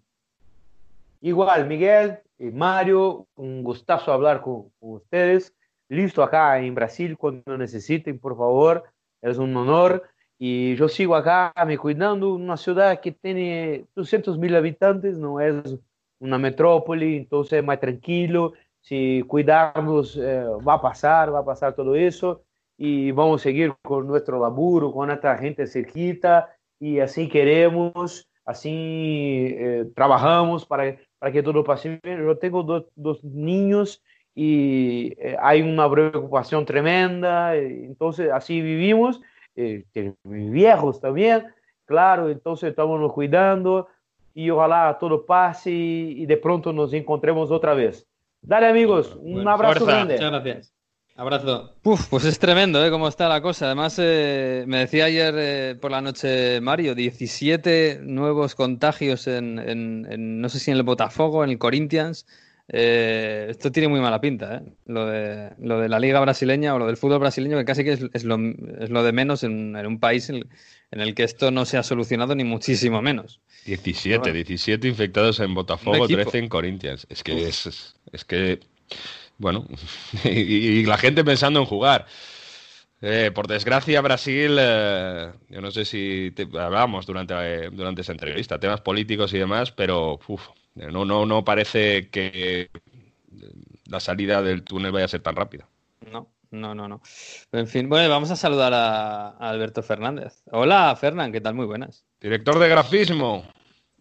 Igual, 1.20 1.66
Miguel 1.66 2.20
y 2.38 2.50
Mario, 2.50 3.26
un 3.34 3.64
gustazo 3.64 4.12
hablar 4.12 4.40
con, 4.40 4.70
con 4.78 4.92
ustedes. 4.92 5.52
Listo 5.88 6.22
acá 6.22 6.60
en 6.60 6.74
Brasil 6.74 7.18
cuando 7.18 7.58
necesiten, 7.58 8.20
por 8.20 8.36
favor. 8.36 8.84
Es 9.20 9.38
un 9.38 9.56
honor. 9.56 10.04
Y 10.38 10.76
yo 10.76 10.88
sigo 10.88 11.16
acá 11.16 11.52
me 11.66 11.76
cuidando, 11.76 12.32
una 12.34 12.56
ciudad 12.56 13.00
que 13.00 13.10
tiene 13.10 13.86
200 13.96 14.38
mil 14.38 14.54
habitantes, 14.54 15.18
no 15.18 15.40
es 15.40 15.76
una 16.20 16.38
metrópoli, 16.38 17.16
entonces 17.16 17.58
es 17.58 17.64
más 17.64 17.80
tranquilo. 17.80 18.52
Si 18.80 19.22
cuidarnos, 19.26 20.16
eh, 20.16 20.44
va 20.66 20.74
a 20.74 20.80
pasar, 20.80 21.34
va 21.34 21.40
a 21.40 21.44
pasar 21.44 21.74
todo 21.74 21.94
eso. 21.96 22.42
Y 22.76 23.10
vamos 23.10 23.40
a 23.40 23.44
seguir 23.44 23.74
con 23.82 24.06
nuestro 24.06 24.40
laburo, 24.40 24.92
con 24.92 25.10
esta 25.10 25.36
gente 25.36 25.66
cerquita. 25.66 26.48
Y 26.78 27.00
así 27.00 27.28
queremos, 27.28 28.28
así 28.44 29.48
eh, 29.58 29.86
trabajamos 29.96 30.64
para, 30.64 30.96
para 31.18 31.32
que 31.32 31.42
todo 31.42 31.64
pase 31.64 32.00
bien. 32.02 32.24
Yo 32.24 32.38
tengo 32.38 32.62
dos, 32.62 32.86
dos 32.94 33.24
niños 33.24 34.00
y 34.36 35.14
eh, 35.18 35.36
hay 35.40 35.62
una 35.62 35.90
preocupación 35.90 36.64
tremenda. 36.64 37.56
Entonces, 37.56 38.30
así 38.32 38.60
vivimos 38.62 39.20
eh, 39.58 40.14
viejos 40.24 41.00
también, 41.00 41.46
claro, 41.84 42.28
entonces 42.30 42.70
estamos 42.70 43.12
cuidando 43.12 43.88
y 44.34 44.50
ojalá 44.50 44.96
todo 45.00 45.26
pase 45.26 45.70
y, 45.70 46.22
y 46.22 46.26
de 46.26 46.36
pronto 46.36 46.72
nos 46.72 46.92
encontremos 46.92 47.50
otra 47.50 47.74
vez. 47.74 48.06
Dale 48.40 48.66
amigos, 48.66 49.16
un 49.20 49.34
bueno, 49.34 49.50
abrazo 49.50 49.80
fuerza. 49.80 49.96
grande. 49.96 50.14
Muchas 50.14 50.30
gracias. 50.30 50.74
Abrazo. 51.16 51.74
Uf, 51.82 52.06
pues 52.08 52.24
es 52.24 52.38
tremendo, 52.38 52.84
¿eh? 52.84 52.92
Cómo 52.92 53.08
está 53.08 53.28
la 53.28 53.42
cosa. 53.42 53.66
Además, 53.66 53.98
eh, 54.00 54.62
me 54.68 54.78
decía 54.78 55.06
ayer 55.06 55.34
eh, 55.36 55.74
por 55.80 55.90
la 55.90 56.00
noche 56.00 56.60
Mario, 56.60 56.94
17 56.94 58.02
nuevos 58.04 58.54
contagios 58.54 59.26
en, 59.26 59.58
en, 59.58 60.06
en, 60.08 60.40
no 60.40 60.48
sé 60.48 60.60
si 60.60 60.70
en 60.70 60.76
el 60.76 60.84
Botafogo, 60.84 61.42
en 61.42 61.50
el 61.50 61.58
Corinthians. 61.58 62.24
Eh, 62.70 63.46
esto 63.48 63.72
tiene 63.72 63.88
muy 63.88 64.00
mala 64.00 64.20
pinta, 64.20 64.56
¿eh? 64.56 64.62
lo, 64.84 65.06
de, 65.06 65.52
lo 65.58 65.80
de 65.80 65.88
la 65.88 65.98
liga 65.98 66.20
brasileña 66.20 66.74
o 66.74 66.78
lo 66.78 66.86
del 66.86 66.98
fútbol 66.98 67.18
brasileño, 67.18 67.56
que 67.56 67.64
casi 67.64 67.82
que 67.82 67.92
es, 67.92 68.00
es, 68.12 68.24
lo, 68.24 68.36
es 68.78 68.90
lo, 68.90 69.02
de 69.02 69.12
menos 69.12 69.42
en, 69.42 69.74
en 69.74 69.86
un 69.86 69.98
país 69.98 70.28
en, 70.28 70.46
en, 70.90 71.00
el 71.00 71.14
que 71.14 71.22
esto 71.22 71.50
no 71.50 71.64
se 71.64 71.78
ha 71.78 71.82
solucionado 71.82 72.34
ni 72.34 72.44
muchísimo 72.44 73.00
menos. 73.00 73.40
17, 73.64 74.18
bueno. 74.18 74.34
17 74.34 74.86
infectados 74.86 75.40
en 75.40 75.54
Botafogo, 75.54 76.06
13 76.06 76.38
en 76.38 76.48
Corinthians. 76.50 77.06
Es 77.08 77.22
que 77.22 77.48
es, 77.48 77.94
es 78.12 78.24
que, 78.26 78.60
bueno, 79.38 79.66
y, 80.24 80.28
y, 80.28 80.84
la 80.84 80.98
gente 80.98 81.24
pensando 81.24 81.60
en 81.60 81.66
jugar. 81.66 82.06
Eh, 83.00 83.30
por 83.32 83.46
desgracia, 83.46 84.00
Brasil, 84.00 84.56
eh, 84.58 85.30
yo 85.48 85.60
no 85.60 85.70
sé 85.70 85.84
si 85.84 86.32
te, 86.34 86.42
hablábamos 86.42 87.06
durante, 87.06 87.34
eh, 87.36 87.70
durante 87.70 88.00
esa 88.00 88.12
entrevista, 88.12 88.58
temas 88.58 88.80
políticos 88.80 89.32
y 89.32 89.38
demás, 89.38 89.70
pero 89.70 90.18
uf, 90.26 90.48
no, 90.90 91.04
no, 91.04 91.26
no 91.26 91.44
parece 91.44 92.08
que 92.10 92.70
la 93.86 94.00
salida 94.00 94.42
del 94.42 94.62
túnel 94.62 94.92
vaya 94.92 95.06
a 95.06 95.08
ser 95.08 95.22
tan 95.22 95.36
rápida. 95.36 95.68
No, 96.10 96.28
no, 96.50 96.74
no, 96.74 96.88
no. 96.88 97.00
En 97.52 97.66
fin, 97.66 97.88
bueno, 97.88 98.08
vamos 98.08 98.30
a 98.30 98.36
saludar 98.36 98.72
a, 98.74 99.28
a 99.30 99.48
Alberto 99.48 99.82
Fernández. 99.82 100.42
Hola, 100.50 100.96
Fernán, 100.96 101.32
¿qué 101.32 101.40
tal? 101.40 101.54
Muy 101.54 101.66
buenas. 101.66 102.04
Director 102.20 102.58
de 102.58 102.68
grafismo. 102.68 103.44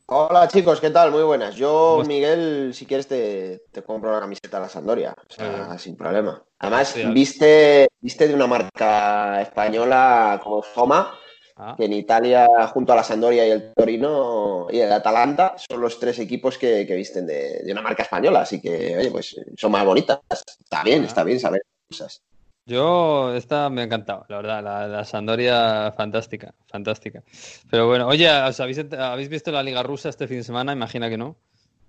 Hola 0.09 0.47
chicos, 0.47 0.80
¿qué 0.80 0.89
tal? 0.89 1.11
Muy 1.11 1.23
buenas. 1.23 1.55
Yo, 1.55 2.01
Miguel, 2.07 2.73
si 2.73 2.86
quieres 2.86 3.07
te, 3.07 3.63
te 3.73 3.84
compro 3.84 4.09
una 4.09 4.21
camiseta 4.21 4.55
a 4.55 4.61
la 4.61 4.69
Sandoria, 4.69 5.13
o 5.17 5.34
sea, 5.34 5.73
eh. 5.75 5.80
sin 5.80 5.97
problema. 5.97 6.41
Además, 6.59 6.95
viste, 7.13 7.89
viste 7.99 8.25
de 8.30 8.34
una 8.34 8.47
marca 8.47 9.41
española 9.41 10.39
como 10.41 10.63
Soma, 10.63 11.13
Ah. 11.60 11.74
que 11.76 11.86
en 11.86 11.93
Italia, 11.93 12.47
junto 12.68 12.93
a 12.93 12.97
la 12.97 13.03
Sandoria 13.03 13.47
y 13.47 13.49
el 13.49 13.74
Torino 13.74 14.68
y 14.70 14.80
el 14.80 14.91
Atalanta, 14.91 15.55
son 15.58 15.82
los 15.82 15.99
tres 15.99 16.20
equipos 16.20 16.55
que, 16.55 16.86
que 16.86 16.95
visten 16.95 17.26
de, 17.26 17.64
de, 17.64 17.72
una 17.72 17.82
marca 17.82 18.03
española. 18.03 18.41
Así 18.41 18.62
que, 18.62 18.95
oye, 18.95 19.10
pues 19.10 19.36
son 19.55 19.72
más 19.72 19.84
bonitas. 19.84 20.20
Está 20.30 20.84
bien, 20.84 21.01
ah. 21.01 21.08
está 21.08 21.24
bien 21.24 21.39
saber 21.39 21.64
cosas. 21.89 22.22
Yo, 22.68 23.34
esta 23.34 23.70
me 23.70 23.82
ha 23.82 23.86
encantado, 23.86 24.26
la 24.28 24.36
verdad, 24.38 24.64
la, 24.64 24.88
la 24.88 25.05
Sandoria 25.05 25.91
fantástica, 25.93 26.53
fantástica. 26.68 27.24
Pero 27.72 27.88
bueno, 27.88 28.08
oye, 28.08 28.30
¿os 28.30 28.60
habéis, 28.60 28.86
¿habéis 28.91 29.30
visto 29.30 29.51
la 29.51 29.64
Liga 29.64 29.82
Rusa 29.82 30.10
este 30.10 30.28
fin 30.28 30.38
de 30.38 30.43
semana? 30.43 30.74
Imagina 30.74 31.10
que 31.10 31.18
no. 31.18 31.38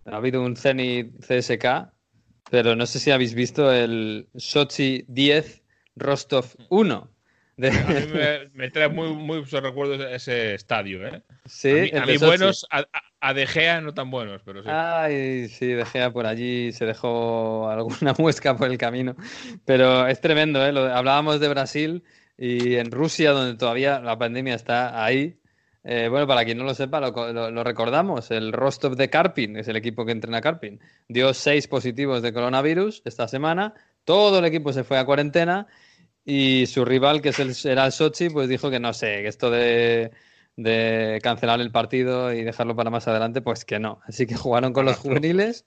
Ha 0.06 0.16
habido 0.16 0.40
un 0.42 0.56
Zenit 0.56 1.18
CSK, 1.20 1.92
pero 2.50 2.74
no 2.74 2.86
sé 2.86 3.00
si 3.00 3.10
habéis 3.10 3.34
visto 3.34 3.70
el 3.70 4.28
Sochi 4.36 5.04
10, 5.08 5.62
Rostov 5.96 6.46
1. 6.70 7.10
De... 7.58 7.70
A 7.70 7.72
mí 7.72 8.06
me, 8.14 8.50
me, 8.54 8.70
trae 8.70 8.88
muy, 8.88 9.12
muy 9.12 9.42
recuerdos 9.42 10.00
ese 10.12 10.54
estadio, 10.54 11.04
¿eh? 11.06 11.22
Sí, 11.44 11.70
a 11.70 11.74
mí, 11.74 11.90
a 11.92 12.06
mí 12.06 12.16
buenos, 12.16 12.64
a, 12.70 12.84
a, 13.20 13.34
De 13.34 13.48
Gea 13.48 13.80
no 13.80 13.92
tan 13.92 14.12
buenos, 14.12 14.42
pero 14.44 14.62
sí. 14.62 14.68
Ay, 14.72 15.48
sí, 15.48 15.66
De 15.66 15.84
Gea 15.84 16.12
por 16.12 16.26
allí 16.26 16.70
se 16.70 16.86
dejó 16.86 17.68
alguna 17.68 18.14
muesca 18.18 18.56
por 18.56 18.70
el 18.70 18.78
camino. 18.78 19.16
Pero 19.64 20.06
es 20.06 20.20
tremendo, 20.20 20.64
¿eh? 20.64 20.70
Lo, 20.70 20.84
hablábamos 20.84 21.40
de 21.40 21.48
Brasil 21.48 22.04
y 22.38 22.76
en 22.76 22.92
Rusia, 22.92 23.32
donde 23.32 23.58
todavía 23.58 23.98
la 23.98 24.16
pandemia 24.16 24.54
está 24.54 25.04
ahí. 25.04 25.40
Eh, 25.82 26.06
bueno, 26.08 26.28
para 26.28 26.44
quien 26.44 26.58
no 26.58 26.64
lo 26.64 26.74
sepa, 26.74 27.00
lo, 27.00 27.32
lo, 27.32 27.50
lo, 27.50 27.64
recordamos. 27.64 28.30
El 28.30 28.52
Rostov 28.52 28.94
de 28.94 29.10
Karpin, 29.10 29.56
es 29.56 29.66
el 29.66 29.74
equipo 29.74 30.06
que 30.06 30.12
entrena 30.12 30.40
Karpin, 30.40 30.78
dio 31.08 31.34
seis 31.34 31.66
positivos 31.66 32.22
de 32.22 32.32
coronavirus 32.32 33.02
esta 33.04 33.26
semana. 33.26 33.74
Todo 34.04 34.38
el 34.38 34.44
equipo 34.44 34.72
se 34.72 34.84
fue 34.84 34.96
a 34.98 35.04
cuarentena 35.04 35.66
y 36.30 36.66
su 36.66 36.84
rival, 36.84 37.22
que 37.22 37.30
es 37.30 37.38
el, 37.38 37.54
era 37.64 37.86
el 37.86 37.92
Sochi, 37.92 38.28
pues 38.28 38.50
dijo 38.50 38.70
que 38.70 38.78
no 38.78 38.92
sé, 38.92 39.22
que 39.22 39.28
esto 39.28 39.50
de, 39.50 40.10
de 40.56 41.20
cancelar 41.22 41.58
el 41.58 41.70
partido 41.70 42.34
y 42.34 42.44
dejarlo 42.44 42.76
para 42.76 42.90
más 42.90 43.08
adelante, 43.08 43.40
pues 43.40 43.64
que 43.64 43.78
no. 43.78 44.02
Así 44.04 44.26
que 44.26 44.34
jugaron 44.34 44.74
con 44.74 44.84
los 44.84 44.98
juveniles 44.98 45.64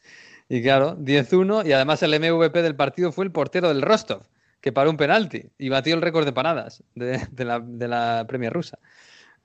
y 0.49 0.61
claro, 0.61 0.95
10-1 0.99 1.67
y 1.67 1.73
además 1.73 2.03
el 2.03 2.11
MVP 2.11 2.61
del 2.61 2.75
partido 2.75 3.11
fue 3.11 3.25
el 3.25 3.31
portero 3.31 3.69
del 3.69 3.81
Rostov, 3.81 4.27
que 4.61 4.71
paró 4.71 4.91
un 4.91 4.97
penalti 4.97 5.45
y 5.57 5.69
batió 5.69 5.95
el 5.95 6.01
récord 6.03 6.25
de 6.25 6.33
paradas 6.33 6.83
de, 6.93 7.27
la, 7.43 7.59
de 7.59 7.87
la 7.87 8.25
Premier 8.27 8.53
rusa. 8.53 8.77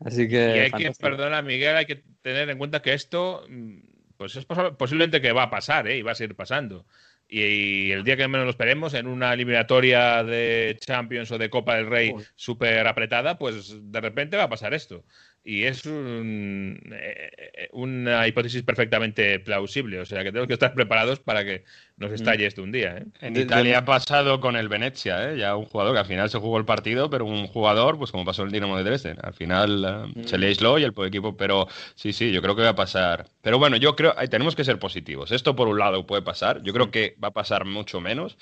Así 0.04 0.28
que... 0.28 0.36
Y 0.36 0.58
hay 0.58 0.70
que, 0.70 0.92
perdona 1.00 1.40
Miguel, 1.40 1.76
hay 1.76 1.86
que 1.86 2.02
tener 2.20 2.50
en 2.50 2.58
cuenta 2.58 2.82
que 2.82 2.92
esto 2.92 3.42
mm, 3.48 3.78
pues 4.18 4.36
es 4.36 4.44
posiblemente 4.44 5.22
que 5.22 5.32
va 5.32 5.44
a 5.44 5.50
pasar, 5.50 5.88
¿eh? 5.88 5.96
y 5.96 6.02
va 6.02 6.12
a 6.12 6.14
seguir 6.14 6.36
pasando. 6.36 6.84
Y, 7.28 7.90
el 7.90 8.04
día 8.04 8.16
que 8.16 8.28
menos 8.28 8.44
lo 8.44 8.50
esperemos, 8.50 8.94
en 8.94 9.06
una 9.06 9.32
eliminatoria 9.32 10.22
de 10.22 10.76
Champions 10.80 11.30
o 11.32 11.38
de 11.38 11.50
Copa 11.50 11.76
del 11.76 11.86
Rey 11.86 12.14
súper 12.34 12.86
apretada, 12.86 13.38
pues 13.38 13.74
de 13.90 14.00
repente 14.00 14.36
va 14.36 14.44
a 14.44 14.48
pasar 14.48 14.74
esto 14.74 15.04
y 15.46 15.62
es 15.62 15.86
un, 15.86 16.80
eh, 16.92 17.68
una 17.70 18.26
hipótesis 18.26 18.64
perfectamente 18.64 19.38
plausible. 19.38 20.00
O 20.00 20.04
sea 20.04 20.24
que 20.24 20.30
tenemos 20.30 20.48
que 20.48 20.54
estar 20.54 20.74
preparados 20.74 21.20
para 21.20 21.44
que 21.44 21.62
nos 21.96 22.10
mm. 22.10 22.14
estalle 22.14 22.46
esto 22.46 22.64
un 22.64 22.72
día. 22.72 22.98
¿eh? 22.98 23.04
En 23.20 23.36
Italia 23.36 23.78
ha 23.78 23.84
pasado 23.84 24.40
con 24.40 24.56
el 24.56 24.68
Venezia, 24.68 25.30
¿eh? 25.30 25.38
ya 25.38 25.54
un 25.54 25.66
jugador 25.66 25.94
que 25.94 26.00
al 26.00 26.06
final 26.06 26.28
se 26.30 26.38
jugó 26.38 26.58
el 26.58 26.64
partido, 26.64 27.10
pero 27.10 27.26
un 27.26 27.46
jugador, 27.46 27.96
pues 27.96 28.10
como 28.10 28.24
pasó 28.24 28.42
el 28.42 28.50
Dinamo 28.50 28.76
de 28.76 28.82
Dresden, 28.82 29.18
al 29.22 29.34
final 29.34 30.10
mm. 30.16 30.24
se 30.24 30.36
le 30.36 30.48
aisló 30.48 30.80
y 30.80 30.82
el 30.82 30.92
equipo. 31.06 31.36
Pero 31.36 31.68
sí, 31.94 32.12
sí, 32.12 32.32
yo 32.32 32.42
creo 32.42 32.56
que 32.56 32.62
va 32.62 32.70
a 32.70 32.74
pasar. 32.74 33.28
Pero 33.40 33.60
bueno, 33.60 33.76
yo 33.76 33.94
creo 33.94 34.16
tenemos 34.28 34.56
que 34.56 34.64
ser 34.64 34.80
positivos. 34.80 35.30
Esto 35.30 35.54
por 35.54 35.68
un 35.68 35.78
lado 35.78 36.08
puede 36.08 36.22
pasar, 36.22 36.60
yo 36.64 36.72
creo 36.72 36.90
que 36.90 37.16
va 37.22 37.28
a 37.28 37.32
pasar 37.32 37.66
mucho 37.66 38.00
menos. 38.00 38.36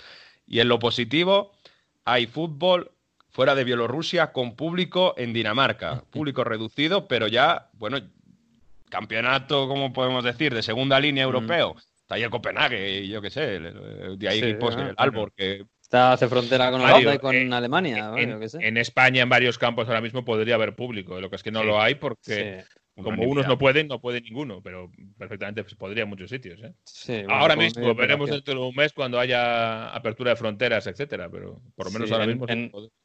Y 0.46 0.61
en 0.61 0.68
lo 0.68 0.78
positivo, 0.78 1.52
hay 2.07 2.26
fútbol, 2.26 2.93
fuera 3.35 3.57
de 3.57 3.64
Bielorrusia 3.64 4.32
con 4.32 4.55
público 4.55 5.14
en 5.18 5.32
Dinamarca. 5.32 6.05
Público 6.11 6.45
reducido, 6.45 7.09
pero 7.09 7.26
ya, 7.26 7.68
bueno, 7.72 7.99
campeonato, 8.89 9.66
como 9.66 9.93
podemos 9.93 10.22
decir, 10.22 10.55
de 10.55 10.62
segunda 10.62 11.01
línea 11.01 11.24
europeo. 11.24 11.74
Está 11.97 12.14
ahí 12.14 12.22
el 12.22 12.30
Copenhague, 12.30 13.09
yo 13.09 13.20
qué 13.20 13.30
sé, 13.30 13.59
de 13.59 14.28
ahí 14.28 14.55
pues, 14.55 14.76
el 14.76 14.95
Albor, 14.97 15.32
que 15.37 15.66
Está, 15.82 16.12
hace 16.12 16.28
frontera 16.28 16.70
con 16.70 16.80
Holanda 16.80 17.14
y 17.14 17.18
con 17.18 17.53
Alemania. 17.53 18.12
En, 18.16 18.76
España, 18.78 19.22
en 19.22 19.28
varios 19.28 19.59
campos 19.59 19.87
ahora 19.89 20.01
mismo 20.01 20.24
podría 20.24 20.55
haber 20.55 20.74
público. 20.74 21.20
Lo 21.20 21.28
que 21.28 21.37
es 21.37 21.43
que 21.43 21.51
no 21.51 21.62
lo 21.62 21.80
hay 21.80 21.97
porque 21.97 22.64
como 23.03 23.24
unos 23.24 23.47
no 23.47 23.59
pueden, 23.59 23.88
no 23.88 24.01
puede 24.01 24.20
ninguno, 24.20 24.61
pero 24.62 24.90
perfectamente 25.18 25.64
pues, 25.64 25.74
podría 25.74 26.05
en 26.05 26.09
muchos 26.09 26.30
sitios. 26.30 26.61
¿eh? 27.09 27.26
ahora 27.28 27.57
mismo, 27.57 27.95
veremos 27.95 28.30
dentro 28.30 28.55
de 28.55 28.61
un 28.61 28.74
mes 28.74 28.92
cuando 28.92 29.18
haya 29.18 29.88
apertura 29.88 30.30
de 30.30 30.36
fronteras, 30.36 30.86
etcétera, 30.86 31.28
pero 31.28 31.61
por 31.74 31.86
lo 31.86 31.92
menos 31.92 32.12
ahora 32.12 32.26
mismo. 32.26 32.47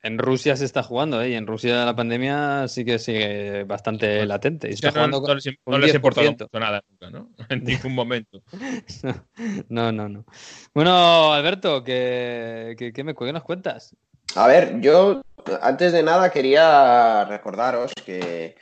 En, 0.02 0.18
Rusia 0.20 0.56
se 0.56 0.66
está 0.66 0.84
jugando, 0.84 1.22
¿eh? 1.22 1.32
y 1.32 1.34
en 1.34 1.48
Rusia 1.48 1.86
la 1.86 1.96
pandemia 1.96 2.68
sí 2.68 2.86
que 2.86 3.00
sigue 3.00 3.64
bastante 3.64 4.26
latente. 4.26 4.70
Y 4.70 4.74
está 4.74 4.92
jugando 4.92 5.22
no, 5.22 5.36
les, 5.36 5.50
no 5.66 5.78
les 5.80 5.96
importa 5.96 6.22
nada 6.54 6.84
nunca, 6.88 7.10
¿no? 7.10 7.30
En 7.50 7.64
ningún 7.64 7.96
momento. 7.96 8.44
no, 9.70 9.92
no, 9.92 10.08
no. 10.08 10.26
Bueno, 10.74 11.34
Alberto, 11.34 11.84
¿qué, 11.84 12.76
qué, 12.94 13.04
me, 13.04 13.16
¿qué 13.16 13.34
nos 13.34 13.44
cuentas? 13.44 13.96
A 14.36 14.48
ver, 14.48 14.80
yo 14.82 15.22
antes 15.62 15.92
de 15.92 16.04
nada 16.04 16.30
quería 16.30 17.26
recordaros 17.26 17.92
que 18.06 18.56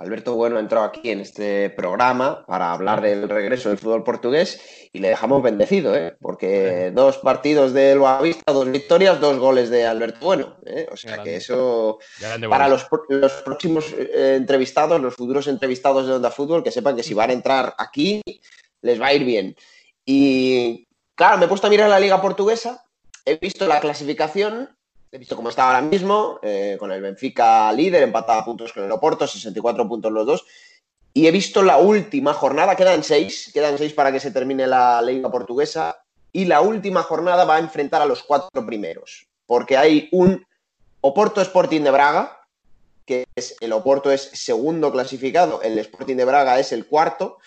Alberto 0.00 0.34
Bueno 0.34 0.58
entró 0.58 0.82
aquí 0.82 1.10
en 1.10 1.20
este 1.20 1.68
programa 1.68 2.46
para 2.46 2.72
hablar 2.72 3.02
del 3.02 3.28
regreso 3.28 3.68
del 3.68 3.76
fútbol 3.76 4.02
portugués 4.02 4.88
y 4.94 4.98
le 4.98 5.10
dejamos 5.10 5.42
bendecido, 5.42 5.94
¿eh? 5.94 6.16
porque 6.18 6.90
dos 6.90 7.18
partidos 7.18 7.74
de 7.74 7.94
Loavista, 7.94 8.50
dos 8.50 8.70
victorias, 8.70 9.20
dos 9.20 9.38
goles 9.38 9.68
de 9.68 9.86
Alberto 9.86 10.24
Bueno. 10.24 10.56
¿eh? 10.64 10.88
O 10.90 10.96
sea 10.96 11.22
que 11.22 11.36
eso, 11.36 11.98
para 12.48 12.66
los, 12.66 12.86
próximos 13.44 13.92
eh, 13.92 14.36
entrevistados, 14.36 14.98
los 15.02 15.14
futuros 15.14 15.46
entrevistados 15.48 16.06
de 16.06 16.14
Onda 16.14 16.30
Fútbol, 16.30 16.64
que 16.64 16.70
sepan 16.70 16.96
que 16.96 17.02
si 17.02 17.12
van 17.12 17.28
a 17.28 17.34
entrar 17.34 17.74
aquí, 17.76 18.22
les 18.80 18.98
va 18.98 19.08
a 19.08 19.14
ir 19.14 19.24
bien. 19.24 19.54
Y 20.06 20.88
claro, 21.14 21.36
me 21.36 21.44
he 21.44 21.48
puesto 21.48 21.66
a 21.66 21.70
mirar 21.70 21.90
la 21.90 22.00
liga 22.00 22.22
portuguesa, 22.22 22.86
he 23.26 23.36
visto 23.36 23.66
la 23.66 23.80
clasificación 23.80 24.70
He 25.12 25.18
visto 25.18 25.34
cómo 25.34 25.48
está 25.48 25.66
ahora 25.66 25.82
mismo, 25.82 26.38
eh, 26.40 26.76
con 26.78 26.92
el 26.92 27.02
Benfica 27.02 27.72
líder, 27.72 28.04
empatado 28.04 28.40
a 28.40 28.44
puntos 28.44 28.72
con 28.72 28.84
el 28.84 28.92
Oporto, 28.92 29.26
64 29.26 29.88
puntos 29.88 30.12
los 30.12 30.24
dos. 30.24 30.46
Y 31.12 31.26
he 31.26 31.32
visto 31.32 31.62
la 31.62 31.78
última 31.78 32.32
jornada, 32.32 32.76
quedan 32.76 33.02
seis, 33.02 33.50
quedan 33.52 33.76
seis 33.76 33.92
para 33.92 34.12
que 34.12 34.20
se 34.20 34.30
termine 34.30 34.68
la 34.68 35.02
Liga 35.02 35.28
Portuguesa. 35.28 36.04
Y 36.32 36.44
la 36.44 36.60
última 36.60 37.02
jornada 37.02 37.44
va 37.44 37.56
a 37.56 37.58
enfrentar 37.58 38.00
a 38.00 38.06
los 38.06 38.22
cuatro 38.22 38.64
primeros, 38.64 39.26
porque 39.46 39.76
hay 39.76 40.08
un 40.12 40.46
Oporto 41.00 41.40
Sporting 41.40 41.80
de 41.80 41.90
Braga, 41.90 42.40
que 43.04 43.24
es 43.34 43.56
el 43.60 43.72
Oporto 43.72 44.12
es 44.12 44.22
segundo 44.34 44.92
clasificado, 44.92 45.60
el 45.62 45.76
Sporting 45.80 46.14
de 46.14 46.24
Braga 46.24 46.60
es 46.60 46.70
el 46.70 46.86
cuarto, 46.86 47.38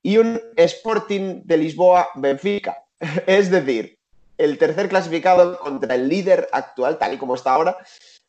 y 0.00 0.18
un 0.18 0.40
Sporting 0.54 1.42
de 1.44 1.56
Lisboa 1.56 2.10
Benfica. 2.14 2.84
Es 3.26 3.50
decir, 3.50 3.98
el 4.40 4.58
tercer 4.58 4.88
clasificado 4.88 5.58
contra 5.58 5.94
el 5.94 6.08
líder 6.08 6.48
actual, 6.52 6.98
tal 6.98 7.14
y 7.14 7.18
como 7.18 7.34
está 7.34 7.52
ahora. 7.52 7.78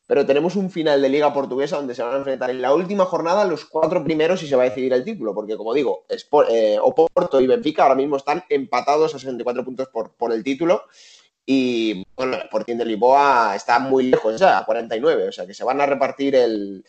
Pero 0.06 0.26
tenemos 0.26 0.56
un 0.56 0.70
final 0.70 1.00
de 1.00 1.08
Liga 1.08 1.32
Portuguesa 1.32 1.76
donde 1.76 1.94
se 1.94 2.02
van 2.02 2.14
a 2.14 2.18
enfrentar 2.18 2.50
en 2.50 2.60
la 2.60 2.74
última 2.74 3.04
jornada 3.06 3.44
los 3.44 3.64
cuatro 3.64 4.04
primeros 4.04 4.42
y 4.42 4.46
se 4.46 4.56
va 4.56 4.64
a 4.64 4.68
decidir 4.68 4.92
el 4.92 5.04
título. 5.04 5.34
Porque, 5.34 5.56
como 5.56 5.72
digo, 5.72 6.04
eh, 6.50 6.78
Oporto 6.82 7.40
y 7.40 7.46
Benfica 7.46 7.84
ahora 7.84 7.94
mismo 7.94 8.16
están 8.16 8.44
empatados 8.48 9.14
a 9.14 9.18
64 9.18 9.64
puntos 9.64 9.88
por, 9.88 10.12
por 10.14 10.32
el 10.32 10.44
título. 10.44 10.84
Y 11.44 12.04
bueno, 12.14 12.34
el 12.36 12.42
Sporting 12.42 12.76
de 12.76 12.84
Lisboa 12.84 13.54
está 13.56 13.78
muy 13.78 14.04
lejos 14.04 14.38
ya, 14.38 14.58
a 14.58 14.64
49. 14.64 15.28
O 15.28 15.32
sea 15.32 15.46
que 15.46 15.54
se 15.54 15.64
van 15.64 15.80
a 15.80 15.86
repartir 15.86 16.36
el, 16.36 16.84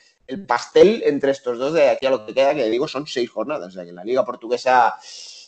pastel 0.47 1.03
entre 1.05 1.31
estos 1.31 1.57
dos 1.57 1.73
de 1.73 1.89
aquí 1.89 2.05
a 2.05 2.09
lo 2.09 2.25
que 2.25 2.33
queda, 2.33 2.55
que 2.55 2.69
digo 2.69 2.87
son 2.87 3.07
seis 3.07 3.29
jornadas. 3.29 3.69
O 3.69 3.71
sea 3.71 3.83
que 3.83 3.89
en 3.89 3.95
la 3.95 4.03
Liga 4.03 4.25
Portuguesa, 4.25 4.95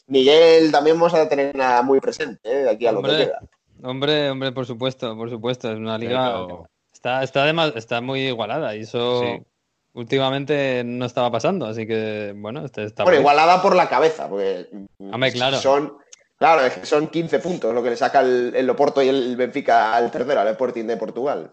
Miguel, 0.07 0.71
también 0.71 0.97
vamos 0.97 1.13
a 1.13 1.27
tener 1.27 1.55
nada 1.55 1.81
muy 1.81 1.99
presente 1.99 2.51
¿eh? 2.51 2.63
de 2.63 2.69
aquí 2.69 2.87
a 2.87 2.91
lo 2.91 3.01
que 3.01 3.09
queda. 3.09 3.39
Hombre, 3.83 4.29
hombre, 4.29 4.51
por 4.51 4.65
supuesto, 4.65 5.15
por 5.15 5.29
supuesto. 5.29 5.71
Es 5.71 5.77
una 5.77 5.97
liga. 5.97 6.45
Está, 6.93 7.23
está, 7.23 7.67
está 7.75 8.01
muy 8.01 8.27
igualada 8.27 8.75
y 8.75 8.81
eso 8.81 9.45
últimamente 9.93 10.83
no 10.85 11.05
estaba 11.05 11.31
pasando. 11.31 11.65
Así 11.65 11.87
que, 11.87 12.33
bueno, 12.35 12.65
está, 12.65 12.83
está 12.83 13.03
bueno, 13.03 13.19
igualada 13.19 13.61
por 13.61 13.75
la 13.75 13.89
cabeza, 13.89 14.29
porque. 14.29 14.67
claro. 15.33 15.57
Son, 15.57 15.97
claro, 16.37 16.71
son 16.83 17.07
15 17.07 17.39
puntos 17.39 17.73
lo 17.73 17.83
que 17.83 17.91
le 17.91 17.97
saca 17.97 18.21
el, 18.21 18.53
el 18.55 18.65
Loporto 18.65 19.01
y 19.01 19.09
el 19.09 19.35
Benfica 19.35 19.95
al 19.95 20.11
tercero, 20.11 20.41
al 20.41 20.47
Sporting 20.49 20.85
de 20.85 20.97
Portugal. 20.97 21.51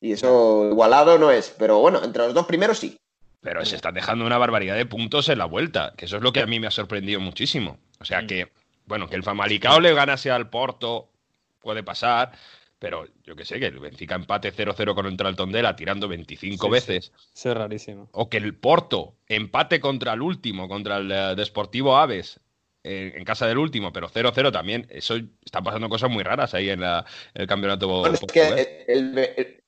Y 0.00 0.12
eso 0.12 0.68
igualado 0.70 1.18
no 1.18 1.30
es. 1.30 1.54
Pero 1.58 1.78
bueno, 1.78 2.02
entre 2.02 2.24
los 2.24 2.34
dos 2.34 2.46
primeros 2.46 2.78
sí. 2.78 2.96
Pero 3.42 3.64
se 3.64 3.76
están 3.76 3.94
dejando 3.94 4.26
una 4.26 4.38
barbaridad 4.38 4.76
de 4.76 4.86
puntos 4.86 5.28
en 5.28 5.38
la 5.38 5.46
vuelta, 5.46 5.94
que 5.96 6.04
eso 6.04 6.16
es 6.16 6.22
lo 6.22 6.32
que 6.32 6.40
a 6.40 6.46
mí 6.46 6.60
me 6.60 6.66
ha 6.66 6.70
sorprendido 6.70 7.20
muchísimo. 7.20 7.78
O 7.98 8.04
sea 8.04 8.22
mm. 8.22 8.26
que, 8.26 8.52
bueno, 8.84 9.08
que 9.08 9.16
el 9.16 9.22
Famalicao 9.22 9.80
le 9.80 9.94
ganase 9.94 10.30
al 10.30 10.50
Porto 10.50 11.08
puede 11.60 11.82
pasar, 11.82 12.32
pero 12.78 13.04
yo 13.24 13.36
que 13.36 13.44
sé, 13.44 13.60
que 13.60 13.66
el 13.66 13.78
Benfica 13.78 14.14
empate 14.14 14.52
0-0 14.52 14.94
con 14.94 15.06
el 15.06 15.36
Tondela 15.36 15.76
tirando 15.76 16.08
25 16.08 16.68
veces. 16.70 17.12
Sí, 17.32 17.48
es 17.48 17.54
rarísimo. 17.54 18.08
O 18.12 18.28
que 18.28 18.38
el 18.38 18.56
Porto 18.56 19.14
empate 19.28 19.80
contra 19.80 20.14
el 20.14 20.22
último, 20.22 20.68
contra 20.68 20.96
el 20.96 21.12
eh, 21.12 21.34
Desportivo 21.36 21.96
Aves, 21.96 22.40
en 22.82 23.24
casa 23.24 23.46
del 23.46 23.58
último, 23.58 23.92
pero 23.92 24.08
0-0 24.08 24.52
también. 24.52 24.86
Eso 24.90 25.16
están 25.44 25.62
pasando 25.62 25.88
cosas 25.88 26.10
muy 26.10 26.22
raras 26.22 26.54
ahí 26.54 26.70
en, 26.70 26.82
el 26.82 27.46
campeonato. 27.46 27.86
Bueno, 27.86 28.14
es 28.14 28.32
que 28.32 28.84
el, 28.88 29.62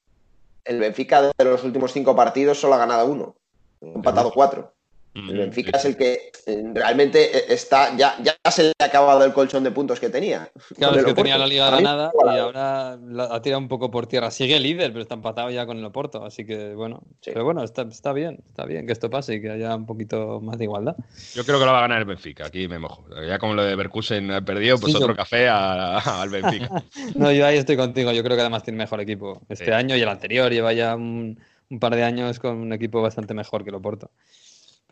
el, 0.64 0.80
Benfica 0.80 1.20
de 1.20 1.44
los 1.44 1.62
últimos 1.64 1.92
cinco 1.92 2.16
partidos 2.16 2.58
solo 2.58 2.74
ha 2.74 2.78
ganado 2.78 3.06
uno, 3.06 3.36
ha 3.82 3.86
empatado 3.86 4.32
cuatro. 4.32 4.74
El 5.14 5.36
Benfica 5.36 5.76
es 5.76 5.84
el 5.84 5.96
que 5.96 6.32
eh, 6.46 6.64
realmente 6.72 7.36
eh, 7.36 7.44
está, 7.50 7.94
ya, 7.96 8.16
ya 8.22 8.34
se 8.50 8.62
le 8.64 8.72
ha 8.78 8.84
acabado 8.84 9.22
el 9.24 9.34
colchón 9.34 9.62
de 9.62 9.70
puntos 9.70 10.00
que 10.00 10.08
tenía. 10.08 10.50
Claro, 10.76 10.98
es 10.98 11.04
que 11.04 11.12
tenía 11.12 11.36
la 11.36 11.46
Liga 11.46 11.70
ganada 11.70 12.10
y 12.34 12.38
ahora 12.38 12.98
la 13.06 13.24
ha 13.24 13.42
tirado 13.42 13.60
un 13.60 13.68
poco 13.68 13.90
por 13.90 14.06
tierra. 14.06 14.30
Sigue 14.30 14.58
líder, 14.58 14.90
pero 14.90 15.02
está 15.02 15.14
empatado 15.14 15.50
ya 15.50 15.66
con 15.66 15.78
el 15.78 15.84
Oporto, 15.84 16.24
así 16.24 16.46
que 16.46 16.74
bueno. 16.74 17.02
Pero 17.24 17.44
bueno, 17.44 17.62
está, 17.62 17.82
está, 17.82 18.12
bien, 18.12 18.42
está 18.48 18.64
bien 18.64 18.86
que 18.86 18.92
esto 18.92 19.10
pase 19.10 19.34
y 19.34 19.42
que 19.42 19.50
haya 19.50 19.76
un 19.76 19.84
poquito 19.84 20.40
más 20.40 20.56
de 20.58 20.64
igualdad. 20.64 20.96
Yo 21.34 21.44
creo 21.44 21.58
que 21.58 21.66
lo 21.66 21.72
va 21.72 21.78
a 21.78 21.82
ganar 21.82 21.98
el 21.98 22.04
Benfica, 22.06 22.46
aquí 22.46 22.66
me 22.68 22.78
mojo. 22.78 23.04
Ya 23.26 23.38
como 23.38 23.54
lo 23.54 23.64
de 23.64 23.76
Berkusen 23.76 24.30
ha 24.30 24.40
perdido, 24.40 24.78
pues 24.78 24.94
otro 24.94 25.14
café 25.14 25.48
al 25.48 26.30
Benfica. 26.30 26.82
no, 27.14 27.30
yo 27.30 27.46
ahí 27.46 27.58
estoy 27.58 27.76
contigo, 27.76 28.12
yo 28.12 28.22
creo 28.22 28.36
que 28.36 28.40
además 28.40 28.62
tiene 28.62 28.78
mejor 28.78 29.00
equipo 29.00 29.42
este 29.48 29.74
año 29.74 29.94
y 29.94 30.00
el 30.00 30.08
anterior, 30.08 30.50
lleva 30.50 30.72
ya 30.72 30.96
un, 30.96 31.38
un 31.68 31.78
par 31.78 31.94
de 31.94 32.02
años 32.02 32.38
con 32.38 32.56
un 32.56 32.72
equipo 32.72 33.02
bastante 33.02 33.34
mejor 33.34 33.62
que 33.62 33.70
el 33.70 33.76
Oporto. 33.76 34.10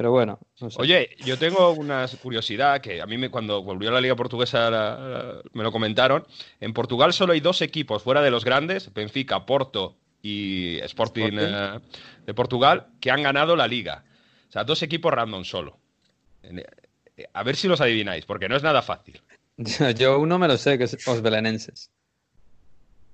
Pero 0.00 0.12
bueno, 0.12 0.38
Oye, 0.78 1.14
yo 1.26 1.38
tengo 1.38 1.72
una 1.72 2.06
curiosidad 2.22 2.80
que 2.80 3.02
a 3.02 3.06
mí 3.06 3.18
me, 3.18 3.28
cuando 3.28 3.62
volvió 3.62 3.90
a 3.90 3.92
la 3.92 4.00
Liga 4.00 4.16
Portuguesa 4.16 5.42
me 5.52 5.62
lo 5.62 5.70
comentaron. 5.70 6.26
En 6.58 6.72
Portugal 6.72 7.12
solo 7.12 7.34
hay 7.34 7.40
dos 7.40 7.60
equipos 7.60 8.02
fuera 8.02 8.22
de 8.22 8.30
los 8.30 8.42
grandes, 8.42 8.94
Benfica, 8.94 9.44
Porto 9.44 9.98
y 10.22 10.78
Sporting, 10.78 11.32
eh, 11.38 11.80
de 12.24 12.32
Portugal, 12.32 12.86
que 12.98 13.10
han 13.10 13.22
ganado 13.22 13.56
la 13.56 13.68
Liga. 13.68 14.02
O 14.48 14.52
sea, 14.52 14.64
dos 14.64 14.82
equipos 14.82 15.12
random 15.12 15.44
solo. 15.44 15.78
Eh, 16.44 16.64
a 17.34 17.42
ver 17.42 17.56
si 17.56 17.68
los 17.68 17.82
adivináis, 17.82 18.24
porque 18.24 18.48
no 18.48 18.56
es 18.56 18.62
nada 18.62 18.80
fácil. 18.80 19.20
Yo 19.98 20.18
uno 20.18 20.38
me 20.38 20.48
lo 20.48 20.56
sé, 20.56 20.78
que 20.78 20.84
es 20.84 21.06
los 21.06 21.20
belenenses. 21.20 21.90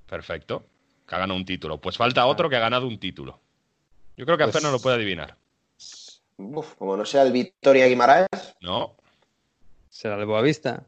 Perfecto. 0.08 0.64
que 1.08 1.16
ha 1.16 1.18
ganado 1.18 1.36
un 1.36 1.44
título. 1.44 1.80
Pues 1.80 1.96
falta 1.96 2.26
otro 2.26 2.48
que 2.48 2.54
ha 2.54 2.60
ganado 2.60 2.86
un 2.86 3.00
título. 3.00 3.40
Yo 4.16 4.24
creo 4.24 4.38
que 4.38 4.46
Pues- 4.46 4.62
no 4.62 4.70
lo 4.70 4.78
puede 4.78 4.94
adivinar. 4.94 5.36
Uf, 6.38 6.74
como 6.74 6.96
no 6.96 7.04
sea 7.04 7.22
el 7.22 7.32
Victoria 7.32 7.86
Guimaraes. 7.86 8.28
No, 8.60 8.96
¿Será 9.88 10.16
el 10.16 10.26
Boavista? 10.26 10.84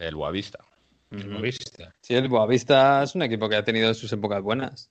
el 0.00 0.14
Boavista. 0.14 0.58
El 1.10 1.28
Boavista. 1.28 1.94
Sí, 2.00 2.14
el 2.14 2.28
Boavista 2.28 3.02
es 3.02 3.14
un 3.14 3.22
equipo 3.22 3.48
que 3.48 3.56
ha 3.56 3.64
tenido 3.64 3.92
sus 3.94 4.12
épocas 4.12 4.42
buenas. 4.42 4.90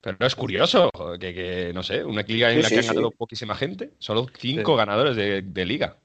Pero 0.00 0.16
es 0.26 0.34
curioso 0.34 0.90
que, 1.20 1.34
que, 1.34 1.72
no 1.74 1.82
sé, 1.82 2.04
una 2.04 2.22
liga 2.22 2.50
en 2.50 2.56
Sí, 2.56 2.62
la 2.62 2.68
sí, 2.68 2.74
que 2.74 2.78
ha 2.80 2.82
sí. 2.82 2.88
ganado 2.88 3.10
poquísima 3.10 3.54
gente, 3.54 3.92
solo 3.98 4.26
cinco 4.38 4.72
Sí. 4.72 4.76
ganadores 4.78 5.16
de, 5.16 5.42
de 5.42 5.64
liga. 5.66 5.96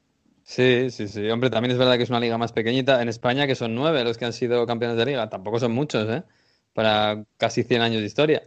Sí, 0.44 0.90
sí, 0.92 1.08
sí. 1.08 1.30
Hombre, 1.30 1.50
también 1.50 1.72
es 1.72 1.78
verdad 1.78 1.98
que 1.98 2.04
es 2.04 2.10
una 2.10 2.20
liga 2.20 2.38
más 2.38 2.52
pequeñita. 2.52 3.02
En 3.02 3.10
España, 3.10 3.48
que 3.48 3.56
son 3.56 3.74
nueve 3.74 4.04
los 4.04 4.18
que 4.18 4.26
han 4.26 4.34
sido 4.34 4.66
campeones 4.68 4.98
de 4.98 5.06
liga. 5.06 5.30
Tampoco 5.30 5.60
son 5.60 5.72
muchos, 5.72 6.08
¿eh? 6.10 6.24
Para 6.74 7.24
casi 7.38 7.64
100 7.64 7.82
años 7.82 8.02
de 8.02 8.08
historia. 8.08 8.44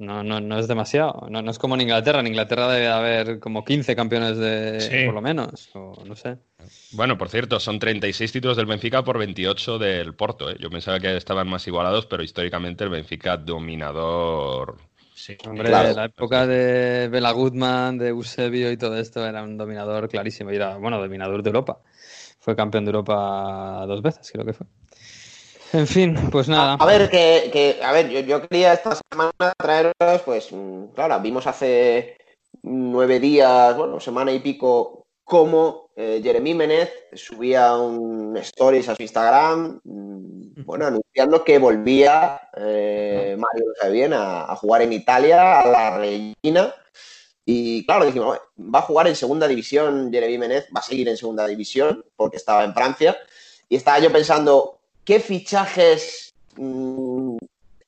No, 0.00 0.24
no, 0.24 0.40
no 0.40 0.58
es 0.58 0.66
demasiado. 0.66 1.26
No, 1.28 1.42
no 1.42 1.50
es 1.50 1.58
como 1.58 1.74
en 1.74 1.82
Inglaterra. 1.82 2.20
En 2.20 2.26
Inglaterra 2.26 2.72
debe 2.72 2.88
haber 2.88 3.38
como 3.38 3.64
15 3.66 3.94
campeones 3.94 4.38
de, 4.38 4.80
Sí. 4.80 5.04
por 5.04 5.14
lo 5.14 5.20
menos. 5.20 5.68
O 5.74 6.02
no 6.06 6.16
sé. 6.16 6.38
Bueno, 6.92 7.18
por 7.18 7.28
cierto, 7.28 7.60
son 7.60 7.78
36 7.78 8.32
títulos 8.32 8.56
del 8.56 8.64
Benfica 8.64 9.04
por 9.04 9.18
28 9.18 9.78
del 9.78 10.14
Porto. 10.14 10.50
¿eh? 10.50 10.56
Yo 10.58 10.70
pensaba 10.70 10.98
que 11.00 11.16
estaban 11.18 11.48
más 11.48 11.66
igualados, 11.66 12.06
pero 12.06 12.22
históricamente 12.22 12.82
el 12.82 12.90
Benfica 12.90 13.36
dominador. 13.36 14.78
Hombre, 15.46 15.68
la 15.68 16.06
época 16.06 16.46
de 16.46 17.08
Bela 17.08 17.32
Goodman, 17.32 17.98
de 17.98 18.08
Eusebio 18.08 18.72
y 18.72 18.78
todo 18.78 18.96
esto 18.96 19.26
era 19.26 19.42
un 19.42 19.58
dominador 19.58 20.08
clarísimo. 20.08 20.50
Y 20.50 20.56
era, 20.56 20.78
bueno, 20.78 20.98
dominador 20.98 21.42
de 21.42 21.50
Europa. 21.50 21.82
Fue 22.38 22.56
campeón 22.56 22.86
de 22.86 22.90
Europa 22.92 23.84
dos 23.86 24.00
veces, 24.00 24.30
creo 24.32 24.46
que 24.46 24.54
fue. 24.54 24.66
En 25.72 25.86
fin, 25.86 26.16
pues 26.30 26.48
nada. 26.48 26.74
A 26.80 26.86
ver, 26.86 27.08
que, 27.10 27.50
que- 27.52 27.82
a 27.82 27.92
ver, 27.92 28.08
yo, 28.08 28.20
yo 28.20 28.46
quería 28.48 28.72
esta 28.72 28.96
semana 29.10 29.52
traeros, 29.56 29.94
pues, 30.24 30.48
claro, 30.94 31.20
vimos 31.20 31.46
hace 31.46 32.16
nueve 32.62 33.20
días, 33.20 33.76
bueno, 33.76 34.00
semana 34.00 34.32
y 34.32 34.40
pico, 34.40 35.06
cómo 35.24 35.90
eh, 35.96 36.20
Jeremy 36.22 36.54
Menez 36.54 36.90
subía 37.14 37.76
un 37.76 38.36
stories 38.38 38.88
a 38.88 38.96
su 38.96 39.02
Instagram, 39.02 39.80
mm, 39.84 40.64
bueno, 40.64 40.86
anunciando 40.86 41.44
que 41.44 41.58
volvía, 41.58 42.40
eh, 42.56 43.36
Mario 43.38 43.66
sabe 43.80 43.92
bien, 43.92 44.12
a, 44.12 44.50
a 44.50 44.56
jugar 44.56 44.82
en 44.82 44.92
Italia, 44.92 45.60
a 45.60 45.66
la 45.68 45.98
Regina. 45.98 46.74
Y 47.44 47.84
claro, 47.86 48.06
dijimos, 48.06 48.26
"Bueno, 48.28 48.74
va 48.74 48.78
a 48.80 48.82
jugar 48.82 49.06
en 49.08 49.16
segunda 49.16 49.46
división 49.48 50.10
Jeremy 50.12 50.38
Menez, 50.38 50.66
va 50.74 50.80
a 50.80 50.84
seguir 50.84 51.08
en 51.08 51.16
segunda 51.16 51.46
división, 51.46 52.04
porque 52.16 52.36
estaba 52.36 52.64
en 52.64 52.74
Francia. 52.74 53.16
Y 53.68 53.76
estaba 53.76 53.98
yo 54.00 54.10
pensando, 54.12 54.79
¿qué 55.10 55.18
fichajes 55.18 56.32
mm, 56.56 57.36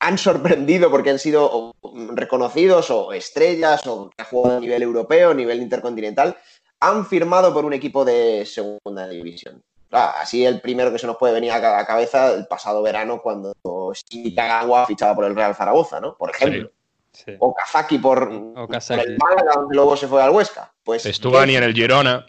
han 0.00 0.18
sorprendido 0.18 0.90
porque 0.90 1.10
han 1.10 1.20
sido 1.20 1.72
reconocidos 2.14 2.90
o 2.90 3.12
estrellas 3.12 3.86
o 3.86 4.10
que 4.10 4.22
han 4.22 4.28
jugado 4.28 4.56
a 4.56 4.60
nivel 4.60 4.82
europeo, 4.82 5.30
a 5.30 5.34
nivel 5.34 5.62
intercontinental, 5.62 6.36
han 6.80 7.06
firmado 7.06 7.54
por 7.54 7.64
un 7.64 7.74
equipo 7.74 8.04
de 8.04 8.44
segunda 8.44 9.06
división? 9.06 9.62
Así 9.92 10.44
el 10.44 10.60
primero 10.60 10.90
que 10.90 10.98
se 10.98 11.06
nos 11.06 11.16
puede 11.16 11.34
venir 11.34 11.52
a 11.52 11.60
la 11.60 11.86
cabeza 11.86 12.34
el 12.34 12.48
pasado 12.48 12.82
verano 12.82 13.22
cuando 13.22 13.54
Kagawa 14.34 14.86
fichaba 14.86 15.14
por 15.14 15.26
el 15.26 15.36
Real 15.36 15.54
Zaragoza, 15.54 16.00
¿no? 16.00 16.16
Por 16.16 16.30
ejemplo. 16.30 16.72
O 17.38 17.54
Kazaki 17.54 17.98
por, 17.98 18.32
el 18.32 19.18
Málaga, 19.18 19.52
donde 19.54 19.76
luego 19.76 19.96
se 19.96 20.08
fue 20.08 20.20
al 20.20 20.30
Huesca. 20.30 20.72
Pues 20.82 21.04
Stuani 21.04 21.54
en 21.54 21.62
el 21.62 21.72
Girona. 21.72 22.26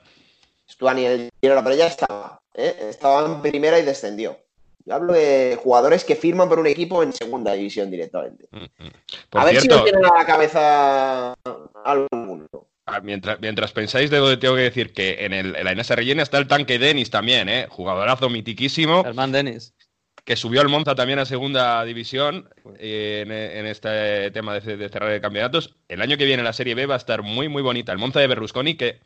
Stuani 0.70 1.06
en 1.08 1.12
el 1.14 1.30
Girona, 1.42 1.64
pero 1.64 1.76
ya 1.76 1.88
estaba. 1.88 2.42
¿eh? 2.54 2.90
Estaba 2.92 3.26
en 3.26 3.42
primera 3.42 3.80
y 3.80 3.84
descendió. 3.84 4.43
Yo 4.86 4.96
hablo 4.96 5.14
de 5.14 5.58
jugadores 5.62 6.04
que 6.04 6.16
firman 6.16 6.50
por 6.50 6.60
un 6.60 6.68
equipo 6.68 7.04
en 7.04 7.14
segunda 7.14 7.54
división 7.54 7.90
directamente. 7.90 8.48
Por 9.30 9.42
a 9.42 9.46
ver 9.46 9.56
si 9.56 9.62
cierto, 9.62 9.78
nos 9.78 9.84
tienen 9.86 10.06
a 10.06 10.18
la 10.18 10.26
cabeza 10.26 11.34
alguno. 11.86 12.48
ah, 12.86 13.00
mientras, 13.02 13.40
mientras 13.40 13.72
pensáis, 13.72 14.10
de 14.10 14.38
tengo 14.38 14.56
que 14.56 14.62
decir 14.62 14.92
que 14.94 15.26
en, 15.26 15.34
el, 15.34 15.56
en 15.56 15.64
la 15.64 15.72
Inés 15.72 15.90
Rellena 15.90 16.24
está 16.24 16.38
el 16.38 16.48
tanque 16.48 16.80
Denis 16.80 17.10
también, 17.10 17.48
¿eh? 17.48 17.68
Jugadorazo 17.70 18.30
mitiquísimo. 18.30 19.04
Germán 19.04 19.32
Denis. 19.32 19.74
Que 20.26 20.36
subió 20.36 20.62
al 20.62 20.70
Monza 20.70 20.96
también 20.96 21.20
a 21.20 21.26
segunda 21.26 21.84
división 21.84 22.50
eh, 22.78 23.24
en, 23.26 23.32
en 23.32 23.66
este 23.66 24.32
tema 24.32 24.58
de, 24.60 24.78
de 24.78 24.90
cerrar 24.90 25.12
de 25.12 25.20
campeonatos. 25.20 25.76
El 25.90 26.02
año 26.02 26.18
que 26.18 26.26
viene 26.26 26.44
la 26.44 26.54
Serie 26.54 26.76
B 26.76 26.86
va 26.86 26.94
a 26.94 26.98
estar 26.98 27.24
muy, 27.24 27.50
muy 27.50 27.62
bonita. 27.62 27.92
El 27.92 27.98
Monza 27.98 28.20
de 28.22 28.28
Berlusconi, 28.28 28.76
que 28.76 29.00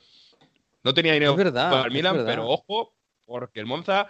no 0.84 0.94
tenía 0.94 1.14
dinero 1.14 1.36
verdad, 1.36 1.72
para 1.72 1.86
el 1.86 1.92
Milan, 1.92 2.18
verdad. 2.18 2.30
pero 2.32 2.48
ojo, 2.48 2.94
porque 3.26 3.60
el 3.60 3.66
Monza 3.66 4.08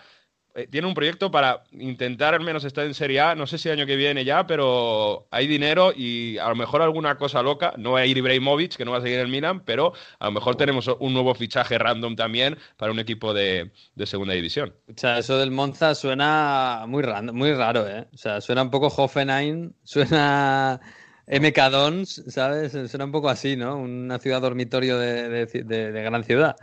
eh, 0.58 0.68
tiene 0.68 0.88
un 0.88 0.94
proyecto 0.94 1.32
para 1.32 1.64
intentar 1.72 2.34
al 2.34 2.42
menos 2.42 2.64
estar 2.66 2.86
en 2.86 2.94
Serie 2.94 3.20
A. 3.22 3.36
No 3.36 3.48
sé 3.48 3.58
si 3.58 3.70
el 3.70 3.78
año 3.80 3.86
que 3.88 3.96
viene 3.96 4.26
ya, 4.26 4.46
pero 4.48 5.28
hay 5.32 5.48
dinero 5.48 5.94
y 5.96 6.38
a 6.38 6.50
lo 6.50 6.56
mejor 6.56 6.82
alguna 6.82 7.18
cosa 7.18 7.42
loca. 7.44 7.74
No 7.78 7.94
va 7.94 8.00
a 8.00 8.06
ir 8.06 8.18
Ibrahimovic, 8.18 8.76
que 8.76 8.86
no 8.86 8.92
va 8.92 8.98
a 8.98 9.02
seguir 9.02 9.18
en 9.20 9.26
el 9.26 9.32
Milan, 9.32 9.64
pero 9.64 9.94
a 10.20 10.26
lo 10.26 10.32
mejor 10.32 10.56
tenemos 10.58 10.88
un 11.00 11.14
nuevo 11.14 11.34
fichaje 11.36 11.78
random 11.78 12.16
también 12.16 12.58
para 12.78 12.92
un 12.92 13.00
equipo 13.00 13.34
de, 13.34 13.72
de 13.96 14.06
segunda 14.06 14.34
división. 14.34 14.74
O 14.88 14.94
sea, 14.96 15.18
eso 15.20 15.38
del 15.38 15.52
Monza 15.52 15.96
suena 15.96 16.86
muy, 16.88 17.04
random, 17.04 17.36
muy 17.36 17.54
raro, 17.54 17.88
¿eh? 17.88 18.08
O 18.14 18.18
sea, 18.18 18.42
suena 18.42 18.64
un 18.64 18.72
poco 18.72 18.88
Hoffenheim, 18.88 19.74
suena 19.84 20.80
MK 21.28 21.70
Dons, 21.70 22.24
¿sabes? 22.28 22.72
Suena 22.90 23.06
un 23.06 23.12
poco 23.12 23.30
así, 23.30 23.56
¿no? 23.58 23.78
Una 23.78 24.18
ciudad 24.20 24.42
dormitorio 24.42 24.98
de, 24.98 25.30
de- 25.30 25.46
de- 25.64 25.92
de 25.92 26.04
gran 26.04 26.24
ciudad. 26.24 26.56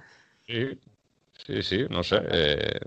Sí, 0.47 0.79
sí, 1.47 1.63
sí, 1.63 1.87
no 1.91 2.03
sé. 2.03 2.21
eh, 2.31 2.79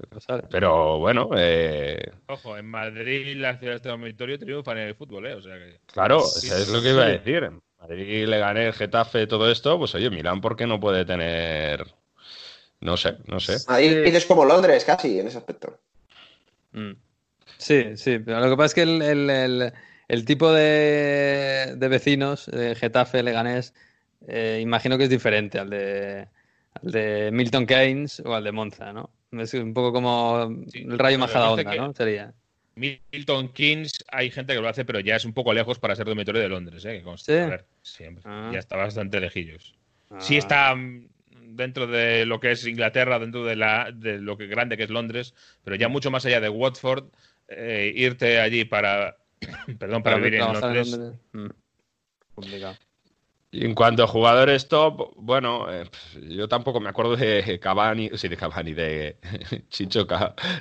pero 0.49 0.99
bueno, 0.99 1.29
eh, 1.35 2.11
Ojo, 2.27 2.57
en 2.57 2.65
Madrid 2.67 3.35
las 3.37 3.59
ciudades 3.59 3.81
de 3.83 3.89
dormitorio 3.89 4.39
triunfan 4.39 4.77
en 4.79 4.87
el 4.89 4.95
fútbol, 4.95 5.27
¿eh? 5.27 5.33
O 5.33 5.41
sea 5.41 5.55
que... 5.55 5.79
claro, 5.87 6.21
Sí, 6.21 6.47
eso 6.47 6.57
es 6.57 6.69
lo 6.69 6.81
que 6.81 6.89
iba 6.89 7.03
a 7.03 7.09
decir. 7.09 7.43
En 7.43 7.61
Madrid 7.79 8.25
le 8.27 8.39
gané 8.39 8.67
el 8.67 8.73
Getafe, 8.73 9.27
todo 9.27 9.49
esto, 9.51 9.77
pues 9.77 9.93
oye, 9.95 10.09
Milán, 10.09 10.41
¿por 10.41 10.55
qué 10.55 10.65
no 10.67 10.79
puede 10.79 11.05
tener...? 11.05 11.85
No 12.79 12.95
sé, 12.95 13.17
no 13.25 13.39
sé. 13.39 13.57
Madrid 13.67 14.15
es 14.15 14.25
como 14.25 14.45
Londres 14.45 14.85
casi 14.85 15.19
en 15.19 15.27
ese 15.27 15.39
aspecto. 15.39 15.79
Mm. 16.73 16.91
Sí, 17.57 17.97
sí, 17.97 18.19
pero 18.19 18.39
lo 18.39 18.49
que 18.51 18.57
pasa 18.57 18.65
es 18.67 18.73
que 18.75 18.81
el, 18.83 19.01
el- 19.01 19.29
el- 19.29 19.73
el 20.07 20.25
tipo 20.25 20.51
de, 20.53 21.73
de 21.75 21.87
vecinos, 21.87 22.45
de 22.45 22.75
Getafe, 22.75 23.23
Leganés, 23.23 23.73
eh, 24.27 24.59
imagino 24.61 24.97
que 24.97 25.05
es 25.05 25.09
diferente 25.09 25.59
al 25.59 25.69
de, 25.69 26.27
al 26.83 26.91
de 26.91 27.29
Milton 27.31 27.65
Keynes 27.65 28.21
o 28.25 28.33
al 28.33 28.43
de 28.43 28.51
Monza, 28.51 28.93
¿no? 28.93 29.09
Es 29.31 29.53
un 29.53 29.73
poco 29.73 29.91
como 29.91 30.49
el 30.73 30.97
Rayo 30.97 31.19
Majadahonda, 31.19 31.63
parece 31.63 31.81
que- 31.81 31.87
¿no? 31.87 31.93
Sería. 31.93 32.33
Milton 32.75 33.49
Keynes 33.49 34.05
hay 34.11 34.29
gente 34.29 34.53
que 34.53 34.61
lo 34.61 34.69
hace, 34.69 34.85
pero 34.85 34.99
ya 34.99 35.15
es 35.15 35.25
un 35.25 35.33
poco 35.33 35.53
lejos 35.53 35.79
para 35.79 35.95
ser 35.95 36.05
dormitorio 36.05 36.41
de 36.41 36.49
Londres, 36.49 36.85
¿eh? 36.85 37.03
Que. 37.03 37.17
Sí. 37.17 37.33
A 37.33 37.47
ver, 37.47 37.65
siempre. 37.81 38.23
Ah. 38.25 38.51
Ya 38.53 38.59
está 38.59 38.75
bastante 38.75 39.19
lejillos. 39.19 39.75
Ah. 40.11 40.21
Sí 40.21 40.37
está 40.37 40.75
mm, 40.75 41.07
dentro 41.55 41.87
de 41.87 42.25
lo 42.25 42.39
que 42.39 42.51
es 42.51 42.65
Inglaterra, 42.67 43.17
dentro 43.19 43.43
de, 43.45 43.55
la, 43.55 43.91
de 43.91 44.19
lo 44.19 44.37
que 44.37 44.47
grande 44.47 44.77
que 44.77 44.83
es 44.83 44.89
Londres, 44.89 45.33
pero 45.63 45.75
ya 45.75 45.89
mucho 45.89 46.11
más 46.11 46.25
allá 46.25 46.39
de 46.39 46.49
Watford, 46.49 47.05
eh, 47.47 47.91
irte 47.95 48.39
allí 48.39 48.63
para, 48.65 49.17
perdón, 49.79 50.03
para, 50.03 50.17
vivir 50.17 50.35
en. 50.35 50.53
Londres. 50.53 50.99
Mm. 51.31 51.47
Complicado. 52.35 52.77
Y 53.49 53.63
en 53.65 53.73
cuanto 53.75 54.03
a 54.03 54.07
jugadores 54.07 54.67
top, 54.67 55.13
bueno, 55.15 55.71
eh, 55.71 55.89
yo 56.29 56.49
tampoco 56.49 56.79
me 56.81 56.89
acuerdo 56.89 57.15
de 57.15 57.59
Cavani, 57.61 58.09
sí, 58.15 58.27
de 58.27 58.35
Cavani, 58.37 58.73
de 58.73 59.17
Chicho 59.69 60.05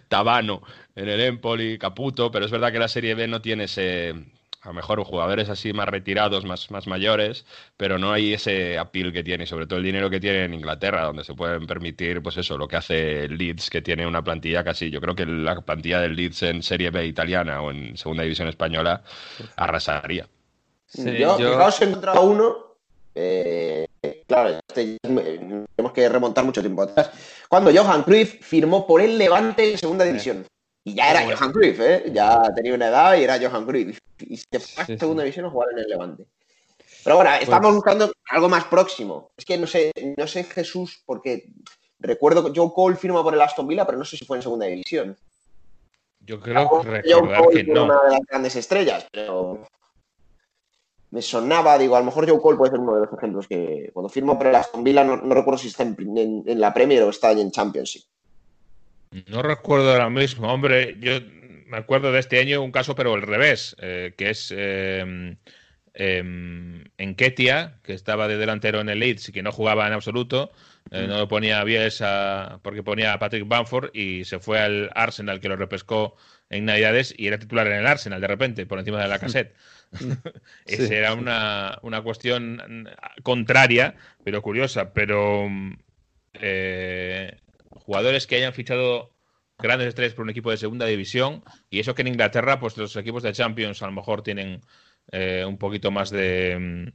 Tabano 0.09 0.63
en 0.95 1.09
el 1.09 1.21
Empoli, 1.21 1.79
Caputo, 1.79 2.31
pero 2.31 2.45
es 2.47 2.51
verdad 2.53 2.71
que 2.73 2.79
la 2.79 2.89
Serie 2.89 3.15
B 3.17 3.27
no 3.27 3.43
tiene 3.43 3.65
ese, 3.65 4.15
a 4.63 4.69
lo 4.69 4.75
mejor 4.75 5.03
jugadores 5.03 5.49
así 5.49 5.73
más 5.73 5.89
retirados, 5.89 6.45
más, 6.45 6.71
más 6.71 6.87
mayores, 6.87 7.45
pero 7.77 7.99
no 7.99 8.13
hay 8.13 8.35
ese 8.35 8.79
appeal 8.79 9.13
que 9.13 9.25
tiene, 9.25 9.45
y 9.45 9.47
sobre 9.49 9.67
todo 9.67 9.81
el 9.81 9.85
dinero 9.85 10.09
que 10.09 10.21
tiene 10.21 10.45
en 10.45 10.55
Inglaterra, 10.55 11.03
donde 11.07 11.25
se 11.25 11.35
pueden 11.35 11.67
permitir, 11.67 12.23
pues 12.23 12.37
eso, 12.37 12.57
lo 12.57 12.69
que 12.69 12.77
hace 12.77 13.29
Leeds, 13.29 13.69
que 13.69 13.83
tiene 13.83 14.07
una 14.07 14.23
plantilla 14.23 14.63
casi, 14.63 14.91
yo 14.91 15.01
creo 15.01 15.17
que 15.17 15.27
la 15.27 15.61
plantilla 15.61 16.01
del 16.01 16.15
Leeds 16.15 16.45
en 16.45 16.63
Serie 16.63 16.91
B 16.91 17.05
italiana 17.05 17.61
o 17.63 17.73
en 17.73 17.97
Segunda 17.97 18.23
División 18.23 18.47
española 18.47 19.03
arrasaría. 19.57 20.29
Sí, 20.87 21.01
yo, 21.19 21.39
yo- 21.39 21.51
fijaos, 21.51 21.81
he 21.83 21.85
encontrado 21.87 22.23
uno. 22.23 22.66
Eh, 23.19 23.87
claro, 24.27 24.61
este, 24.69 24.99
tenemos 25.03 25.93
que 25.95 26.09
remontar 26.09 26.45
mucho 26.45 26.61
tiempo 26.61 26.83
atrás. 26.83 27.11
Cuando 27.49 27.73
Johan 27.75 28.03
Cruyff 28.03 28.41
firmó 28.43 28.87
por 28.87 29.01
el 29.01 29.17
Levante 29.17 29.73
en 29.73 29.79
segunda 29.79 30.05
división. 30.05 30.47
Y 30.85 30.95
ya 30.95 31.11
era 31.11 31.25
Johan 31.25 31.51
Cruyff, 31.51 31.81
¿eh? 31.81 32.05
Ya 32.13 32.43
tenía 32.55 32.75
una 32.75 32.89
edad 32.89 33.17
y 33.17 33.25
era 33.25 33.39
Johan 33.41 33.67
Cruyff. 33.67 33.99
Y 34.21 34.37
se 34.37 34.61
fue 34.61 34.83
a 34.83 34.99
segunda 34.99 35.23
división 35.23 35.47
a 35.47 35.51
jugar 35.51 35.71
en 35.73 35.79
el 35.79 35.89
Levante. 35.89 36.27
Pero 37.03 37.17
bueno, 37.17 37.31
estamos 37.41 37.75
buscando 37.75 38.13
algo 38.31 38.49
más 38.49 38.65
próximo. 38.65 39.31
Es 39.37 39.45
que 39.45 39.57
no 39.57 39.67
sé, 39.67 39.93
no 40.17 40.27
sé 40.27 40.45
Jesús, 40.45 41.03
porque 41.07 41.49
recuerdo 41.99 42.45
que 42.45 42.59
Joe 42.59 42.71
Cole 42.75 42.97
firma 42.97 43.23
por 43.23 43.33
el 43.33 43.41
Aston 43.41 43.67
Villa, 43.67 43.87
pero 43.87 43.97
no 43.97 44.05
sé 44.05 44.17
si 44.17 44.25
fue 44.25 44.37
en 44.37 44.43
segunda 44.43 44.67
división. 44.67 45.17
Yo 46.21 46.41
creo 46.41 46.67
Joe 46.69 46.83
recordar 46.83 47.45
Cole 47.45 47.65
que 47.65 47.73
no. 47.73 47.85
una 47.85 48.03
de 48.03 48.11
las 48.11 48.21
grandes 48.29 48.57
estrellas, 48.57 49.07
pero 49.11 49.67
me 51.11 51.23
sonaba, 51.23 51.79
digo, 51.79 51.97
a 51.97 52.01
lo 52.01 52.07
mejor 52.07 52.29
Joe 52.29 52.41
Cole 52.41 52.59
puede 52.59 52.73
ser 52.73 52.81
uno 52.81 52.95
de 52.95 53.07
los 53.07 53.13
ejemplos 53.13 53.47
que 53.47 53.91
cuando 53.93 54.09
firma 54.09 54.37
por 54.37 54.49
el 54.49 54.55
Aston 54.55 54.83
Villa 54.85 55.05
no, 55.05 55.17
no 55.17 55.35
recuerdo 55.35 55.59
si 55.59 55.69
está 55.69 55.83
en, 55.85 55.97
en- 56.17 56.43
en 56.47 56.61
la 56.61 56.75
Premier 56.75 57.03
o 57.05 57.11
está 57.11 57.33
en 57.33 57.51
Championship. 57.51 58.03
No 59.29 59.43
recuerdo 59.43 59.93
ahora 59.93 60.11
mismo, 60.11 60.53
hombre. 60.53 60.97
Yo 61.01 61.13
me 61.69 61.79
acuerdo 61.79 62.13
de 62.13 62.19
este 62.19 62.39
año 62.41 62.63
un 62.63 62.73
caso, 62.73 62.95
pero 62.95 63.15
al 63.15 63.23
revés, 63.23 63.77
eh, 63.81 64.15
que 64.17 64.31
es 64.31 64.53
eh, 64.57 65.37
eh, 65.95 66.19
en 66.19 67.15
Ketia, 67.15 67.79
que 67.83 67.95
estaba 67.95 68.29
de 68.29 68.37
delantero 68.37 68.81
en 68.81 68.89
el 68.89 68.99
Leeds 68.99 69.29
y 69.29 69.33
que 69.33 69.43
no 69.43 69.53
jugaba 69.53 69.87
en 69.87 69.93
absoluto, 69.93 70.51
eh, 70.91 71.07
no 71.09 71.17
lo 71.19 71.29
ponía 71.29 71.65
Bielsa 71.65 72.59
porque 72.63 72.83
ponía 72.83 73.13
a 73.13 73.19
Patrick 73.19 73.47
Bamford 73.49 73.91
y 73.95 74.25
se 74.25 74.39
fue 74.39 74.59
al 74.61 74.91
Arsenal 74.95 75.41
que 75.41 75.49
lo 75.49 75.57
repescó 75.57 76.17
en 76.51 76.65
Navidades 76.67 77.15
y 77.17 77.27
era 77.27 77.39
titular 77.39 77.67
en 77.69 77.75
el 77.75 77.87
Arsenal 77.87 78.21
de 78.21 78.27
repente, 78.29 78.67
por 78.67 78.79
encima 78.79 79.01
de 79.03 79.09
la 79.09 79.19
cassette. 79.21 79.55
Esa 80.67 80.95
era 80.95 81.15
una, 81.15 81.79
una, 81.83 82.03
cuestión 82.03 82.89
contraria, 83.23 83.95
pero 84.25 84.43
curiosa. 84.43 84.93
Pero 84.93 85.49
eh, 86.35 87.39
jugadores 87.71 88.27
que 88.27 88.37
hayan 88.37 88.53
fichado 88.53 89.13
grandes 89.59 89.89
estrellas 89.89 90.15
por 90.15 90.25
un 90.25 90.31
equipo 90.31 90.51
de 90.51 90.57
segunda 90.57 90.87
división, 90.87 91.43
y 91.71 91.81
eso 91.81 91.95
que 91.95 92.03
en 92.03 92.09
Inglaterra, 92.09 92.61
pues 92.61 92.77
los 92.77 92.95
equipos 92.97 93.23
de 93.23 93.33
Champions 93.33 93.83
a 93.83 93.87
lo 93.87 93.93
mejor 93.93 94.23
tienen 94.23 94.61
eh, 95.13 95.45
un 95.47 95.57
poquito 95.57 95.91
más 95.91 96.11
de, 96.11 96.93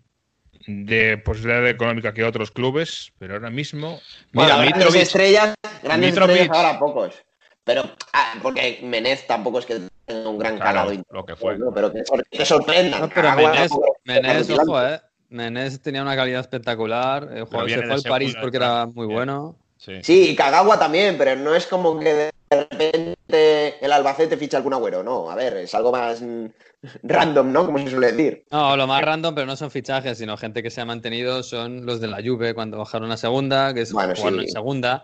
de 0.68 1.18
posibilidad 1.18 1.68
económica 1.68 2.14
que 2.14 2.24
otros 2.24 2.52
clubes, 2.52 3.14
pero 3.18 3.34
ahora 3.34 3.50
mismo. 3.50 4.00
Bueno, 4.32 4.60
mira, 4.60 4.78
grandes 4.78 4.96
estrellas, 4.96 5.56
grandes 5.82 6.16
estrellas 6.16 6.50
ahora 6.52 6.80
pocos. 6.80 7.16
Pero, 7.64 7.84
ah, 8.14 8.36
porque 8.42 8.80
Menez 8.84 9.28
tampoco 9.28 9.60
es 9.60 9.66
que 9.66 9.82
un 10.08 10.38
gran 10.38 10.58
Claro, 10.58 10.88
calado. 10.90 11.04
lo 11.12 11.26
que 11.26 11.36
fue. 11.36 11.58
No, 11.58 11.72
pero 11.74 11.92
que, 11.92 12.04
que 12.30 12.46
sorprenda. 12.46 13.00
No, 13.00 13.10
pero 13.10 13.36
Menés, 13.36 13.72
Menés, 14.06 14.50
ojo, 14.50 14.82
eh. 14.82 15.00
Menés 15.30 15.82
tenía 15.82 16.02
una 16.02 16.16
calidad 16.16 16.42
espectacular. 16.42 17.30
El 17.34 17.46
jugador 17.46 17.70
se 17.70 17.82
fue 17.84 17.94
al 17.94 18.04
París 18.04 18.36
porque 18.40 18.58
claro. 18.58 18.74
era 18.74 18.86
muy 18.88 19.08
bueno. 19.08 19.56
Sí. 19.78 19.94
Sí, 20.04 20.30
y 20.30 20.36
Kagawa 20.36 20.78
también, 20.78 21.18
pero 21.18 21.36
no 21.36 21.56
es 21.56 21.66
como 21.66 22.00
que 22.00 22.14
de 22.14 22.32
repente 22.52 23.84
el 23.84 23.92
Albacete 23.92 24.38
ficha 24.38 24.58
algún 24.58 24.74
agüero, 24.74 25.02
no. 25.04 25.32
A 25.32 25.36
ver, 25.36 25.58
es 25.58 25.74
algo 25.74 25.92
más 25.92 26.22
mm, 26.22 26.46
random, 27.04 27.52
¿no? 27.52 27.66
Como 27.66 27.80
se 27.80 27.90
suele 27.90 28.12
decir. 28.12 28.44
No, 28.52 28.76
lo 28.78 28.86
más 28.86 29.02
random, 29.02 29.34
pero 29.34 29.48
no 29.48 29.56
son 29.56 29.72
fichajes, 29.72 30.18
sino 30.18 30.38
gente 30.38 30.62
que 30.62 30.70
se 30.70 30.82
ha 30.82 30.86
mantenido, 30.86 31.42
son 31.42 31.86
los 31.86 32.00
de 32.02 32.08
la 32.08 32.18
Juve 32.24 32.54
cuando 32.54 32.78
bajaron 32.78 33.12
a 33.12 33.18
segunda, 33.18 33.74
que 33.74 33.82
es 33.82 33.94
Bueno, 33.94 34.14
jugaron 34.16 34.40
sí. 34.40 34.46
en 34.46 34.52
segunda. 34.52 35.04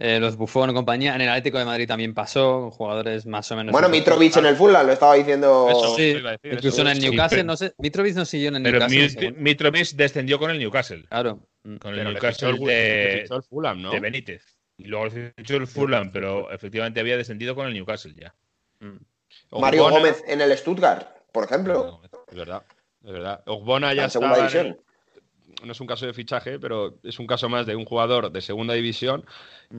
Eh, 0.00 0.20
los 0.20 0.36
Buffon 0.36 0.70
y 0.70 0.74
compañía. 0.74 1.16
En 1.16 1.20
el 1.22 1.28
Atlético 1.28 1.58
de 1.58 1.64
Madrid 1.64 1.88
también 1.88 2.14
pasó, 2.14 2.60
con 2.60 2.70
jugadores 2.70 3.26
más 3.26 3.50
o 3.50 3.56
menos. 3.56 3.72
Bueno, 3.72 3.88
Mitrovic 3.88 4.36
en 4.36 4.46
el 4.46 4.54
Fulham, 4.54 4.86
lo 4.86 4.92
estaba 4.92 5.14
diciendo. 5.16 5.68
Eso, 5.68 5.96
Sí, 5.96 6.12
decir, 6.14 6.38
incluso 6.44 6.68
eso. 6.68 6.80
en 6.82 6.86
el 6.88 7.00
Sí, 7.00 7.10
Newcastle, 7.10 7.38
pero- 7.38 7.46
no 7.48 7.56
sé. 7.56 7.74
Mitrovic 7.78 8.14
no 8.14 8.24
siguió 8.24 8.48
en 8.50 8.56
el 8.56 8.62
Pero 8.62 8.78
Newcastle. 8.78 9.02
Mit- 9.08 9.18
según- 9.18 9.42
Mitrovic 9.42 9.86
descendió 9.96 10.38
con 10.38 10.50
el 10.52 10.58
Newcastle. 10.60 11.04
Claro. 11.08 11.40
Mm. 11.64 11.76
Con 11.78 11.90
el 11.94 11.98
Pero 11.98 12.10
le 12.10 12.14
Newcastle 12.14 12.48
el, 12.50 12.58
de, 12.60 13.20
el 13.28 13.42
Fulham, 13.42 13.82
¿no? 13.82 13.90
de 13.90 13.98
Benítez. 13.98 14.56
Y 14.76 14.84
luego 14.84 15.06
le 15.06 15.32
fichó 15.36 15.56
el 15.56 15.66
Fulham, 15.66 16.12
pero 16.12 16.48
efectivamente 16.52 17.00
había 17.00 17.16
descendido 17.16 17.56
con 17.56 17.66
el 17.66 17.74
Newcastle 17.74 18.14
ya. 18.16 18.32
Mario 19.50 19.86
Ogbonna- 19.86 19.90
Gómez 19.98 20.22
en 20.28 20.40
el 20.40 20.56
Stuttgart, 20.56 21.08
por 21.32 21.42
ejemplo. 21.44 22.00
Es 22.30 22.36
verdad, 22.36 22.62
es 23.04 23.10
verdad. 23.12 23.42
Ogbona 23.46 23.92
ya 23.94 24.04
En 24.04 24.10
segunda 24.10 24.46
estaba 24.46 24.64
en. 24.68 24.78
No 25.64 25.72
es 25.72 25.80
un 25.80 25.86
caso 25.86 26.06
de 26.06 26.12
fichaje, 26.14 26.58
pero 26.58 26.94
es 27.02 27.18
un 27.18 27.26
caso 27.26 27.48
más 27.48 27.66
de 27.66 27.74
un 27.76 27.84
jugador 27.84 28.30
de 28.30 28.40
segunda 28.40 28.74
división 28.74 29.24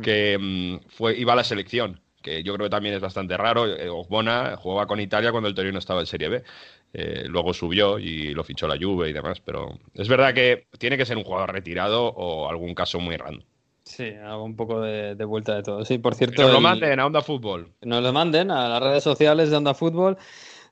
que 0.01 0.37
mm, 0.39 0.89
fue, 0.89 1.17
iba 1.17 1.33
a 1.33 1.35
la 1.35 1.43
selección, 1.43 2.01
que 2.21 2.43
yo 2.43 2.53
creo 2.53 2.65
que 2.65 2.69
también 2.71 2.95
es 2.95 3.01
bastante 3.01 3.37
raro. 3.37 3.65
Eh, 3.65 3.89
Ogbona 3.89 4.55
jugaba 4.57 4.87
con 4.87 4.99
Italia 4.99 5.31
cuando 5.31 5.47
el 5.49 5.55
Torino 5.55 5.79
estaba 5.79 6.01
en 6.01 6.05
Serie 6.05 6.29
B. 6.29 6.43
Eh, 6.91 7.25
luego 7.27 7.53
subió 7.53 7.99
y 7.99 8.33
lo 8.33 8.43
fichó 8.43 8.67
la 8.67 8.75
Juve 8.77 9.09
y 9.09 9.13
demás, 9.13 9.39
pero 9.41 9.77
es 9.93 10.07
verdad 10.09 10.33
que 10.33 10.67
tiene 10.79 10.97
que 10.97 11.05
ser 11.05 11.17
un 11.17 11.23
jugador 11.23 11.53
retirado 11.53 12.05
o 12.05 12.49
algún 12.49 12.73
caso 12.73 12.99
muy 12.99 13.15
random. 13.15 13.43
Sí, 13.83 14.09
hago 14.23 14.43
un 14.43 14.55
poco 14.55 14.81
de, 14.81 15.15
de 15.15 15.25
vuelta 15.25 15.55
de 15.55 15.63
todo. 15.63 15.83
Sí, 15.85 15.97
por 15.97 16.13
Que 16.13 16.17
cierto. 16.25 16.41
nos 16.43 16.51
lo 16.51 16.57
el- 16.57 16.63
manden 16.63 16.99
a 16.99 17.05
Onda 17.05 17.21
Fútbol. 17.21 17.71
nos 17.81 18.03
lo 18.03 18.11
manden 18.13 18.51
a 18.51 18.67
las 18.69 18.81
redes 18.83 19.03
sociales 19.03 19.49
de 19.49 19.57
Onda 19.57 19.73
Fútbol. 19.73 20.17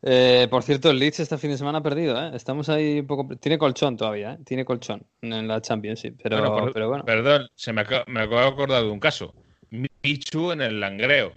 Eh, 0.01 0.47
por 0.49 0.63
cierto, 0.63 0.89
el 0.91 0.99
Leeds 0.99 1.19
este 1.21 1.37
fin 1.37 1.51
de 1.51 1.57
semana 1.57 1.79
ha 1.79 1.83
perdido, 1.83 2.19
¿eh? 2.21 2.31
Estamos 2.35 2.69
ahí 2.69 2.99
un 2.99 3.07
poco. 3.07 3.35
Tiene 3.37 3.57
colchón 3.57 3.97
todavía, 3.97 4.33
¿eh? 4.33 4.37
Tiene 4.45 4.63
colchón 4.65 5.05
en 5.21 5.47
la 5.47 5.61
Championship. 5.61 6.19
Pero 6.21 6.37
Bueno, 6.39 6.53
por- 6.55 6.73
pero 6.73 6.89
bueno. 6.89 7.05
Perdón, 7.05 7.47
se 7.55 7.73
me, 7.73 7.81
acaba, 7.81 8.03
me 8.07 8.21
acabo 8.21 8.41
de 8.41 8.47
acordar 8.47 8.83
de 8.83 8.89
un 8.89 8.99
caso. 8.99 9.33
Michu 10.03 10.51
en 10.51 10.61
el 10.61 10.79
Langreo. 10.79 11.33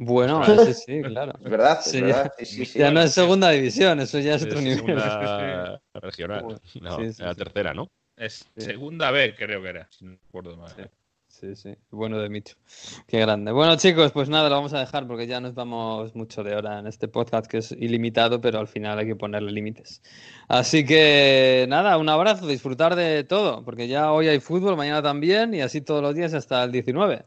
Bueno, 0.00 0.44
ese 0.44 0.74
sí, 0.74 1.02
claro. 1.02 1.32
Es 1.42 1.50
verdad, 1.50 1.78
es 1.84 1.90
Sí, 1.90 2.00
verdad. 2.02 2.24
ya- 2.38 2.44
Sí, 2.44 2.46
sí, 2.46 2.64
sí. 2.66 2.78
Ya 2.78 2.90
no 2.92 3.00
es 3.00 3.12
segunda 3.12 3.50
división, 3.50 3.98
eso 4.00 4.20
ya 4.20 4.34
es 4.36 4.42
otro 4.44 4.58
Es 4.58 4.64
nivel. 4.64 4.78
segunda 4.78 5.82
regional. 5.94 6.42
No, 6.80 6.96
Sí, 6.98 7.12
sí, 7.12 7.24
sí. 7.28 7.34
tercera, 7.36 7.74
¿no? 7.74 7.88
Es 8.16 8.48
Sí. 8.56 8.62
segunda 8.64 9.10
B, 9.10 9.34
creo 9.34 9.60
que 9.62 9.68
era. 9.68 9.88
Si 9.90 10.04
no 10.04 10.16
recuerdo 10.26 10.56
mal. 10.56 10.70
Sí, 11.40 11.54
sí. 11.54 11.76
Bueno 11.90 12.18
de 12.18 12.28
Micho. 12.28 12.56
Qué 13.06 13.20
grande. 13.20 13.52
Bueno, 13.52 13.76
chicos, 13.76 14.10
pues 14.10 14.28
nada, 14.28 14.48
lo 14.48 14.56
vamos 14.56 14.72
a 14.72 14.80
dejar 14.80 15.06
porque 15.06 15.28
ya 15.28 15.40
nos 15.40 15.54
vamos 15.54 16.16
mucho 16.16 16.42
de 16.42 16.56
hora 16.56 16.80
en 16.80 16.88
este 16.88 17.06
podcast 17.06 17.46
que 17.46 17.58
es 17.58 17.70
ilimitado, 17.70 18.40
pero 18.40 18.58
al 18.58 18.66
final 18.66 18.98
hay 18.98 19.06
que 19.06 19.14
ponerle 19.14 19.52
límites. 19.52 20.02
Así 20.48 20.84
que 20.84 21.66
nada, 21.68 21.96
un 21.96 22.08
abrazo, 22.08 22.48
disfrutar 22.48 22.96
de 22.96 23.22
todo, 23.22 23.64
porque 23.64 23.86
ya 23.86 24.10
hoy 24.10 24.26
hay 24.26 24.40
fútbol, 24.40 24.76
mañana 24.76 25.00
también 25.00 25.54
y 25.54 25.60
así 25.60 25.80
todos 25.80 26.02
los 26.02 26.16
días 26.16 26.34
hasta 26.34 26.64
el 26.64 26.72
19. 26.72 27.24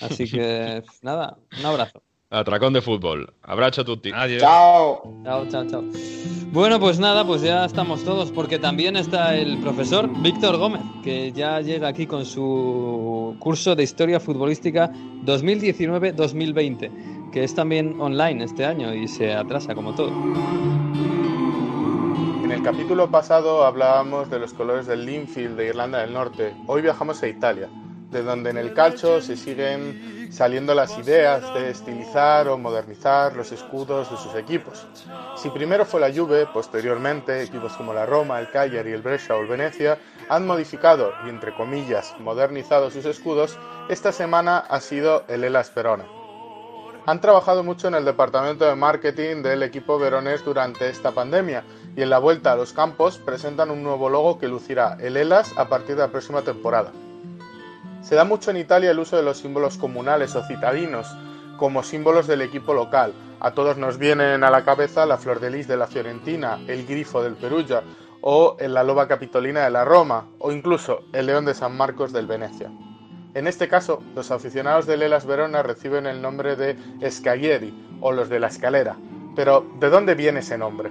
Así 0.00 0.30
que 0.30 0.82
nada, 1.02 1.36
un 1.58 1.66
abrazo. 1.66 2.02
Atracón 2.32 2.72
de 2.72 2.80
fútbol. 2.80 3.34
Abrazo 3.42 3.82
a 3.82 3.84
tutti. 3.84 4.10
Adiós. 4.14 4.40
Chao. 4.40 5.02
Chao, 5.22 5.46
chao, 5.48 5.66
chao. 5.68 5.84
Bueno, 6.50 6.80
pues 6.80 6.98
nada, 6.98 7.26
pues 7.26 7.42
ya 7.42 7.66
estamos 7.66 8.02
todos, 8.04 8.30
porque 8.30 8.58
también 8.58 8.96
está 8.96 9.34
el 9.34 9.58
profesor 9.58 10.08
Víctor 10.22 10.56
Gómez, 10.56 10.80
que 11.04 11.30
ya 11.32 11.60
llega 11.60 11.88
aquí 11.88 12.06
con 12.06 12.24
su 12.24 13.36
curso 13.38 13.74
de 13.74 13.82
Historia 13.82 14.18
Futbolística 14.18 14.90
2019-2020, 15.24 17.30
que 17.32 17.44
es 17.44 17.54
también 17.54 18.00
online 18.00 18.44
este 18.44 18.64
año 18.64 18.94
y 18.94 19.08
se 19.08 19.34
atrasa 19.34 19.74
como 19.74 19.94
todo. 19.94 20.10
En 22.44 22.50
el 22.50 22.62
capítulo 22.62 23.10
pasado 23.10 23.64
hablábamos 23.64 24.30
de 24.30 24.38
los 24.38 24.54
colores 24.54 24.86
del 24.86 25.04
Linfield 25.04 25.56
de 25.56 25.68
Irlanda 25.68 26.00
del 26.00 26.12
Norte. 26.12 26.54
Hoy 26.66 26.82
viajamos 26.82 27.22
a 27.22 27.28
Italia, 27.28 27.70
de 28.10 28.22
donde 28.22 28.50
en 28.50 28.58
el 28.58 28.74
calcio 28.74 29.22
se 29.22 29.36
siguen 29.36 30.21
saliendo 30.32 30.74
las 30.74 30.96
ideas 30.98 31.52
de 31.52 31.70
estilizar 31.70 32.48
o 32.48 32.56
modernizar 32.56 33.36
los 33.36 33.52
escudos 33.52 34.10
de 34.10 34.16
sus 34.16 34.34
equipos. 34.34 34.86
Si 35.36 35.50
primero 35.50 35.84
fue 35.84 36.00
la 36.00 36.12
Juve, 36.12 36.46
posteriormente 36.46 37.42
equipos 37.42 37.74
como 37.74 37.92
la 37.92 38.06
Roma, 38.06 38.40
el 38.40 38.50
Cagliari, 38.50 38.92
el 38.92 39.02
Brescia 39.02 39.36
o 39.36 39.40
el 39.40 39.46
Venecia 39.46 39.98
han 40.28 40.46
modificado 40.46 41.12
y 41.26 41.28
entre 41.28 41.54
comillas 41.54 42.14
modernizado 42.18 42.90
sus 42.90 43.04
escudos, 43.04 43.58
esta 43.90 44.10
semana 44.10 44.58
ha 44.58 44.80
sido 44.80 45.24
el 45.28 45.44
Elas 45.44 45.72
Verona. 45.74 46.06
Han 47.04 47.20
trabajado 47.20 47.62
mucho 47.62 47.88
en 47.88 47.94
el 47.94 48.04
departamento 48.04 48.64
de 48.64 48.76
marketing 48.76 49.42
del 49.42 49.62
equipo 49.62 49.98
veronés 49.98 50.44
durante 50.44 50.88
esta 50.88 51.10
pandemia 51.10 51.64
y 51.94 52.02
en 52.02 52.10
la 52.10 52.18
vuelta 52.18 52.52
a 52.52 52.56
los 52.56 52.72
campos 52.72 53.18
presentan 53.18 53.70
un 53.70 53.82
nuevo 53.82 54.08
logo 54.08 54.38
que 54.38 54.48
lucirá 54.48 54.96
el 55.00 55.16
ELAS 55.16 55.52
a 55.58 55.68
partir 55.68 55.96
de 55.96 56.02
la 56.02 56.08
próxima 56.12 56.42
temporada. 56.42 56.92
Se 58.02 58.16
da 58.16 58.24
mucho 58.24 58.50
en 58.50 58.56
Italia 58.56 58.90
el 58.90 58.98
uso 58.98 59.16
de 59.16 59.22
los 59.22 59.38
símbolos 59.38 59.78
comunales 59.78 60.34
o 60.34 60.44
citadinos 60.44 61.06
como 61.56 61.84
símbolos 61.84 62.26
del 62.26 62.42
equipo 62.42 62.74
local. 62.74 63.14
A 63.38 63.52
todos 63.52 63.76
nos 63.76 63.96
vienen 63.96 64.42
a 64.42 64.50
la 64.50 64.64
cabeza 64.64 65.06
la 65.06 65.18
flor 65.18 65.38
de 65.38 65.50
lis 65.50 65.68
de 65.68 65.76
la 65.76 65.86
Fiorentina, 65.86 66.58
el 66.66 66.84
grifo 66.84 67.22
del 67.22 67.36
Perugia 67.36 67.82
o 68.20 68.56
la 68.58 68.82
loba 68.82 69.06
capitolina 69.06 69.62
de 69.62 69.70
la 69.70 69.84
Roma 69.84 70.26
o 70.40 70.50
incluso 70.50 71.04
el 71.12 71.26
león 71.26 71.44
de 71.44 71.54
San 71.54 71.76
Marcos 71.76 72.12
del 72.12 72.26
Venecia. 72.26 72.72
En 73.34 73.46
este 73.46 73.68
caso, 73.68 74.02
los 74.16 74.32
aficionados 74.32 74.86
del 74.86 75.02
Elas 75.02 75.24
Verona 75.24 75.62
reciben 75.62 76.06
el 76.06 76.20
nombre 76.20 76.56
de 76.56 76.76
Scalieri 77.08 77.98
o 78.00 78.10
los 78.10 78.28
de 78.28 78.40
la 78.40 78.48
escalera. 78.48 78.96
Pero, 79.36 79.64
¿de 79.78 79.88
dónde 79.90 80.16
viene 80.16 80.40
ese 80.40 80.58
nombre? 80.58 80.90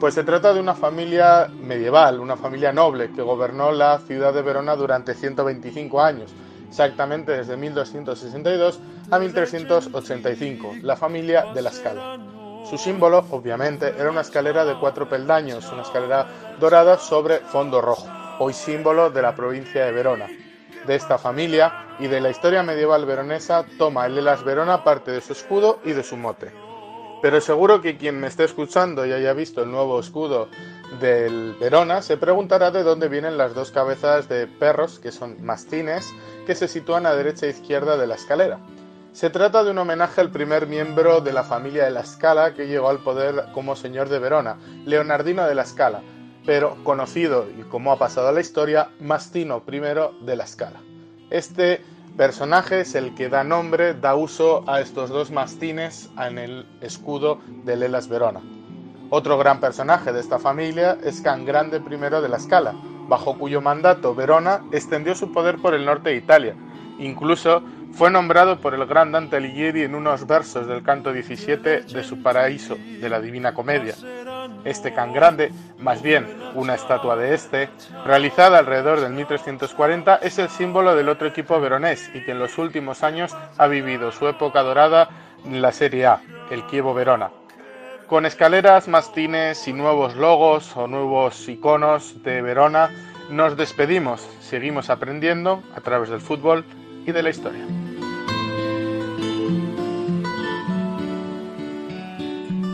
Pues 0.00 0.14
se 0.14 0.24
trata 0.24 0.54
de 0.54 0.60
una 0.60 0.74
familia 0.74 1.46
medieval, 1.60 2.20
una 2.20 2.34
familia 2.34 2.72
noble 2.72 3.12
que 3.12 3.20
gobernó 3.20 3.70
la 3.70 3.98
ciudad 3.98 4.32
de 4.32 4.40
Verona 4.40 4.74
durante 4.74 5.12
125 5.12 6.00
años, 6.00 6.32
exactamente 6.66 7.32
desde 7.32 7.58
1262 7.58 8.80
a 9.10 9.18
1385, 9.18 10.76
la 10.80 10.96
familia 10.96 11.52
de 11.52 11.60
la 11.60 11.70
Scala. 11.70 12.18
Su 12.64 12.78
símbolo, 12.78 13.26
obviamente, 13.30 13.94
era 13.98 14.10
una 14.10 14.22
escalera 14.22 14.64
de 14.64 14.78
cuatro 14.80 15.06
peldaños, 15.06 15.70
una 15.70 15.82
escalera 15.82 16.26
dorada 16.58 16.96
sobre 16.96 17.40
fondo 17.40 17.82
rojo, 17.82 18.08
hoy 18.38 18.54
símbolo 18.54 19.10
de 19.10 19.20
la 19.20 19.34
provincia 19.34 19.84
de 19.84 19.92
Verona. 19.92 20.28
De 20.86 20.94
esta 20.94 21.18
familia 21.18 21.96
y 21.98 22.06
de 22.06 22.22
la 22.22 22.30
historia 22.30 22.62
medieval 22.62 23.04
veronesa 23.04 23.66
toma 23.76 24.06
el 24.06 24.16
Elas 24.16 24.44
Verona 24.44 24.82
parte 24.82 25.10
de 25.10 25.20
su 25.20 25.34
escudo 25.34 25.80
y 25.84 25.92
de 25.92 26.02
su 26.02 26.16
mote. 26.16 26.69
Pero 27.22 27.40
seguro 27.40 27.82
que 27.82 27.98
quien 27.98 28.18
me 28.18 28.28
esté 28.28 28.44
escuchando 28.44 29.04
y 29.04 29.12
haya 29.12 29.34
visto 29.34 29.62
el 29.62 29.70
nuevo 29.70 30.00
escudo 30.00 30.48
del 31.00 31.54
Verona 31.60 32.00
se 32.02 32.16
preguntará 32.16 32.70
de 32.70 32.82
dónde 32.82 33.08
vienen 33.08 33.36
las 33.36 33.54
dos 33.54 33.70
cabezas 33.70 34.28
de 34.28 34.46
perros, 34.46 34.98
que 34.98 35.12
son 35.12 35.44
mastines, 35.44 36.10
que 36.46 36.54
se 36.54 36.66
sitúan 36.66 37.04
a 37.04 37.14
derecha 37.14 37.46
e 37.46 37.50
izquierda 37.50 37.98
de 37.98 38.06
la 38.06 38.14
escalera. 38.14 38.58
Se 39.12 39.28
trata 39.28 39.64
de 39.64 39.70
un 39.72 39.78
homenaje 39.78 40.20
al 40.20 40.30
primer 40.30 40.66
miembro 40.66 41.20
de 41.20 41.32
la 41.32 41.42
familia 41.42 41.84
de 41.84 41.90
la 41.90 42.04
Scala 42.04 42.54
que 42.54 42.68
llegó 42.68 42.88
al 42.88 43.02
poder 43.02 43.46
como 43.52 43.76
señor 43.76 44.08
de 44.08 44.18
Verona, 44.18 44.56
Leonardino 44.86 45.46
de 45.46 45.54
la 45.54 45.66
Scala, 45.66 46.02
pero 46.46 46.76
conocido 46.84 47.46
y 47.50 47.62
como 47.64 47.92
ha 47.92 47.98
pasado 47.98 48.28
a 48.28 48.32
la 48.32 48.40
historia, 48.40 48.90
Mastino 49.00 49.62
I 49.70 49.80
de 50.24 50.36
la 50.36 50.46
Scala. 50.46 50.80
Este 51.28 51.82
Personaje 52.16 52.80
es 52.80 52.94
el 52.94 53.14
que 53.14 53.28
da 53.28 53.44
nombre, 53.44 53.94
da 53.94 54.14
uso 54.14 54.68
a 54.68 54.80
estos 54.80 55.10
dos 55.10 55.30
mastines 55.30 56.10
en 56.18 56.38
el 56.38 56.66
escudo 56.80 57.38
del 57.64 57.82
Elas 57.82 58.08
Verona. 58.08 58.40
Otro 59.08 59.38
gran 59.38 59.58
personaje 59.58 60.12
de 60.12 60.20
esta 60.20 60.38
familia 60.38 60.98
es 61.02 61.20
Can 61.20 61.44
Grande 61.44 61.78
I 61.78 61.98
de 61.98 62.28
la 62.28 62.38
Scala, 62.38 62.74
bajo 63.08 63.38
cuyo 63.38 63.60
mandato 63.60 64.14
Verona 64.14 64.62
extendió 64.70 65.14
su 65.14 65.32
poder 65.32 65.56
por 65.58 65.74
el 65.74 65.84
norte 65.84 66.10
de 66.10 66.16
Italia. 66.16 66.54
Incluso 66.98 67.62
fue 67.92 68.10
nombrado 68.10 68.60
por 68.60 68.74
el 68.74 68.86
gran 68.86 69.12
Dante 69.12 69.36
Alighieri 69.36 69.82
en 69.82 69.94
unos 69.94 70.26
versos 70.26 70.66
del 70.66 70.82
canto 70.82 71.12
17 71.12 71.80
de 71.82 72.04
su 72.04 72.22
Paraíso, 72.22 72.76
de 72.76 73.08
la 73.08 73.20
Divina 73.20 73.54
Comedia. 73.54 73.94
Este 74.64 74.92
can 74.92 75.12
grande, 75.12 75.52
más 75.78 76.02
bien 76.02 76.26
una 76.54 76.74
estatua 76.74 77.16
de 77.16 77.34
este, 77.34 77.68
realizada 78.04 78.58
alrededor 78.58 79.00
del 79.00 79.12
1340, 79.12 80.16
es 80.16 80.38
el 80.38 80.48
símbolo 80.48 80.94
del 80.94 81.08
otro 81.08 81.28
equipo 81.28 81.60
veronés 81.60 82.10
y 82.14 82.24
que 82.24 82.32
en 82.32 82.38
los 82.38 82.58
últimos 82.58 83.02
años 83.02 83.34
ha 83.56 83.66
vivido 83.66 84.12
su 84.12 84.28
época 84.28 84.62
dorada 84.62 85.08
en 85.44 85.62
la 85.62 85.72
Serie 85.72 86.06
A, 86.06 86.20
el 86.50 86.66
Chievo 86.66 86.94
Verona. 86.94 87.30
Con 88.06 88.26
escaleras, 88.26 88.88
mastines 88.88 89.68
y 89.68 89.72
nuevos 89.72 90.16
logos 90.16 90.76
o 90.76 90.88
nuevos 90.88 91.48
iconos 91.48 92.22
de 92.24 92.42
Verona, 92.42 92.90
nos 93.30 93.56
despedimos. 93.56 94.28
Seguimos 94.40 94.90
aprendiendo 94.90 95.62
a 95.76 95.80
través 95.80 96.10
del 96.10 96.20
fútbol 96.20 96.64
y 97.06 97.12
de 97.12 97.22
la 97.22 97.30
historia. 97.30 97.64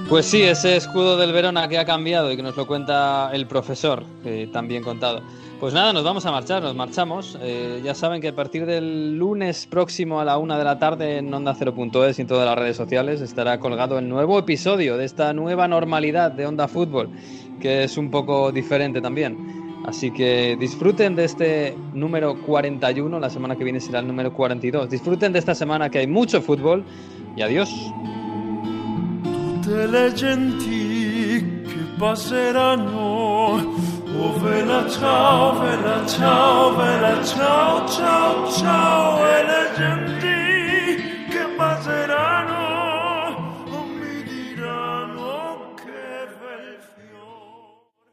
Pues 0.09 0.27
sí, 0.27 0.41
ese 0.43 0.77
escudo 0.77 1.17
del 1.17 1.33
Verona 1.33 1.67
que 1.67 1.79
ha 1.79 1.85
cambiado 1.85 2.31
y 2.31 2.37
que 2.37 2.43
nos 2.43 2.57
lo 2.57 2.65
cuenta 2.65 3.29
el 3.33 3.49
profesor, 3.49 4.05
que 4.23 4.47
también 4.47 4.85
contado. 4.85 5.21
Pues 5.59 5.75
nada, 5.75 5.93
nos 5.93 6.05
vamos 6.05 6.25
a 6.25 6.31
marchar, 6.31 6.63
nos 6.63 6.77
marchamos. 6.77 7.37
Eh, 7.43 7.81
ya 7.83 7.93
saben 7.93 8.21
que 8.21 8.29
a 8.29 8.35
partir 8.35 8.67
del 8.67 9.19
lunes 9.19 9.67
próximo 9.67 10.21
a 10.21 10.25
la 10.25 10.39
una 10.39 10.59
de 10.59 10.65
la 10.65 10.79
tarde 10.79 11.19
en 11.19 11.35
Onda 11.35 11.57
0.es 11.59 12.21
y 12.21 12.23
en 12.23 12.29
todas 12.29 12.47
las 12.47 12.57
redes 12.57 12.77
sociales 12.77 13.21
estará 13.21 13.59
colgado 13.59 13.99
el 13.99 14.09
nuevo 14.09 14.39
episodio 14.39 14.97
de 14.97 15.05
esta 15.05 15.33
nueva 15.33 15.67
normalidad 15.67 16.31
de 16.31 16.47
Onda 16.47 16.69
Fútbol, 16.69 17.11
que 17.61 17.83
es 17.83 17.99
un 17.99 18.09
poco 18.09 18.53
diferente 18.53 19.01
también. 19.01 19.83
Así 19.87 20.13
que 20.13 20.57
disfruten 20.61 21.17
de 21.17 21.25
este 21.25 21.77
número 21.95 22.41
41, 22.47 23.19
la 23.19 23.29
semana 23.29 23.57
que 23.57 23.65
viene 23.65 23.81
será 23.81 23.99
el 23.99 24.07
número 24.07 24.33
42. 24.33 24.89
Disfruten 24.89 25.33
de 25.33 25.41
esta 25.41 25.57
semana 25.57 25.91
que 25.91 25.99
hay 25.99 26.07
mucho 26.07 26.41
fútbol 26.41 26.85
y 27.37 27.43
adiós. 27.43 27.71
Le 29.69 30.13
genti 30.13 31.63
che 31.67 31.85
passeranno. 31.99 33.75
Oh 34.17 34.39
vela 34.39 34.89
ciao, 34.89 35.59
vela 35.59 36.07
ciao, 36.07 36.77
vela 36.77 37.25
ciao, 37.25 37.89
ciao, 37.89 38.51
ciao, 38.53 39.27
e 39.27 39.43
le 39.45 39.71
genti 39.77 41.29
che 41.31 41.45
passeranno. 41.57 42.16